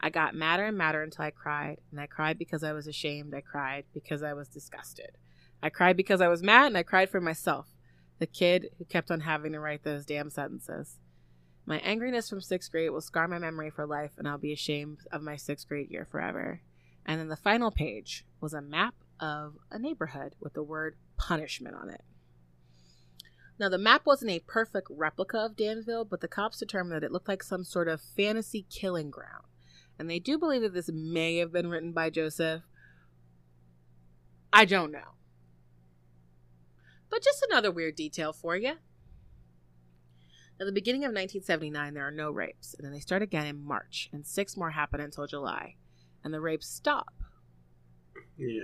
I 0.00 0.10
got 0.10 0.34
madder 0.34 0.64
and 0.64 0.78
madder 0.78 1.02
until 1.02 1.24
I 1.24 1.30
cried, 1.30 1.78
and 1.90 2.00
I 2.00 2.06
cried 2.06 2.38
because 2.38 2.62
I 2.62 2.72
was 2.72 2.86
ashamed. 2.86 3.34
I 3.34 3.40
cried 3.40 3.84
because 3.92 4.22
I 4.22 4.32
was 4.32 4.48
disgusted. 4.48 5.12
I 5.62 5.68
cried 5.68 5.96
because 5.96 6.20
I 6.20 6.28
was 6.28 6.42
mad, 6.42 6.68
and 6.68 6.78
I 6.78 6.82
cried 6.82 7.10
for 7.10 7.20
myself 7.20 7.66
the 8.20 8.26
kid 8.26 8.68
who 8.78 8.84
kept 8.84 9.10
on 9.10 9.20
having 9.20 9.52
to 9.52 9.58
write 9.60 9.82
those 9.82 10.06
damn 10.06 10.30
sentences. 10.30 10.98
My 11.66 11.80
angriness 11.80 12.30
from 12.30 12.40
sixth 12.40 12.70
grade 12.70 12.90
will 12.90 13.00
scar 13.00 13.26
my 13.26 13.38
memory 13.38 13.70
for 13.70 13.86
life, 13.86 14.12
and 14.16 14.28
I'll 14.28 14.38
be 14.38 14.52
ashamed 14.52 14.98
of 15.10 15.22
my 15.22 15.36
sixth 15.36 15.66
grade 15.66 15.90
year 15.90 16.06
forever. 16.08 16.60
And 17.06 17.18
then 17.18 17.28
the 17.28 17.36
final 17.36 17.70
page 17.70 18.24
was 18.40 18.52
a 18.52 18.60
map 18.60 18.94
of 19.18 19.54
a 19.70 19.78
neighborhood 19.78 20.34
with 20.38 20.52
the 20.52 20.62
word 20.62 20.96
punishment 21.16 21.74
on 21.74 21.90
it. 21.90 22.02
Now, 23.58 23.68
the 23.68 23.78
map 23.78 24.02
wasn't 24.06 24.30
a 24.30 24.40
perfect 24.40 24.88
replica 24.90 25.38
of 25.38 25.56
Danville, 25.56 26.04
but 26.04 26.20
the 26.20 26.28
cops 26.28 26.58
determined 26.58 26.94
that 26.94 27.06
it 27.06 27.12
looked 27.12 27.28
like 27.28 27.42
some 27.42 27.64
sort 27.64 27.88
of 27.88 28.00
fantasy 28.00 28.66
killing 28.70 29.10
ground. 29.10 29.44
And 29.98 30.08
they 30.08 30.18
do 30.18 30.38
believe 30.38 30.62
that 30.62 30.72
this 30.72 30.90
may 30.92 31.36
have 31.38 31.52
been 31.52 31.68
written 31.68 31.92
by 31.92 32.08
Joseph. 32.08 32.62
I 34.52 34.64
don't 34.64 34.92
know. 34.92 35.14
But 37.10 37.22
just 37.24 37.44
another 37.48 37.70
weird 37.70 37.96
detail 37.96 38.32
for 38.32 38.56
you. 38.56 38.74
At 40.60 40.66
the 40.66 40.72
beginning 40.72 41.04
of 41.04 41.08
1979, 41.08 41.94
there 41.94 42.06
are 42.06 42.10
no 42.10 42.30
rapes, 42.30 42.74
and 42.74 42.84
then 42.84 42.92
they 42.92 43.00
start 43.00 43.22
again 43.22 43.46
in 43.46 43.64
March, 43.64 44.10
and 44.12 44.26
six 44.26 44.56
more 44.56 44.70
happen 44.70 45.00
until 45.00 45.26
July, 45.26 45.76
and 46.22 46.34
the 46.34 46.40
rapes 46.40 46.68
stop. 46.68 47.14
Yeah. 48.36 48.62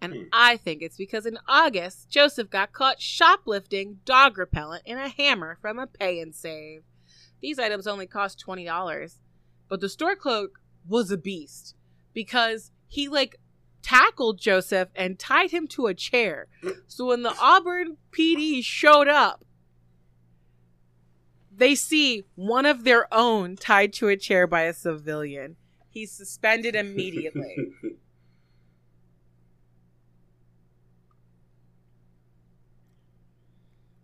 And 0.00 0.14
hmm. 0.14 0.22
I 0.32 0.56
think 0.56 0.80
it's 0.82 0.96
because 0.96 1.26
in 1.26 1.38
August, 1.46 2.08
Joseph 2.08 2.50
got 2.50 2.72
caught 2.72 3.02
shoplifting 3.02 4.00
dog 4.04 4.38
repellent 4.38 4.82
and 4.86 4.98
a 4.98 5.08
hammer 5.08 5.58
from 5.60 5.78
a 5.78 5.86
pay 5.86 6.20
and 6.20 6.34
save. 6.34 6.82
These 7.40 7.58
items 7.58 7.86
only 7.86 8.06
cost 8.06 8.42
$20, 8.46 9.18
but 9.68 9.80
the 9.80 9.88
store 9.90 10.16
clerk 10.16 10.52
was 10.88 11.10
a 11.10 11.18
beast 11.18 11.74
because 12.14 12.70
he 12.86 13.08
like 13.08 13.36
tackled 13.84 14.38
Joseph 14.38 14.88
and 14.96 15.18
tied 15.18 15.50
him 15.50 15.68
to 15.68 15.86
a 15.86 15.94
chair. 15.94 16.48
So 16.88 17.06
when 17.06 17.22
the 17.22 17.34
Auburn 17.40 17.98
PD 18.10 18.64
showed 18.64 19.08
up, 19.08 19.44
they 21.56 21.74
see 21.74 22.24
one 22.34 22.66
of 22.66 22.84
their 22.84 23.06
own 23.14 23.56
tied 23.56 23.92
to 23.94 24.08
a 24.08 24.16
chair 24.16 24.46
by 24.46 24.62
a 24.62 24.72
civilian. 24.72 25.56
He's 25.88 26.10
suspended 26.10 26.74
immediately. 26.74 27.56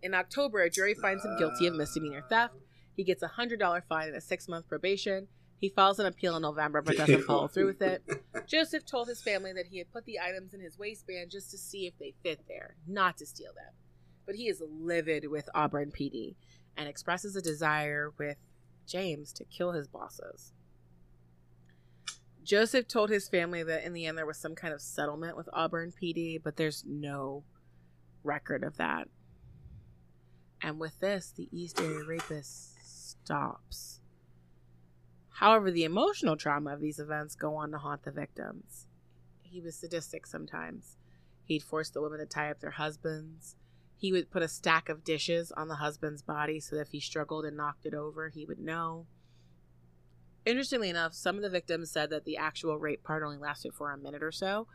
In 0.01 0.13
October, 0.13 0.61
a 0.61 0.69
jury 0.69 0.93
finds 0.93 1.25
him 1.25 1.37
guilty 1.37 1.67
of 1.67 1.75
misdemeanor 1.75 2.23
theft. 2.29 2.55
He 2.95 3.03
gets 3.03 3.21
a 3.23 3.27
$100 3.27 3.83
fine 3.87 4.07
and 4.07 4.17
a 4.17 4.21
six 4.21 4.47
month 4.47 4.67
probation. 4.67 5.27
He 5.61 5.69
files 5.69 5.99
an 5.99 6.07
appeal 6.07 6.35
in 6.35 6.41
November 6.41 6.81
but 6.81 6.97
doesn't 6.97 7.23
follow 7.27 7.47
through 7.47 7.67
with 7.67 7.81
it. 7.83 8.03
Joseph 8.47 8.83
told 8.83 9.07
his 9.07 9.21
family 9.21 9.53
that 9.53 9.67
he 9.67 9.77
had 9.77 9.91
put 9.93 10.05
the 10.05 10.19
items 10.19 10.55
in 10.55 10.59
his 10.59 10.77
waistband 10.77 11.29
just 11.29 11.51
to 11.51 11.57
see 11.57 11.85
if 11.85 11.93
they 11.99 12.15
fit 12.23 12.41
there, 12.47 12.75
not 12.87 13.15
to 13.17 13.27
steal 13.27 13.53
them. 13.53 13.73
But 14.25 14.35
he 14.35 14.47
is 14.47 14.61
livid 14.67 15.29
with 15.29 15.49
Auburn 15.53 15.91
PD 15.91 16.33
and 16.75 16.89
expresses 16.89 17.35
a 17.35 17.41
desire 17.43 18.11
with 18.17 18.37
James 18.87 19.31
to 19.33 19.45
kill 19.45 19.73
his 19.73 19.87
bosses. 19.87 20.51
Joseph 22.43 22.87
told 22.87 23.11
his 23.11 23.29
family 23.29 23.61
that 23.61 23.83
in 23.83 23.93
the 23.93 24.07
end 24.07 24.17
there 24.17 24.25
was 24.25 24.39
some 24.39 24.55
kind 24.55 24.73
of 24.73 24.81
settlement 24.81 25.37
with 25.37 25.47
Auburn 25.53 25.93
PD, 25.93 26.41
but 26.43 26.57
there's 26.57 26.83
no 26.87 27.43
record 28.23 28.63
of 28.63 28.77
that. 28.77 29.07
And 30.63 30.79
with 30.79 30.99
this, 30.99 31.31
the 31.35 31.49
East 31.51 31.79
Area 31.79 32.03
Rapist 32.03 32.73
stops. 32.83 34.00
However, 35.41 35.71
the 35.71 35.85
emotional 35.85 36.37
trauma 36.37 36.71
of 36.71 36.81
these 36.81 36.99
events 36.99 37.33
go 37.33 37.55
on 37.55 37.71
to 37.71 37.79
haunt 37.79 38.03
the 38.03 38.11
victims. 38.11 38.85
He 39.41 39.59
was 39.59 39.75
sadistic 39.75 40.27
sometimes. 40.27 40.97
He'd 41.43 41.63
force 41.63 41.89
the 41.89 41.99
women 41.99 42.19
to 42.19 42.27
tie 42.27 42.51
up 42.51 42.59
their 42.59 42.69
husbands. 42.69 43.55
He 43.97 44.11
would 44.11 44.29
put 44.29 44.43
a 44.43 44.47
stack 44.47 44.87
of 44.87 45.03
dishes 45.03 45.51
on 45.51 45.67
the 45.67 45.77
husband's 45.77 46.21
body 46.21 46.59
so 46.59 46.75
that 46.75 46.83
if 46.83 46.91
he 46.91 46.99
struggled 46.99 47.43
and 47.43 47.57
knocked 47.57 47.87
it 47.87 47.95
over, 47.95 48.29
he 48.29 48.45
would 48.45 48.59
know. 48.59 49.07
Interestingly 50.45 50.89
enough, 50.89 51.15
some 51.15 51.37
of 51.37 51.41
the 51.41 51.49
victims 51.49 51.89
said 51.89 52.11
that 52.11 52.23
the 52.23 52.37
actual 52.37 52.77
rape 52.77 53.03
part 53.03 53.23
only 53.23 53.37
lasted 53.37 53.73
for 53.73 53.91
a 53.91 53.97
minute 53.97 54.21
or 54.21 54.31
so, 54.31 54.67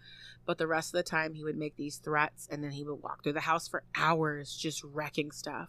but 0.47 0.59
the 0.59 0.67
rest 0.67 0.93
of 0.93 0.99
the 0.99 1.09
time 1.09 1.35
he 1.35 1.45
would 1.45 1.57
make 1.57 1.77
these 1.77 1.99
threats 1.99 2.49
and 2.51 2.65
then 2.65 2.73
he 2.73 2.83
would 2.83 3.03
walk 3.05 3.23
through 3.23 3.35
the 3.35 3.41
house 3.41 3.69
for 3.69 3.85
hours 3.95 4.57
just 4.57 4.83
wrecking 4.83 5.31
stuff. 5.31 5.69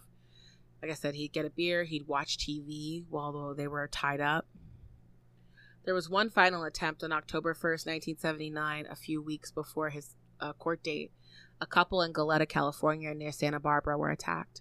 Like 0.82 0.90
I 0.90 0.94
said, 0.94 1.14
he'd 1.14 1.32
get 1.32 1.46
a 1.46 1.50
beer, 1.50 1.84
he'd 1.84 2.08
watch 2.08 2.36
TV 2.36 3.04
while 3.08 3.54
they 3.54 3.68
were 3.68 3.86
tied 3.86 4.20
up. 4.20 4.44
There 5.88 5.94
was 5.94 6.10
one 6.10 6.28
final 6.28 6.64
attempt 6.64 7.02
on 7.02 7.12
October 7.12 7.54
1st, 7.54 7.86
1979, 7.86 8.86
a 8.90 8.94
few 8.94 9.22
weeks 9.22 9.50
before 9.50 9.88
his 9.88 10.16
uh, 10.38 10.52
court 10.52 10.82
date. 10.82 11.12
A 11.62 11.66
couple 11.66 12.02
in 12.02 12.12
Goleta, 12.12 12.46
California, 12.46 13.14
near 13.14 13.32
Santa 13.32 13.58
Barbara, 13.58 13.96
were 13.96 14.10
attacked. 14.10 14.60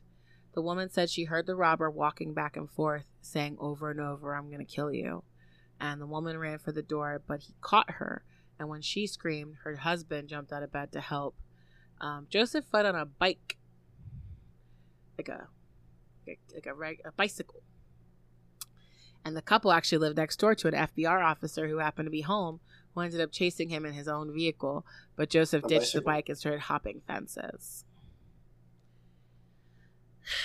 The 0.53 0.61
woman 0.61 0.89
said 0.89 1.09
she 1.09 1.25
heard 1.25 1.45
the 1.45 1.57
robber 1.57 1.91
walking 1.91 2.34
back 2.34 2.55
and 2.55 2.71
forth, 2.71 3.07
saying 3.19 3.57
over 3.59 3.91
and 3.91 3.99
over, 3.99 4.34
I'm 4.34 4.47
going 4.47 4.65
to 4.65 4.73
kill 4.73 4.89
you. 4.89 5.25
And 5.82 5.99
the 5.99 6.07
woman 6.07 6.38
ran 6.38 6.59
for 6.59 6.71
the 6.71 6.82
door, 6.82 7.21
but 7.28 7.41
he 7.41 7.55
caught 7.59 7.91
her. 7.95 8.23
And 8.57 8.69
when 8.69 8.82
she 8.82 9.05
screamed, 9.05 9.55
her 9.65 9.75
husband 9.75 10.30
jumped 10.30 10.53
out 10.53 10.63
of 10.63 10.71
bed 10.71 10.93
to 10.93 11.01
help. 11.01 11.36
Um, 11.99 12.28
Joseph 12.30 12.63
fled 12.71 12.86
on 12.86 12.95
a 12.95 13.05
bike, 13.05 13.57
like 15.17 15.28
a 15.28 15.49
like, 16.25 16.65
a, 16.65 16.73
reg- 16.73 17.01
a 17.03 17.11
bicycle, 17.11 17.63
and 19.28 19.36
the 19.36 19.41
couple 19.41 19.73
actually 19.73 19.97
lived 19.97 20.15
next 20.15 20.38
door 20.38 20.55
to 20.55 20.69
an 20.69 20.73
FBR 20.73 21.21
officer 21.21 21.67
who 21.67 21.80
happened 21.80 22.05
to 22.05 22.11
be 22.11 22.21
home, 22.21 22.61
who 22.93 23.01
ended 23.01 23.19
up 23.19 23.30
chasing 23.30 23.67
him 23.67 23.86
in 23.86 23.93
his 23.93 24.07
own 24.07 24.34
vehicle. 24.34 24.86
But 25.17 25.30
Joseph 25.30 25.63
oh, 25.65 25.67
ditched 25.67 25.91
the 25.91 26.01
bike 26.01 26.30
and 26.30 26.38
started 26.38 26.61
hopping 26.61 27.01
fences. 27.05 27.84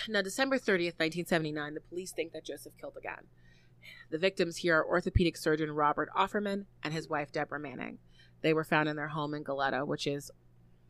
Now, 0.08 0.20
December 0.20 0.56
30th, 0.56 0.98
1979, 0.98 1.74
the 1.74 1.80
police 1.80 2.10
think 2.10 2.32
that 2.32 2.44
Joseph 2.44 2.72
killed 2.80 2.96
again. 2.98 3.28
The 4.10 4.18
victims 4.18 4.58
here 4.58 4.78
are 4.78 4.86
orthopedic 4.86 5.36
surgeon 5.36 5.70
Robert 5.70 6.08
Offerman 6.16 6.66
and 6.82 6.92
his 6.92 7.08
wife 7.08 7.30
Deborah 7.30 7.60
Manning. 7.60 7.98
They 8.42 8.52
were 8.52 8.64
found 8.64 8.88
in 8.88 8.96
their 8.96 9.08
home 9.08 9.32
in 9.32 9.44
Goleta, 9.44 9.86
which 9.86 10.08
is 10.08 10.32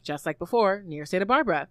just 0.02 0.24
like 0.24 0.38
before, 0.38 0.82
near 0.86 1.04
Santa 1.04 1.26
Barbara. 1.26 1.68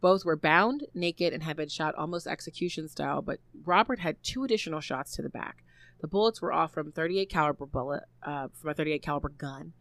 Both 0.00 0.24
were 0.24 0.36
bound, 0.36 0.86
naked, 0.94 1.32
and 1.32 1.42
had 1.42 1.56
been 1.56 1.68
shot 1.68 1.94
almost 1.96 2.26
execution 2.26 2.88
style, 2.88 3.20
but 3.20 3.40
Robert 3.64 3.98
had 3.98 4.22
two 4.22 4.44
additional 4.44 4.80
shots 4.80 5.16
to 5.16 5.22
the 5.22 5.28
back. 5.28 5.64
The 6.00 6.06
bullets 6.06 6.40
were 6.40 6.52
off 6.52 6.72
from 6.72 6.92
38 6.92 7.28
caliber 7.28 7.66
bullet, 7.66 8.04
uh, 8.22 8.48
from 8.52 8.70
a 8.70 8.74
38 8.74 9.02
caliber 9.02 9.30
gun. 9.30 9.72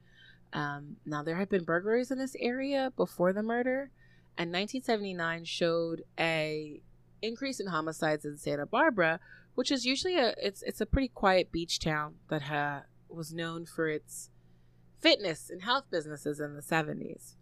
Um, 0.53 0.97
now 1.05 1.23
there 1.23 1.35
had 1.35 1.49
been 1.49 1.63
burglaries 1.63 2.09
in 2.09 2.17
this 2.17 2.35
area 2.39 2.91
before 2.95 3.33
the 3.33 3.43
murder, 3.43 3.91
and 4.37 4.51
1979 4.51 5.45
showed 5.45 6.03
a 6.19 6.81
increase 7.21 7.59
in 7.59 7.67
homicides 7.67 8.25
in 8.25 8.37
Santa 8.37 8.65
Barbara, 8.65 9.19
which 9.55 9.71
is 9.71 9.85
usually 9.85 10.17
a 10.17 10.33
it's 10.41 10.61
it's 10.63 10.81
a 10.81 10.85
pretty 10.85 11.07
quiet 11.07 11.51
beach 11.51 11.79
town 11.79 12.15
that 12.29 12.43
ha, 12.43 12.83
was 13.09 13.33
known 13.33 13.65
for 13.65 13.87
its 13.87 14.29
fitness 14.99 15.49
and 15.49 15.63
health 15.63 15.85
businesses 15.91 16.39
in 16.39 16.55
the 16.55 16.61
70s. 16.61 17.33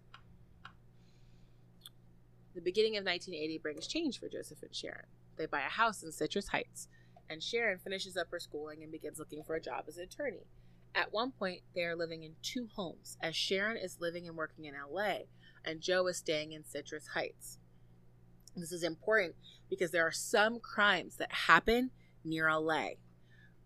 The 2.56 2.62
beginning 2.62 2.95
of 2.95 3.03
1980 3.03 3.58
brings 3.58 3.86
change 3.86 4.18
for 4.18 4.30
Joseph 4.30 4.64
and 4.64 4.74
Sharon. 4.74 5.08
They 5.36 5.45
buy 5.45 5.60
a 5.60 5.70
house 5.70 6.01
in 6.03 6.14
Citrus 6.14 6.47
Heights, 6.47 6.88
and 7.30 7.43
Sharon 7.43 7.80
finishes 7.80 8.16
up 8.16 8.32
her 8.32 8.39
schooling 8.39 8.82
and 8.82 8.93
begins 8.93 9.20
looking 9.20 9.43
for 9.43 9.56
a 9.56 9.62
job 9.62 9.84
as 9.89 9.97
an 9.97 10.06
attorney. 10.06 10.47
At 10.95 11.12
one 11.12 11.32
point, 11.32 11.64
they 11.76 11.84
are 11.84 11.97
living 11.97 12.24
in 12.24 12.36
two 12.41 12.70
homes, 12.74 13.18
as 13.22 13.36
Sharon 13.36 13.76
is 13.76 13.99
living 13.99 14.26
and 14.26 14.38
working 14.38 14.64
in 14.64 14.74
LA, 14.74 15.24
and 15.66 15.82
Joe 15.82 16.08
is 16.08 16.16
staying 16.16 16.53
in 16.53 16.64
Citrus 16.64 17.08
Heights. 17.08 17.60
This 18.56 18.72
is 18.72 18.84
important 18.84 19.36
because 19.70 19.91
there 19.91 20.08
are 20.08 20.14
some 20.14 20.62
crimes 20.62 21.18
that 21.18 21.34
happen 21.34 21.91
near 22.24 22.49
LA, 22.49 22.91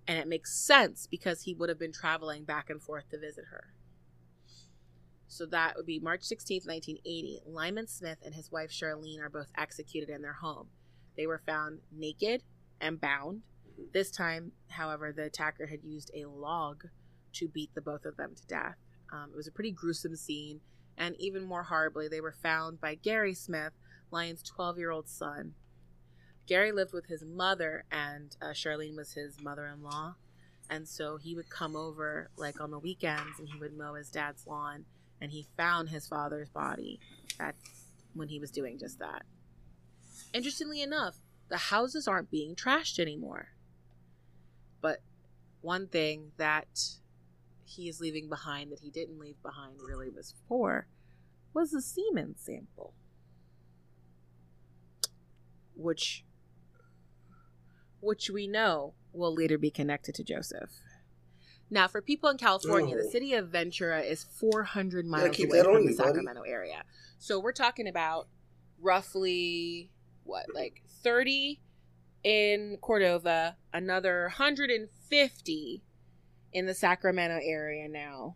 and 0.07 0.17
it 0.17 0.27
makes 0.27 0.51
sense 0.51 1.05
because 1.05 1.43
he 1.43 1.53
would 1.53 1.69
have 1.69 1.77
been 1.77 1.93
traveling 1.93 2.43
back 2.43 2.71
and 2.71 2.81
forth 2.81 3.07
to 3.11 3.19
visit 3.19 3.45
her. 3.51 3.65
So 5.29 5.45
that 5.45 5.77
would 5.77 5.85
be 5.85 5.99
March 5.99 6.21
16th, 6.21 6.65
1980. 6.65 7.41
Lyman 7.45 7.87
Smith 7.87 8.17
and 8.25 8.33
his 8.33 8.51
wife 8.51 8.71
Charlene 8.71 9.21
are 9.21 9.29
both 9.29 9.51
executed 9.55 10.09
in 10.09 10.23
their 10.23 10.33
home. 10.33 10.67
They 11.15 11.27
were 11.27 11.41
found 11.45 11.79
naked 11.91 12.41
and 12.81 12.99
bound. 12.99 13.43
This 13.93 14.09
time, 14.09 14.53
however, 14.69 15.13
the 15.13 15.25
attacker 15.25 15.67
had 15.67 15.83
used 15.83 16.09
a 16.15 16.25
log 16.25 16.85
to 17.33 17.47
beat 17.47 17.73
the 17.75 17.81
both 17.81 18.05
of 18.05 18.17
them 18.17 18.33
to 18.35 18.47
death. 18.47 18.75
Um, 19.13 19.29
it 19.31 19.37
was 19.37 19.47
a 19.47 19.51
pretty 19.51 19.71
gruesome 19.71 20.15
scene, 20.15 20.61
and 20.97 21.15
even 21.19 21.43
more 21.43 21.63
horribly, 21.63 22.07
they 22.07 22.21
were 22.21 22.35
found 22.41 22.81
by 22.81 22.95
Gary 22.95 23.35
Smith, 23.35 23.73
Lyman's 24.11 24.41
12 24.41 24.79
year 24.79 24.89
old 24.89 25.07
son. 25.07 25.53
Gary 26.47 26.71
lived 26.71 26.91
with 26.91 27.05
his 27.05 27.23
mother, 27.23 27.85
and 27.91 28.35
uh, 28.41 28.47
Charlene 28.47 28.95
was 28.95 29.13
his 29.13 29.39
mother 29.39 29.67
in 29.67 29.83
law. 29.83 30.15
And 30.71 30.87
so 30.87 31.17
he 31.17 31.35
would 31.35 31.49
come 31.49 31.75
over 31.75 32.29
like 32.35 32.59
on 32.59 32.71
the 32.71 32.79
weekends 32.79 33.39
and 33.39 33.47
he 33.47 33.59
would 33.59 33.75
mow 33.75 33.95
his 33.95 34.09
dad's 34.09 34.45
lawn 34.45 34.85
and 35.21 35.31
he 35.31 35.47
found 35.57 35.89
his 35.89 36.07
father's 36.07 36.49
body 36.49 36.99
at, 37.39 37.55
when 38.13 38.29
he 38.29 38.39
was 38.39 38.51
doing 38.51 38.77
just 38.77 38.99
that. 38.99 39.23
Interestingly 40.33 40.81
enough, 40.81 41.17
the 41.49 41.57
houses 41.57 42.07
aren't 42.07 42.31
being 42.31 42.55
trashed 42.55 42.99
anymore. 42.99 43.49
But 44.81 44.99
one 45.61 45.87
thing 45.87 46.31
that 46.37 46.67
he 47.65 47.89
is 47.89 47.99
leaving 47.99 48.29
behind 48.29 48.71
that 48.71 48.79
he 48.79 48.89
didn't 48.89 49.19
leave 49.19 49.41
behind 49.43 49.79
really 49.85 50.09
was 50.09 50.33
for 50.47 50.87
was 51.53 51.73
a 51.73 51.81
semen 51.81 52.35
sample. 52.37 52.93
Which 55.75 56.23
which 58.01 58.29
we 58.29 58.47
know 58.47 58.93
will 59.11 59.33
later 59.33 59.57
be 59.57 59.71
connected 59.71 60.15
to 60.15 60.23
Joseph. 60.23 60.71
Now, 61.71 61.87
for 61.87 62.01
people 62.01 62.29
in 62.29 62.37
California, 62.37 62.95
the 62.95 63.03
oh. 63.05 63.09
city 63.09 63.33
of 63.33 63.49
Ventura 63.49 64.01
is 64.01 64.23
400 64.23 65.05
miles 65.05 65.35
keep 65.35 65.49
away 65.49 65.61
from 65.61 65.73
the 65.85 65.91
you, 65.91 65.97
buddy. 65.97 66.09
Sacramento 66.09 66.41
area. 66.41 66.83
So 67.19 67.39
we're 67.39 67.51
talking 67.51 67.87
about 67.87 68.27
roughly, 68.81 69.91
what, 70.23 70.47
like 70.53 70.81
30 71.03 71.59
in 72.23 72.77
Cordova, 72.81 73.55
another 73.71 74.23
150 74.23 75.83
in 76.53 76.65
the 76.65 76.73
Sacramento 76.73 77.39
area 77.43 77.87
now. 77.87 78.35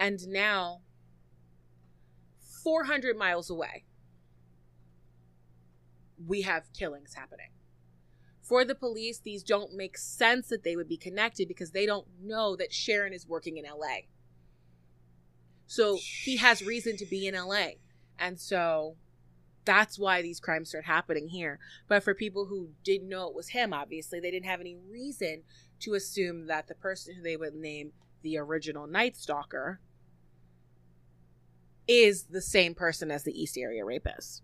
And 0.00 0.26
now, 0.28 0.80
400 2.64 3.16
miles 3.16 3.50
away, 3.50 3.84
we 6.26 6.42
have 6.42 6.72
killings 6.72 7.14
happening 7.14 7.50
for 8.46 8.64
the 8.64 8.74
police, 8.76 9.18
these 9.18 9.42
don't 9.42 9.74
make 9.74 9.98
sense 9.98 10.48
that 10.48 10.62
they 10.62 10.76
would 10.76 10.88
be 10.88 10.96
connected 10.96 11.48
because 11.48 11.72
they 11.72 11.84
don't 11.84 12.06
know 12.22 12.54
that 12.54 12.72
Sharon 12.72 13.12
is 13.12 13.26
working 13.26 13.56
in 13.56 13.64
LA. 13.64 14.06
So 15.66 15.98
he 16.00 16.36
has 16.36 16.62
reason 16.62 16.96
to 16.98 17.06
be 17.06 17.26
in 17.26 17.34
LA. 17.34 17.70
And 18.18 18.38
so 18.38 18.94
that's 19.64 19.98
why 19.98 20.22
these 20.22 20.38
crimes 20.38 20.68
start 20.68 20.84
happening 20.84 21.28
here. 21.28 21.58
But 21.88 22.04
for 22.04 22.14
people 22.14 22.46
who 22.46 22.68
didn't 22.84 23.08
know 23.08 23.28
it 23.28 23.34
was 23.34 23.48
him, 23.48 23.72
obviously, 23.72 24.20
they 24.20 24.30
didn't 24.30 24.46
have 24.48 24.60
any 24.60 24.76
reason 24.88 25.42
to 25.80 25.94
assume 25.94 26.46
that 26.46 26.68
the 26.68 26.76
person 26.76 27.16
who 27.16 27.22
they 27.22 27.36
would 27.36 27.54
name 27.54 27.92
the 28.22 28.38
original 28.38 28.86
Night 28.86 29.16
Stalker 29.16 29.80
is 31.88 32.24
the 32.24 32.40
same 32.40 32.74
person 32.74 33.10
as 33.10 33.24
the 33.24 33.40
East 33.40 33.58
Area 33.58 33.84
Rapist. 33.84 34.42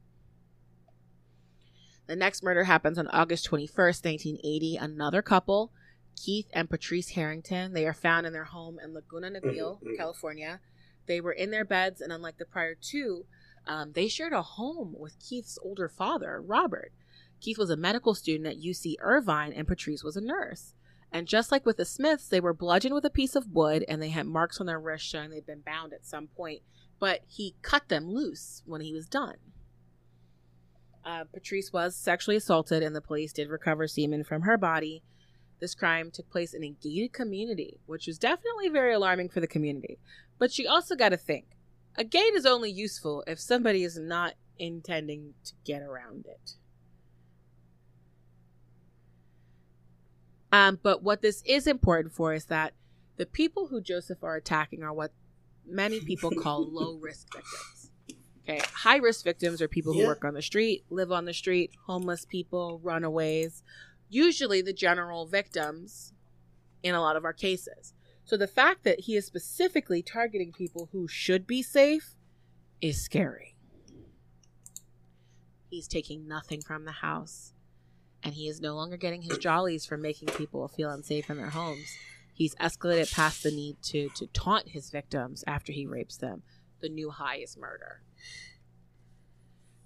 The 2.06 2.16
next 2.16 2.42
murder 2.42 2.64
happens 2.64 2.98
on 2.98 3.08
August 3.08 3.48
21st, 3.50 4.04
1980. 4.04 4.76
Another 4.76 5.22
couple, 5.22 5.72
Keith 6.16 6.48
and 6.52 6.68
Patrice 6.68 7.10
Harrington, 7.10 7.72
they 7.72 7.86
are 7.86 7.94
found 7.94 8.26
in 8.26 8.32
their 8.32 8.44
home 8.44 8.78
in 8.82 8.92
Laguna 8.92 9.30
Niguel, 9.30 9.80
Mhm, 9.80 9.82
mhm. 9.82 9.96
California. 9.96 10.60
They 11.06 11.20
were 11.20 11.32
in 11.32 11.50
their 11.50 11.64
beds, 11.64 12.00
and 12.00 12.12
unlike 12.12 12.38
the 12.38 12.44
prior 12.44 12.74
two, 12.74 13.26
um, 13.66 13.92
they 13.92 14.08
shared 14.08 14.32
a 14.32 14.42
home 14.42 14.94
with 14.98 15.18
Keith's 15.18 15.58
older 15.62 15.88
father, 15.88 16.40
Robert. 16.40 16.92
Keith 17.40 17.58
was 17.58 17.70
a 17.70 17.76
medical 17.76 18.14
student 18.14 18.46
at 18.46 18.58
UC 18.62 18.96
Irvine, 19.00 19.52
and 19.52 19.66
Patrice 19.66 20.04
was 20.04 20.16
a 20.16 20.20
nurse. 20.20 20.74
And 21.10 21.28
just 21.28 21.52
like 21.52 21.66
with 21.66 21.76
the 21.76 21.84
Smiths, 21.84 22.26
they 22.28 22.40
were 22.40 22.54
bludgeoned 22.54 22.94
with 22.94 23.04
a 23.04 23.10
piece 23.10 23.36
of 23.36 23.52
wood, 23.52 23.84
and 23.88 24.00
they 24.00 24.08
had 24.08 24.26
marks 24.26 24.60
on 24.60 24.66
their 24.66 24.80
wrists 24.80 25.06
showing 25.08 25.30
they'd 25.30 25.44
been 25.46 25.60
bound 25.60 25.92
at 25.92 26.06
some 26.06 26.28
point. 26.28 26.62
But 26.98 27.22
he 27.26 27.56
cut 27.62 27.88
them 27.88 28.08
loose 28.10 28.62
when 28.64 28.80
he 28.80 28.92
was 28.94 29.06
done. 29.08 29.36
Uh, 31.04 31.24
Patrice 31.32 31.72
was 31.72 31.96
sexually 31.96 32.36
assaulted, 32.36 32.82
and 32.82 32.94
the 32.94 33.00
police 33.00 33.32
did 33.32 33.48
recover 33.48 33.88
semen 33.88 34.24
from 34.24 34.42
her 34.42 34.56
body. 34.56 35.02
This 35.60 35.74
crime 35.74 36.10
took 36.10 36.28
place 36.30 36.54
in 36.54 36.64
a 36.64 36.70
gated 36.70 37.12
community, 37.12 37.78
which 37.86 38.06
was 38.06 38.18
definitely 38.18 38.68
very 38.68 38.94
alarming 38.94 39.28
for 39.28 39.40
the 39.40 39.46
community. 39.46 39.98
But 40.38 40.58
you 40.58 40.68
also 40.68 40.94
got 40.96 41.10
to 41.10 41.16
think 41.16 41.46
a 41.96 42.04
gate 42.04 42.34
is 42.34 42.46
only 42.46 42.70
useful 42.70 43.22
if 43.26 43.38
somebody 43.38 43.84
is 43.84 43.98
not 43.98 44.34
intending 44.58 45.34
to 45.44 45.52
get 45.64 45.82
around 45.82 46.26
it. 46.26 46.54
Um, 50.50 50.78
but 50.82 51.02
what 51.02 51.22
this 51.22 51.42
is 51.46 51.66
important 51.66 52.14
for 52.14 52.34
is 52.34 52.46
that 52.46 52.74
the 53.16 53.26
people 53.26 53.68
who 53.68 53.80
Joseph 53.80 54.22
are 54.22 54.36
attacking 54.36 54.82
are 54.82 54.92
what 54.92 55.12
many 55.66 56.00
people 56.00 56.30
call 56.30 56.68
low 56.70 56.96
risk 56.96 57.32
victims. 57.32 57.81
Okay, 58.42 58.60
high 58.72 58.96
risk 58.96 59.24
victims 59.24 59.62
are 59.62 59.68
people 59.68 59.92
who 59.92 60.00
Yeah. 60.00 60.08
work 60.08 60.24
on 60.24 60.34
the 60.34 60.42
street, 60.42 60.84
live 60.90 61.12
on 61.12 61.24
the 61.26 61.34
street, 61.34 61.72
homeless 61.86 62.24
people, 62.24 62.80
runaways, 62.80 63.62
usually 64.08 64.60
the 64.62 64.72
general 64.72 65.26
victims 65.26 66.12
in 66.82 66.94
a 66.94 67.00
lot 67.00 67.16
of 67.16 67.24
our 67.24 67.32
cases. 67.32 67.94
So 68.24 68.36
the 68.36 68.48
fact 68.48 68.82
that 68.84 69.00
he 69.00 69.16
is 69.16 69.26
specifically 69.26 70.02
targeting 70.02 70.52
people 70.52 70.88
who 70.92 71.06
should 71.06 71.46
be 71.46 71.62
safe 71.62 72.16
is 72.80 73.00
scary. 73.00 73.54
He's 75.70 75.88
taking 75.88 76.26
nothing 76.26 76.60
from 76.60 76.84
the 76.84 76.92
house, 76.92 77.54
and 78.22 78.34
he 78.34 78.48
is 78.48 78.60
no 78.60 78.74
longer 78.74 78.96
getting 78.96 79.22
his 79.22 79.38
jollies 79.38 79.86
from 79.86 80.02
making 80.02 80.28
people 80.28 80.66
feel 80.68 80.90
unsafe 80.90 81.30
in 81.30 81.36
their 81.38 81.50
homes. 81.50 81.96
He's 82.34 82.54
escalated 82.56 83.12
past 83.12 83.42
the 83.42 83.50
need 83.50 83.80
to 83.84 84.08
to 84.10 84.26
taunt 84.28 84.68
his 84.70 84.90
victims 84.90 85.44
after 85.46 85.72
he 85.72 85.86
rapes 85.86 86.16
them. 86.16 86.42
The 86.82 86.88
new 86.88 87.10
high 87.10 87.36
is 87.36 87.56
murder. 87.56 88.02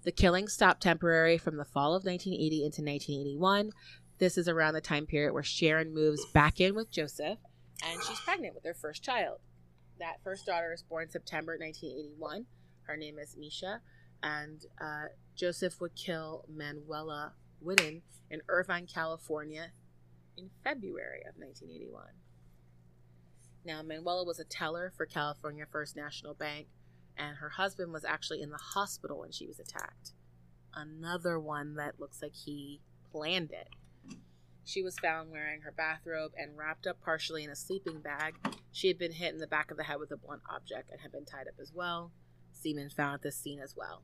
The 0.03 0.11
killings 0.11 0.53
stopped 0.53 0.81
temporary 0.81 1.37
from 1.37 1.57
the 1.57 1.65
fall 1.65 1.95
of 1.95 2.03
1980 2.03 2.57
into 2.57 2.81
1981. 2.81 3.71
This 4.17 4.37
is 4.37 4.47
around 4.47 4.73
the 4.73 4.81
time 4.81 5.05
period 5.05 5.33
where 5.33 5.43
Sharon 5.43 5.93
moves 5.93 6.25
back 6.33 6.59
in 6.59 6.75
with 6.75 6.89
Joseph 6.91 7.37
and 7.85 8.03
she's 8.03 8.19
pregnant 8.21 8.53
with 8.55 8.63
their 8.63 8.73
first 8.73 9.03
child. 9.03 9.39
That 9.99 10.23
first 10.23 10.45
daughter 10.45 10.73
is 10.73 10.83
born 10.83 11.09
September 11.09 11.57
1981. 11.59 12.45
Her 12.83 12.97
name 12.97 13.17
is 13.19 13.35
Misha, 13.37 13.81
and 14.23 14.65
uh, 14.79 15.05
Joseph 15.35 15.79
would 15.81 15.95
kill 15.95 16.45
Manuela 16.47 17.33
Witthuhn 17.63 18.01
in 18.29 18.41
Irvine, 18.47 18.87
California 18.87 19.71
in 20.37 20.49
February 20.63 21.21
of 21.27 21.35
1981. 21.37 22.05
Now, 23.65 23.81
Manuela 23.81 24.23
was 24.23 24.39
a 24.39 24.45
teller 24.45 24.93
for 24.95 25.05
California 25.05 25.65
First 25.69 25.95
National 25.95 26.33
Bank, 26.33 26.67
and 27.17 27.37
her 27.37 27.49
husband 27.49 27.91
was 27.91 28.05
actually 28.05 28.41
in 28.41 28.49
the 28.49 28.57
hospital 28.57 29.19
when 29.19 29.31
she 29.31 29.47
was 29.47 29.59
attacked. 29.59 30.11
Another 30.73 31.39
one 31.39 31.75
that 31.75 31.99
looks 31.99 32.21
like 32.21 32.35
he 32.35 32.81
planned 33.11 33.51
it. 33.51 33.69
She 34.63 34.83
was 34.83 34.99
found 34.99 35.31
wearing 35.31 35.61
her 35.61 35.71
bathrobe 35.71 36.33
and 36.37 36.57
wrapped 36.57 36.87
up 36.87 36.99
partially 37.01 37.43
in 37.43 37.49
a 37.49 37.55
sleeping 37.55 37.99
bag. 37.99 38.35
She 38.71 38.89
had 38.89 38.99
been 38.99 39.13
hit 39.13 39.33
in 39.33 39.39
the 39.39 39.47
back 39.47 39.71
of 39.71 39.77
the 39.77 39.83
head 39.83 39.99
with 39.99 40.11
a 40.11 40.17
blunt 40.17 40.41
object 40.53 40.91
and 40.91 40.99
had 41.01 41.11
been 41.11 41.25
tied 41.25 41.47
up 41.47 41.55
as 41.59 41.71
well. 41.73 42.11
Semen 42.51 42.89
found 42.89 43.15
at 43.15 43.21
this 43.21 43.37
scene 43.37 43.59
as 43.59 43.75
well. 43.77 44.03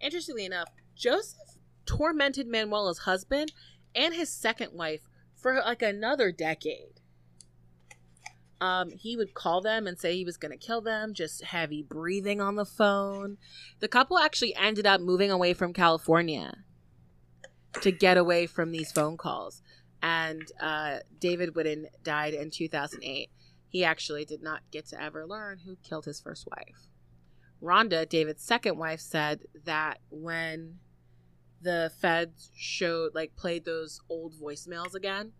Interestingly 0.00 0.44
enough, 0.44 0.68
Joseph 0.94 1.56
tormented 1.86 2.46
Manuela's 2.46 2.98
husband 2.98 3.52
and 3.94 4.14
his 4.14 4.30
second 4.30 4.72
wife 4.72 5.08
for 5.34 5.54
like 5.54 5.82
another 5.82 6.30
decade. 6.30 6.99
Um, 8.60 8.90
he 8.90 9.16
would 9.16 9.32
call 9.32 9.62
them 9.62 9.86
and 9.86 9.98
say 9.98 10.14
he 10.14 10.24
was 10.24 10.36
going 10.36 10.52
to 10.52 10.58
kill 10.58 10.82
them, 10.82 11.14
just 11.14 11.42
heavy 11.44 11.82
breathing 11.82 12.40
on 12.40 12.56
the 12.56 12.66
phone. 12.66 13.38
The 13.80 13.88
couple 13.88 14.18
actually 14.18 14.54
ended 14.54 14.86
up 14.86 15.00
moving 15.00 15.30
away 15.30 15.54
from 15.54 15.72
California 15.72 16.58
to 17.80 17.90
get 17.90 18.18
away 18.18 18.46
from 18.46 18.72
these 18.72 18.92
phone 18.92 19.16
calls. 19.16 19.62
And 20.02 20.42
uh, 20.60 20.98
David 21.18 21.54
Witthuhn 21.54 21.86
died 22.02 22.34
in 22.34 22.50
2008. 22.50 23.30
He 23.68 23.84
actually 23.84 24.24
did 24.24 24.42
not 24.42 24.62
get 24.70 24.86
to 24.88 25.00
ever 25.00 25.26
learn 25.26 25.60
who 25.64 25.76
killed 25.82 26.04
his 26.04 26.20
first 26.20 26.46
wife. 26.46 26.88
Rhonda, 27.62 28.08
David's 28.08 28.42
second 28.42 28.78
wife, 28.78 29.00
said 29.00 29.42
that 29.64 29.98
when 30.10 30.78
the 31.60 31.92
feds 32.00 32.50
showed, 32.56 33.14
like, 33.14 33.36
played 33.36 33.64
those 33.64 34.00
old 34.08 34.34
voicemails 34.34 34.94
again, 34.94 35.32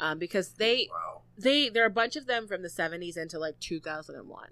um, 0.00 0.18
because 0.18 0.54
they 0.54 0.88
Wow. 0.90 1.22
they 1.38 1.68
there 1.68 1.84
are 1.84 1.86
a 1.86 1.90
bunch 1.90 2.16
of 2.16 2.26
them 2.26 2.48
from 2.48 2.62
the 2.62 2.68
70s 2.68 3.16
into 3.16 3.38
like 3.38 3.60
2001 3.60 4.48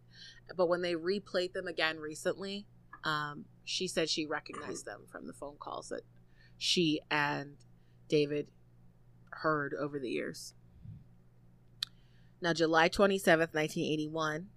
but 0.56 0.68
when 0.68 0.82
they 0.82 0.94
replayed 0.94 1.52
them 1.54 1.66
again 1.66 1.98
recently 1.98 2.66
um, 3.04 3.46
she 3.64 3.88
said 3.88 4.08
she 4.08 4.26
recognized 4.26 4.84
them 4.84 5.02
from 5.10 5.26
the 5.26 5.32
phone 5.32 5.56
calls 5.58 5.88
that 5.88 6.02
she 6.56 7.00
and 7.10 7.56
david 8.08 8.50
heard 9.42 9.72
over 9.78 9.98
the 10.00 10.08
years. 10.10 10.54
Now 12.40 12.52
july 12.52 12.88
27th 12.88 13.54
1981 13.54 14.48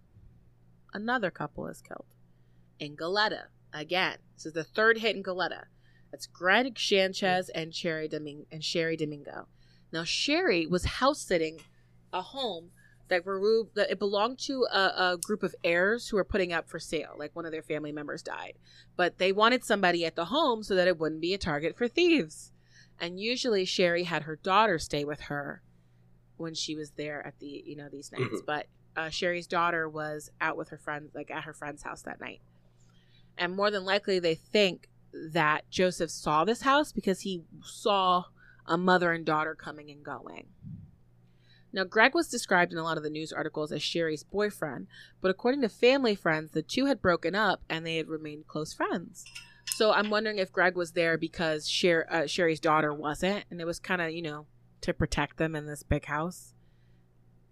another 0.94 1.32
couple 1.32 1.68
is 1.68 1.82
killed. 1.82 2.06
In 2.80 2.96
Goleta 2.96 3.46
again 3.74 4.18
this 4.36 4.46
is 4.46 4.54
the 4.54 4.64
third 4.64 4.98
hit 5.00 5.16
in 5.16 5.24
Goleta 5.24 5.66
that's 6.12 6.26
greg 6.28 6.78
sanchez 6.78 7.50
and 7.50 7.74
sherry 7.74 8.08
Domingo 8.08 8.46
and 8.52 8.64
sherry 8.64 8.98
domingo 8.98 9.48
now 9.92 10.04
sherry 10.04 10.66
was 10.66 10.86
house 10.86 11.20
sitting 11.20 11.60
a 12.14 12.22
home 12.22 12.72
that 13.12 13.24
that 13.76 13.92
it 13.92 14.00
belonged 14.00 14.40
to 14.40 14.66
a, 14.72 15.12
a 15.14 15.18
group 15.22 15.44
of 15.44 15.54
heirs 15.64 16.08
who 16.08 16.16
were 16.16 16.24
putting 16.24 16.54
up 16.54 16.70
for 16.70 16.80
sale. 16.80 17.14
Like 17.18 17.36
one 17.36 17.46
of 17.46 17.52
their 17.52 17.62
family 17.62 17.92
members 17.92 18.22
died, 18.22 18.54
but 18.96 19.18
they 19.18 19.32
wanted 19.32 19.66
somebody 19.66 20.06
at 20.06 20.16
the 20.16 20.26
home 20.26 20.64
so 20.64 20.76
that 20.76 20.88
it 20.88 20.98
wouldn't 20.98 21.22
be 21.22 21.34
a 21.34 21.38
target 21.38 21.78
for 21.78 21.88
thieves. 21.88 22.52
And 23.00 23.20
usually 23.20 23.66
Sherry 23.66 24.04
had 24.04 24.24
her 24.24 24.38
daughter 24.38 24.80
stay 24.80 25.04
with 25.04 25.22
her 25.22 25.62
when 26.38 26.54
she 26.54 26.76
was 26.76 26.92
there 26.92 27.26
at 27.26 27.40
the 27.40 27.64
you 27.66 27.76
know 27.76 27.90
these 27.90 28.12
nights. 28.12 28.42
Mhm. 28.42 28.46
But 28.46 28.68
uh, 28.96 29.10
Sherry's 29.10 29.48
daughter 29.48 29.90
was 29.90 30.32
out 30.40 30.58
with 30.58 30.70
her 30.70 30.78
friends, 30.78 31.14
like 31.14 31.30
at 31.32 31.44
her 31.44 31.54
friend's 31.54 31.84
house 31.84 32.02
that 32.04 32.22
night. 32.22 32.42
And 33.38 33.56
more 33.56 33.72
than 33.72 33.86
likely, 33.86 34.20
they 34.20 34.36
think 34.36 34.88
that 35.14 35.70
Joseph 35.70 36.12
saw 36.12 36.46
this 36.46 36.62
house 36.62 36.92
because 36.92 37.22
he 37.22 37.44
saw 37.64 38.26
a 38.72 38.78
mother 38.78 39.12
and 39.12 39.26
daughter 39.26 39.54
coming 39.54 39.92
and 39.92 40.02
going. 40.02 40.48
Now, 41.74 41.84
Greg 41.84 42.16
was 42.16 42.30
described 42.30 42.72
in 42.72 42.78
a 42.78 42.84
lot 42.84 42.96
of 42.96 43.04
the 43.04 43.10
news 43.10 43.34
articles 43.34 43.72
as 43.74 43.84
Sherry's 43.84 44.24
boyfriend, 44.24 44.88
but 45.22 45.30
according 45.30 45.62
to 45.62 45.70
family 45.70 46.16
friends, 46.16 46.52
the 46.52 46.62
two 46.62 46.86
had 46.86 47.02
broken 47.02 47.36
up 47.36 47.62
and 47.70 47.86
they 47.86 47.98
had 47.98 48.08
remained 48.08 48.48
close 48.48 48.74
friends. 48.74 49.26
So 49.66 49.92
I'm 49.92 50.10
wondering 50.10 50.38
if 50.38 50.54
Greg 50.54 50.76
was 50.76 50.94
there 50.94 51.18
because 51.18 51.68
Sher- 51.68 52.08
uh, 52.10 52.28
Sherry's 52.28 52.62
daughter 52.62 52.94
wasn't, 52.94 53.44
and 53.52 53.60
it 53.60 53.66
was 53.66 53.78
kind 53.80 54.02
of, 54.02 54.12
you 54.12 54.22
know, 54.22 54.46
to 54.82 54.94
protect 54.94 55.36
them 55.36 55.54
in 55.54 55.66
this 55.66 55.84
big 55.84 56.06
house. 56.06 56.54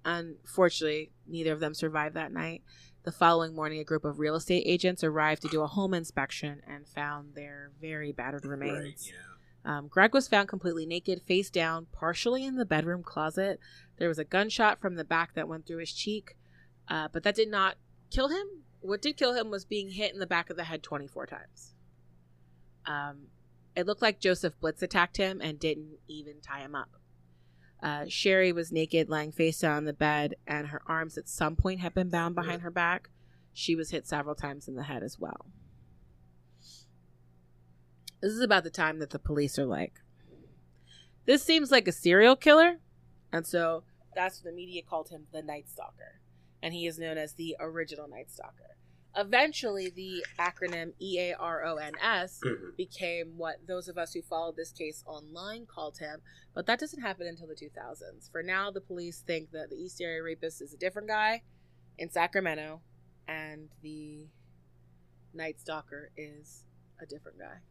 Unfortunately, 0.05 1.11
neither 1.27 1.51
of 1.51 1.59
them 1.59 1.73
survived 1.73 2.15
that 2.15 2.31
night. 2.31 2.63
The 3.03 3.11
following 3.11 3.55
morning, 3.55 3.79
a 3.79 3.85
group 3.85 4.05
of 4.05 4.19
real 4.19 4.35
estate 4.35 4.63
agents 4.65 5.03
arrived 5.03 5.41
to 5.41 5.49
do 5.49 5.61
a 5.61 5.67
home 5.67 5.93
inspection 5.93 6.61
and 6.65 6.87
found 6.87 7.35
their 7.35 7.71
very 7.81 8.13
battered 8.13 8.45
remains. 8.45 8.77
Right, 8.77 9.01
yeah. 9.05 9.28
Um, 9.65 9.87
Greg 9.87 10.13
was 10.13 10.27
found 10.27 10.47
completely 10.47 10.85
naked, 10.85 11.21
face 11.23 11.49
down, 11.49 11.87
partially 11.91 12.45
in 12.45 12.55
the 12.55 12.65
bedroom 12.65 13.03
closet. 13.03 13.59
There 13.97 14.07
was 14.07 14.19
a 14.19 14.23
gunshot 14.23 14.79
from 14.79 14.95
the 14.95 15.03
back 15.03 15.33
that 15.35 15.47
went 15.47 15.65
through 15.65 15.79
his 15.79 15.93
cheek, 15.93 16.37
uh, 16.87 17.09
but 17.11 17.23
that 17.23 17.35
did 17.35 17.49
not 17.49 17.75
kill 18.09 18.29
him. 18.29 18.63
What 18.79 19.01
did 19.01 19.17
kill 19.17 19.33
him 19.33 19.49
was 19.49 19.65
being 19.65 19.91
hit 19.91 20.13
in 20.13 20.19
the 20.19 20.27
back 20.27 20.49
of 20.49 20.55
the 20.55 20.63
head 20.63 20.81
24 20.81 21.25
times. 21.25 21.73
Um, 22.85 23.27
it 23.75 23.85
looked 23.85 24.01
like 24.01 24.19
Joseph 24.19 24.59
Blitz 24.59 24.81
attacked 24.81 25.17
him 25.17 25.41
and 25.41 25.59
didn't 25.59 25.99
even 26.07 26.41
tie 26.41 26.61
him 26.61 26.75
up. 26.75 26.89
Uh, 27.81 28.05
Sherry 28.07 28.51
was 28.51 28.71
naked, 28.71 29.09
lying 29.09 29.31
face 29.31 29.59
down 29.59 29.77
on 29.77 29.85
the 29.85 29.93
bed, 29.93 30.35
and 30.45 30.67
her 30.67 30.81
arms 30.85 31.17
at 31.17 31.29
some 31.29 31.55
point 31.55 31.79
had 31.79 31.93
been 31.93 32.09
bound 32.09 32.35
behind 32.35 32.61
her 32.61 32.71
back. 32.71 33.09
She 33.53 33.75
was 33.75 33.91
hit 33.91 34.07
several 34.07 34.35
times 34.35 34.67
in 34.67 34.75
the 34.75 34.83
head 34.83 35.03
as 35.03 35.17
well. 35.17 35.45
This 38.21 38.33
is 38.33 38.41
about 38.41 38.63
the 38.63 38.69
time 38.69 38.99
that 38.99 39.11
the 39.11 39.19
police 39.19 39.57
are 39.57 39.65
like, 39.65 40.01
this 41.25 41.43
seems 41.43 41.71
like 41.71 41.87
a 41.87 41.91
serial 41.91 42.35
killer. 42.35 42.79
And 43.31 43.45
so 43.45 43.83
that's 44.15 44.39
what 44.39 44.51
the 44.51 44.55
media 44.55 44.81
called 44.81 45.09
him 45.09 45.27
the 45.31 45.41
Night 45.41 45.69
Stalker. 45.69 46.19
And 46.61 46.73
he 46.73 46.87
is 46.87 46.99
known 46.99 47.17
as 47.17 47.33
the 47.33 47.55
original 47.59 48.07
Night 48.07 48.31
Stalker. 48.31 48.75
Eventually, 49.15 49.89
the 49.89 50.23
acronym 50.39 50.93
E 51.01 51.17
A 51.19 51.33
R 51.33 51.63
O 51.65 51.77
N 51.77 51.93
S 52.01 52.39
Mhm. 52.43 52.75
became 52.75 53.37
what 53.37 53.65
those 53.65 53.87
of 53.87 53.97
us 53.97 54.13
who 54.13 54.21
followed 54.21 54.55
this 54.55 54.71
case 54.71 55.03
online 55.05 55.65
called 55.65 55.97
him, 55.97 56.21
but 56.53 56.67
that 56.67 56.79
doesn't 56.79 57.01
happen 57.01 57.25
until 57.25 57.47
the 57.47 57.55
2000s. 57.55 58.29
For 58.29 58.43
now, 58.43 58.69
the 58.69 58.81
police 58.81 59.21
think 59.21 59.51
that 59.51 59.69
the 59.69 59.77
East 59.77 59.99
Area 59.99 60.21
Rapist 60.21 60.61
is 60.61 60.73
a 60.73 60.77
different 60.77 61.07
guy 61.07 61.43
in 61.97 62.11
Sacramento, 62.11 62.81
and 63.27 63.69
the 63.81 64.27
Night 65.33 65.59
Stalker 65.59 66.11
is 66.15 66.65
a 66.99 67.05
different 67.07 67.39
guy. 67.39 67.61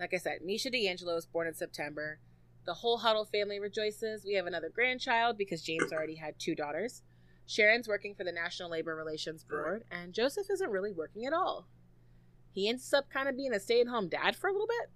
Like 0.00 0.14
I 0.14 0.18
said, 0.18 0.38
Misha 0.44 0.70
DeAngelo 0.70 1.14
was 1.14 1.26
born 1.26 1.46
in 1.46 1.54
September. 1.54 2.18
The 2.64 2.74
whole 2.74 2.98
Huddle 2.98 3.24
family 3.24 3.58
rejoices. 3.60 4.24
We 4.24 4.34
have 4.34 4.46
another 4.46 4.68
grandchild 4.68 5.36
because 5.38 5.62
James 5.62 5.92
already 5.92 6.16
had 6.16 6.38
two 6.38 6.54
daughters. 6.54 7.02
Sharon's 7.46 7.88
working 7.88 8.14
for 8.14 8.24
the 8.24 8.32
National 8.32 8.70
Labor 8.70 8.94
Relations 8.94 9.44
Board, 9.44 9.84
and 9.90 10.12
Joseph 10.12 10.46
isn't 10.50 10.70
really 10.70 10.92
working 10.92 11.26
at 11.26 11.32
all. 11.32 11.66
He 12.52 12.68
ends 12.68 12.92
up 12.92 13.10
kind 13.10 13.28
of 13.28 13.36
being 13.36 13.52
a 13.52 13.60
stay-at-home 13.60 14.08
dad 14.08 14.36
for 14.36 14.48
a 14.48 14.52
little 14.52 14.66
bit. 14.66 14.90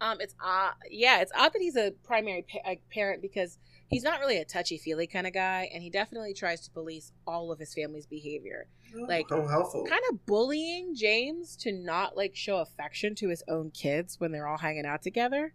Um, 0.00 0.18
it's 0.20 0.34
odd. 0.40 0.74
Yeah, 0.90 1.20
it's 1.20 1.32
odd 1.34 1.52
that 1.52 1.62
he's 1.62 1.76
a 1.76 1.92
primary 2.04 2.44
pa- 2.48 2.70
uh, 2.70 2.74
parent 2.92 3.22
because 3.22 3.58
he's 3.88 4.02
not 4.02 4.20
really 4.20 4.36
a 4.38 4.44
touchy-feely 4.44 5.06
kind 5.06 5.26
of 5.26 5.32
guy, 5.32 5.68
and 5.72 5.82
he 5.82 5.90
definitely 5.90 6.34
tries 6.34 6.60
to 6.62 6.70
police 6.70 7.12
all 7.26 7.50
of 7.50 7.58
his 7.58 7.72
family's 7.74 8.06
behavior 8.06 8.68
Like, 8.94 9.26
how 9.30 9.46
helpful. 9.46 9.84
kind 9.86 10.02
of 10.10 10.24
bullying 10.26 10.94
James 10.94 11.56
to 11.58 11.72
not 11.72 12.16
like 12.16 12.36
show 12.36 12.58
affection 12.58 13.14
to 13.16 13.28
his 13.28 13.42
own 13.48 13.70
kids 13.70 14.20
when 14.20 14.30
they're 14.32 14.46
all 14.46 14.58
hanging 14.58 14.86
out 14.86 15.02
together, 15.02 15.52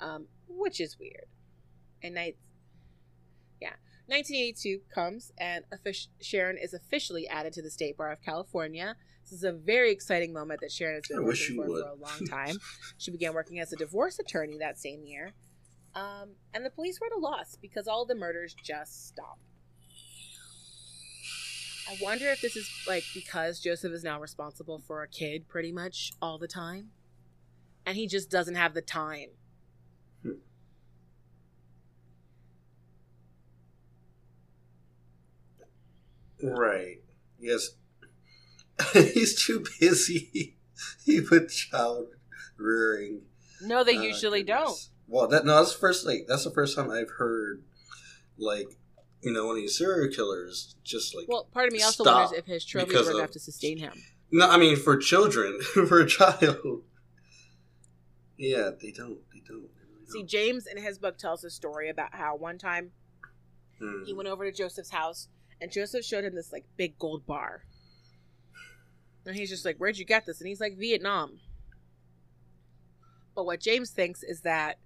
um, 0.00 0.26
which 0.48 0.80
is 0.80 0.98
weird. 0.98 1.26
And 2.02 2.14
night, 2.14 2.36
yeah, 3.60 3.74
1982 4.06 4.80
comes 4.94 5.32
and 5.38 5.64
offic- 5.72 6.08
Sharon 6.20 6.56
is 6.56 6.72
officially 6.74 7.26
added 7.28 7.52
to 7.54 7.62
the 7.62 7.70
State 7.70 7.96
Bar 7.96 8.12
of 8.12 8.22
California. 8.22 8.96
This 9.24 9.32
is 9.32 9.44
a 9.44 9.52
very 9.52 9.90
exciting 9.92 10.32
moment 10.32 10.60
that 10.62 10.72
Sharon 10.72 10.94
has 10.94 11.06
been 11.06 11.18
I 11.18 11.20
working 11.20 11.56
for 11.56 11.68
would. 11.68 11.84
for 11.84 11.90
a 11.90 11.94
long 11.96 12.26
time. 12.30 12.56
she 12.96 13.10
began 13.10 13.34
working 13.34 13.58
as 13.60 13.72
a 13.72 13.76
divorce 13.76 14.18
attorney 14.18 14.56
that 14.58 14.78
same 14.78 15.04
year, 15.04 15.32
um, 15.98 16.30
and 16.54 16.64
the 16.64 16.70
police 16.70 17.00
were 17.00 17.06
at 17.06 17.12
a 17.12 17.18
loss 17.18 17.56
because 17.60 17.88
all 17.88 18.04
the 18.04 18.14
murders 18.14 18.54
just 18.62 19.08
stopped. 19.08 19.40
I 21.90 21.96
wonder 22.02 22.26
if 22.26 22.40
this 22.40 22.54
is 22.54 22.70
like 22.86 23.02
because 23.14 23.60
Joseph 23.60 23.92
is 23.92 24.04
now 24.04 24.20
responsible 24.20 24.78
for 24.78 25.02
a 25.02 25.08
kid 25.08 25.48
pretty 25.48 25.72
much 25.72 26.12
all 26.20 26.38
the 26.38 26.46
time. 26.46 26.90
And 27.86 27.96
he 27.96 28.06
just 28.06 28.30
doesn't 28.30 28.54
have 28.56 28.74
the 28.74 28.82
time. 28.82 29.30
Right. 36.42 36.98
Yes. 37.40 37.70
He's 38.92 39.44
too 39.44 39.64
busy. 39.80 40.56
with 41.06 41.50
child 41.50 42.08
rearing. 42.56 43.22
No, 43.62 43.82
they 43.82 43.96
Uh, 43.96 44.02
usually 44.02 44.42
goodness. 44.42 44.90
Well, 45.08 45.26
that 45.28 45.44
no, 45.44 45.56
that's 45.56 45.72
the 45.72 45.78
first 45.78 46.06
like 46.06 46.26
that's 46.28 46.44
the 46.44 46.50
first 46.50 46.76
time 46.76 46.90
I've 46.90 47.10
heard 47.18 47.62
like 48.36 48.68
you 49.22 49.32
know 49.32 49.46
one 49.46 49.56
of 49.56 49.62
these 49.62 49.76
serial 49.78 50.12
killers 50.14 50.76
just 50.84 51.14
like. 51.16 51.26
Well, 51.28 51.48
part 51.52 51.66
of 51.66 51.72
me 51.72 51.82
also 51.82 52.04
wonders 52.04 52.32
if 52.32 52.44
his 52.46 52.64
trophies 52.64 52.88
because 52.88 53.06
were 53.06 53.12
of- 53.12 53.18
enough 53.18 53.30
to 53.32 53.40
sustain 53.40 53.78
him. 53.78 53.92
no, 54.30 54.48
I 54.48 54.58
mean 54.58 54.76
for 54.76 54.96
children 54.96 55.58
for 55.88 56.00
a 56.00 56.06
child. 56.06 56.82
Yeah, 58.36 58.70
they 58.80 58.92
don't. 58.92 59.18
They 59.32 59.40
don't. 59.46 59.62
They 59.62 59.84
really 59.90 60.06
See, 60.06 60.18
don't. 60.20 60.28
James 60.28 60.66
in 60.66 60.76
his 60.82 60.98
book 60.98 61.18
tells 61.18 61.42
a 61.42 61.50
story 61.50 61.88
about 61.90 62.14
how 62.14 62.36
one 62.36 62.58
time 62.58 62.92
Hmm. 63.80 64.02
he 64.04 64.12
went 64.12 64.28
over 64.28 64.44
to 64.44 64.56
Joseph's 64.56 64.90
house 64.90 65.28
and 65.60 65.70
Joseph 65.70 66.04
showed 66.04 66.24
him 66.24 66.34
this 66.34 66.52
like 66.52 66.64
big 66.76 66.98
gold 66.98 67.24
bar. 67.26 67.62
And 69.24 69.36
he's 69.36 69.48
just 69.50 69.64
like, 69.64 69.76
Where'd 69.76 69.98
you 69.98 70.04
get 70.04 70.26
this? 70.26 70.40
And 70.40 70.48
he's 70.48 70.60
like, 70.60 70.76
Vietnam. 70.76 71.38
But 73.36 73.46
what 73.46 73.60
James 73.60 73.90
thinks 73.90 74.22
is 74.24 74.40
that 74.40 74.78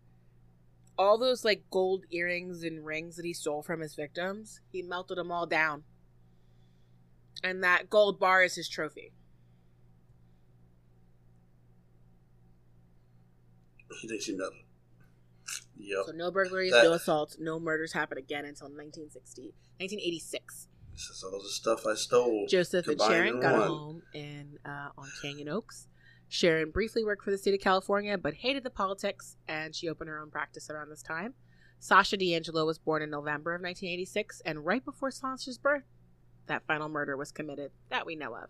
all 0.98 1.18
those 1.18 1.44
like 1.44 1.64
gold 1.70 2.04
earrings 2.10 2.62
and 2.62 2.84
rings 2.84 3.16
that 3.16 3.24
he 3.24 3.32
stole 3.32 3.62
from 3.62 3.80
his 3.80 3.94
victims, 3.94 4.60
he 4.70 4.82
melted 4.82 5.18
them 5.18 5.30
all 5.30 5.46
down. 5.46 5.84
And 7.42 7.62
that 7.64 7.90
gold 7.90 8.20
bar 8.20 8.42
is 8.42 8.54
his 8.54 8.68
trophy. 8.68 9.12
He 14.00 14.08
thinks 14.08 14.26
he. 14.26 14.32
Yep. 14.34 16.04
So 16.06 16.12
no 16.12 16.30
burglaries, 16.30 16.72
That- 16.72 16.84
no 16.84 16.92
assaults, 16.92 17.36
no 17.38 17.58
murders 17.58 17.92
happen 17.92 18.18
again 18.18 18.44
until 18.44 18.68
1960, 18.68 19.54
1986. 19.78 20.68
This 20.92 21.08
is 21.08 21.24
all 21.24 21.42
the 21.42 21.48
stuff 21.48 21.86
I 21.86 21.94
stole. 21.94 22.46
Joseph 22.48 22.86
and 22.86 23.00
Sharon 23.00 23.40
got 23.40 23.58
one. 23.58 23.68
home 23.68 24.02
in 24.14 24.58
uh, 24.64 24.90
on 24.96 25.10
Canyon 25.22 25.48
Oaks. 25.48 25.88
Sharon 26.32 26.70
briefly 26.70 27.04
worked 27.04 27.24
for 27.24 27.30
the 27.30 27.36
state 27.36 27.52
of 27.52 27.60
California, 27.60 28.16
but 28.16 28.32
hated 28.32 28.64
the 28.64 28.70
politics, 28.70 29.36
and 29.46 29.76
she 29.76 29.86
opened 29.86 30.08
her 30.08 30.18
own 30.18 30.30
practice 30.30 30.70
around 30.70 30.88
this 30.88 31.02
time. 31.02 31.34
Sasha 31.78 32.16
DeAngelo 32.16 32.64
was 32.64 32.78
born 32.78 33.02
in 33.02 33.10
November 33.10 33.54
of 33.54 33.60
1986, 33.60 34.40
and 34.46 34.64
right 34.64 34.82
before 34.82 35.10
Sasha's 35.10 35.58
birth, 35.58 35.82
that 36.46 36.66
final 36.66 36.88
murder 36.88 37.18
was 37.18 37.32
committed 37.32 37.70
that 37.90 38.06
we 38.06 38.16
know 38.16 38.34
of. 38.34 38.48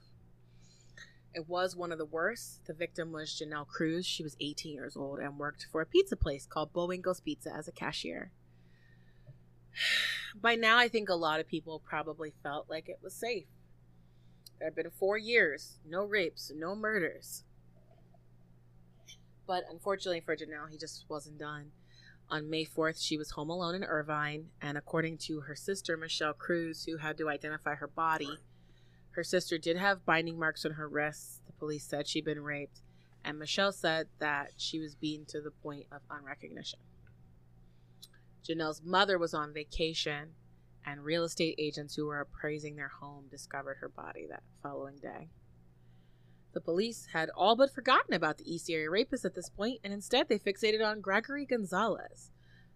It 1.34 1.48
was 1.48 1.74
one 1.74 1.90
of 1.90 1.98
the 1.98 2.04
worst. 2.04 2.64
The 2.66 2.72
victim 2.72 3.10
was 3.10 3.30
Janelle 3.30 3.66
Cruz. 3.66 4.06
She 4.06 4.22
was 4.22 4.36
18 4.38 4.72
years 4.72 4.96
old 4.96 5.18
and 5.18 5.36
worked 5.36 5.66
for 5.72 5.80
a 5.80 5.86
pizza 5.86 6.14
place 6.14 6.46
called 6.46 6.72
Boingos 6.72 7.24
Pizza 7.24 7.52
as 7.52 7.66
a 7.66 7.72
cashier. 7.72 8.30
By 10.40 10.54
now, 10.54 10.78
I 10.78 10.86
think 10.86 11.08
a 11.08 11.14
lot 11.14 11.40
of 11.40 11.48
people 11.48 11.82
probably 11.84 12.32
felt 12.44 12.70
like 12.70 12.88
it 12.88 13.00
was 13.02 13.12
safe. 13.12 13.46
There 14.60 14.68
had 14.68 14.76
been 14.76 14.90
four 14.96 15.18
years, 15.18 15.80
no 15.84 16.04
rapes, 16.04 16.52
no 16.54 16.76
murders. 16.76 17.42
But 19.52 19.64
unfortunately 19.70 20.22
for 20.22 20.34
Janelle, 20.34 20.70
he 20.70 20.78
just 20.78 21.04
wasn't 21.10 21.38
done. 21.38 21.72
On 22.30 22.48
May 22.48 22.64
4th, 22.64 23.04
she 23.04 23.18
was 23.18 23.32
home 23.32 23.50
alone 23.50 23.74
in 23.74 23.84
Irvine, 23.84 24.46
and 24.62 24.78
according 24.78 25.18
to 25.26 25.40
her 25.40 25.54
sister, 25.54 25.94
Michelle 25.94 26.32
Cruz, 26.32 26.84
who 26.84 26.96
had 26.96 27.18
to 27.18 27.28
identify 27.28 27.74
her 27.74 27.86
body, 27.86 28.38
her 29.10 29.22
sister 29.22 29.58
did 29.58 29.76
have 29.76 30.06
binding 30.06 30.38
marks 30.38 30.64
on 30.64 30.70
her 30.70 30.88
wrists. 30.88 31.42
The 31.44 31.52
police 31.52 31.84
said 31.84 32.08
she'd 32.08 32.24
been 32.24 32.42
raped, 32.42 32.80
and 33.22 33.38
Michelle 33.38 33.72
said 33.72 34.08
that 34.20 34.52
she 34.56 34.78
was 34.78 34.94
beaten 34.94 35.26
to 35.26 35.42
the 35.42 35.50
point 35.50 35.84
of 35.92 36.00
unrecognition. 36.08 36.80
Janelle's 38.48 38.80
mother 38.82 39.18
was 39.18 39.34
on 39.34 39.52
vacation, 39.52 40.30
and 40.86 41.04
real 41.04 41.24
estate 41.24 41.56
agents 41.58 41.94
who 41.94 42.06
were 42.06 42.20
appraising 42.20 42.76
their 42.76 42.92
home 43.02 43.26
discovered 43.30 43.76
her 43.82 43.90
body 43.90 44.26
that 44.30 44.44
following 44.62 44.96
day. 44.96 45.28
The 46.52 46.60
police 46.60 47.08
had 47.12 47.30
all 47.30 47.56
but 47.56 47.74
forgotten 47.74 48.14
about 48.14 48.38
the 48.38 48.52
East 48.52 48.68
Area 48.70 48.90
rapist 48.90 49.24
at 49.24 49.34
this 49.34 49.48
point, 49.48 49.80
and 49.82 49.92
instead 49.92 50.28
they 50.28 50.38
fixated 50.38 50.84
on 50.86 51.00
Gregory 51.00 51.46
Gonzalez. 51.46 52.30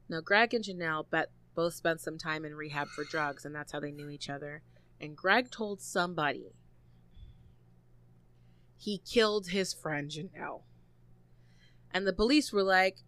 Now, 0.09 0.21
Greg 0.21 0.55
and 0.55 0.65
Janelle 0.65 1.09
bet 1.11 1.31
both 1.55 1.75
spent 1.75 2.01
some 2.01 2.17
time 2.17 2.45
in 2.45 2.55
rehab 2.55 2.89
for 2.89 3.05
drugs, 3.05 3.45
and 3.45 3.55
that's 3.55 3.73
how 3.73 3.81
they 3.81 3.91
knew 3.91 4.09
each 4.09 4.31
other. 4.31 4.63
And 5.01 5.17
Greg 5.17 5.51
told 5.51 5.81
somebody 5.81 6.53
he 8.79 8.99
killed 8.99 9.49
his 9.49 9.75
friend 9.75 10.11
Janelle. 10.11 10.63
And 11.93 12.07
the 12.07 12.13
police 12.13 12.53
were 12.53 12.63
like, 12.63 12.99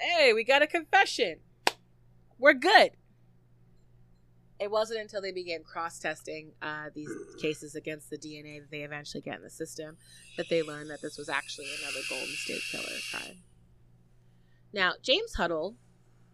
hey, 0.00 0.32
we 0.32 0.44
got 0.44 0.62
a 0.62 0.66
confession. 0.66 1.40
We're 2.38 2.54
good. 2.54 2.92
It 4.60 4.70
wasn't 4.70 5.00
until 5.00 5.22
they 5.22 5.32
began 5.32 5.62
cross 5.64 5.98
testing 5.98 6.52
uh, 6.60 6.90
these 6.94 7.10
cases 7.40 7.74
against 7.74 8.10
the 8.10 8.18
DNA 8.18 8.60
that 8.60 8.70
they 8.70 8.82
eventually 8.82 9.22
get 9.22 9.36
in 9.36 9.42
the 9.42 9.50
system 9.50 9.96
that 10.36 10.50
they 10.50 10.62
learned 10.62 10.90
that 10.90 11.00
this 11.00 11.16
was 11.16 11.30
actually 11.30 11.66
another 11.80 12.00
Golden 12.10 12.28
State 12.28 12.60
Killer 12.70 12.84
crime. 13.10 13.38
Now, 14.72 14.92
James 15.02 15.34
Huddle 15.34 15.76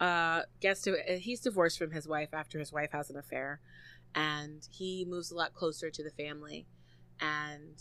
uh, 0.01 0.43
gets 0.61 0.83
to, 0.83 0.97
he's 1.19 1.41
divorced 1.41 1.79
from 1.79 1.93
his 1.93 2.09
wife 2.09 2.31
after 2.33 2.59
his 2.59 2.73
wife 2.73 2.91
has 2.93 3.11
an 3.11 3.17
affair, 3.17 3.61
and 4.13 4.67
he 4.73 5.07
moves 5.09 5.31
a 5.31 5.37
lot 5.37 5.55
closer 5.55 5.89
to 5.89 6.03
the 6.03 6.11
family. 6.11 6.67
And 7.21 7.81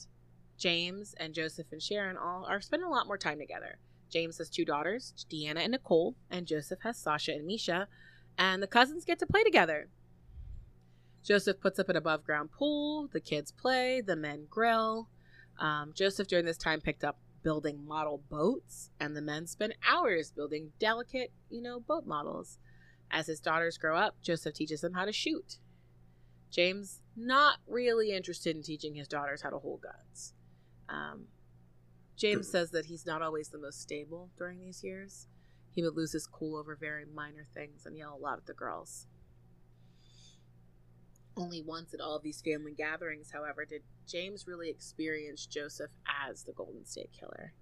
James 0.60 1.16
and 1.20 1.34
Joseph 1.34 1.72
and 1.72 1.82
Sharon 1.82 2.18
all 2.18 2.46
are 2.48 2.62
spending 2.62 2.88
a 2.88 2.92
lot 2.92 3.08
more 3.08 3.18
time 3.18 3.40
together. 3.40 3.80
James 4.12 4.38
has 4.38 4.50
two 4.50 4.64
daughters, 4.64 5.26
Deanna 5.30 5.58
and 5.58 5.72
Nicole, 5.72 6.16
and 6.30 6.46
Joseph 6.46 6.80
has 6.84 6.98
Sasha 6.98 7.32
and 7.32 7.48
Misha, 7.48 7.88
and 8.38 8.62
the 8.62 8.68
cousins 8.68 9.06
get 9.06 9.20
to 9.20 9.26
play 9.26 9.44
together. 9.44 9.90
Joseph 11.26 11.60
puts 11.60 11.80
up 11.80 11.90
an 11.90 11.96
above 11.96 12.24
ground 12.24 12.52
pool, 12.52 13.10
the 13.12 13.20
kids 13.20 13.52
play, 13.52 14.00
the 14.00 14.16
men 14.16 14.46
grill. 14.48 15.10
Um, 15.60 15.92
Joseph 15.96 16.28
during 16.28 16.46
this 16.46 16.58
time 16.58 16.82
picked 16.82 17.04
up 17.04 17.18
building 17.42 17.84
model 17.86 18.22
boats, 18.30 18.92
and 19.00 19.16
the 19.16 19.22
men 19.22 19.48
spend 19.48 19.76
hours 19.90 20.32
building 20.32 20.72
delicate, 20.80 21.32
you 21.50 21.62
know, 21.62 21.80
boat 21.80 22.06
models. 22.06 22.60
As 23.10 23.28
his 23.28 23.40
daughters 23.40 23.78
grow 23.78 23.98
up, 23.98 24.16
Joseph 24.22 24.54
teaches 24.54 24.82
them 24.82 24.94
how 24.94 25.06
to 25.06 25.12
shoot. 25.12 25.58
James 26.52 27.02
not 27.16 27.58
really 27.68 28.12
interested 28.12 28.56
in 28.56 28.62
teaching 28.62 28.94
his 28.94 29.08
daughters 29.08 29.42
how 29.42 29.50
to 29.50 29.58
hold 29.58 29.82
guns. 29.82 30.34
Um, 30.88 31.26
James 32.16 32.50
says 32.50 32.72
that 32.72 32.86
he's 32.86 33.06
not 33.06 33.22
always 33.22 33.50
the 33.50 33.58
most 33.58 33.82
stable 33.82 34.30
during 34.38 34.60
these 34.60 34.84
years. 34.84 35.28
He 35.72 35.84
would 35.84 35.96
lose 35.96 36.14
his 36.14 36.28
cool 36.28 36.56
over 36.56 36.76
very 36.76 37.06
minor 37.06 37.46
things 37.54 37.86
and 37.86 37.98
yell 37.98 38.16
a 38.16 38.22
lot 38.22 38.38
at 38.38 38.46
the 38.46 38.54
girls. 38.54 39.08
Only 41.38 41.62
once 41.62 41.94
at 41.94 42.00
all 42.00 42.16
of 42.16 42.24
these 42.24 42.42
family 42.42 42.74
gatherings, 42.74 43.32
however, 43.32 43.66
did 43.66 43.82
James 44.08 44.48
really 44.48 44.70
experience 44.70 45.46
Joseph 45.46 45.92
as 46.28 46.44
the 46.44 46.54
Golden 46.54 46.86
State 46.86 47.12
Killer. 47.12 47.54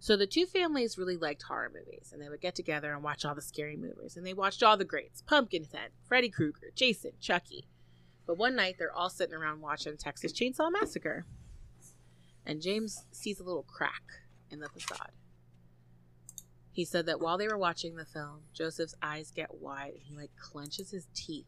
So 0.00 0.16
the 0.16 0.26
two 0.26 0.46
families 0.46 0.98
really 0.98 1.16
liked 1.16 1.42
horror 1.42 1.70
movies, 1.72 2.10
and 2.12 2.20
they 2.20 2.28
would 2.28 2.40
get 2.40 2.54
together 2.54 2.92
and 2.92 3.02
watch 3.02 3.24
all 3.24 3.34
the 3.34 3.40
scary 3.40 3.76
movies. 3.76 4.16
And 4.16 4.26
they 4.26 4.34
watched 4.34 4.62
all 4.62 4.76
the 4.76 4.84
greats 4.84 5.22
Pumpkinhead, 5.22 5.90
Freddy 6.06 6.28
Krueger, 6.28 6.72
Jason, 6.74 7.12
Chucky. 7.20 7.68
But 8.26 8.36
one 8.36 8.56
night, 8.56 8.76
they're 8.78 8.92
all 8.92 9.10
sitting 9.10 9.34
around 9.34 9.60
watching 9.60 9.96
Texas 9.96 10.32
Chainsaw 10.32 10.70
Massacre. 10.72 11.24
And 12.44 12.60
James 12.60 13.06
sees 13.12 13.38
a 13.38 13.44
little 13.44 13.62
crack 13.62 14.02
in 14.50 14.60
the 14.60 14.68
facade. 14.68 15.12
He 16.72 16.84
said 16.84 17.06
that 17.06 17.20
while 17.20 17.38
they 17.38 17.46
were 17.46 17.56
watching 17.56 17.94
the 17.94 18.04
film, 18.04 18.40
Joseph's 18.52 18.96
eyes 19.00 19.30
get 19.30 19.54
wide 19.54 19.92
and 19.94 20.02
he 20.02 20.16
like 20.16 20.32
clenches 20.36 20.90
his 20.90 21.06
teeth 21.14 21.46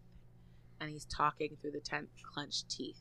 and 0.81 0.91
he's 0.91 1.05
talking 1.05 1.57
through 1.61 1.73
the 1.73 1.81
tense 1.81 2.11
clenched 2.23 2.71
teeth, 2.71 3.01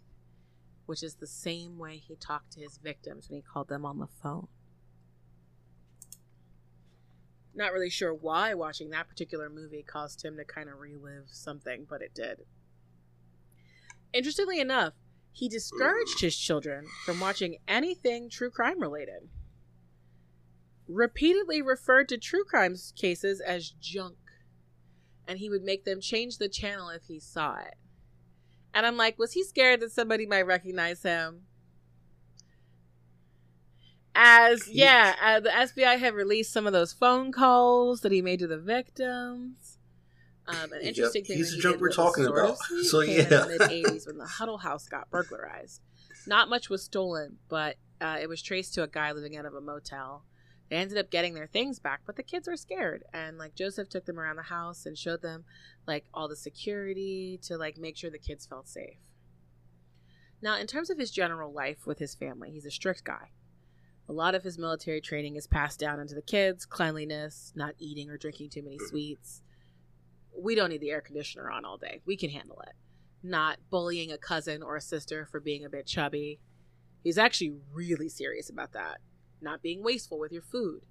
which 0.86 1.04
is 1.04 1.16
the 1.16 1.28
same 1.28 1.78
way 1.78 1.98
he 1.98 2.16
talked 2.16 2.52
to 2.54 2.62
his 2.62 2.78
victims 2.78 3.30
when 3.30 3.38
he 3.38 3.44
called 3.44 3.68
them 3.68 3.86
on 3.86 4.00
the 4.00 4.08
phone. 4.22 4.48
Not 7.54 7.72
really 7.72 7.90
sure 7.90 8.14
why 8.14 8.54
watching 8.54 8.90
that 8.90 9.08
particular 9.08 9.50
movie 9.50 9.84
caused 9.84 10.24
him 10.24 10.36
to 10.38 10.44
kind 10.44 10.70
of 10.70 10.80
relive 10.80 11.28
something, 11.28 11.86
but 11.90 12.02
it 12.02 12.14
did. 12.14 12.42
Interestingly 14.14 14.60
enough, 14.60 14.94
he 15.32 15.50
discouraged 15.50 16.22
his 16.22 16.38
children 16.38 16.86
from 17.06 17.20
watching 17.20 17.58
anything 17.68 18.30
true 18.30 18.50
crime 18.50 18.80
related. 18.82 19.30
Repeatedly 20.88 21.62
referred 21.62 22.08
to 22.10 22.18
true 22.18 22.44
crime 22.46 22.76
cases 22.96 23.42
as 23.42 23.72
junk, 23.82 24.16
and 25.28 25.40
he 25.40 25.50
would 25.50 25.64
make 25.64 25.86
them 25.86 26.02
change 26.02 26.38
the 26.38 26.50
channel 26.50 26.90
if 26.90 27.04
he 27.08 27.20
saw 27.20 27.58
it. 27.58 27.76
And 28.74 28.86
I'm 28.86 28.98
like, 28.98 29.18
was 29.18 29.34
he 29.34 29.44
scared 29.44 29.80
that 29.82 29.92
somebody 29.92 30.26
might 30.26 30.46
recognize 30.46 31.02
him? 31.04 31.44
As 34.14 34.68
yeah, 34.70 35.16
uh, 35.22 35.40
the 35.42 35.50
FBI 35.50 36.00
had 36.00 36.14
released 36.14 36.54
some 36.54 36.66
of 36.66 36.74
those 36.74 36.94
phone 36.94 37.32
calls 37.34 38.02
that 38.02 38.12
he 38.12 38.22
made 38.22 38.40
to 38.40 38.48
the 38.48 38.58
victims. 38.58 39.78
Um, 40.48 40.72
an 40.72 40.80
Yep, 40.82 40.84
interesting 40.84 41.26
thing 41.26 41.38
he's 41.38 41.50
the 41.50 41.56
he 41.56 41.62
junk 41.62 41.82
we're 41.82 41.92
talking 41.92 42.26
about. 42.26 42.58
So, 42.84 43.02
yeah. 43.02 43.24
the 43.24 43.58
mid 43.60 43.62
'80s 43.62 44.08
when 44.08 44.18
the 44.18 44.26
Huddle 44.38 44.60
House 44.60 44.88
got 44.88 45.10
burglarized. 45.10 45.82
Not 46.28 46.50
much 46.50 46.70
was 46.70 46.84
stolen, 46.84 47.38
but 47.50 47.76
uh, 48.00 48.18
it 48.22 48.30
was 48.30 48.42
traced 48.42 48.74
to 48.76 48.84
a 48.84 48.88
guy 48.88 49.12
living 49.12 49.36
out 49.36 49.46
of 49.46 49.54
a 49.54 49.62
motel. 49.62 50.24
They 50.70 50.78
ended 50.78 50.98
up 50.98 51.12
getting 51.12 51.36
their 51.36 51.48
things 51.48 51.80
back, 51.80 52.02
but 52.06 52.16
the 52.16 52.24
kids 52.24 52.48
were 52.48 52.58
scared. 52.58 53.04
And 53.14 53.38
like 53.38 53.56
Joseph 53.56 53.90
took 53.90 54.06
them 54.06 54.20
around 54.20 54.38
the 54.38 54.44
house 54.44 54.86
and 54.86 54.98
showed 54.98 55.22
them 55.22 55.46
like 55.88 56.06
all 56.14 56.28
the 56.28 56.36
security 56.36 57.40
to 57.44 57.58
like 57.58 57.78
make 57.78 57.98
sure 57.98 58.10
the 58.10 58.18
kids 58.18 58.46
felt 58.46 58.68
safe. 58.68 58.98
Now, 60.42 60.58
in 60.58 60.68
terms 60.68 60.90
of 60.90 60.98
his 60.98 61.12
general 61.12 61.52
life 61.52 61.86
with 61.86 62.00
his 62.00 62.16
family, 62.16 62.52
he's 62.52 62.66
a 62.66 62.72
strict 62.72 63.04
guy. 63.04 63.32
A 64.08 64.14
lot 64.14 64.36
of 64.36 64.44
his 64.44 64.60
military 64.60 65.02
training 65.02 65.36
is 65.36 65.48
passed 65.48 65.80
down 65.80 66.00
into 66.00 66.14
the 66.14 66.22
kids 66.22 66.66
cleanliness, 66.66 67.52
not 67.56 67.74
eating 67.80 68.10
or 68.10 68.18
drinking 68.18 68.50
too 68.50 68.62
many 68.62 68.78
sweets. 68.78 69.42
We 70.38 70.54
don't 70.54 70.70
need 70.70 70.82
the 70.82 70.92
air 70.92 71.02
conditioner 71.02 71.50
on 71.50 71.66
all 71.66 71.78
day. 71.78 72.02
We 72.06 72.18
can 72.18 72.30
handle 72.30 72.60
it. 72.62 72.74
Not 73.24 73.58
bullying 73.72 74.12
a 74.12 74.18
cousin 74.18 74.62
or 74.62 74.76
a 74.76 74.82
sister 74.82 75.26
for 75.26 75.40
being 75.40 75.66
a 75.66 75.70
bit 75.70 75.88
chubby. 75.88 76.40
He's 77.04 77.18
actually 77.18 77.56
really 77.74 78.10
serious 78.10 78.50
about 78.50 78.74
that. 78.74 79.00
Not 79.46 79.62
being 79.62 79.84
wasteful 79.84 80.18
with 80.18 80.32
your 80.32 80.42
food. 80.42 80.88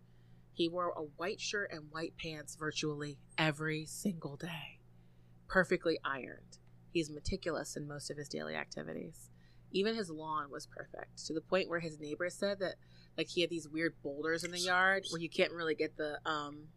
He 0.53 0.69
wore 0.69 0.91
a 0.97 1.03
white 1.17 1.41
shirt 1.41 1.73
and 1.73 1.91
white 1.91 2.15
pants 2.17 2.55
virtually 2.55 3.19
every 3.37 3.85
single 3.85 4.37
day. 4.37 4.79
Perfectly 5.49 5.99
ironed. 6.05 6.59
He's 6.93 7.11
meticulous 7.11 7.77
in 7.77 7.89
most 7.89 8.13
of 8.13 8.17
his 8.17 8.29
daily 8.29 8.55
activities. 8.55 9.29
Even 9.73 9.97
his 9.97 10.09
lawn 10.09 10.53
was 10.53 10.69
perfect 10.69 11.27
to 11.27 11.35
the 11.35 11.41
point 11.41 11.69
where 11.69 11.81
his 11.81 11.99
neighbors 11.99 12.37
said 12.37 12.61
that 12.61 12.77
like 13.19 13.27
he 13.29 13.41
had 13.41 13.51
these 13.51 13.69
weird 13.69 13.95
boulders 14.05 14.45
in 14.45 14.53
the 14.53 14.61
yard 14.61 15.03
where 15.11 15.21
you 15.21 15.29
can't 15.29 15.53
really 15.53 15.75
get 15.75 15.97
the 15.97 16.21
um 16.25 16.69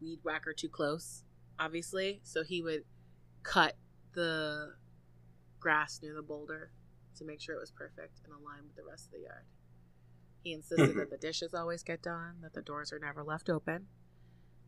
weed 0.00 0.20
whacker 0.22 0.54
too 0.54 0.70
close, 0.70 1.24
obviously. 1.58 2.20
So 2.22 2.42
he 2.42 2.62
would 2.62 2.84
cut 3.42 3.76
the 4.14 4.76
grass 5.60 6.00
near 6.02 6.14
the 6.14 6.22
boulder 6.22 6.70
to 7.18 7.26
make 7.26 7.42
sure 7.42 7.54
it 7.54 7.60
was 7.60 7.70
perfect 7.70 8.20
and 8.24 8.32
aligned 8.32 8.64
with 8.64 8.76
the 8.76 8.90
rest 8.90 9.08
of 9.08 9.12
the 9.12 9.26
yard. 9.26 9.44
He 10.42 10.52
insisted 10.52 10.96
that 10.96 11.10
the 11.10 11.16
dishes 11.16 11.54
always 11.54 11.82
get 11.82 12.02
done, 12.02 12.36
that 12.42 12.54
the 12.54 12.62
doors 12.62 12.92
are 12.92 12.98
never 12.98 13.22
left 13.22 13.50
open. 13.50 13.86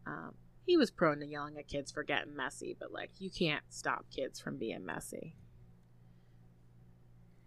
Um, 0.06 0.34
he 0.66 0.76
was 0.76 0.90
prone 0.90 1.20
to 1.20 1.26
yelling 1.26 1.56
at 1.58 1.68
kids 1.68 1.90
for 1.90 2.02
getting 2.02 2.36
messy, 2.36 2.76
but 2.78 2.92
like, 2.92 3.10
you 3.18 3.30
can't 3.30 3.64
stop 3.68 4.06
kids 4.14 4.40
from 4.40 4.58
being 4.58 4.84
messy. 4.84 5.36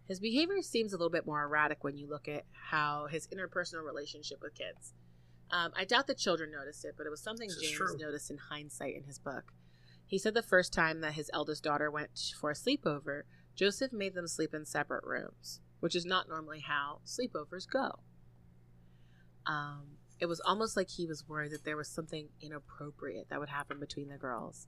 His 0.06 0.20
behavior 0.20 0.62
seems 0.62 0.94
a 0.94 0.98
little 0.98 1.10
bit 1.10 1.26
more 1.26 1.44
erratic 1.44 1.84
when 1.84 1.98
you 1.98 2.08
look 2.08 2.28
at 2.28 2.44
how 2.52 3.08
his 3.10 3.28
interpersonal 3.28 3.86
relationship 3.86 4.40
with 4.41 4.54
kids. 4.56 4.94
Um, 5.52 5.72
I 5.78 5.86
doubt 5.86 6.08
the 6.08 6.16
children 6.16 6.52
noticed 6.52 6.84
it, 6.84 6.95
but 6.98 7.06
it 7.06 7.10
was 7.10 7.22
something 7.22 7.48
This 7.48 7.72
James 7.72 7.95
noticed 7.98 8.32
in 8.32 8.38
hindsight 8.38 8.95
in 8.95 9.04
his 9.04 9.20
book. 9.20 9.54
He 10.06 10.18
said 10.18 10.34
the 10.34 10.41
first 10.41 10.74
time 10.74 11.02
that 11.02 11.14
his 11.14 11.32
eldest 11.34 11.64
daughter 11.64 11.90
went 11.90 12.10
for 12.40 12.52
a 12.52 12.56
sleepover, 12.56 13.24
Joseph 13.56 13.94
made 13.94 14.16
them 14.16 14.28
sleep 14.28 14.54
in 14.54 14.66
separate 14.66 15.04
rooms, 15.04 15.62
which 15.80 15.95
is 15.95 16.06
not 16.06 16.28
normally 16.28 16.60
how 16.60 17.00
sleepovers 17.06 17.70
go. 17.70 18.00
Um, 19.45 19.98
it 20.20 20.26
was 20.26 20.40
almost 20.40 20.78
like 20.78 20.90
he 20.90 21.06
was 21.06 21.28
worried 21.28 21.52
that 21.52 21.65
there 21.65 21.78
was 21.78 21.90
something 21.90 22.30
inappropriate 22.41 23.30
that 23.30 23.40
would 23.40 23.49
happen 23.49 23.80
between 23.80 24.10
the 24.10 24.18
girls. 24.18 24.68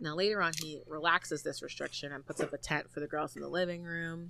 Now, 0.00 0.14
later 0.14 0.42
on, 0.42 0.52
he 0.60 0.82
relaxes 0.86 1.42
this 1.42 1.62
restriction 1.62 2.12
and 2.12 2.26
puts 2.26 2.40
up 2.40 2.52
a 2.52 2.58
tent 2.58 2.90
for 2.92 3.00
the 3.00 3.06
girls 3.06 3.36
in 3.36 3.42
the 3.42 3.48
living 3.48 3.84
room. 3.84 4.28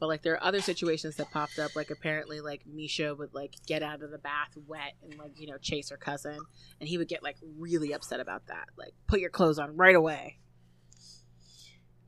But 0.00 0.08
like 0.08 0.22
there 0.22 0.34
are 0.34 0.44
other 0.44 0.60
situations 0.60 1.16
that 1.16 1.30
popped 1.30 1.58
up, 1.58 1.74
like 1.74 1.90
apparently 1.90 2.40
like 2.40 2.62
Misha 2.66 3.14
would 3.14 3.34
like 3.34 3.54
get 3.66 3.82
out 3.82 4.02
of 4.02 4.10
the 4.10 4.18
bath 4.18 4.56
wet 4.66 4.94
and 5.02 5.18
like 5.18 5.32
you 5.40 5.48
know 5.48 5.58
chase 5.58 5.90
her 5.90 5.96
cousin, 5.96 6.38
and 6.80 6.88
he 6.88 6.98
would 6.98 7.08
get 7.08 7.22
like 7.22 7.36
really 7.58 7.92
upset 7.92 8.20
about 8.20 8.46
that. 8.46 8.68
Like 8.76 8.94
put 9.08 9.20
your 9.20 9.30
clothes 9.30 9.58
on 9.58 9.76
right 9.76 9.96
away. 9.96 10.38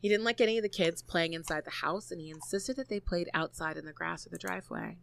He 0.00 0.08
didn't 0.08 0.24
like 0.24 0.40
any 0.40 0.56
of 0.56 0.62
the 0.62 0.68
kids 0.68 1.02
playing 1.02 1.34
inside 1.34 1.64
the 1.64 1.70
house, 1.70 2.10
and 2.10 2.20
he 2.20 2.30
insisted 2.30 2.76
that 2.76 2.88
they 2.88 3.00
played 3.00 3.28
outside 3.34 3.76
in 3.76 3.84
the 3.84 3.92
grass 3.92 4.24
or 4.24 4.30
the 4.30 4.38
driveway. 4.38 4.98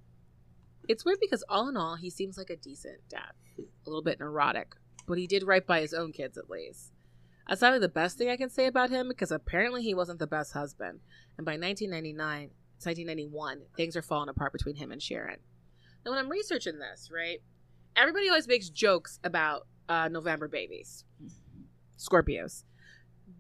It's 0.88 1.06
weird 1.06 1.20
because 1.20 1.44
all 1.50 1.68
in 1.68 1.78
all, 1.78 1.96
he 1.96 2.10
seems 2.10 2.38
like 2.38 2.50
a 2.50 2.56
decent 2.56 3.00
dad, 3.10 3.32
a 3.58 3.90
little 3.90 4.04
bit 4.04 4.20
neurotic, 4.20 4.76
but 5.06 5.18
he 5.18 5.28
did 5.28 5.44
right 5.44 5.66
by 5.66 5.82
his 5.82 5.94
own 5.94 6.12
kids 6.12 6.38
at 6.38 6.50
least. 6.50 6.92
That's 7.48 7.60
probably 7.60 7.80
the 7.80 7.90
best 7.90 8.18
thing 8.18 8.30
I 8.30 8.38
can 8.38 8.50
say 8.50 8.68
about 8.68 8.90
him 8.90 9.08
because 9.08 9.32
apparently 9.32 9.82
he 9.82 9.94
wasn't 9.94 10.20
the 10.20 10.28
best 10.28 10.54
husband, 10.54 11.00
and 11.38 11.46
by 11.46 11.54
1999. 11.54 12.52
1991. 12.86 13.62
Things 13.76 13.96
are 13.96 14.02
falling 14.02 14.30
apart 14.30 14.54
between 14.54 14.76
him 14.76 14.92
and 14.92 15.02
Sharon. 15.02 15.40
Now, 16.06 16.12
when 16.12 16.20
I'm 16.20 16.30
researching 16.30 16.80
this, 16.80 17.10
right, 17.12 17.40
everybody 17.96 18.30
always 18.30 18.48
makes 18.48 18.70
jokes 18.70 19.20
about 19.24 19.68
uh, 19.90 20.10
November 20.10 20.48
babies, 20.48 21.04
Scorpios, 21.98 22.64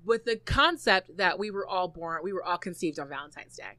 with 0.03 0.25
the 0.25 0.37
concept 0.37 1.17
that 1.17 1.37
we 1.37 1.51
were 1.51 1.67
all 1.67 1.87
born, 1.87 2.21
we 2.23 2.33
were 2.33 2.43
all 2.43 2.57
conceived 2.57 2.99
on 2.99 3.09
Valentine's 3.09 3.55
Day. 3.55 3.77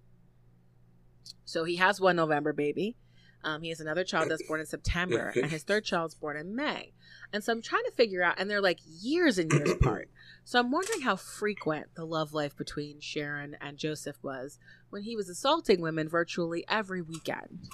So 1.45 1.65
he 1.65 1.77
has 1.77 2.01
one 2.01 2.17
November 2.17 2.53
baby. 2.53 2.97
Um, 3.45 3.63
he 3.63 3.69
has 3.69 3.81
another 3.81 4.05
child 4.05 4.31
that's 4.31 4.47
born 4.47 4.61
in 4.61 4.67
September, 4.67 5.33
and 5.37 5.51
his 5.51 5.63
third 5.63 5.85
child's 5.85 6.15
born 6.15 6.37
in 6.37 6.55
May. 6.57 6.93
And 7.33 7.45
so 7.45 7.53
I'm 7.53 7.63
trying 7.63 7.85
to 7.85 7.93
figure 7.93 8.23
out, 8.23 8.35
and 8.39 8.51
they're 8.51 8.61
like 8.61 8.81
years 8.85 9.39
and 9.39 9.53
years 9.53 9.71
apart. 9.81 10.11
So 10.45 10.59
I'm 10.59 10.71
wondering 10.71 11.03
how 11.03 11.17
frequent 11.17 11.95
the 11.95 12.05
love 12.05 12.33
life 12.33 12.57
between 12.57 13.01
Sharon 13.01 13.57
and 13.61 13.77
Joseph 13.77 14.17
was 14.23 14.59
when 14.91 15.03
he 15.03 15.15
was 15.15 15.29
assaulting 15.29 15.81
women 15.81 16.09
virtually 16.09 16.65
every 16.69 17.03
weekend. 17.03 17.69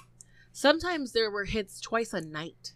Sometimes 0.52 1.12
there 1.12 1.30
were 1.30 1.44
hits 1.44 1.80
twice 1.80 2.12
a 2.12 2.20
night. 2.20 2.72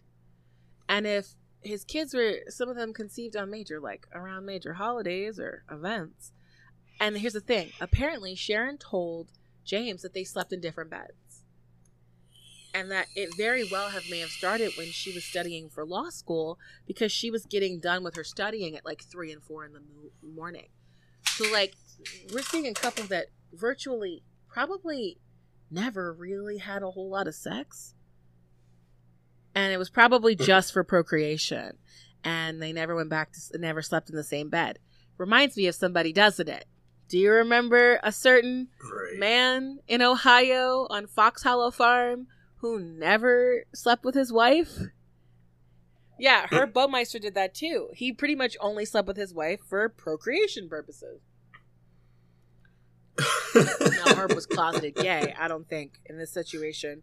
And 0.89 1.06
if 1.06 1.35
his 1.62 1.85
kids 1.85 2.15
were, 2.15 2.39
some 2.48 2.69
of 2.69 2.77
them 2.77 2.93
conceived 2.93 3.36
on 3.36 3.51
major, 3.51 3.81
like 3.81 4.06
around 4.15 4.47
major 4.47 4.74
holidays 4.74 5.39
or 5.39 5.65
events. 5.70 6.32
And 7.01 7.16
here's 7.19 7.35
the 7.35 7.40
thing 7.40 7.73
apparently, 7.81 8.35
Sharon 8.35 8.78
told 8.78 9.28
James 9.65 10.02
that 10.02 10.15
they 10.15 10.24
slept 10.24 10.52
in 10.52 10.60
different 10.60 10.90
beds. 10.90 11.12
And 12.79 12.93
that 12.93 13.09
it 13.17 13.37
very 13.37 13.69
well 13.69 13.89
have 13.89 14.09
may 14.09 14.21
have 14.21 14.31
started 14.31 14.73
when 14.77 14.87
she 14.87 15.13
was 15.13 15.25
studying 15.25 15.69
for 15.69 15.85
law 15.85 16.11
school 16.11 16.61
because 16.87 17.11
she 17.11 17.29
was 17.29 17.45
getting 17.45 17.81
done 17.81 18.05
with 18.05 18.15
her 18.15 18.23
studying 18.23 18.77
at 18.77 18.85
like 18.85 19.03
three 19.03 19.33
and 19.33 19.43
four 19.43 19.65
in 19.65 19.73
the 19.73 19.83
morning. 20.23 20.69
So, 21.27 21.51
like, 21.51 21.75
we're 22.33 22.43
seeing 22.43 22.69
a 22.69 22.75
couple 22.75 23.03
that 23.07 23.27
virtually 23.53 24.23
probably 24.49 25.19
never 25.73 26.13
really 26.13 26.59
had 26.59 26.85
a 26.85 26.91
whole 26.91 27.11
lot 27.11 27.27
of 27.27 27.35
sex. 27.35 27.95
And 29.57 29.73
it 29.73 29.77
was 29.77 29.91
probably 29.91 30.37
mm. 30.37 30.45
just 30.45 30.73
for 30.73 30.85
procreation. 30.85 31.79
And 32.23 32.63
they 32.63 32.73
never 32.73 32.95
went 32.95 33.11
back 33.11 33.33
to, 33.33 33.59
never 33.59 33.83
slept 33.83 34.09
in 34.09 34.15
the 34.15 34.23
same 34.23 34.51
bed. 34.51 34.79
Reminds 35.17 35.57
me 35.57 35.67
of 35.67 35.75
somebody 35.75 36.13
doesn't 36.13 36.49
it? 36.49 36.67
Do 37.09 37.19
you 37.19 37.33
remember 37.33 37.99
a 38.03 38.13
certain 38.13 38.69
Right. 38.81 39.19
man 39.19 39.81
in 39.89 40.01
Ohio 40.01 40.87
on 40.91 41.07
Fox 41.07 41.43
Hollow 41.43 41.71
Farm 41.71 42.29
who 42.59 42.81
never 42.81 43.65
slept 43.75 44.05
with 44.05 44.15
his 44.15 44.33
wife? 44.33 44.79
Yeah, 46.19 46.47
Herb 46.51 46.73
Baumeister 46.75 47.21
did 47.21 47.35
that 47.35 47.55
too. 47.55 47.89
He 47.95 48.13
pretty 48.13 48.35
much 48.35 48.57
only 48.61 48.85
slept 48.85 49.09
with 49.09 49.17
his 49.17 49.33
wife 49.33 49.61
for 49.67 49.89
procreation 49.89 50.69
purposes. 50.69 51.21
Now, 53.55 54.15
Herb 54.15 54.33
was 54.33 54.47
closeted 54.47 54.95
gay. 54.95 55.35
I 55.39 55.49
don't 55.49 55.69
think 55.69 55.99
in 56.07 56.19
this 56.19 56.31
situation, 56.31 57.03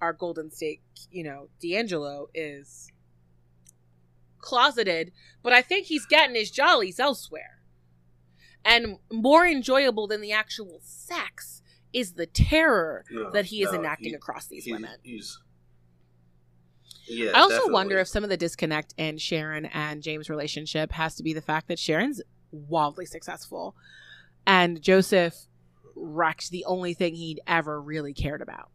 our 0.00 0.12
Golden 0.12 0.50
State, 0.50 0.80
you 1.10 1.22
know, 1.22 1.48
DeAngelo 1.62 2.26
is 2.34 2.90
closeted, 4.38 5.12
but 5.42 5.52
I 5.52 5.62
think 5.62 5.86
he's 5.86 6.06
getting 6.06 6.34
his 6.34 6.50
jollies 6.50 6.98
elsewhere. 6.98 7.60
And 8.64 8.98
more 9.10 9.46
enjoyable 9.46 10.06
than 10.06 10.20
the 10.20 10.32
actual 10.32 10.80
sex 10.82 11.61
is 11.92 12.12
the 12.14 12.26
terror 12.26 13.04
No, 13.10 13.30
that 13.30 13.46
he 13.46 13.62
is 13.62 13.72
no, 13.72 13.78
enacting 13.78 14.10
he- 14.10 14.14
across 14.14 14.46
these 14.46 14.64
he- 14.64 14.72
women. 14.72 14.90
Yeah, 17.06 17.30
I 17.34 17.40
also 17.40 17.50
definitely. 17.56 17.72
wonder 17.72 17.98
if 17.98 18.08
some 18.08 18.22
of 18.24 18.30
the 18.30 18.36
disconnect 18.36 18.94
in 18.96 19.18
Sharon 19.18 19.66
and 19.66 20.02
James' 20.02 20.30
relationship 20.30 20.92
has 20.92 21.14
to 21.16 21.22
be 21.22 21.32
the 21.32 21.42
fact 21.42 21.68
that 21.68 21.78
Sharon's 21.78 22.22
wildly 22.52 23.06
successful 23.06 23.74
and 24.46 24.80
Joseph 24.80 25.34
wrecked 25.96 26.50
the 26.50 26.64
only 26.64 26.94
thing 26.94 27.14
he'd 27.14 27.40
ever 27.46 27.80
really 27.82 28.14
cared 28.14 28.40
about. 28.40 28.70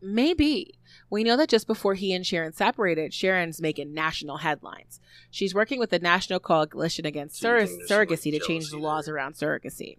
Maybe. 0.00 0.74
We 1.10 1.24
know 1.24 1.36
that 1.36 1.48
just 1.48 1.66
before 1.66 1.94
he 1.94 2.12
and 2.12 2.24
Sharon 2.26 2.52
separated, 2.52 3.12
Sharon's 3.12 3.60
making 3.60 3.92
national 3.92 4.38
headlines. 4.38 5.00
She's 5.30 5.54
working 5.54 5.78
with 5.78 5.90
the 5.90 5.98
National 5.98 6.38
Coalition 6.38 7.06
Against 7.06 7.38
Sur- 7.40 7.58
think 7.66 7.78
there's 7.78 7.88
some, 7.88 7.98
like, 7.98 8.08
Surrogacy 8.08 8.30
to 8.32 8.38
change 8.46 8.70
the 8.70 8.78
laws 8.78 9.08
around 9.08 9.34
surrogacy. 9.34 9.98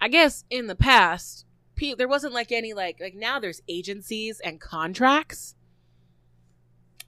I 0.00 0.08
guess 0.08 0.44
in 0.50 0.66
the 0.66 0.76
past, 0.76 1.46
pe- 1.74 1.94
there 1.94 2.08
wasn't 2.08 2.34
like 2.34 2.52
any 2.52 2.72
like 2.74 2.98
like 3.00 3.14
now 3.14 3.38
there's 3.38 3.62
agencies 3.68 4.40
and 4.40 4.60
contracts. 4.60 5.54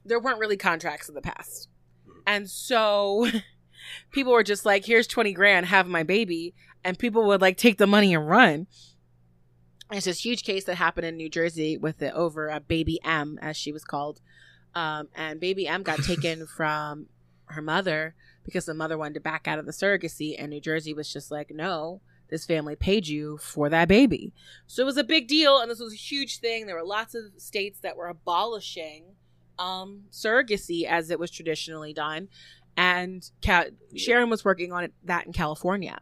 There 0.05 0.19
weren't 0.19 0.39
really 0.39 0.57
contracts 0.57 1.09
in 1.09 1.15
the 1.15 1.21
past. 1.21 1.69
And 2.25 2.49
so 2.49 3.27
people 4.11 4.31
were 4.31 4.43
just 4.43 4.65
like, 4.65 4.85
here's 4.85 5.07
20 5.07 5.33
grand, 5.33 5.65
have 5.67 5.87
my 5.87 6.03
baby. 6.03 6.53
And 6.83 6.97
people 6.97 7.25
would 7.27 7.41
like 7.41 7.57
take 7.57 7.77
the 7.77 7.87
money 7.87 8.13
and 8.13 8.27
run. 8.27 8.67
It's 9.91 10.05
this 10.05 10.23
huge 10.23 10.43
case 10.43 10.65
that 10.65 10.75
happened 10.75 11.07
in 11.07 11.17
New 11.17 11.29
Jersey 11.29 11.75
with 11.75 11.97
the 11.97 12.13
over 12.13 12.51
uh, 12.51 12.59
baby 12.59 12.99
M, 13.03 13.39
as 13.41 13.57
she 13.57 13.71
was 13.71 13.83
called. 13.83 14.21
Um, 14.75 15.09
and 15.15 15.39
baby 15.39 15.67
M 15.67 15.81
got 15.81 16.03
taken 16.03 16.45
from 16.55 17.07
her 17.45 17.61
mother 17.61 18.13
because 18.45 18.65
the 18.65 18.75
mother 18.75 18.97
wanted 18.97 19.15
to 19.15 19.19
back 19.19 19.47
out 19.47 19.59
of 19.59 19.65
the 19.65 19.71
surrogacy. 19.71 20.35
And 20.37 20.51
New 20.51 20.61
Jersey 20.61 20.93
was 20.93 21.11
just 21.11 21.31
like, 21.31 21.51
no, 21.51 22.01
this 22.29 22.45
family 22.45 22.75
paid 22.75 23.07
you 23.07 23.37
for 23.37 23.69
that 23.69 23.87
baby. 23.87 24.33
So 24.67 24.83
it 24.83 24.85
was 24.85 24.97
a 24.97 25.03
big 25.03 25.27
deal. 25.27 25.59
And 25.59 25.69
this 25.69 25.79
was 25.79 25.93
a 25.93 25.97
huge 25.97 26.39
thing. 26.39 26.65
There 26.65 26.75
were 26.75 26.83
lots 26.83 27.15
of 27.15 27.23
states 27.37 27.79
that 27.81 27.97
were 27.97 28.07
abolishing 28.07 29.15
um, 29.57 30.03
surrogacy 30.11 30.85
as 30.85 31.09
it 31.09 31.19
was 31.19 31.31
traditionally 31.31 31.93
done. 31.93 32.29
And 32.77 33.29
Ca- 33.43 33.71
Sharon 33.95 34.29
was 34.29 34.45
working 34.45 34.71
on 34.71 34.85
it, 34.85 34.93
that 35.03 35.25
in 35.25 35.33
California. 35.33 35.99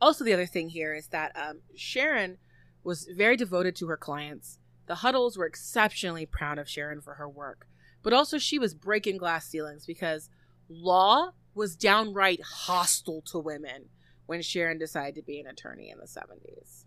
Also, 0.00 0.24
the 0.24 0.32
other 0.32 0.46
thing 0.46 0.70
here 0.70 0.94
is 0.94 1.08
that 1.08 1.30
um, 1.36 1.60
Sharon 1.76 2.38
was 2.82 3.08
very 3.16 3.36
devoted 3.36 3.76
to 3.76 3.86
her 3.86 3.96
clients. 3.96 4.58
The 4.86 4.96
Huddles 4.96 5.38
were 5.38 5.46
exceptionally 5.46 6.26
proud 6.26 6.58
of 6.58 6.68
Sharon 6.68 7.00
for 7.00 7.14
her 7.14 7.28
work, 7.28 7.68
but 8.02 8.12
also 8.12 8.38
she 8.38 8.58
was 8.58 8.74
breaking 8.74 9.18
glass 9.18 9.46
ceilings 9.46 9.86
because 9.86 10.28
law 10.68 11.30
was 11.54 11.76
downright 11.76 12.40
hostile 12.42 13.22
to 13.26 13.38
women 13.38 13.90
when 14.26 14.42
Sharon 14.42 14.78
decided 14.78 15.14
to 15.16 15.22
be 15.22 15.40
an 15.40 15.46
attorney 15.46 15.90
in 15.90 15.98
the 15.98 16.06
70s. 16.06 16.84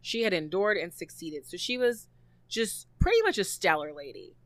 She 0.00 0.22
had 0.22 0.32
endured 0.32 0.76
and 0.76 0.92
succeeded, 0.92 1.46
so 1.46 1.56
she 1.56 1.78
was 1.78 2.08
just 2.48 2.86
pretty 2.98 3.22
much 3.22 3.38
a 3.38 3.44
stellar 3.44 3.92
lady. 3.92 4.36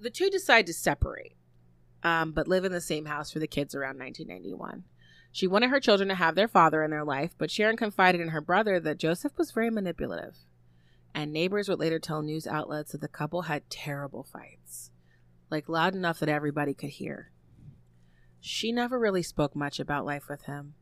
The 0.00 0.10
two 0.10 0.30
decide 0.30 0.66
to 0.66 0.74
separate, 0.74 1.36
um, 2.02 2.32
but 2.32 2.48
live 2.48 2.64
in 2.64 2.72
the 2.72 2.80
same 2.80 3.06
house 3.06 3.30
for 3.30 3.38
the 3.38 3.46
kids 3.46 3.74
around 3.74 3.98
1991. 3.98 4.84
She 5.32 5.46
wanted 5.46 5.68
her 5.68 5.80
children 5.80 6.08
to 6.08 6.14
have 6.14 6.34
their 6.34 6.48
father 6.48 6.82
in 6.82 6.90
their 6.90 7.04
life, 7.04 7.34
but 7.36 7.50
Sharon 7.50 7.76
confided 7.76 8.20
in 8.20 8.28
her 8.28 8.40
brother 8.40 8.80
that 8.80 8.98
Joseph 8.98 9.36
was 9.36 9.50
very 9.50 9.70
manipulative. 9.70 10.38
And 11.14 11.32
neighbors 11.32 11.68
would 11.68 11.78
later 11.78 11.98
tell 11.98 12.22
news 12.22 12.46
outlets 12.46 12.92
that 12.92 13.00
the 13.00 13.08
couple 13.08 13.42
had 13.42 13.68
terrible 13.68 14.22
fights, 14.22 14.90
like 15.50 15.68
loud 15.68 15.94
enough 15.94 16.18
that 16.20 16.28
everybody 16.28 16.72
could 16.72 16.90
hear. 16.90 17.32
She 18.48 18.70
never 18.70 18.96
really 18.96 19.24
spoke 19.24 19.56
much 19.56 19.80
about 19.80 20.06
life 20.06 20.28
with 20.28 20.42
him. 20.42 20.74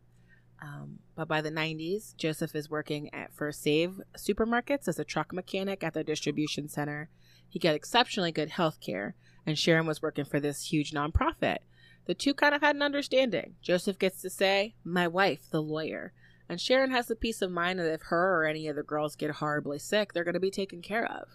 Um, 0.61 0.99
but 1.17 1.29
by 1.29 1.41
the 1.41 1.51
90s, 1.51 2.15
Joseph 2.15 2.55
is 2.55 2.69
working 2.69 3.09
at 3.15 3.33
First 3.33 3.63
Save 3.63 4.03
supermarkets 4.19 4.87
as 4.87 4.99
a 4.99 5.05
truck 5.05 5.33
mechanic 5.33 5.83
at 5.83 5.95
the 5.95 6.05
distribution 6.05 6.69
center. 6.69 7.09
He 7.49 7.59
got 7.59 7.75
exceptionally 7.75 8.33
good 8.33 8.51
health 8.51 8.81
care, 8.81 9.15
and 9.47 9.59
Sharon 9.59 9.87
was 9.87 10.03
working 10.03 10.27
for 10.27 10.41
this 10.41 10.71
huge 10.71 10.91
nonprofit. 10.91 11.61
The 12.05 12.13
two 12.13 12.35
kind 12.35 12.55
of 12.55 12.61
had 12.61 12.77
an 12.77 12.83
understanding. 12.83 13.55
Joseph 13.63 13.99
gets 13.99 14.21
to 14.21 14.29
say, 14.29 14.75
My 14.85 15.09
wife, 15.09 15.49
the 15.51 15.63
lawyer. 15.63 16.13
And 16.51 16.61
Sharon 16.61 16.91
has 16.91 17.07
the 17.07 17.17
peace 17.17 17.41
of 17.41 17.51
mind 17.51 17.79
that 17.79 17.91
if 17.91 18.03
her 18.09 18.43
or 18.43 18.45
any 18.45 18.69
of 18.69 18.77
the 18.77 18.83
girls 18.83 19.17
get 19.17 19.31
horribly 19.31 19.79
sick, 19.79 20.13
they're 20.13 20.23
going 20.23 20.35
to 20.35 20.39
be 20.39 20.51
taken 20.51 20.83
care 20.83 21.07
of. 21.07 21.29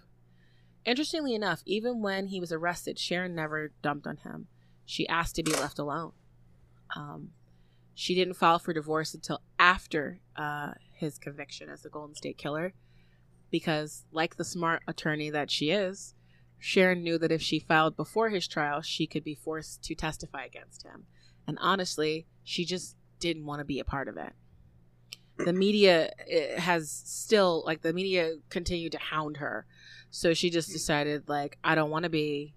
Interestingly 0.86 1.34
enough, 1.34 1.64
even 1.66 2.04
when 2.04 2.28
he 2.28 2.40
was 2.40 2.52
arrested, 2.52 3.00
Sharon 3.00 3.34
never 3.34 3.72
dumped 3.82 4.06
on 4.06 4.18
him. 4.18 4.46
She 4.86 5.08
asked 5.08 5.36
to 5.36 5.44
be 5.44 5.54
left 5.54 5.80
alone. 5.80 6.14
Um, 6.96 7.32
she 7.94 8.16
didn't 8.16 8.36
file 8.36 8.60
for 8.60 8.74
divorce 8.74 9.14
until 9.14 9.42
after 9.58 10.20
uh, 10.36 10.72
his 10.94 11.18
conviction 11.18 11.70
as 11.70 11.82
the 11.82 11.90
Golden 11.90 12.16
State 12.16 12.38
Killer, 12.38 12.74
because, 13.52 14.06
like 14.12 14.38
the 14.38 14.46
smart 14.46 14.82
attorney 14.88 15.30
that 15.30 15.52
she 15.52 15.72
is, 15.72 16.14
Sharon 16.58 17.04
knew 17.04 17.18
that 17.18 17.32
if 17.32 17.42
she 17.42 17.60
filed 17.60 17.96
before 17.96 18.30
his 18.30 18.48
trial, 18.48 18.82
she 18.82 19.08
could 19.08 19.24
be 19.24 19.36
forced 19.36 19.84
to 19.84 19.96
testify 19.96 20.44
against 20.46 20.84
him. 20.84 21.06
And 21.48 21.58
honestly, 21.62 22.28
she 22.44 22.66
just 22.66 22.96
didn't 23.20 23.46
want 23.46 23.60
to 23.60 23.66
be 23.66 23.80
a 23.80 23.86
part 23.86 24.08
of 24.08 24.18
it. 24.18 24.34
The 25.38 25.54
media 25.54 26.12
eh, 26.30 26.60
has 26.60 26.92
still, 26.92 27.64
like, 27.66 27.82
the 27.82 27.94
media 27.94 28.36
continued 28.50 28.92
to 28.92 29.00
hound 29.00 29.38
her. 29.38 29.66
So 30.12 30.34
she 30.34 30.50
just 30.50 30.72
decided, 30.72 31.30
like, 31.30 31.58
I 31.64 31.76
don't 31.76 31.90
want 31.90 32.04
to 32.04 32.10
be 32.10 32.56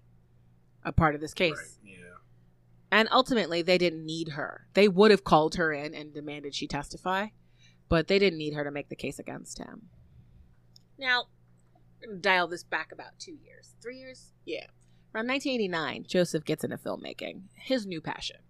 a 0.83 0.91
part 0.91 1.15
of 1.15 1.21
this 1.21 1.33
case. 1.33 1.53
Right. 1.55 1.82
And 2.93 3.09
ultimately, 3.11 3.63
they 3.63 3.79
didn't 3.79 4.05
need 4.05 4.29
her. 4.33 4.67
They 4.75 4.87
would 4.87 5.09
have 5.09 5.23
called 5.23 5.55
her 5.55 5.73
in 5.73 5.95
and 5.95 6.13
demanded 6.13 6.53
she 6.53 6.67
testify, 6.67 7.29
but 7.89 8.07
they 8.07 8.19
didn't 8.19 8.37
need 8.37 8.53
her 8.53 8.63
to 8.63 8.69
make 8.69 8.89
the 8.89 8.95
case 8.95 9.17
against 9.17 9.57
him. 9.57 9.89
Now, 10.99 11.23
dial 12.21 12.47
this 12.47 12.63
back 12.63 12.91
about 12.91 13.17
two 13.17 13.35
years, 13.43 13.73
three 13.81 13.97
years? 13.97 14.33
Yeah. 14.45 14.67
Around 15.15 15.27
1989, 15.27 16.05
Joseph 16.07 16.45
gets 16.45 16.63
into 16.63 16.77
filmmaking, 16.77 17.45
his 17.55 17.87
new 17.87 17.99
passion. 17.99 18.41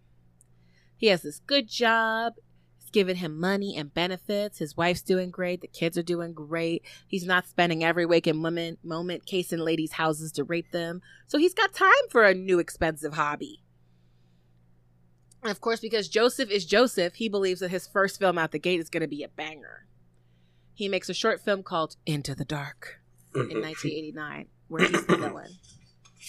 He 0.97 1.07
has 1.07 1.21
this 1.21 1.39
good 1.39 1.69
job. 1.69 2.33
It's 2.81 2.89
giving 2.89 3.15
him 3.15 3.39
money 3.39 3.77
and 3.77 3.93
benefits. 3.93 4.57
His 4.57 4.75
wife's 4.75 5.03
doing 5.03 5.31
great. 5.31 5.61
The 5.61 5.67
kids 5.67 5.97
are 5.97 6.03
doing 6.03 6.33
great. 6.33 6.83
He's 7.07 7.25
not 7.25 7.47
spending 7.47 7.81
every 7.81 8.05
waking 8.05 8.41
moment, 8.41 8.79
moment 8.83 9.25
casing 9.25 9.59
ladies' 9.59 9.93
houses 9.93 10.33
to 10.33 10.43
rape 10.43 10.73
them. 10.73 11.01
So 11.27 11.37
he's 11.37 11.53
got 11.53 11.73
time 11.73 11.93
for 12.09 12.25
a 12.25 12.33
new 12.33 12.59
expensive 12.59 13.13
hobby. 13.13 13.62
And 15.43 15.51
of 15.51 15.59
course, 15.59 15.81
because 15.81 16.07
Joseph 16.07 16.49
is 16.49 16.65
Joseph, 16.65 17.15
he 17.15 17.27
believes 17.27 17.59
that 17.59 17.69
his 17.69 17.85
first 17.85 18.17
film 18.17 18.37
out 18.37 18.51
the 18.51 18.59
gate 18.59 18.79
is 18.79 18.89
going 18.89 19.01
to 19.01 19.07
be 19.07 19.23
a 19.23 19.27
banger. 19.27 19.85
He 20.73 20.87
makes 20.87 21.09
a 21.09 21.13
short 21.13 21.41
film 21.41 21.63
called 21.63 21.97
Into 22.05 22.33
the 22.33 22.45
Dark 22.45 23.01
in 23.35 23.41
mm-hmm. 23.41 23.61
1989, 23.61 24.47
where 24.69 24.87
he's 24.87 25.05
the 25.05 25.17
villain. 25.17 25.51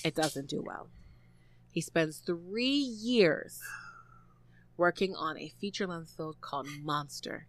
It 0.04 0.16
doesn't 0.16 0.48
do 0.48 0.62
well. 0.66 0.88
He 1.70 1.80
spends 1.80 2.18
three 2.18 2.66
years 2.66 3.60
working 4.76 5.14
on 5.14 5.38
a 5.38 5.52
feature 5.60 5.86
length 5.86 6.14
film 6.16 6.34
called 6.40 6.66
Monster. 6.82 7.46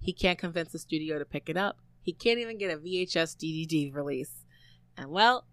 He 0.00 0.12
can't 0.12 0.38
convince 0.38 0.72
the 0.72 0.78
studio 0.78 1.18
to 1.18 1.24
pick 1.24 1.48
it 1.48 1.56
up. 1.56 1.78
He 2.02 2.12
can't 2.12 2.38
even 2.38 2.58
get 2.58 2.72
a 2.72 2.76
VHS 2.76 3.36
DVD 3.36 3.94
release. 3.94 4.44
And 4.96 5.10
well, 5.10 5.46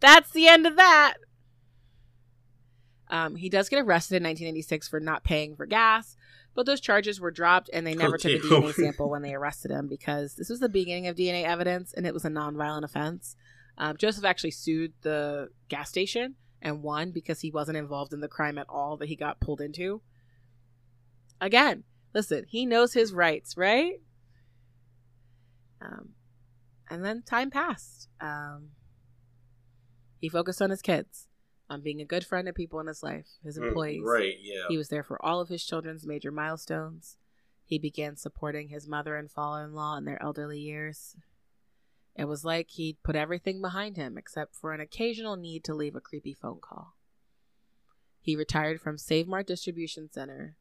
that's 0.00 0.30
the 0.30 0.46
end 0.46 0.66
of 0.66 0.76
that. 0.76 1.14
Um, 3.08 3.36
he 3.36 3.48
does 3.48 3.68
get 3.68 3.80
arrested 3.80 4.16
in 4.16 4.22
1996 4.22 4.88
for 4.88 5.00
not 5.00 5.24
paying 5.24 5.56
for 5.56 5.66
gas, 5.66 6.16
but 6.54 6.66
those 6.66 6.80
charges 6.80 7.20
were 7.20 7.30
dropped 7.30 7.68
and 7.72 7.86
they 7.86 7.94
never 7.94 8.16
took 8.16 8.32
a 8.32 8.38
DNA 8.44 8.72
sample 8.72 9.10
when 9.10 9.22
they 9.22 9.34
arrested 9.34 9.70
him 9.70 9.88
because 9.88 10.34
this 10.34 10.48
was 10.48 10.60
the 10.60 10.68
beginning 10.68 11.06
of 11.06 11.16
DNA 11.16 11.44
evidence 11.44 11.92
and 11.92 12.06
it 12.06 12.14
was 12.14 12.24
a 12.24 12.30
nonviolent 12.30 12.84
offense. 12.84 13.36
Um, 13.76 13.96
Joseph 13.96 14.24
actually 14.24 14.52
sued 14.52 14.92
the 15.02 15.48
gas 15.68 15.88
station 15.88 16.36
and 16.62 16.82
won 16.82 17.10
because 17.10 17.40
he 17.40 17.50
wasn't 17.50 17.76
involved 17.76 18.12
in 18.12 18.20
the 18.20 18.28
crime 18.28 18.56
at 18.56 18.68
all 18.68 18.96
that 18.96 19.08
he 19.08 19.16
got 19.16 19.40
pulled 19.40 19.60
into. 19.60 20.00
Again, 21.40 21.84
listen, 22.14 22.46
he 22.48 22.64
knows 22.64 22.94
his 22.94 23.12
rights, 23.12 23.56
right? 23.56 24.00
Um, 25.82 26.10
and 26.88 27.04
then 27.04 27.22
time 27.22 27.50
passed. 27.50 28.08
Um, 28.20 28.70
he 30.20 30.28
focused 30.28 30.62
on 30.62 30.70
his 30.70 30.80
kids, 30.80 31.26
on 31.70 31.80
being 31.80 32.00
a 32.00 32.04
good 32.04 32.24
friend 32.26 32.46
to 32.46 32.52
people 32.52 32.80
in 32.80 32.86
his 32.86 33.02
life, 33.02 33.26
his 33.42 33.58
Mm, 33.58 33.68
employees. 33.68 34.02
Right, 34.04 34.36
yeah. 34.40 34.64
He 34.68 34.76
was 34.76 34.88
there 34.88 35.02
for 35.02 35.24
all 35.24 35.40
of 35.40 35.48
his 35.48 35.64
children's 35.64 36.06
major 36.06 36.30
milestones. 36.30 37.16
He 37.64 37.78
began 37.78 38.16
supporting 38.16 38.68
his 38.68 38.86
mother 38.86 39.16
and 39.16 39.30
father 39.30 39.64
in 39.64 39.72
law 39.74 39.96
in 39.96 40.04
their 40.04 40.22
elderly 40.22 40.60
years. 40.60 41.16
It 42.14 42.26
was 42.26 42.44
like 42.44 42.70
he'd 42.70 43.02
put 43.02 43.16
everything 43.16 43.60
behind 43.60 43.96
him 43.96 44.16
except 44.18 44.54
for 44.54 44.72
an 44.72 44.80
occasional 44.80 45.36
need 45.36 45.64
to 45.64 45.74
leave 45.74 45.96
a 45.96 46.00
creepy 46.00 46.34
phone 46.34 46.60
call. 46.60 46.94
He 48.20 48.36
retired 48.36 48.80
from 48.80 48.98
Save 48.98 49.26
Mart 49.26 49.46
Distribution 49.46 50.10
Center 50.10 50.56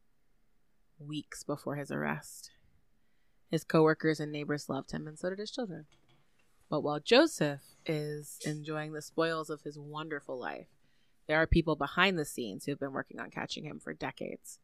weeks 0.97 1.43
before 1.43 1.75
his 1.75 1.91
arrest. 1.91 2.51
His 3.51 3.63
coworkers 3.63 4.19
and 4.19 4.31
neighbors 4.31 4.67
loved 4.69 4.91
him, 4.91 5.07
and 5.07 5.19
so 5.19 5.29
did 5.29 5.39
his 5.39 5.51
children. 5.51 5.85
But 6.69 6.81
while 6.81 6.99
Joseph 6.99 7.61
is 7.85 8.39
enjoying 8.45 8.93
the 8.93 9.01
spoils 9.01 9.49
of 9.51 9.61
his 9.61 9.77
wonderful 9.77 10.39
life, 10.39 10.67
there 11.33 11.41
are 11.41 11.47
people 11.47 11.75
behind 11.75 12.19
the 12.19 12.25
scenes 12.25 12.63
who've 12.63 12.79
been 12.79 12.93
working 12.93 13.19
on 13.19 13.31
catching 13.31 13.63
him 13.63 13.79
for 13.79 13.91
decades, 13.91 14.59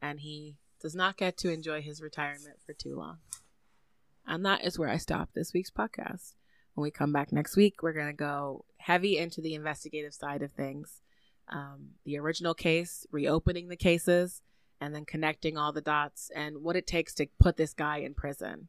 and 0.00 0.20
he 0.20 0.54
does 0.80 0.94
not 0.94 1.16
get 1.16 1.36
to 1.38 1.50
enjoy 1.50 1.82
his 1.82 2.00
retirement 2.00 2.60
for 2.64 2.72
too 2.72 2.94
long. 2.94 3.18
And 4.24 4.46
that 4.46 4.62
is 4.62 4.78
where 4.78 4.88
I 4.88 4.98
stop 4.98 5.30
this 5.34 5.52
week's 5.52 5.72
podcast. 5.72 6.34
When 6.74 6.84
we 6.84 6.92
come 6.92 7.12
back 7.12 7.32
next 7.32 7.56
week, 7.56 7.82
we're 7.82 7.92
going 7.92 8.06
to 8.06 8.12
go 8.12 8.64
heavy 8.76 9.18
into 9.18 9.40
the 9.40 9.56
investigative 9.56 10.14
side 10.14 10.42
of 10.42 10.52
things 10.52 11.00
um, 11.48 11.88
the 12.04 12.20
original 12.20 12.54
case, 12.54 13.04
reopening 13.10 13.66
the 13.66 13.74
cases, 13.74 14.42
and 14.80 14.94
then 14.94 15.04
connecting 15.04 15.58
all 15.58 15.72
the 15.72 15.80
dots 15.80 16.30
and 16.36 16.58
what 16.62 16.76
it 16.76 16.86
takes 16.86 17.14
to 17.14 17.26
put 17.40 17.56
this 17.56 17.74
guy 17.74 17.96
in 17.96 18.14
prison. 18.14 18.68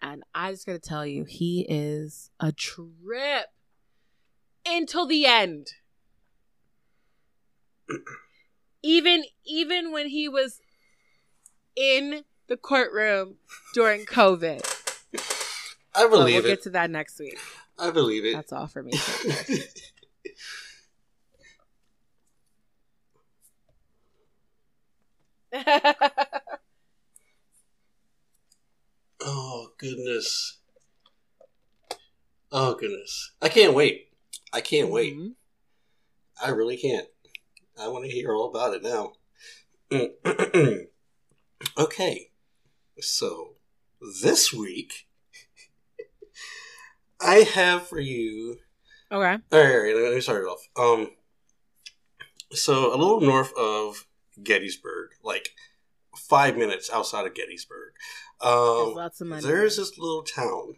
And 0.00 0.22
I 0.34 0.50
just 0.50 0.64
got 0.64 0.72
to 0.72 0.78
tell 0.78 1.04
you, 1.04 1.24
he 1.24 1.66
is 1.68 2.30
a 2.40 2.52
trip 2.52 3.48
until 4.64 5.06
the 5.06 5.26
end. 5.26 5.74
even 8.82 9.24
even 9.44 9.92
when 9.92 10.08
he 10.08 10.28
was 10.28 10.60
in 11.74 12.24
the 12.48 12.56
courtroom 12.56 13.36
during 13.74 14.04
COVID. 14.06 14.60
I 15.94 16.02
But 16.02 16.10
we'll 16.10 16.18
believe 16.20 16.42
get 16.42 16.52
it. 16.58 16.62
to 16.62 16.70
that 16.70 16.90
next 16.90 17.18
week. 17.18 17.38
I 17.78 17.90
believe 17.90 18.24
it. 18.24 18.34
That's 18.34 18.52
all 18.52 18.66
for 18.66 18.82
me. 18.82 18.92
oh 29.20 29.68
goodness. 29.78 30.58
Oh 32.52 32.74
goodness. 32.74 33.32
I 33.42 33.48
can't 33.48 33.74
wait. 33.74 34.08
I 34.52 34.60
can't 34.60 34.90
wait. 34.90 35.16
Mhm. 35.16 35.32
I 36.42 36.50
really 36.50 36.76
can't. 36.76 37.08
I 37.78 37.88
want 37.88 38.04
to 38.04 38.10
hear 38.10 38.34
all 38.34 38.48
about 38.50 38.74
it 38.74 38.82
now. 38.82 39.12
okay. 41.78 42.30
So, 43.00 43.54
this 44.22 44.52
week, 44.52 45.06
I 47.20 47.36
have 47.40 47.86
for 47.86 48.00
you. 48.00 48.56
Okay. 49.12 49.18
All 49.18 49.28
right, 49.28 49.42
all 49.52 49.82
right, 49.82 49.94
let 49.96 50.14
me 50.14 50.20
start 50.20 50.42
it 50.44 50.46
off. 50.48 50.66
Um, 50.76 51.10
so 52.52 52.92
a 52.94 52.96
little 52.96 53.20
north 53.20 53.52
of 53.56 54.06
Gettysburg, 54.42 55.10
like 55.22 55.50
five 56.16 56.56
minutes 56.56 56.90
outside 56.92 57.26
of 57.26 57.34
Gettysburg, 57.34 57.92
There's 58.42 58.52
um, 58.88 58.94
lots 58.94 59.20
of 59.20 59.26
money. 59.28 59.42
there's 59.42 59.76
this 59.76 59.96
little 59.98 60.22
town. 60.22 60.76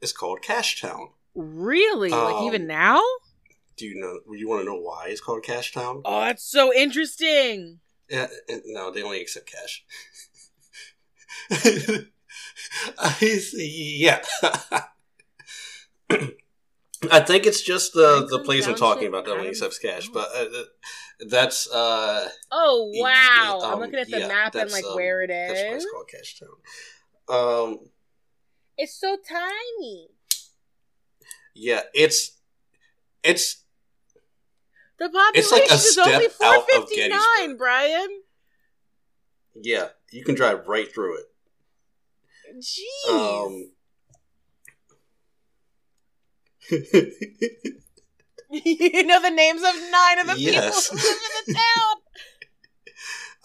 It's 0.00 0.12
called 0.12 0.42
Cash 0.42 0.80
Town. 0.80 1.10
really 1.34 2.10
like 2.10 2.34
Um, 2.34 2.44
even 2.44 2.66
now. 2.66 3.00
Do 3.76 3.86
you 3.86 3.94
know? 4.00 4.20
You 4.36 4.48
want 4.48 4.60
to 4.62 4.66
know 4.66 4.78
why 4.80 5.06
it's 5.08 5.20
called 5.20 5.42
Cash 5.42 5.72
Town? 5.72 6.02
Oh, 6.04 6.20
that's 6.20 6.44
so 6.44 6.72
interesting. 6.74 7.80
Yeah, 8.08 8.28
uh, 8.50 8.56
no, 8.66 8.90
they 8.90 9.02
only 9.02 9.20
accept 9.20 9.50
cash. 9.50 9.84
I 12.98 13.14
see. 13.38 13.96
Yeah. 13.98 14.22
I 17.10 17.18
think 17.20 17.46
it's 17.46 17.62
just 17.62 17.94
the 17.94 18.00
the 18.20 18.26
Franklin 18.28 18.44
place 18.44 18.66
I'm 18.68 18.76
talking 18.76 19.08
about 19.08 19.24
that 19.24 19.32
only 19.32 19.48
Adams- 19.48 19.62
accepts 19.62 19.78
cash, 19.78 20.08
but 20.08 20.28
uh, 20.36 20.44
uh, 20.60 20.64
that's 21.28 21.68
uh 21.70 22.28
Oh 22.52 22.90
Y- 22.92 23.00
wow! 23.02 23.58
um, 23.62 23.72
I'm 23.72 23.80
looking 23.80 23.98
at 23.98 24.06
the 24.08 24.20
yeah, 24.20 24.28
map 24.28 24.54
and 24.54 24.70
like 24.70 24.84
um, 24.84 24.94
where 24.94 25.22
it 25.22 25.30
is. 25.30 25.48
that's 25.48 25.62
why 25.62 25.74
it's 25.76 25.86
called 25.90 26.08
Cash 26.08 26.38
Town. 26.38 26.48
Um, 27.68 27.78
It's 28.78 28.94
so 28.94 29.16
tiny. 29.28 30.08
yeah, 31.54 31.80
it's 31.92 32.38
it's 33.24 33.61
The 35.02 35.08
population 35.08 35.50
like 35.58 35.72
is 35.72 35.98
only 35.98 36.28
step 36.28 36.32
out 36.42 36.58
of 36.58 36.68
459, 36.68 37.56
Brian. 37.56 38.08
yeah, 39.60 39.88
you 40.12 40.24
can 40.24 40.34
drive 40.36 40.68
right 40.68 40.92
through 40.92 41.18
it. 41.18 41.26
Jeez. 42.60 43.10
Um, 43.10 43.70
you 48.50 49.02
know 49.06 49.20
the 49.22 49.30
names 49.30 49.62
of 49.62 49.74
nine 49.90 50.18
of 50.20 50.26
the 50.28 50.34
Yes. 50.38 50.88
people 50.90 51.00
who 51.00 51.08
live 51.08 51.16
in 51.46 51.54
the 51.54 51.54
town. 51.54 51.96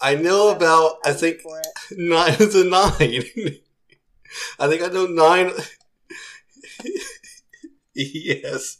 I 0.00 0.14
know 0.14 0.50
about 0.54 0.98
I 1.04 1.12
think 1.12 1.40
nine 1.90 2.34
of 2.34 2.52
the 2.52 2.64
nine. 2.64 3.24
I 4.60 4.68
think 4.68 4.82
I 4.82 4.88
know 4.88 5.06
nine. 5.06 5.50
yes. 7.94 8.78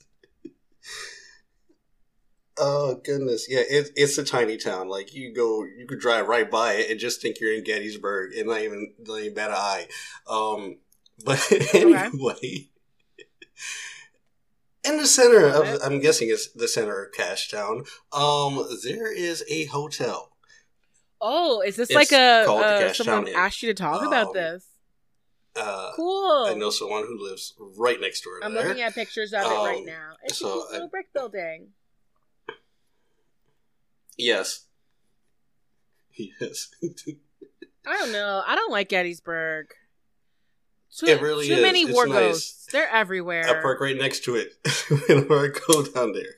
Oh 2.61 3.01
goodness, 3.05 3.47
yeah, 3.49 3.61
it, 3.69 3.91
it's 3.97 4.19
a 4.19 4.25
tiny 4.25 4.57
town. 4.57 4.89
Like 4.89 5.15
you 5.15 5.33
go, 5.35 5.65
you 5.65 5.87
could 5.87 6.01
drive 6.01 6.27
right 6.29 6.51
by 6.51 6.75
it 6.75 6.91
and 6.91 6.99
just 6.99 7.23
think 7.23 7.41
you're 7.41 7.55
in 7.55 7.63
Gettysburg, 7.65 8.33
and 8.37 8.49
not 8.49 8.61
even 8.63 8.93
not 8.99 9.21
even 9.21 9.35
bat 9.35 9.51
an 9.51 9.57
eye. 9.57 9.87
Um, 10.29 10.79
but 11.25 11.41
anyway, 11.75 12.69
in 14.85 14.97
the 14.97 15.07
center 15.07 15.47
of, 15.47 15.81
I'm 15.85 16.01
guessing 16.01 16.29
it's 16.31 16.49
the 16.53 16.69
center 16.69 17.05
of 17.05 17.13
Cashtown. 17.13 17.87
Um, 18.13 18.67
there 18.85 19.13
is 19.13 19.45
a 19.49 19.65
hotel. 19.67 20.33
Oh, 21.21 21.61
is 21.63 21.77
this 21.77 21.91
It's 21.91 21.97
like 21.97 22.13
a 22.13 22.47
uh, 22.49 22.93
someone 22.93 23.27
Town 23.27 23.35
asked 23.35 23.63
you 23.63 23.69
to 23.69 23.75
talk 23.75 24.07
about 24.07 24.29
Um, 24.29 24.33
this? 24.35 24.67
Uh, 25.57 25.91
Cool. 25.97 26.47
I 26.49 26.55
know 26.55 26.71
someone 26.71 27.03
who 27.05 27.21
lives 27.21 27.55
right 27.77 28.01
next 28.01 28.21
door 28.23 28.39
I'm 28.43 28.55
there. 28.55 28.69
looking 28.69 28.83
at 28.83 28.95
pictures 28.95 29.33
of 29.33 29.41
it 29.43 29.45
right 29.49 29.79
Um, 29.79 29.85
now. 29.85 30.13
It's 30.23 30.39
so 30.39 30.47
a 30.47 30.53
cute 30.53 30.71
little 30.73 30.87
I- 30.87 30.91
brick 30.91 31.13
building. 31.13 31.69
Yes. 34.19 34.67
Yes. 36.17 36.69
I 37.87 37.97
don't 37.97 38.13
know. 38.13 38.43
I 38.47 38.55
don't 38.57 38.73
like 38.73 38.89
Gettysburg. 38.89 39.69
Too, 40.97 41.07
It 41.07 41.21
really 41.23 41.47
too 41.47 41.55
is. 41.55 41.63
many 41.63 41.83
It's 41.83 41.93
war 41.93 42.07
nice. 42.07 42.15
ghosts. 42.19 42.67
They're 42.73 42.89
everywhere. 42.91 43.45
I 43.49 43.63
park 43.63 43.81
right 43.81 43.97
next 43.97 44.25
to 44.25 44.35
it 44.35 44.55
whenever 45.09 45.39
I 45.39 45.49
go 45.69 45.85
down 45.85 46.13
there. 46.13 46.35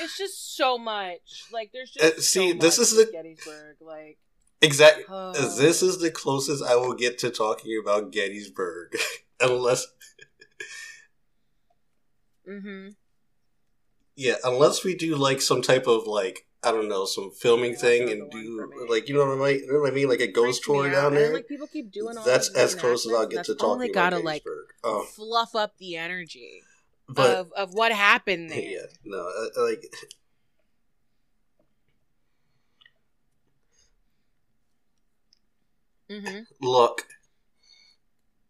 It's 0.00 0.16
just 0.16 0.56
so 0.56 0.78
much. 0.78 1.44
Like 1.52 1.70
there's 1.72 1.96
Uh, 2.00 2.10
just 2.10 2.30
see, 2.30 2.52
so 2.52 2.58
this 2.58 2.78
much 2.78 2.82
is 2.86 2.96
the- 2.96 3.10
Gettysburg. 3.12 3.76
Like 3.80 4.18
Exactly. 4.60 5.04
oh. 5.08 5.32
This 5.32 5.82
is 5.82 5.98
the 5.98 6.10
closest 6.12 6.62
I 6.62 6.76
will 6.76 6.94
get 6.94 7.18
to 7.18 7.30
talking 7.30 7.76
about 7.82 8.12
Gettysburg. 8.12 8.94
unless, 9.40 9.86
Mm-hmm. 12.48 12.88
yeah, 14.16 14.34
unless 14.44 14.84
we 14.84 14.94
do 14.94 15.14
like 15.16 15.40
some 15.40 15.62
type 15.62 15.86
of 15.86 16.06
like, 16.06 16.46
I 16.64 16.70
don't 16.70 16.88
know, 16.88 17.04
some 17.06 17.30
filming 17.32 17.74
thing 17.74 18.08
and 18.08 18.20
not 18.20 18.30
the 18.30 18.36
one 18.36 18.70
do 18.70 18.86
like, 18.88 19.08
you 19.08 19.14
know 19.16 19.26
what 19.26 19.46
I 19.48 19.52
mean? 19.52 19.60
You 19.64 19.72
know 19.72 19.80
what 19.80 19.90
I 19.92 19.94
mean? 19.94 20.08
Like 20.08 20.20
a 20.20 20.28
ghost 20.30 20.62
tour 20.62 20.88
down 20.88 21.14
there. 21.14 21.32
like 21.32 21.48
people 21.48 21.66
keep 21.66 21.90
doing 21.90 22.16
all 22.16 22.24
That's 22.24 22.50
as 22.50 22.74
close 22.76 23.04
as 23.04 23.12
I'll 23.12 23.26
get 23.26 23.44
to 23.46 23.54
that's 23.54 23.64
only 23.64 23.88
talking 23.88 23.94
gotta 23.94 24.16
about 24.16 24.24
like. 24.24 24.44
Um, 24.84 25.04
fluff 25.06 25.54
up 25.56 25.76
the 25.78 25.96
energy 25.96 26.62
but 27.08 27.36
of 27.36 27.52
of 27.52 27.74
what 27.74 27.90
happened 27.92 28.50
there. 28.52 28.60
yeah, 28.60 28.86
no, 29.04 29.28
like 29.56 29.84
Mm-hmm. 36.10 36.40
Look. 36.60 37.06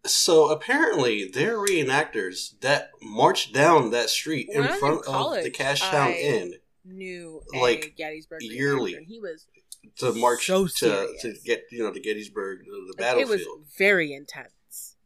So 0.04 0.48
apparently, 0.50 1.28
they're 1.32 1.58
reenactors 1.58 2.58
that 2.60 2.90
marched 3.00 3.52
down 3.54 3.90
that 3.92 4.10
street 4.10 4.48
When 4.52 4.64
in 4.66 4.78
front 4.78 4.98
of 4.98 5.04
the 5.04 5.10
college, 5.12 5.52
Cashtown 5.52 6.08
I- 6.08 6.12
Inn 6.14 6.54
Knew 6.84 7.42
Like, 7.54 7.84
a 7.84 7.88
Gettysburg 7.90 8.42
yearly. 8.42 8.94
and 8.94 9.06
he 9.06 9.20
was 9.20 9.46
to 9.98 10.12
march 10.14 10.46
So 10.46 10.66
to, 10.66 11.08
to 11.20 11.34
get 11.44 11.64
you 11.70 11.80
know 11.84 11.92
to 11.92 12.00
Gettysburg, 12.00 12.60
the, 12.64 12.94
the 12.96 13.02
like, 13.02 13.16
it 13.18 13.28
was 13.28 13.42
very 13.78 14.12
intense. 14.12 14.96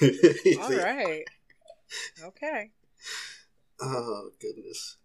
All 0.02 0.70
right. 0.70 1.24
Okay. 2.22 2.70
Oh 3.80 4.30
goodness 4.40 4.96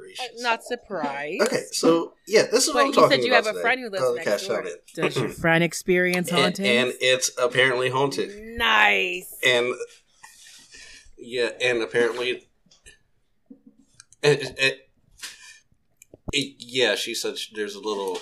Uh, 0.00 0.24
not 0.38 0.64
surprised. 0.64 1.42
okay, 1.42 1.62
so 1.70 2.14
yeah, 2.26 2.42
this 2.50 2.66
is 2.66 2.72
But 2.72 2.74
what 2.74 2.80
I'm 2.82 2.86
you 2.88 2.92
talking 2.94 3.10
said 3.10 3.20
you 3.24 3.32
about 3.32 3.36
have 3.36 3.46
a 3.46 3.50
today. 3.52 3.60
friend 3.62 3.80
who 3.80 3.90
lives 3.90 4.04
Oh, 4.06 4.14
next 4.14 4.46
door. 4.46 4.62
Inn. 4.66 4.74
Does 4.94 5.16
your 5.16 5.28
friend 5.28 5.62
experience 5.62 6.32
and, 6.32 6.58
and 6.58 6.92
it's 7.00 7.30
apparently 7.40 7.90
haunted. 7.90 8.30
nice. 8.56 9.32
and 9.46 9.72
yeah, 11.24 11.50
and 11.60 11.82
apparently, 11.82 12.46
it, 14.22 14.42
it, 14.58 14.88
it- 16.32 16.54
yeah, 16.58 16.94
she 16.96 17.14
said 17.14 17.34
there's 17.54 17.74
a 17.76 17.80
little, 17.80 18.18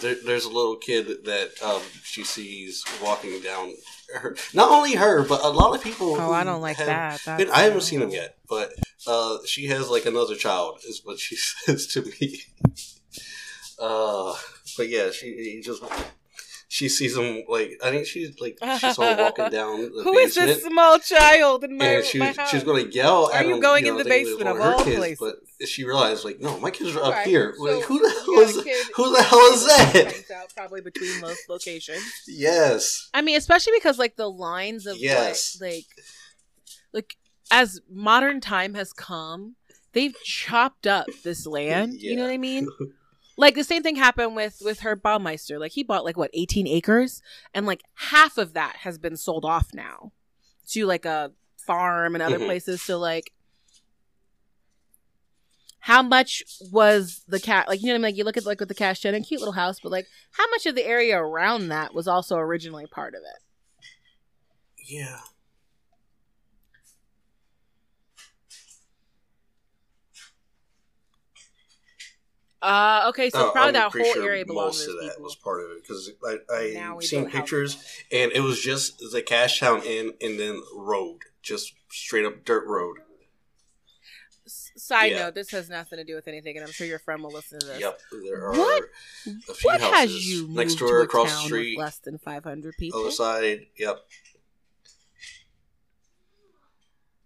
there, 0.00 0.16
there's 0.24 0.44
a 0.46 0.50
little 0.50 0.76
kid 0.76 1.24
that 1.24 1.50
um, 1.62 1.82
she 2.02 2.24
sees 2.24 2.84
walking 3.02 3.40
down. 3.42 3.74
Her, 4.14 4.34
not 4.54 4.70
only 4.70 4.94
her, 4.94 5.24
but 5.24 5.44
a 5.44 5.48
lot 5.48 5.74
of 5.74 5.82
people. 5.82 6.16
Oh, 6.18 6.32
I 6.32 6.42
don't 6.44 6.62
like 6.62 6.78
have 6.78 6.86
that. 6.86 7.38
been- 7.38 7.50
I 7.50 7.62
haven't 7.62 7.82
seen 7.82 8.00
him 8.00 8.10
yet, 8.10 8.36
but 8.48 8.72
uh, 9.06 9.38
she 9.46 9.66
has 9.66 9.90
like 9.90 10.06
another 10.06 10.34
child, 10.36 10.80
is 10.88 11.02
what 11.04 11.18
she 11.18 11.36
says 11.66 11.86
to 11.88 12.02
me. 12.02 12.38
Uh, 13.78 14.34
but 14.76 14.88
yeah, 14.88 15.10
she 15.10 15.26
he 15.54 15.60
just 15.62 15.82
she 16.72 16.88
sees 16.88 17.16
him 17.16 17.42
like 17.48 17.72
I 17.82 17.90
think 17.90 18.06
she's 18.06 18.38
like 18.40 18.56
she 18.78 18.92
saw 18.92 19.10
him 19.10 19.18
walking 19.18 19.50
down 19.60 19.82
the 19.92 20.02
Who 20.04 20.16
is 20.18 20.36
basement 20.36 20.46
this 20.60 20.64
small 20.64 20.98
child 21.00 21.64
in 21.64 21.76
my, 21.76 21.84
and 21.84 22.04
she 22.04 22.18
my 22.18 22.28
was, 22.28 22.36
house? 22.36 22.50
she 22.50 22.56
was 22.58 22.62
going 22.64 22.86
to 22.88 22.92
yell 22.94 23.26
Are 23.26 23.34
at 23.34 23.46
you 23.46 23.54
him, 23.54 23.60
going 23.60 23.84
know, 23.84 23.90
in 23.90 23.96
the 23.98 24.04
thinking 24.04 24.28
it 24.28 24.36
was 24.36 24.38
basement 24.38 24.56
of 24.56 24.60
all 24.64 24.78
her 24.84 24.96
places? 24.96 25.18
But 25.58 25.68
she 25.68 25.84
realized, 25.84 26.24
like, 26.24 26.38
no, 26.40 26.58
my 26.60 26.70
kids 26.70 26.94
are 26.94 27.00
up 27.00 27.06
Alright, 27.06 27.26
here. 27.26 27.54
so 27.56 27.64
like, 27.64 27.84
who 27.84 27.98
the 27.98 28.08
hell 28.08 28.40
is 28.40 28.54
who 28.94 29.12
the 29.16 29.22
hell 29.22 29.52
is 29.52 29.66
that? 29.66 30.24
out 30.32 30.52
probably 30.56 30.80
between 30.80 31.20
those 31.20 31.38
locations. 31.48 32.02
Yes, 32.28 33.10
I 33.12 33.20
mean, 33.20 33.36
especially 33.36 33.72
because 33.76 33.98
like 33.98 34.14
the 34.14 34.30
lines 34.30 34.86
of 34.86 34.96
Yes. 34.96 35.58
like, 35.60 35.70
like 35.72 35.84
like 36.92 37.16
as 37.50 37.80
modern 37.90 38.40
time 38.40 38.74
has 38.74 38.92
come, 38.92 39.56
they've 39.92 40.14
chopped 40.22 40.86
up 40.86 41.08
this 41.24 41.46
land. 41.48 41.94
You 42.00 42.14
know 42.14 42.22
what 42.22 42.30
I 42.32 42.38
mean? 42.38 42.68
Like 43.40 43.54
the 43.54 43.64
same 43.64 43.82
thing 43.82 43.96
happened 43.96 44.36
with 44.36 44.60
with 44.64 44.80
Herb 44.80 45.02
Baumeister. 45.02 45.58
Like 45.58 45.72
he 45.72 45.82
bought 45.82 46.04
like 46.04 46.16
what 46.16 46.30
eighteen 46.34 46.66
acres, 46.66 47.22
and 47.54 47.64
like 47.66 47.82
half 47.94 48.36
of 48.38 48.52
that 48.52 48.76
has 48.80 48.98
been 48.98 49.16
sold 49.16 49.44
off 49.44 49.68
now 49.72 50.12
to 50.68 50.84
like 50.86 51.04
a 51.06 51.32
farm 51.66 52.14
and 52.14 52.22
other 52.22 52.38
Mhm. 52.38 52.46
places. 52.46 52.82
So 52.82 52.98
like. 52.98 53.32
How 55.84 56.02
much 56.02 56.42
was 56.70 57.24
the 57.26 57.40
cat? 57.40 57.66
Like 57.66 57.80
you 57.80 57.86
know, 57.86 57.94
what 57.94 57.94
I 57.94 57.98
mean? 57.98 58.02
like 58.02 58.16
you 58.16 58.24
look 58.24 58.36
at 58.36 58.44
like 58.44 58.60
with 58.60 58.68
the 58.68 58.74
cash 58.74 59.00
gen, 59.00 59.14
a 59.14 59.20
cute 59.22 59.40
little 59.40 59.54
house, 59.54 59.80
but 59.80 59.90
like 59.90 60.06
how 60.32 60.46
much 60.50 60.66
of 60.66 60.74
the 60.74 60.84
area 60.84 61.18
around 61.18 61.68
that 61.68 61.94
was 61.94 62.06
also 62.06 62.36
originally 62.36 62.86
part 62.86 63.14
of 63.14 63.22
it? 63.22 63.88
yeah. 64.86 65.20
Uh, 72.62 73.06
okay, 73.08 73.30
so 73.30 73.48
Oh, 73.48 73.50
probably 73.52 73.68
I'm 73.68 73.72
that 73.74 73.92
whole 73.92 74.12
sure 74.12 74.22
area 74.24 74.44
belongs 74.44 74.76
most 74.76 74.84
to 74.84 74.90
of 74.92 74.96
that 75.00 75.10
people. 75.12 75.24
was 75.24 75.34
part 75.36 75.64
of 75.64 75.70
it 75.70 75.82
because 75.82 76.10
I 76.22 76.94
I 76.94 77.00
seen 77.00 77.30
pictures 77.30 77.82
and 78.12 78.30
it 78.32 78.40
was 78.40 78.60
just 78.60 78.98
the 78.98 79.22
Cashtown 79.22 79.82
Inn 79.84 80.12
and 80.20 80.38
then 80.38 80.62
road, 80.76 81.20
just 81.42 81.72
straight 81.90 82.26
up 82.26 82.44
dirt 82.44 82.66
road. 82.66 82.98
Side 84.46 85.12
Yeah. 85.12 85.18
note: 85.26 85.34
This 85.36 85.50
has 85.52 85.70
nothing 85.70 85.98
to 85.98 86.04
do 86.04 86.14
with 86.16 86.26
anything, 86.28 86.56
and 86.56 86.66
I'm 86.66 86.72
sure 86.72 86.86
your 86.86 86.98
friend 86.98 87.22
will 87.22 87.30
listen 87.30 87.60
to 87.60 87.66
this. 87.66 87.80
Yep, 87.80 88.00
there 88.24 88.44
are 88.46 88.52
What- 88.52 88.84
a 89.48 89.54
few 89.54 89.68
What 89.70 89.80
houses 89.80 90.14
has 90.16 90.26
you 90.26 90.48
next 90.48 90.74
door, 90.74 91.00
a 91.00 91.04
across 91.04 91.30
the 91.32 91.46
street, 91.46 91.78
less 91.78 91.98
than 91.98 92.18
500 92.18 92.74
people? 92.76 93.00
other 93.00 93.10
side. 93.10 93.66
Yep. 93.76 94.04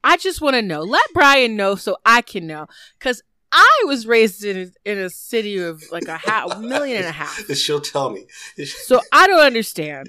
I 0.02 0.16
just 0.18 0.40
want 0.42 0.54
to 0.54 0.62
know. 0.62 0.82
Let 0.82 1.04
Brian 1.14 1.56
know 1.56 1.76
so 1.76 1.96
I 2.04 2.20
can 2.20 2.46
know, 2.46 2.66
because 2.98 3.22
I 3.56 3.82
was 3.86 4.04
raised 4.04 4.44
in 4.44 4.72
a, 4.84 4.90
in 4.90 4.98
a 4.98 5.08
city 5.08 5.58
of 5.58 5.80
like 5.92 6.08
a 6.08 6.16
ha- 6.16 6.58
million 6.60 6.96
and 6.96 7.06
a 7.06 7.12
half. 7.12 7.38
She'll 7.54 7.80
tell 7.80 8.10
me. 8.10 8.26
So 8.66 9.00
I 9.12 9.28
don't 9.28 9.44
understand 9.46 10.08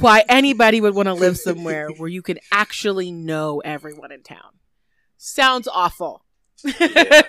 why 0.00 0.24
anybody 0.28 0.80
would 0.80 0.94
want 0.96 1.06
to 1.06 1.14
live 1.14 1.38
somewhere 1.38 1.90
where 1.96 2.08
you 2.08 2.22
can 2.22 2.38
actually 2.50 3.12
know 3.12 3.60
everyone 3.60 4.10
in 4.10 4.22
town. 4.22 4.58
Sounds 5.16 5.68
awful. 5.68 6.24
Yeah. 6.64 7.22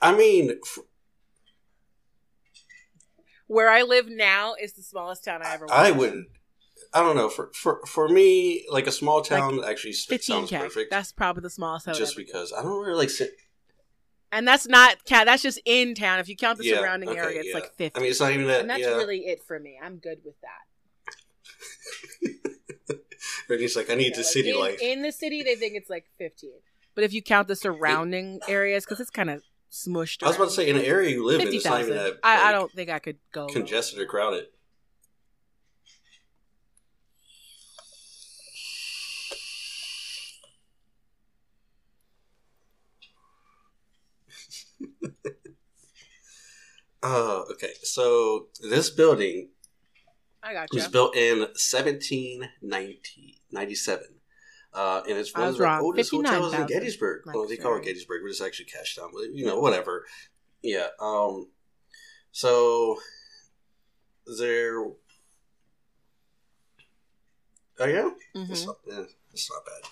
I 0.00 0.14
mean, 0.16 0.52
f- 0.62 0.78
where 3.48 3.68
I 3.68 3.82
live 3.82 4.08
now 4.08 4.54
is 4.54 4.74
the 4.74 4.82
smallest 4.82 5.24
town 5.24 5.42
I 5.42 5.54
ever. 5.54 5.66
I 5.68 5.90
in. 5.90 5.96
wouldn't. 5.96 6.28
I 6.94 7.00
don't 7.00 7.16
know. 7.16 7.28
For 7.28 7.50
for 7.54 7.80
for 7.86 8.08
me, 8.08 8.64
like 8.70 8.86
a 8.86 8.92
small 8.92 9.20
town 9.20 9.62
actually 9.64 9.94
Fifteen 9.94 10.36
sounds 10.46 10.50
k. 10.50 10.58
perfect. 10.58 10.90
That's 10.90 11.12
probably 11.12 11.42
the 11.42 11.50
smallest 11.50 11.88
I 11.88 11.90
would 11.90 11.98
just 11.98 12.16
because 12.16 12.52
I 12.52 12.62
don't 12.62 12.80
really 12.80 12.96
like 12.96 13.10
sit. 13.10 13.30
And 14.30 14.46
that's 14.46 14.66
not 14.68 15.04
cat. 15.04 15.26
That's 15.26 15.42
just 15.42 15.60
in 15.64 15.94
town. 15.94 16.18
If 16.20 16.28
you 16.28 16.36
count 16.36 16.58
the 16.58 16.64
Yeah, 16.66 16.76
surrounding 16.80 17.08
okay, 17.08 17.18
area, 17.18 17.38
it's 17.40 17.48
yeah. 17.48 17.54
like 17.54 17.74
fifty. 17.74 17.98
I 17.98 18.02
mean, 18.02 18.10
it's 18.10 18.20
not 18.20 18.32
even 18.32 18.46
that. 18.48 18.60
and 18.60 18.70
that's 18.70 18.82
yeah. 18.82 18.88
really 18.96 19.20
it 19.20 19.42
for 19.46 19.58
me. 19.58 19.78
I'm 19.82 19.96
good 19.96 20.18
with 20.24 20.34
that. 20.42 20.50
Brittany's 23.46 23.76
like, 23.76 23.90
I 23.90 23.94
need 23.94 24.10
Yeah, 24.10 24.16
the 24.16 24.18
like, 24.18 24.26
city 24.26 24.50
in, 24.50 24.58
life. 24.58 24.78
In 24.82 25.02
the 25.02 25.12
city, 25.12 25.42
they 25.42 25.54
think 25.54 25.74
it's 25.76 25.88
like 25.90 26.06
fifteen. 26.18 26.60
But 26.94 27.04
if 27.04 27.12
you 27.12 27.22
count 27.22 27.48
the 27.48 27.56
surrounding 27.56 28.40
areas, 28.48 28.84
because 28.84 29.00
it's 29.00 29.10
kind 29.10 29.30
of 29.30 29.42
smushed. 29.70 30.22
I 30.22 30.26
was 30.26 30.36
about 30.36 30.46
to 30.46 30.54
say, 30.54 30.68
in 30.68 30.76
the 30.76 30.86
area 30.86 31.10
you 31.10 31.24
live 31.24 31.36
in, 31.40 31.46
fifty 31.46 31.56
it's 31.58 31.64
not 31.64 31.80
even 31.80 31.94
thousand. 31.94 32.14
that. 32.14 32.20
I, 32.22 32.48
I 32.50 32.52
don't 32.52 32.70
think 32.72 32.90
I 32.90 32.98
could 32.98 33.16
go 33.32 33.46
congested 33.46 33.98
or 33.98 34.06
crowded. 34.06 34.46
Uh, 47.00 47.44
okay, 47.52 47.70
so 47.84 48.48
this 48.60 48.90
building 48.90 49.50
I 50.42 50.52
got 50.52 50.68
was 50.72 50.88
built 50.88 51.14
in 51.14 51.38
1797. 51.38 54.04
Uh, 54.74 55.02
and 55.08 55.16
it's 55.16 55.32
one 55.34 55.46
of 55.48 55.56
the 55.56 55.62
wrong. 55.62 55.80
oldest 55.80 56.10
hotels 56.10 56.52
in 56.52 56.58
59,000. 56.62 56.66
Gettysburg. 56.66 57.22
Well, 57.26 57.46
they 57.46 57.56
call 57.56 57.76
it 57.76 57.84
Gettysburg, 57.84 58.22
but 58.24 58.30
it's 58.30 58.40
actually 58.40 58.66
Cashtown. 58.66 59.10
But 59.14 59.30
you 59.32 59.46
know, 59.46 59.60
whatever. 59.60 60.06
Yeah. 60.60 60.88
Um. 61.00 61.50
So 62.32 62.98
there. 64.38 64.84
Oh 67.80 67.86
yeah, 67.86 68.10
it's, 68.34 68.62
Mhm. 68.62 68.66
not, 68.66 68.76
yeah, 68.88 69.04
it's 69.32 69.48
not 69.50 69.64
bad. 69.64 69.84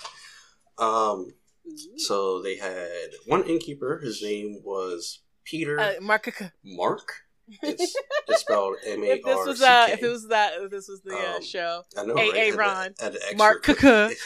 Um. 0.84 1.34
So 1.96 2.42
they 2.42 2.56
had 2.56 3.10
one 3.26 3.44
innkeeper. 3.44 3.98
His 3.98 4.22
name 4.22 4.60
was 4.64 5.20
Peter 5.44 5.78
Uh, 5.80 5.92
Mark, 6.00 6.42
Mark. 6.64 7.12
It's, 7.62 7.94
it's 8.28 8.40
spelled 8.40 8.76
M 8.86 9.02
A 9.02 9.06
if 9.06 9.22
this 9.24 9.46
was 9.46 9.58
C 9.60 9.64
uh, 9.64 9.86
if 9.88 10.02
it 10.02 10.08
was 10.08 10.28
that, 10.28 10.52
if 10.60 10.70
this 10.70 10.88
was 10.88 11.00
the 11.02 11.14
uh, 11.14 11.36
Um, 11.36 11.42
show, 11.44 11.82
I 11.96 12.04
know, 12.04 12.16
Hey, 12.16 12.28
right? 12.30 12.34
hey, 12.34 12.44
Had 12.46 12.54
the- 12.54 12.58
Ron. 12.58 12.94
had 13.00 13.12
the 13.12 13.18
extra 13.22 13.36
Mark 13.38 13.62
Kuka. 13.62 14.10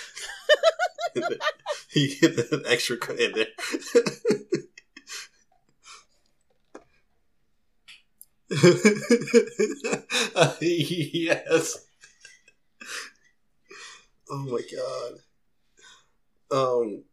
he 1.91 2.07
hit 2.21 2.37
the 2.37 2.63
extra 2.67 2.97
in 3.15 3.33
there. 3.33 3.47
Uh, 10.35 10.55
yes. 10.61 11.79
Oh 14.31 14.39
my 14.39 14.61
god. 14.77 15.19
Um, 16.57 17.05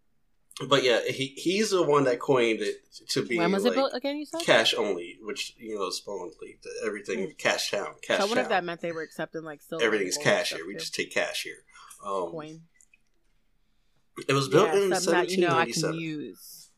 but 0.65 0.83
yeah, 0.83 1.01
he 1.07 1.27
he's 1.37 1.69
the 1.69 1.83
one 1.83 2.05
that 2.05 2.19
coined 2.19 2.61
it 2.61 2.77
to 3.09 3.23
be 3.23 3.37
when 3.37 3.51
was 3.51 3.63
like 3.63 3.73
it 3.73 3.75
built 3.75 3.93
again? 3.93 4.17
You 4.17 4.25
said. 4.25 4.41
cash 4.41 4.73
only, 4.73 5.17
which 5.21 5.55
you 5.57 5.75
know 5.75 5.85
is 5.87 6.01
the- 6.03 6.85
everything 6.85 7.31
cash 7.37 7.69
town, 7.69 7.93
cash 8.01 8.17
so 8.17 8.23
I 8.23 8.27
wonder 8.27 8.41
if 8.41 8.49
that 8.49 8.63
meant 8.63 8.81
they 8.81 8.91
were 8.91 9.03
accepting 9.03 9.43
like 9.43 9.61
silver. 9.61 9.85
Everything's 9.85 10.17
cash 10.17 10.53
here. 10.53 10.65
We 10.65 10.73
too. 10.73 10.79
just 10.79 10.95
take 10.95 11.13
cash 11.13 11.43
here. 11.43 11.63
Um, 12.03 12.31
coin. 12.31 12.61
it 14.27 14.33
was 14.33 14.47
built 14.47 14.69
yeah, 14.69 14.81
in 14.81 14.89
that 14.89 15.29
you 15.29 15.41
know 15.41 15.47
I 15.47 15.65
can 15.65 15.81
1797. 15.81 15.99
use. 15.99 16.69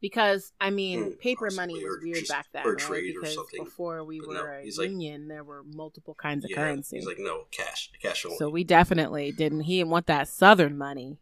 Because 0.00 0.52
I 0.60 0.70
mean, 0.70 1.00
Mm, 1.12 1.18
paper 1.18 1.50
money 1.50 1.74
was 1.74 1.98
weird 2.02 2.28
back 2.28 2.46
then, 2.52 2.64
or 2.64 2.70
right? 2.74 2.78
trade 2.78 3.16
or 3.16 3.20
because 3.20 3.34
something. 3.34 3.64
before 3.64 4.04
we 4.04 4.20
But 4.20 4.28
were 4.28 4.34
no, 4.34 4.44
a 4.46 4.64
like- 4.64 4.90
union, 4.90 5.26
there 5.28 5.42
were 5.42 5.64
multiple 5.64 6.14
kinds 6.14 6.44
of 6.44 6.50
Yeah, 6.50 6.56
currency. 6.56 6.98
He's 6.98 7.06
like, 7.06 7.18
no, 7.18 7.46
cash, 7.50 7.90
cash 8.00 8.24
only. 8.24 8.36
So 8.38 8.48
we 8.48 8.62
definitely 8.62 9.32
didn't. 9.32 9.62
He 9.62 9.78
didn't 9.78 9.90
want 9.90 10.06
that 10.06 10.28
Southern 10.28 10.78
money. 10.78 11.18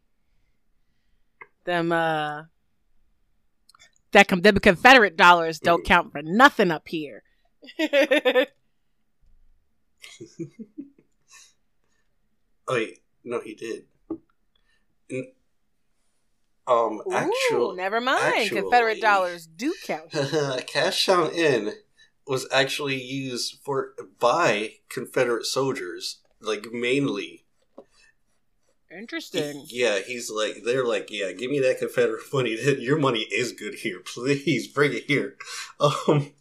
Them 1.65 1.91
uh, 1.91 2.45
that 4.13 4.29
com- 4.29 4.43
them 4.43 4.59
Confederate 4.59 5.17
dollars 5.17 5.59
don't 5.59 5.83
Mm. 5.83 5.87
count 5.87 6.13
for 6.13 6.21
nothing 6.23 6.71
up 6.71 6.87
here. 6.87 7.23
oh, 7.81 8.45
wait, 12.69 13.01
no, 13.25 13.41
he 13.41 13.55
did. 13.55 13.85
Um, 16.69 17.01
Ooh, 17.07 17.13
actual 17.13 17.75
never 17.75 18.01
mind. 18.01 18.23
actually- 18.25 18.61
Confederate 18.63 19.01
dollars 19.01 19.47
do 19.47 19.73
count. 19.85 20.11
Cashtown 20.13 21.33
Inn 21.33 21.75
was 22.27 22.49
actually 22.53 23.01
used 23.01 23.59
for 23.65 23.95
by 24.19 24.75
Confederate 24.89 25.47
soldiers, 25.47 26.19
like 26.41 26.67
mainly. 26.73 27.45
Interesting. 28.91 29.65
Yeah, 29.69 29.99
he's 30.01 30.31
like 30.31 30.63
they're 30.65 30.85
like, 30.87 31.09
yeah, 31.11 31.33
give 31.33 31.51
me 31.51 31.61
that 31.61 31.79
Confederate 31.79 32.23
money. 32.33 32.57
Your 32.81 32.99
money 32.99 33.27
is 33.33 33.53
good 33.53 33.75
here. 33.75 34.01
Please 34.01 34.67
bring 34.67 34.93
it 34.93 35.05
here. 35.05 35.37
Um, 35.81 36.33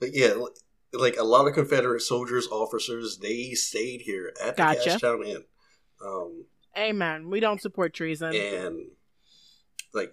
but 0.00 0.10
yeah, 0.14 0.34
like 0.92 1.16
a 1.18 1.24
lot 1.24 1.46
of 1.48 1.54
Confederate 1.54 2.00
soldiers, 2.00 2.46
officers, 2.48 3.18
they 3.18 3.50
stayed 3.52 4.02
here 4.02 4.32
at 4.42 4.56
the 4.56 4.62
Gotcha. 4.62 4.90
Cashtown 4.90 5.26
Inn. 5.26 5.44
Um, 6.04 6.44
Amen. 6.78 7.28
We 7.28 7.40
don't 7.40 7.60
support 7.60 7.92
treason. 7.92 8.34
and 8.34 8.90
like 9.92 10.12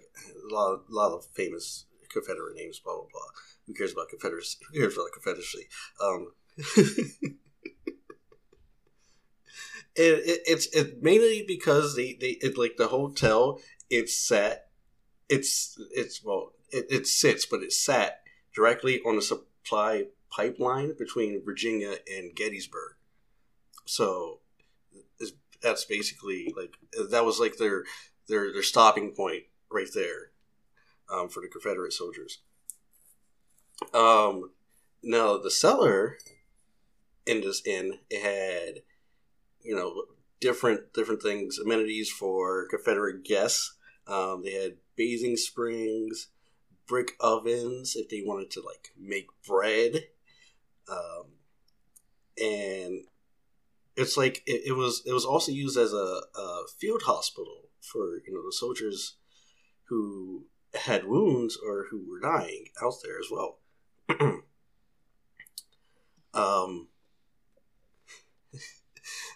a 0.50 0.54
lot, 0.54 0.72
of, 0.72 0.80
lot 0.88 1.12
of 1.12 1.26
famous 1.26 1.86
Confederate 2.10 2.56
names, 2.56 2.80
blah 2.80 2.94
blah 2.94 3.06
blah. 3.12 3.20
Who 3.66 3.74
cares 3.74 3.92
about 3.92 4.08
Confederacy? 4.08 4.58
Who 4.72 4.80
cares 4.80 4.94
about 4.94 5.12
Confederacy? 5.12 5.68
Um, 6.02 6.32
it, 9.94 10.22
it, 10.24 10.40
it's 10.46 10.66
it 10.74 11.02
mainly 11.02 11.44
because 11.46 11.94
they 11.94 12.16
they 12.20 12.38
it, 12.40 12.58
like 12.58 12.76
the 12.76 12.88
hotel. 12.88 13.60
It's 13.90 14.16
sat. 14.16 14.68
It's 15.28 15.78
it's 15.92 16.24
well. 16.24 16.52
It, 16.70 16.86
it 16.90 17.06
sits, 17.06 17.46
but 17.46 17.62
it 17.62 17.72
sat 17.72 18.22
directly 18.54 19.00
on 19.02 19.16
the 19.16 19.22
supply 19.22 20.06
pipeline 20.30 20.96
between 20.98 21.44
Virginia 21.44 21.96
and 22.12 22.34
Gettysburg. 22.34 22.94
So 23.84 24.40
that's 25.62 25.84
basically 25.84 26.52
like 26.56 26.74
that 27.10 27.24
was 27.24 27.40
like 27.40 27.56
their 27.56 27.84
their 28.28 28.52
their 28.52 28.62
stopping 28.62 29.12
point 29.12 29.44
right 29.70 29.88
there 29.94 30.30
um, 31.12 31.28
for 31.28 31.40
the 31.40 31.48
Confederate 31.48 31.92
soldiers. 31.92 32.38
Um, 33.92 34.50
now 35.02 35.36
the 35.36 35.50
cellar 35.50 36.18
in 37.26 37.40
this 37.40 37.62
inn 37.66 37.98
it 38.08 38.22
had 38.22 38.82
you 39.62 39.74
know 39.74 40.04
different 40.40 40.92
different 40.92 41.22
things 41.22 41.58
amenities 41.58 42.10
for 42.10 42.66
Confederate 42.68 43.24
guests. 43.24 43.76
Um, 44.06 44.42
they 44.44 44.52
had 44.52 44.76
bathing 44.96 45.36
springs, 45.36 46.28
brick 46.86 47.12
ovens 47.20 47.96
if 47.96 48.08
they 48.08 48.22
wanted 48.24 48.50
to 48.52 48.60
like 48.60 48.92
make 48.98 49.26
bread, 49.46 50.04
um, 50.90 51.32
and 52.40 53.00
it's 53.96 54.16
like 54.16 54.42
it, 54.46 54.62
it 54.66 54.72
was 54.72 55.02
it 55.06 55.12
was 55.12 55.24
also 55.24 55.52
used 55.52 55.76
as 55.78 55.92
a, 55.92 56.20
a 56.38 56.62
field 56.78 57.02
hospital 57.06 57.68
for 57.80 58.16
you 58.26 58.32
know 58.34 58.44
the 58.44 58.52
soldiers 58.52 59.16
who 59.88 60.46
had 60.74 61.06
wounds 61.06 61.56
or 61.64 61.86
who 61.90 62.04
were 62.08 62.20
dying 62.20 62.66
out 62.82 62.94
there 63.02 63.18
as 63.18 63.28
well. 63.30 63.58
um, 66.34 66.88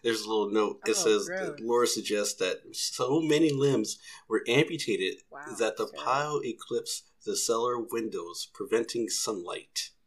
there's 0.02 0.22
a 0.22 0.28
little 0.28 0.50
note. 0.50 0.80
It 0.86 0.90
Oh, 0.90 0.92
says 0.92 1.26
gross. 1.28 1.40
that 1.40 1.60
Laura 1.60 1.86
suggests 1.86 2.34
that 2.34 2.62
so 2.72 3.20
many 3.20 3.50
limbs 3.52 3.98
were 4.28 4.44
amputated 4.48 5.22
Wow, 5.30 5.54
that 5.58 5.76
the 5.76 5.86
pile 5.86 6.40
eclipsed 6.44 7.04
the 7.24 7.36
cellar 7.36 7.78
windows, 7.78 8.48
preventing 8.52 9.08
sunlight. 9.08 9.90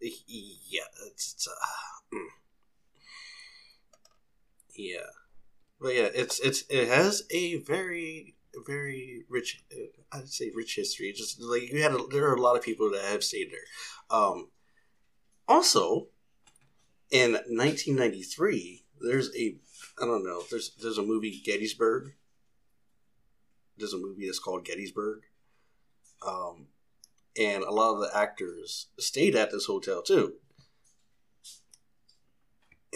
Yeah, 0.00 0.82
it's, 1.06 1.32
it's 1.32 1.48
uh, 1.48 1.52
mm. 2.14 2.26
Yeah, 4.76 5.10
but 5.80 5.94
yeah, 5.94 6.08
it's 6.14 6.40
it's 6.40 6.64
it 6.68 6.88
has 6.88 7.22
a 7.30 7.58
very 7.58 8.34
very 8.66 9.24
rich, 9.28 9.62
I'd 10.12 10.28
say 10.28 10.50
rich 10.54 10.76
history. 10.76 11.12
Just 11.12 11.40
like 11.40 11.72
you 11.72 11.82
had, 11.82 11.92
a, 11.92 11.98
there 12.10 12.28
are 12.28 12.34
a 12.34 12.40
lot 12.40 12.56
of 12.56 12.62
people 12.62 12.90
that 12.90 13.04
have 13.04 13.24
stayed 13.24 13.50
there. 13.50 14.18
Um, 14.18 14.50
also, 15.48 16.08
in 17.10 17.32
1993, 17.32 18.84
there's 19.00 19.34
a 19.36 19.56
I 20.00 20.06
don't 20.06 20.24
know. 20.24 20.42
There's 20.50 20.74
there's 20.80 20.98
a 20.98 21.02
movie 21.02 21.42
Gettysburg. 21.44 22.14
There's 23.76 23.92
a 23.92 23.98
movie 23.98 24.26
that's 24.26 24.38
called 24.38 24.64
Gettysburg. 24.64 25.22
Um, 26.26 26.68
and 27.36 27.64
a 27.64 27.72
lot 27.72 27.94
of 27.94 28.00
the 28.00 28.16
actors 28.16 28.86
stayed 28.98 29.34
at 29.34 29.50
this 29.50 29.66
hotel 29.66 30.02
too. 30.02 30.34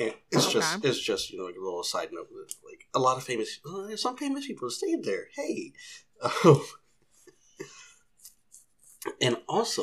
And 0.00 0.14
it's 0.30 0.52
just 0.52 0.84
it's 0.84 1.00
just 1.00 1.30
you 1.30 1.38
know 1.38 1.44
like 1.46 1.56
a 1.56 1.64
little 1.64 1.82
side 1.82 2.10
note 2.12 2.28
that, 2.30 2.54
like 2.64 2.86
a 2.94 2.98
lot 2.98 3.16
of 3.16 3.24
famous 3.24 3.58
uh, 3.66 3.96
some 3.96 4.16
famous 4.16 4.46
people 4.46 4.70
stayed 4.70 5.04
there. 5.04 5.26
Hey, 5.34 5.72
Um, 6.44 6.60
and 9.20 9.36
also 9.48 9.82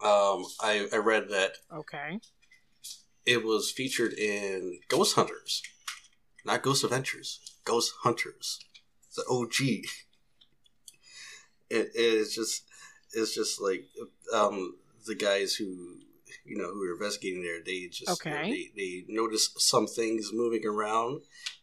Um, 0.00 0.44
I, 0.60 0.86
I 0.92 0.96
read 0.96 1.28
that 1.30 1.56
Okay. 1.72 2.20
it 3.24 3.44
was 3.44 3.70
featured 3.70 4.12
in 4.12 4.80
Ghost 4.88 5.14
Hunters, 5.16 5.62
not 6.44 6.62
Ghost 6.62 6.84
Adventures, 6.84 7.40
Ghost 7.64 7.94
Hunters, 8.02 8.58
the 9.16 9.24
OG. 9.30 9.86
It 11.70 11.92
is 11.94 12.34
just, 12.34 12.64
it's 13.14 13.34
just 13.34 13.62
like 13.62 13.86
um, 14.32 14.76
the 15.06 15.14
guys 15.14 15.54
who 15.54 16.00
you 16.44 16.56
know 16.56 16.72
who 16.72 16.82
are 16.84 16.92
investigating 16.92 17.42
there. 17.42 17.60
They 17.64 17.88
just 17.88 18.10
Okay. 18.20 18.50
they 18.50 18.70
they 18.76 19.04
noticed 19.08 19.60
some 19.60 19.86
things 19.86 20.30
moving 20.32 20.64
around, 20.66 21.22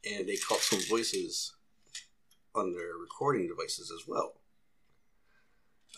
and 0.09 0.27
they 0.27 0.37
caught 0.37 0.59
some 0.59 0.79
voices 0.89 1.53
on 2.53 2.73
their 2.73 2.95
recording 2.99 3.47
devices 3.47 3.91
as 3.91 4.07
well. 4.07 4.33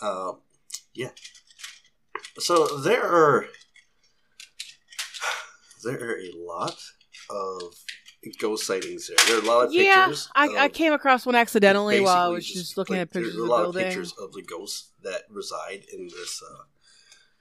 Um, 0.01 0.39
yeah. 0.93 1.11
So 2.39 2.65
there 2.80 3.03
are 3.03 3.45
there 5.84 5.99
are 6.11 6.18
a 6.18 6.31
lot 6.35 6.77
of 7.30 7.76
ghost 8.39 8.65
sightings 8.65 9.07
there. 9.07 9.18
There 9.27 9.38
are 9.38 9.43
a 9.43 9.45
lot 9.45 9.65
of 9.68 9.73
Yeah, 9.73 10.05
pictures. 10.07 10.30
I, 10.35 10.47
I 10.57 10.69
came 10.69 10.93
across 10.93 11.26
one 11.26 11.35
accidentally 11.35 11.99
while 11.99 12.15
I 12.18 12.27
was 12.27 12.45
just 12.47 12.77
looking 12.77 12.95
like, 12.95 13.01
at 13.03 13.11
pictures 13.11 13.34
there's 13.34 13.43
of 13.43 13.49
a 13.49 13.51
lot 13.51 13.61
building. 13.64 13.81
of 13.81 13.88
pictures 13.88 14.14
of 14.22 14.34
the 14.34 14.41
ghosts 14.41 14.91
that 15.03 15.23
reside 15.30 15.85
in 15.91 16.05
this. 16.07 16.41
Uh, 16.41 16.64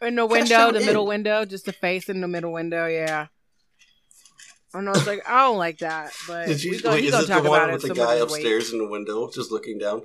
In 0.02 0.16
the 0.16 0.26
window, 0.26 0.72
the 0.72 0.80
in. 0.80 0.86
middle 0.86 1.06
window, 1.06 1.44
just 1.44 1.64
the 1.64 1.72
face 1.72 2.08
in 2.08 2.20
the 2.20 2.28
middle 2.28 2.52
window. 2.52 2.86
Yeah. 2.86 3.26
And 4.74 4.88
I 4.88 4.92
was 4.92 5.06
like, 5.06 5.22
I 5.28 5.42
don't 5.42 5.58
like 5.58 5.78
that, 5.78 6.12
but 6.26 6.46
did 6.46 6.62
you? 6.64 6.72
we 6.72 6.80
go, 6.80 6.90
wait, 6.90 7.00
he 7.02 7.06
is 7.08 7.12
gonna 7.12 7.24
it 7.24 7.26
talk 7.28 7.42
the 7.42 7.48
about 7.48 7.60
one 7.60 7.70
it. 7.70 7.72
with 7.74 7.82
the 7.82 7.94
guy 7.94 8.14
we'll 8.16 8.26
wait. 8.28 8.36
upstairs 8.36 8.72
in 8.72 8.78
the 8.78 8.88
window, 8.88 9.30
just 9.30 9.52
looking 9.52 9.78
down? 9.78 10.02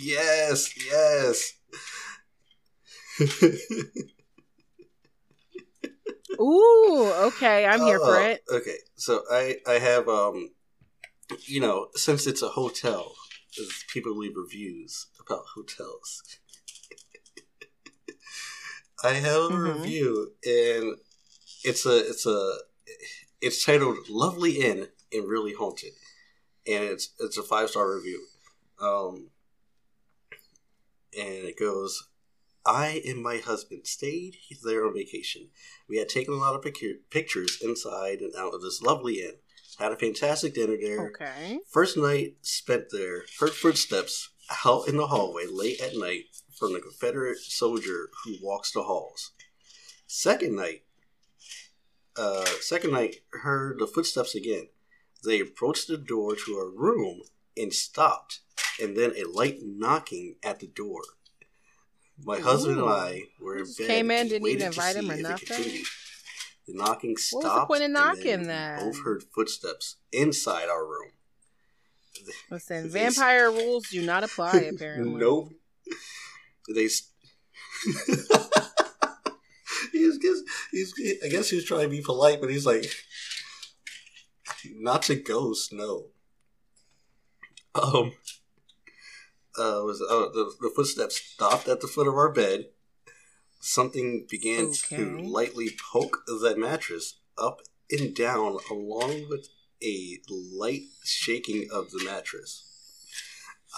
Yes, 0.00 0.72
yes. 0.86 1.52
Ooh, 6.40 7.12
okay, 7.26 7.66
I'm 7.66 7.80
here 7.80 7.98
for 7.98 8.16
Oh, 8.16 8.22
it. 8.22 8.42
Okay, 8.50 8.76
so 8.94 9.22
I 9.30 9.56
I 9.66 9.74
have 9.74 10.08
um, 10.08 10.50
you 11.46 11.60
know, 11.60 11.88
since 11.94 12.26
it's 12.26 12.42
a 12.42 12.48
hotel, 12.48 13.14
people 13.92 14.16
leave 14.16 14.36
reviews 14.36 15.06
about 15.20 15.44
hotels. 15.56 16.22
I 19.02 19.14
have 19.14 19.42
a 19.42 19.48
Mhm. 19.50 19.80
review, 19.82 20.34
and 20.44 20.96
it's 21.64 21.86
a 21.86 21.96
it's 22.08 22.26
a 22.26 22.58
it's 23.40 23.64
titled 23.64 24.08
"Lovely 24.08 24.60
Inn 24.60 24.88
and 25.12 25.28
Really 25.28 25.52
Haunted," 25.54 25.92
and 26.66 26.84
it's 26.84 27.10
it's 27.20 27.36
a 27.36 27.42
five 27.42 27.70
star 27.70 27.94
review. 27.94 28.26
Um, 28.80 29.30
and 31.16 31.44
it 31.46 31.58
goes, 31.58 32.08
I 32.66 33.02
and 33.06 33.22
my 33.22 33.38
husband 33.38 33.86
stayed 33.86 34.36
there 34.62 34.84
on 34.86 34.94
vacation. 34.94 35.50
We 35.88 35.98
had 35.98 36.08
taken 36.08 36.34
a 36.34 36.38
lot 36.38 36.54
of 36.54 36.62
pic- 36.62 37.08
pictures 37.10 37.58
inside 37.62 38.20
and 38.20 38.34
out 38.36 38.54
of 38.54 38.62
this 38.62 38.82
lovely 38.82 39.22
inn. 39.22 39.38
Had 39.78 39.92
a 39.92 39.96
fantastic 39.96 40.54
dinner 40.54 40.76
there. 40.80 41.08
Okay. 41.08 41.60
First 41.70 41.96
night 41.96 42.36
spent 42.42 42.90
there, 42.90 43.24
heard 43.38 43.52
footsteps 43.54 44.28
out 44.64 44.88
in 44.88 44.96
the 44.96 45.06
hallway 45.06 45.46
late 45.46 45.80
at 45.80 45.96
night 45.96 46.24
from 46.58 46.72
the 46.72 46.80
Confederate 46.80 47.38
soldier 47.38 48.10
who 48.24 48.34
walks 48.42 48.72
the 48.72 48.82
halls. 48.82 49.32
Second 50.06 50.56
night, 50.56 50.82
uh, 52.16 52.44
second 52.60 52.92
night 52.92 53.16
heard 53.42 53.78
the 53.78 53.86
footsteps 53.86 54.34
again. 54.34 54.68
They 55.24 55.40
approached 55.40 55.88
the 55.88 55.96
door 55.96 56.34
to 56.34 56.54
our 56.56 56.70
room 56.70 57.22
and 57.56 57.72
stopped, 57.72 58.40
and 58.80 58.96
then 58.96 59.12
a 59.16 59.24
light 59.24 59.58
knocking 59.62 60.36
at 60.42 60.60
the 60.60 60.66
door. 60.66 61.02
My 62.24 62.38
husband 62.38 62.78
and 62.80 62.88
I 62.88 63.22
were 63.40 63.58
in 63.58 63.64
bed. 63.64 63.86
came 63.86 64.10
in, 64.10 64.28
didn't 64.28 64.48
even 64.48 64.66
invite 64.66 64.96
him 64.96 65.10
or 65.10 65.16
nothing? 65.16 65.84
The 66.66 66.74
knocking 66.74 67.12
was 67.12 67.30
the 67.30 67.40
stopped. 67.40 67.70
point 67.70 67.84
of 67.84 67.90
knocking 67.90 68.40
we 68.40 68.46
then? 68.46 68.80
Both 68.80 69.04
heard 69.04 69.24
footsteps 69.34 69.96
inside 70.12 70.68
our 70.68 70.84
room. 70.84 71.12
Listen, 72.50 72.88
vampire 72.90 73.50
rules 73.50 73.88
do 73.88 74.02
not 74.02 74.24
apply, 74.24 74.52
apparently. 74.74 75.20
Nope. 75.20 75.52
They. 76.68 76.82
he's 79.92 80.18
just, 80.18 80.44
he's. 80.70 80.94
I 81.24 81.28
guess 81.28 81.50
he 81.50 81.56
was 81.56 81.64
trying 81.64 81.82
to 81.82 81.88
be 81.88 82.02
polite, 82.02 82.40
but 82.40 82.50
he's 82.50 82.66
like, 82.66 82.84
not 84.74 85.02
to 85.02 85.14
ghost, 85.14 85.72
no. 85.72 86.06
Um. 87.74 88.12
Uh, 89.58 89.82
was 89.82 90.00
uh, 90.00 90.28
the 90.32 90.52
the 90.60 90.70
footsteps 90.74 91.16
stopped 91.16 91.66
at 91.66 91.80
the 91.80 91.88
foot 91.88 92.06
of 92.06 92.14
our 92.14 92.30
bed. 92.32 92.66
Something 93.60 94.24
began 94.30 94.72
to 94.90 95.18
lightly 95.18 95.70
poke 95.92 96.22
the 96.26 96.54
mattress 96.56 97.18
up 97.36 97.62
and 97.90 98.14
down, 98.14 98.58
along 98.70 99.28
with 99.28 99.48
a 99.82 100.18
light 100.28 100.82
shaking 101.04 101.68
of 101.72 101.90
the 101.90 102.04
mattress. 102.04 102.64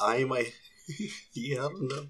I 0.01 0.25
my 0.25 0.53
yeah, 1.33 1.59
I 1.59 1.69
don't 1.69 1.89
know. 1.89 2.07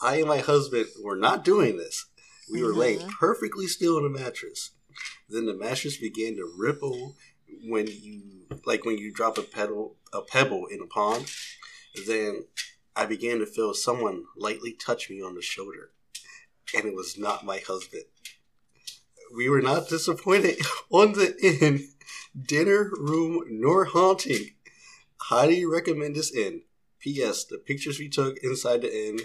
I 0.00 0.16
and 0.16 0.28
my 0.28 0.38
husband 0.38 0.86
were 1.02 1.16
not 1.16 1.44
doing 1.44 1.76
this. 1.76 2.06
We 2.50 2.62
were 2.62 2.74
laying 2.74 3.00
Mhm. 3.00 3.10
perfectly 3.10 3.66
still 3.66 3.96
in 3.98 4.04
the 4.04 4.18
mattress. 4.18 4.70
Then 5.28 5.46
the 5.46 5.54
mattress 5.54 5.96
began 5.96 6.36
to 6.36 6.44
ripple 6.56 7.16
when 7.64 7.86
you 7.86 8.46
like 8.64 8.84
when 8.84 8.98
you 8.98 9.12
drop 9.12 9.36
a 9.38 9.42
pedal 9.42 9.98
a 10.12 10.22
pebble 10.22 10.66
in 10.66 10.80
a 10.80 10.86
pond. 10.86 11.30
Then 12.06 12.46
I 12.96 13.04
began 13.06 13.38
to 13.40 13.46
feel 13.46 13.74
someone 13.74 14.24
lightly 14.36 14.72
touch 14.72 15.10
me 15.10 15.20
on 15.20 15.34
the 15.34 15.42
shoulder. 15.42 15.92
And 16.74 16.84
it 16.86 16.94
was 16.94 17.18
not 17.18 17.44
my 17.44 17.58
husband. 17.58 18.04
We 19.34 19.48
were 19.48 19.60
not 19.62 19.88
disappointed 19.88 20.58
on 20.90 21.12
the 21.12 21.36
inn, 21.42 21.92
dinner, 22.40 22.90
room, 22.96 23.44
nor 23.48 23.84
haunting. 23.86 24.54
Highly 25.20 25.64
recommend 25.66 26.16
this 26.16 26.32
inn. 26.34 26.62
P.S. 27.00 27.44
The 27.44 27.58
pictures 27.58 27.98
we 27.98 28.08
took 28.08 28.38
inside 28.38 28.82
the 28.82 29.08
inn 29.08 29.20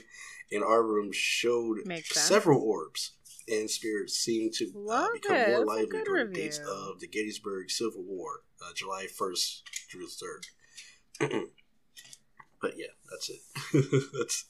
in 0.53 0.63
our 0.63 0.83
room 0.83 1.11
showed 1.11 1.79
several 2.05 2.61
orbs, 2.61 3.11
and 3.47 3.69
spirits 3.69 4.13
seemed 4.17 4.53
to 4.53 4.65
uh, 4.89 5.07
become 5.13 5.35
it. 5.35 5.49
more 5.49 5.65
lively 5.65 6.03
during 6.05 6.29
the 6.29 6.33
dates 6.33 6.59
of 6.59 6.99
the 6.99 7.07
Gettysburg 7.07 7.69
Civil 7.71 8.03
War, 8.03 8.41
uh, 8.61 8.71
July 8.75 9.07
1st 9.07 9.61
through 9.91 10.05
the 10.05 11.27
3rd. 11.29 11.31
but 12.61 12.73
yeah, 12.77 12.87
that's 13.09 13.29
it. 13.29 13.41
that's, 14.17 14.45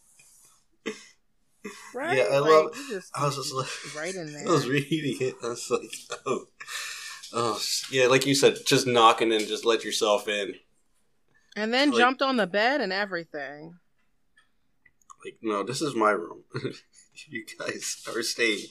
Right? 1.96 2.18
Yeah, 2.18 2.24
I 2.26 2.40
Like, 2.40 2.52
love- 2.52 2.76
I 3.16 3.26
was 3.26 3.36
just 3.38 3.54
like, 3.54 3.68
right 3.96 4.14
in 4.14 4.34
there. 4.34 4.48
I 4.48 4.52
was 4.52 4.68
reading 4.68 5.16
it. 5.28 5.36
I 5.44 5.48
was 5.50 5.70
like, 5.72 5.90
oh, 6.26 6.48
oh, 7.32 7.62
yeah, 7.90 8.08
like 8.08 8.26
you 8.26 8.36
said, 8.36 8.58
just 8.66 8.86
knocking 8.86 9.32
and 9.32 9.48
just 9.48 9.64
let 9.66 9.84
yourself 9.86 10.28
in. 10.28 10.56
and 11.56 11.74
then 11.74 11.92
like- 11.92 11.98
jumped 12.00 12.22
on 12.22 12.36
the 12.38 12.48
bed 12.48 12.82
and 12.82 12.92
everything. 12.92 13.76
Like, 15.24 15.38
no, 15.42 15.64
this 15.64 15.82
is 15.82 15.96
my 15.96 16.12
room. 16.12 16.44
you 17.30 17.46
guys 17.60 18.04
are 18.14 18.22
staying 18.24 18.66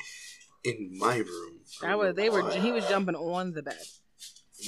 in 0.64 0.96
my 0.98 1.16
room. 1.18 1.60
That 1.80 1.98
was 1.98 2.14
they 2.14 2.28
were. 2.28 2.50
He 2.50 2.72
was 2.72 2.86
jumping 2.88 3.14
on 3.16 3.52
the 3.52 3.62
bed. 3.62 3.78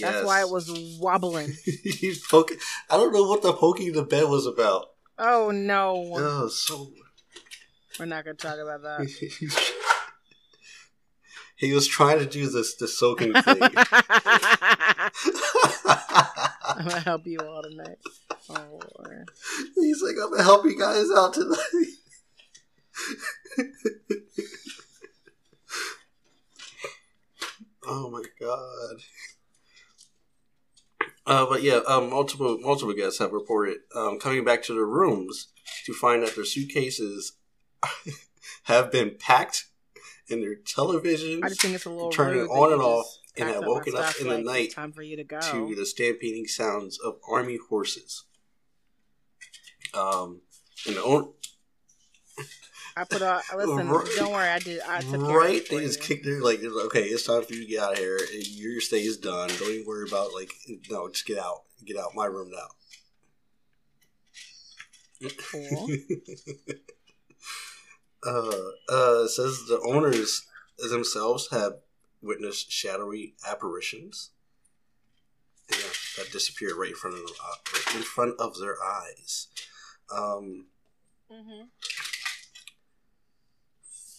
That's 0.00 0.26
why 0.26 0.40
it 0.40 0.48
was 0.50 0.98
wobbling. 1.00 1.52
He's 1.84 2.26
poking. 2.26 2.58
I 2.90 2.96
don't 2.96 3.12
know 3.12 3.28
what 3.28 3.42
the 3.42 3.52
poking 3.52 3.92
the 3.92 4.02
bed 4.02 4.24
was 4.28 4.46
about. 4.46 4.86
Oh 5.18 5.50
no, 5.52 6.10
Oh, 6.14 6.48
so. 6.48 6.90
we're 8.00 8.06
not 8.06 8.24
gonna 8.24 8.34
talk 8.36 8.58
about 8.58 8.82
that. 8.82 9.70
he 11.64 11.72
was 11.72 11.86
trying 11.86 12.18
to 12.18 12.26
do 12.26 12.48
this 12.48 12.74
the 12.76 12.86
soaking 12.86 13.32
thing. 13.42 13.58
I'm 16.66 16.86
gonna 16.86 17.00
help 17.00 17.26
you 17.26 17.38
all 17.38 17.62
tonight. 17.62 17.98
Oh, 18.50 18.80
Lord. 18.98 19.30
He's 19.76 20.02
like, 20.02 20.16
I'm 20.22 20.30
gonna 20.30 20.42
help 20.42 20.64
you 20.64 20.78
guys 20.78 21.06
out 21.16 21.32
tonight. 21.34 21.58
oh 27.86 28.10
my 28.10 28.22
god. 28.40 28.96
Uh, 31.26 31.46
but 31.46 31.62
yeah, 31.62 31.80
um, 31.86 32.10
multiple 32.10 32.58
multiple 32.60 32.94
guests 32.94 33.18
have 33.18 33.32
reported 33.32 33.78
um, 33.96 34.18
coming 34.18 34.44
back 34.44 34.62
to 34.64 34.74
their 34.74 34.84
rooms 34.84 35.48
to 35.86 35.94
find 35.94 36.22
that 36.22 36.34
their 36.34 36.44
suitcases 36.44 37.38
have 38.64 38.92
been 38.92 39.16
packed 39.18 39.66
and 40.30 40.42
their 40.42 40.56
televisions 40.56 41.40
I 41.44 41.48
just 41.48 41.60
think 41.62 41.74
it's 41.74 41.84
a 41.84 41.90
little 41.90 42.10
Turn 42.10 42.36
it 42.36 42.42
on 42.42 42.72
and 42.72 42.80
off, 42.82 43.06
and 43.36 43.50
up 43.50 43.64
woken 43.66 43.96
up 43.96 44.14
in 44.20 44.28
the 44.28 44.36
like, 44.36 44.44
night 44.44 44.72
Time 44.72 44.92
for 44.92 45.02
you 45.02 45.16
to 45.16 45.24
go. 45.24 45.40
to 45.40 45.74
the 45.74 45.84
stampeding 45.86 46.46
sounds 46.46 46.98
of 46.98 47.18
army 47.28 47.58
horses. 47.68 48.24
Um, 49.92 50.40
and 50.86 50.96
the 50.96 51.02
on- 51.02 51.32
I 52.96 53.02
put 53.04 53.22
on. 53.22 53.40
Listen, 53.56 53.88
Right- 53.88 54.08
don't 54.16 54.32
worry. 54.32 54.48
I 54.48 54.58
did. 54.60 54.80
I 54.80 55.00
took 55.00 55.20
right, 55.22 55.62
they 55.68 55.80
just 55.80 56.00
kicked 56.00 56.24
their 56.24 56.40
like, 56.40 56.60
okay, 56.62 57.02
it's 57.02 57.24
time 57.24 57.42
for 57.42 57.52
you 57.52 57.60
to 57.62 57.66
get 57.66 57.82
out 57.82 57.92
of 57.94 57.98
here. 57.98 58.18
Your 58.32 58.80
stay 58.80 59.00
is 59.02 59.16
done. 59.18 59.48
Don't 59.58 59.70
even 59.70 59.84
worry 59.86 60.06
about 60.08 60.32
like, 60.32 60.50
no, 60.90 61.08
just 61.08 61.26
get 61.26 61.38
out, 61.38 61.62
get 61.84 61.96
out 61.98 62.14
my 62.14 62.26
room 62.26 62.50
now. 62.50 62.68
Cool. 65.50 65.88
Uh, 68.26 68.50
uh, 68.88 69.26
says 69.26 69.64
the 69.68 69.80
owners 69.84 70.46
themselves 70.90 71.48
have 71.50 71.74
witnessed 72.22 72.70
shadowy 72.72 73.34
apparitions. 73.46 74.30
Yeah, 75.70 75.76
that 76.18 76.32
disappeared 76.32 76.74
right 76.76 76.90
in 76.90 76.94
front 76.96 77.16
of 77.16 77.26
them, 77.26 77.34
uh, 77.42 77.56
right 77.72 77.96
in 77.96 78.02
front 78.02 78.38
of 78.40 78.58
their 78.58 78.76
eyes. 78.84 79.48
Um, 80.14 80.66
Mm-hmm. 81.32 81.64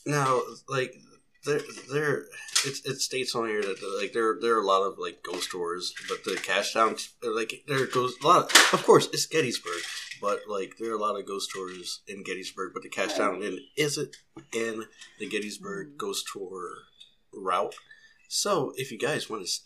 now, 0.07 0.41
like 0.68 0.95
there, 1.45 1.61
there, 1.91 2.18
it, 2.65 2.77
it 2.84 2.99
states 2.99 3.36
on 3.36 3.48
here 3.48 3.61
that 3.61 3.77
like 4.02 4.11
there, 4.11 4.38
there 4.41 4.57
are 4.57 4.61
a 4.61 4.65
lot 4.65 4.82
of 4.84 4.98
like 4.98 5.23
ghost 5.23 5.52
tours, 5.52 5.94
but 6.10 6.23
the 6.23 6.36
cash 6.36 6.73
down, 6.73 6.95
like 7.23 7.64
there 7.68 7.86
goes 7.86 8.15
a 8.22 8.27
lot. 8.27 8.52
Of, 8.52 8.73
of 8.73 8.86
course, 8.86 9.07
it's 9.14 9.27
Gettysburg, 9.27 9.80
but 10.22 10.42
like 10.48 10.78
there 10.78 10.92
are 10.92 10.96
a 10.96 11.00
lot 11.02 11.20
of 11.20 11.26
ghost 11.26 11.52
tours 11.54 12.02
in 12.08 12.24
Gettysburg, 12.24 12.72
but 12.74 12.84
the 12.84 12.90
Cashtown 12.90 13.44
Inn 13.44 13.60
isn't 13.78 14.16
in 14.54 14.86
the 15.20 15.28
Gettysburg 15.28 15.94
Mm. 15.94 15.98
ghost 15.98 16.26
tour 16.32 16.70
route. 17.34 17.76
So 18.30 18.74
if 18.78 18.92
you 18.92 18.98
guys 18.98 19.30
want 19.30 19.46
to 19.48 19.62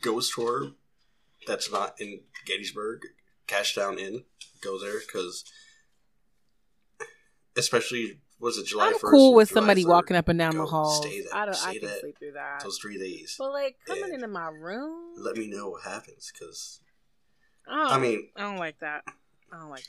ghost 0.00 0.32
tour, 0.34 0.72
that's 1.46 1.70
not 1.70 2.00
in 2.00 2.20
Gettysburg, 2.46 3.02
Cashtown 3.46 3.98
Inn, 3.98 4.24
go 4.60 4.78
there 4.78 5.00
because. 5.00 5.44
Especially 7.56 8.18
was 8.40 8.58
it 8.58 8.66
July 8.66 8.88
I'm 8.88 8.98
cool 8.98 9.32
with 9.32 9.48
somebody 9.48 9.86
walking 9.86 10.16
up 10.16 10.28
and 10.28 10.36
down 10.38 10.56
the 10.56 10.64
Go 10.64 10.70
halls. 10.70 10.98
stay 11.06 11.20
that- 11.22 11.34
I 11.34 11.44
don't. 11.46 11.66
I 11.66 11.78
can 11.78 11.86
that- 11.88 12.00
sleep 12.00 12.18
through 12.18 12.32
that. 12.32 12.60
those 12.64 12.78
three 12.78 12.98
days. 12.98 13.36
But 13.38 13.52
like 13.52 13.76
coming 13.86 14.12
into 14.12 14.26
my 14.26 14.48
room, 14.48 15.14
Let 15.16 15.36
me 15.36 15.46
know 15.46 15.70
what 15.70 15.84
happens 15.84 16.32
because 16.32 16.80
oh, 17.68 17.88
I 17.90 17.98
mean, 17.98 18.28
I 18.36 18.42
don't 18.42 18.58
like 18.58 18.78
that. 18.80 19.04
I 19.52 19.58
don't 19.58 19.70
like 19.70 19.86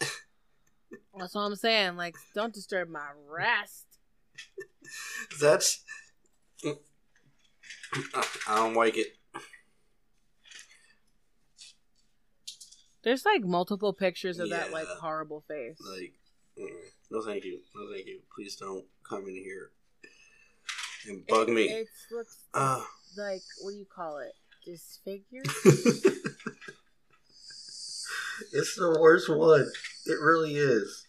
that. 0.00 0.08
That's 1.18 1.34
what 1.34 1.42
I'm 1.42 1.56
saying. 1.56 1.96
Like, 1.96 2.14
don't 2.34 2.52
disturb 2.54 2.88
my 2.88 3.08
rest. 3.28 3.84
that's 5.40 5.82
I 8.46 8.54
don't 8.56 8.74
like 8.74 8.96
it. 8.98 9.08
There's 13.02 13.24
like 13.24 13.42
multiple 13.44 13.92
pictures 13.92 14.38
of 14.38 14.50
that 14.50 14.72
like 14.72 14.86
horrible 15.00 15.44
face. 15.46 15.78
Like, 15.80 16.12
mm, 16.58 16.68
no, 17.10 17.22
thank 17.22 17.44
you, 17.44 17.60
no, 17.74 17.92
thank 17.94 18.06
you. 18.06 18.20
Please 18.34 18.56
don't 18.56 18.84
come 19.08 19.22
in 19.28 19.36
here 19.36 19.70
and 21.06 21.24
bug 21.26 21.48
It- 21.48 21.52
me. 21.54 21.62
It 21.64 21.88
looks 22.10 22.38
Uh, 22.52 22.84
like 23.16 23.42
what 23.60 23.70
do 23.70 23.76
you 23.76 23.86
call 23.86 24.18
it? 24.18 24.32
Disfigured. 24.66 25.46
it's 28.52 28.74
the 28.76 28.96
worst 29.00 29.28
one. 29.28 29.70
It 30.06 30.18
really 30.20 30.56
is. 30.56 31.04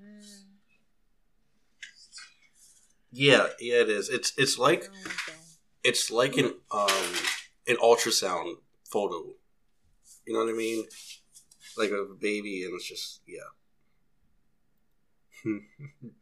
Mm, 0.00 0.58
Yeah, 3.12 3.48
yeah, 3.60 3.82
it 3.82 3.88
is. 3.90 4.08
It's 4.08 4.32
it's 4.36 4.58
like 4.58 4.82
don't 4.82 4.94
like 4.94 5.14
that. 5.26 5.34
it's 5.84 6.10
like 6.10 6.36
an 6.36 6.54
um 6.70 7.14
an 7.68 7.76
ultrasound 7.76 8.54
photo. 8.90 9.34
You 10.26 10.32
know 10.34 10.40
what 10.44 10.50
I 10.50 10.56
mean? 10.56 10.86
Like 11.76 11.90
a 11.90 12.04
baby, 12.20 12.64
and 12.64 12.74
it's 12.74 12.88
just 12.88 13.20
yeah. 13.26 13.50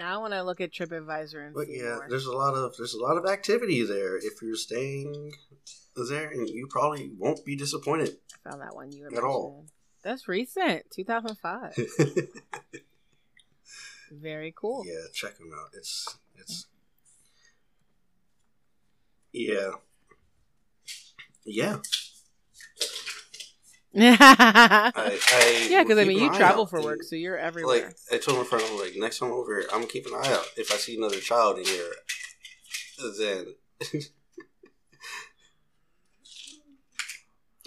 I 0.00 0.16
want 0.18 0.32
to 0.32 0.42
look 0.42 0.60
at 0.60 0.72
TripAdvisor 0.72 1.44
and 1.46 1.54
But 1.54 1.66
see 1.66 1.78
yeah, 1.78 1.96
more. 1.96 2.06
there's 2.08 2.26
a 2.26 2.32
lot 2.32 2.54
of 2.54 2.76
there's 2.76 2.94
a 2.94 3.00
lot 3.02 3.16
of 3.16 3.26
activity 3.26 3.82
there. 3.84 4.16
If 4.16 4.40
you're 4.42 4.54
staying 4.56 5.32
there, 6.08 6.28
and 6.30 6.48
you 6.48 6.66
probably 6.70 7.10
won't 7.18 7.44
be 7.44 7.56
disappointed. 7.56 8.16
I 8.46 8.50
found 8.50 8.62
that 8.62 8.74
one 8.74 8.92
you 8.92 9.04
were 9.10 9.16
At 9.18 9.24
all. 9.24 9.66
That's 10.02 10.28
recent, 10.28 10.84
2005. 10.92 11.74
Very 14.12 14.54
cool. 14.56 14.84
yeah, 14.86 15.06
check 15.12 15.36
them 15.38 15.50
out. 15.52 15.70
It's 15.74 16.18
it's 16.36 16.66
yeah, 19.32 19.72
yeah. 21.44 21.78
Yeah, 23.92 24.16
I, 24.20 25.18
I 25.32 25.82
because 25.82 25.98
I 25.98 26.04
mean, 26.04 26.18
you 26.18 26.30
travel 26.32 26.62
out, 26.64 26.70
for 26.70 26.76
and, 26.76 26.84
work, 26.84 27.02
so 27.02 27.16
you're 27.16 27.38
everywhere. 27.38 27.86
Like 27.86 27.96
I 28.12 28.18
told 28.18 28.38
my 28.38 28.44
friend, 28.44 28.64
I'm 28.68 28.78
like 28.78 28.96
next 28.96 29.18
time 29.18 29.30
I'm 29.30 29.34
over 29.36 29.60
here, 29.60 29.68
I'm 29.72 29.80
gonna 29.80 29.86
keep 29.92 30.06
an 30.06 30.14
eye 30.14 30.32
out. 30.32 30.46
If 30.56 30.72
I 30.72 30.76
see 30.76 30.96
another 30.96 31.20
child 31.20 31.58
in 31.58 31.64
here, 31.64 31.92
then 33.18 33.54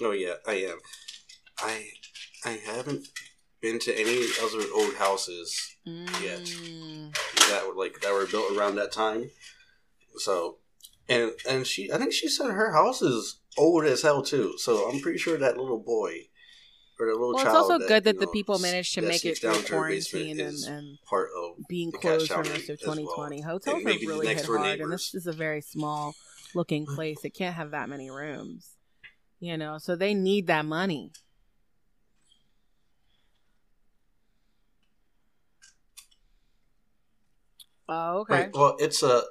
oh 0.01 0.11
yeah, 0.11 0.35
I 0.47 0.53
am. 0.53 0.77
I 1.59 1.89
I 2.45 2.51
haven't 2.65 3.07
been 3.61 3.79
to 3.79 3.93
any 3.93 4.25
other 4.43 4.65
old 4.73 4.95
houses 4.95 5.75
Mm. 5.87 7.11
that 7.49 7.67
were 7.67 7.73
like 7.73 8.01
that 8.01 8.13
were 8.13 8.27
built 8.27 8.55
around 8.55 8.75
that 8.75 8.91
time. 8.91 9.31
So, 10.17 10.57
and 11.09 11.31
and 11.49 11.65
she, 11.65 11.91
I 11.91 11.97
think 11.97 12.13
she 12.13 12.27
said 12.27 12.51
her 12.51 12.71
house 12.73 13.01
is 13.01 13.39
old 13.57 13.85
as 13.85 14.01
hell 14.01 14.21
too. 14.21 14.55
So 14.57 14.85
I'm 14.85 15.01
pretty 15.01 15.17
sure 15.19 15.37
that 15.37 15.57
little 15.57 15.79
boy 15.79 16.27
or 16.99 17.07
the 17.07 17.13
little 17.13 17.33
Well, 17.33 17.45
it's 17.45 17.55
also 17.55 17.79
that, 17.79 17.87
good 17.87 18.03
that 18.05 18.15
you 18.15 18.19
the 18.19 18.27
people 18.27 18.59
managed 18.59 18.93
to 18.95 19.01
make 19.01 19.25
it 19.25 19.39
through 19.39 19.53
down 19.53 19.63
to 19.63 19.75
her 19.75 19.89
basement 19.89 20.37
quarantine 20.37 20.39
and, 20.39 20.77
and 20.77 20.97
part 21.09 21.29
of 21.35 21.67
being 21.67 21.91
closed 21.91 22.31
for 22.31 22.43
most 22.43 22.69
of 22.69 22.79
as 22.79 22.85
well. 22.85 22.95
2020. 22.95 23.35
And 23.37 23.45
Hotels 23.45 23.85
are 23.85 24.07
really 24.07 24.27
hit 24.27 24.45
hard, 24.45 24.79
and 24.79 24.91
this 24.91 25.13
is 25.13 25.27
a 25.27 25.33
very 25.33 25.61
small 25.61 26.15
looking 26.53 26.85
place. 26.85 27.23
It 27.23 27.31
can't 27.31 27.55
have 27.55 27.71
that 27.71 27.89
many 27.89 28.09
rooms, 28.09 28.75
you 29.39 29.57
know. 29.57 29.77
So 29.77 29.95
they 29.95 30.13
need 30.13 30.47
that 30.47 30.65
money. 30.65 31.11
Oh, 37.89 38.19
okay. 38.21 38.33
Right. 38.33 38.49
Well, 38.53 38.77
it's 38.79 39.03
a 39.03 39.23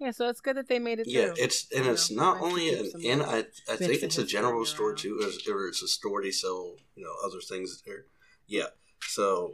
Yeah, 0.00 0.12
so 0.12 0.28
it's 0.28 0.40
good 0.40 0.56
that 0.56 0.68
they 0.68 0.78
made 0.78 1.00
it 1.00 1.08
yeah. 1.08 1.26
through. 1.26 1.44
It's 1.44 1.66
and 1.74 1.84
You 1.86 1.92
it's 1.92 2.10
know, 2.10 2.22
not 2.22 2.40
only 2.40 2.72
an 2.72 2.90
inn. 3.02 3.20
I 3.20 3.46
I 3.68 3.76
think 3.76 4.02
it's 4.02 4.16
a 4.18 4.24
general 4.24 4.64
store 4.64 4.88
around. 4.90 4.98
too, 4.98 5.18
or, 5.50 5.66
it's 5.68 5.82
a 5.82 5.88
store 5.88 6.22
they 6.22 6.30
sell 6.30 6.76
you 6.94 7.04
know 7.04 7.14
other 7.24 7.40
things 7.40 7.82
there. 7.84 8.06
Yeah. 8.46 8.68
So 9.02 9.52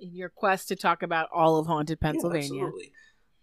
Your 0.00 0.30
quest 0.30 0.68
to 0.68 0.76
talk 0.76 1.02
about 1.02 1.28
all 1.32 1.58
of 1.58 1.66
haunted 1.66 1.98
Yeah, 2.00 2.08
Pennsylvania. 2.12 2.64
absolutely. 2.64 2.92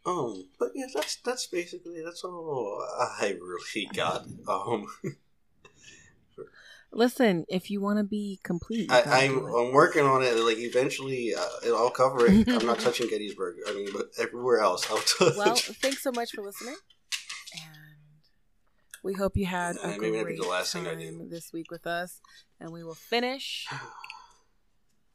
Um, 0.06 0.50
but 0.60 0.72
yeah, 0.76 0.88
that's 0.94 1.18
that's 1.18 1.48
basically 1.48 2.02
that's 2.04 2.24
all 2.24 2.84
I 3.22 3.38
really 3.40 3.88
got. 3.94 4.26
Um, 4.48 4.88
Listen, 6.92 7.46
if 7.50 7.70
you 7.70 7.82
want 7.82 8.00
to 8.00 8.04
be 8.04 8.40
complete, 8.44 8.92
I, 8.92 9.04
gotta 9.04 9.16
I'm. 9.16 9.46
I'm 9.46 9.74
working 9.74 10.06
on 10.06 10.24
it. 10.24 10.36
Like 10.38 10.58
eventually, 10.58 11.34
uh, 11.36 11.76
I'll 11.76 11.92
cover 11.92 12.26
it. 12.26 12.48
I'm 12.50 12.66
not 12.66 12.80
touching 12.86 13.08
Gettysburg. 13.10 13.58
I 13.68 13.74
mean, 13.74 13.90
but 13.94 14.08
everywhere 14.18 14.60
else, 14.60 14.90
I'll 14.90 14.98
touch. 14.98 15.38
well, 15.38 15.56
thanks 15.56 16.02
so 16.02 16.12
much 16.12 16.32
for 16.32 16.42
listening, 16.42 16.76
and 17.54 17.78
we 19.04 19.14
hope 19.14 19.38
you 19.38 19.46
had 19.46 19.78
a 19.78 19.88
maybe 19.88 20.12
that'd 20.12 20.14
be 20.14 20.24
great 20.24 20.42
the 20.42 20.48
last 20.48 20.74
thing 20.74 20.88
I 20.88 20.96
time 20.96 21.00
do. 21.00 21.28
this 21.30 21.54
week 21.54 21.70
with 21.70 21.86
us, 21.86 22.22
and 22.60 22.72
we 22.72 22.84
will 22.84 22.96
finish 22.96 23.68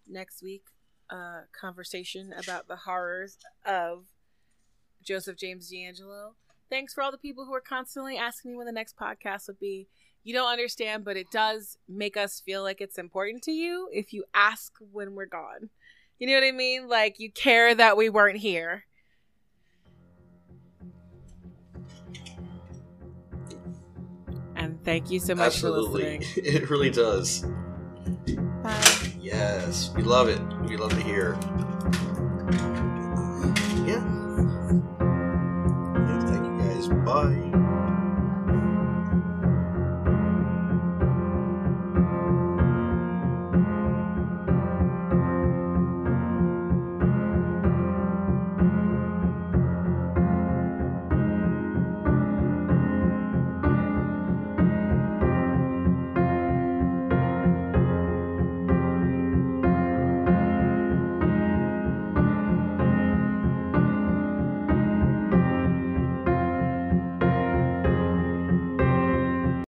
next 0.09 0.43
week 0.43 0.65
a 1.11 1.41
conversation 1.59 2.33
about 2.39 2.69
the 2.69 2.77
horrors 2.77 3.37
of 3.67 4.05
Joseph 5.03 5.37
James 5.37 5.73
DeAngelo. 5.73 6.35
Thanks 6.71 6.95
for 6.95 7.03
all 7.03 7.11
the 7.11 7.19
people 7.19 7.45
who 7.45 7.55
are 7.55 7.61
constantly 7.61 8.17
asking 8.17 8.53
me 8.53 8.57
when 8.57 8.67
the 8.67 8.73
next 8.73 8.97
podcast 8.97 9.49
would 9.49 9.59
be 9.61 9.89
you 10.25 10.33
don't 10.33 10.51
understand, 10.51 11.05
but 11.05 11.17
it 11.17 11.31
does 11.31 11.77
make 11.87 12.17
us 12.17 12.41
feel 12.41 12.63
like 12.63 12.81
it's 12.81 12.99
important 12.99 13.43
to 13.43 13.53
you 13.53 13.89
if 13.93 14.13
you 14.13 14.25
ask 14.35 14.73
when 14.91 15.15
we're 15.15 15.27
gone. 15.27 15.69
You 16.19 16.27
know 16.27 16.35
what 16.35 16.45
I 16.45 16.53
mean? 16.53 16.89
Like 16.89 17.21
you 17.21 17.31
care 17.31 17.75
that 17.75 17.97
we 17.99 18.09
weren't 18.09 18.39
here. 18.39 18.87
And 24.57 24.83
thank 24.83 25.11
you 25.11 25.21
so 25.21 25.35
much 25.35 25.47
Absolutely. 25.47 26.03
for 26.03 26.09
listening. 26.21 26.45
It 26.63 26.71
really 26.71 26.91
does. 26.91 27.45
Bye. 28.63 29.13
Yes, 29.21 29.91
we 29.95 30.03
love 30.03 30.29
it. 30.29 30.41
We 30.67 30.79
love 30.79 30.91
to 30.91 31.03
hear. 31.03 31.37
Yeah. 33.85 34.03
yeah 35.99 36.21
thank 36.27 36.45
you 36.47 36.59
guys. 36.61 36.89
Bye. 37.05 37.54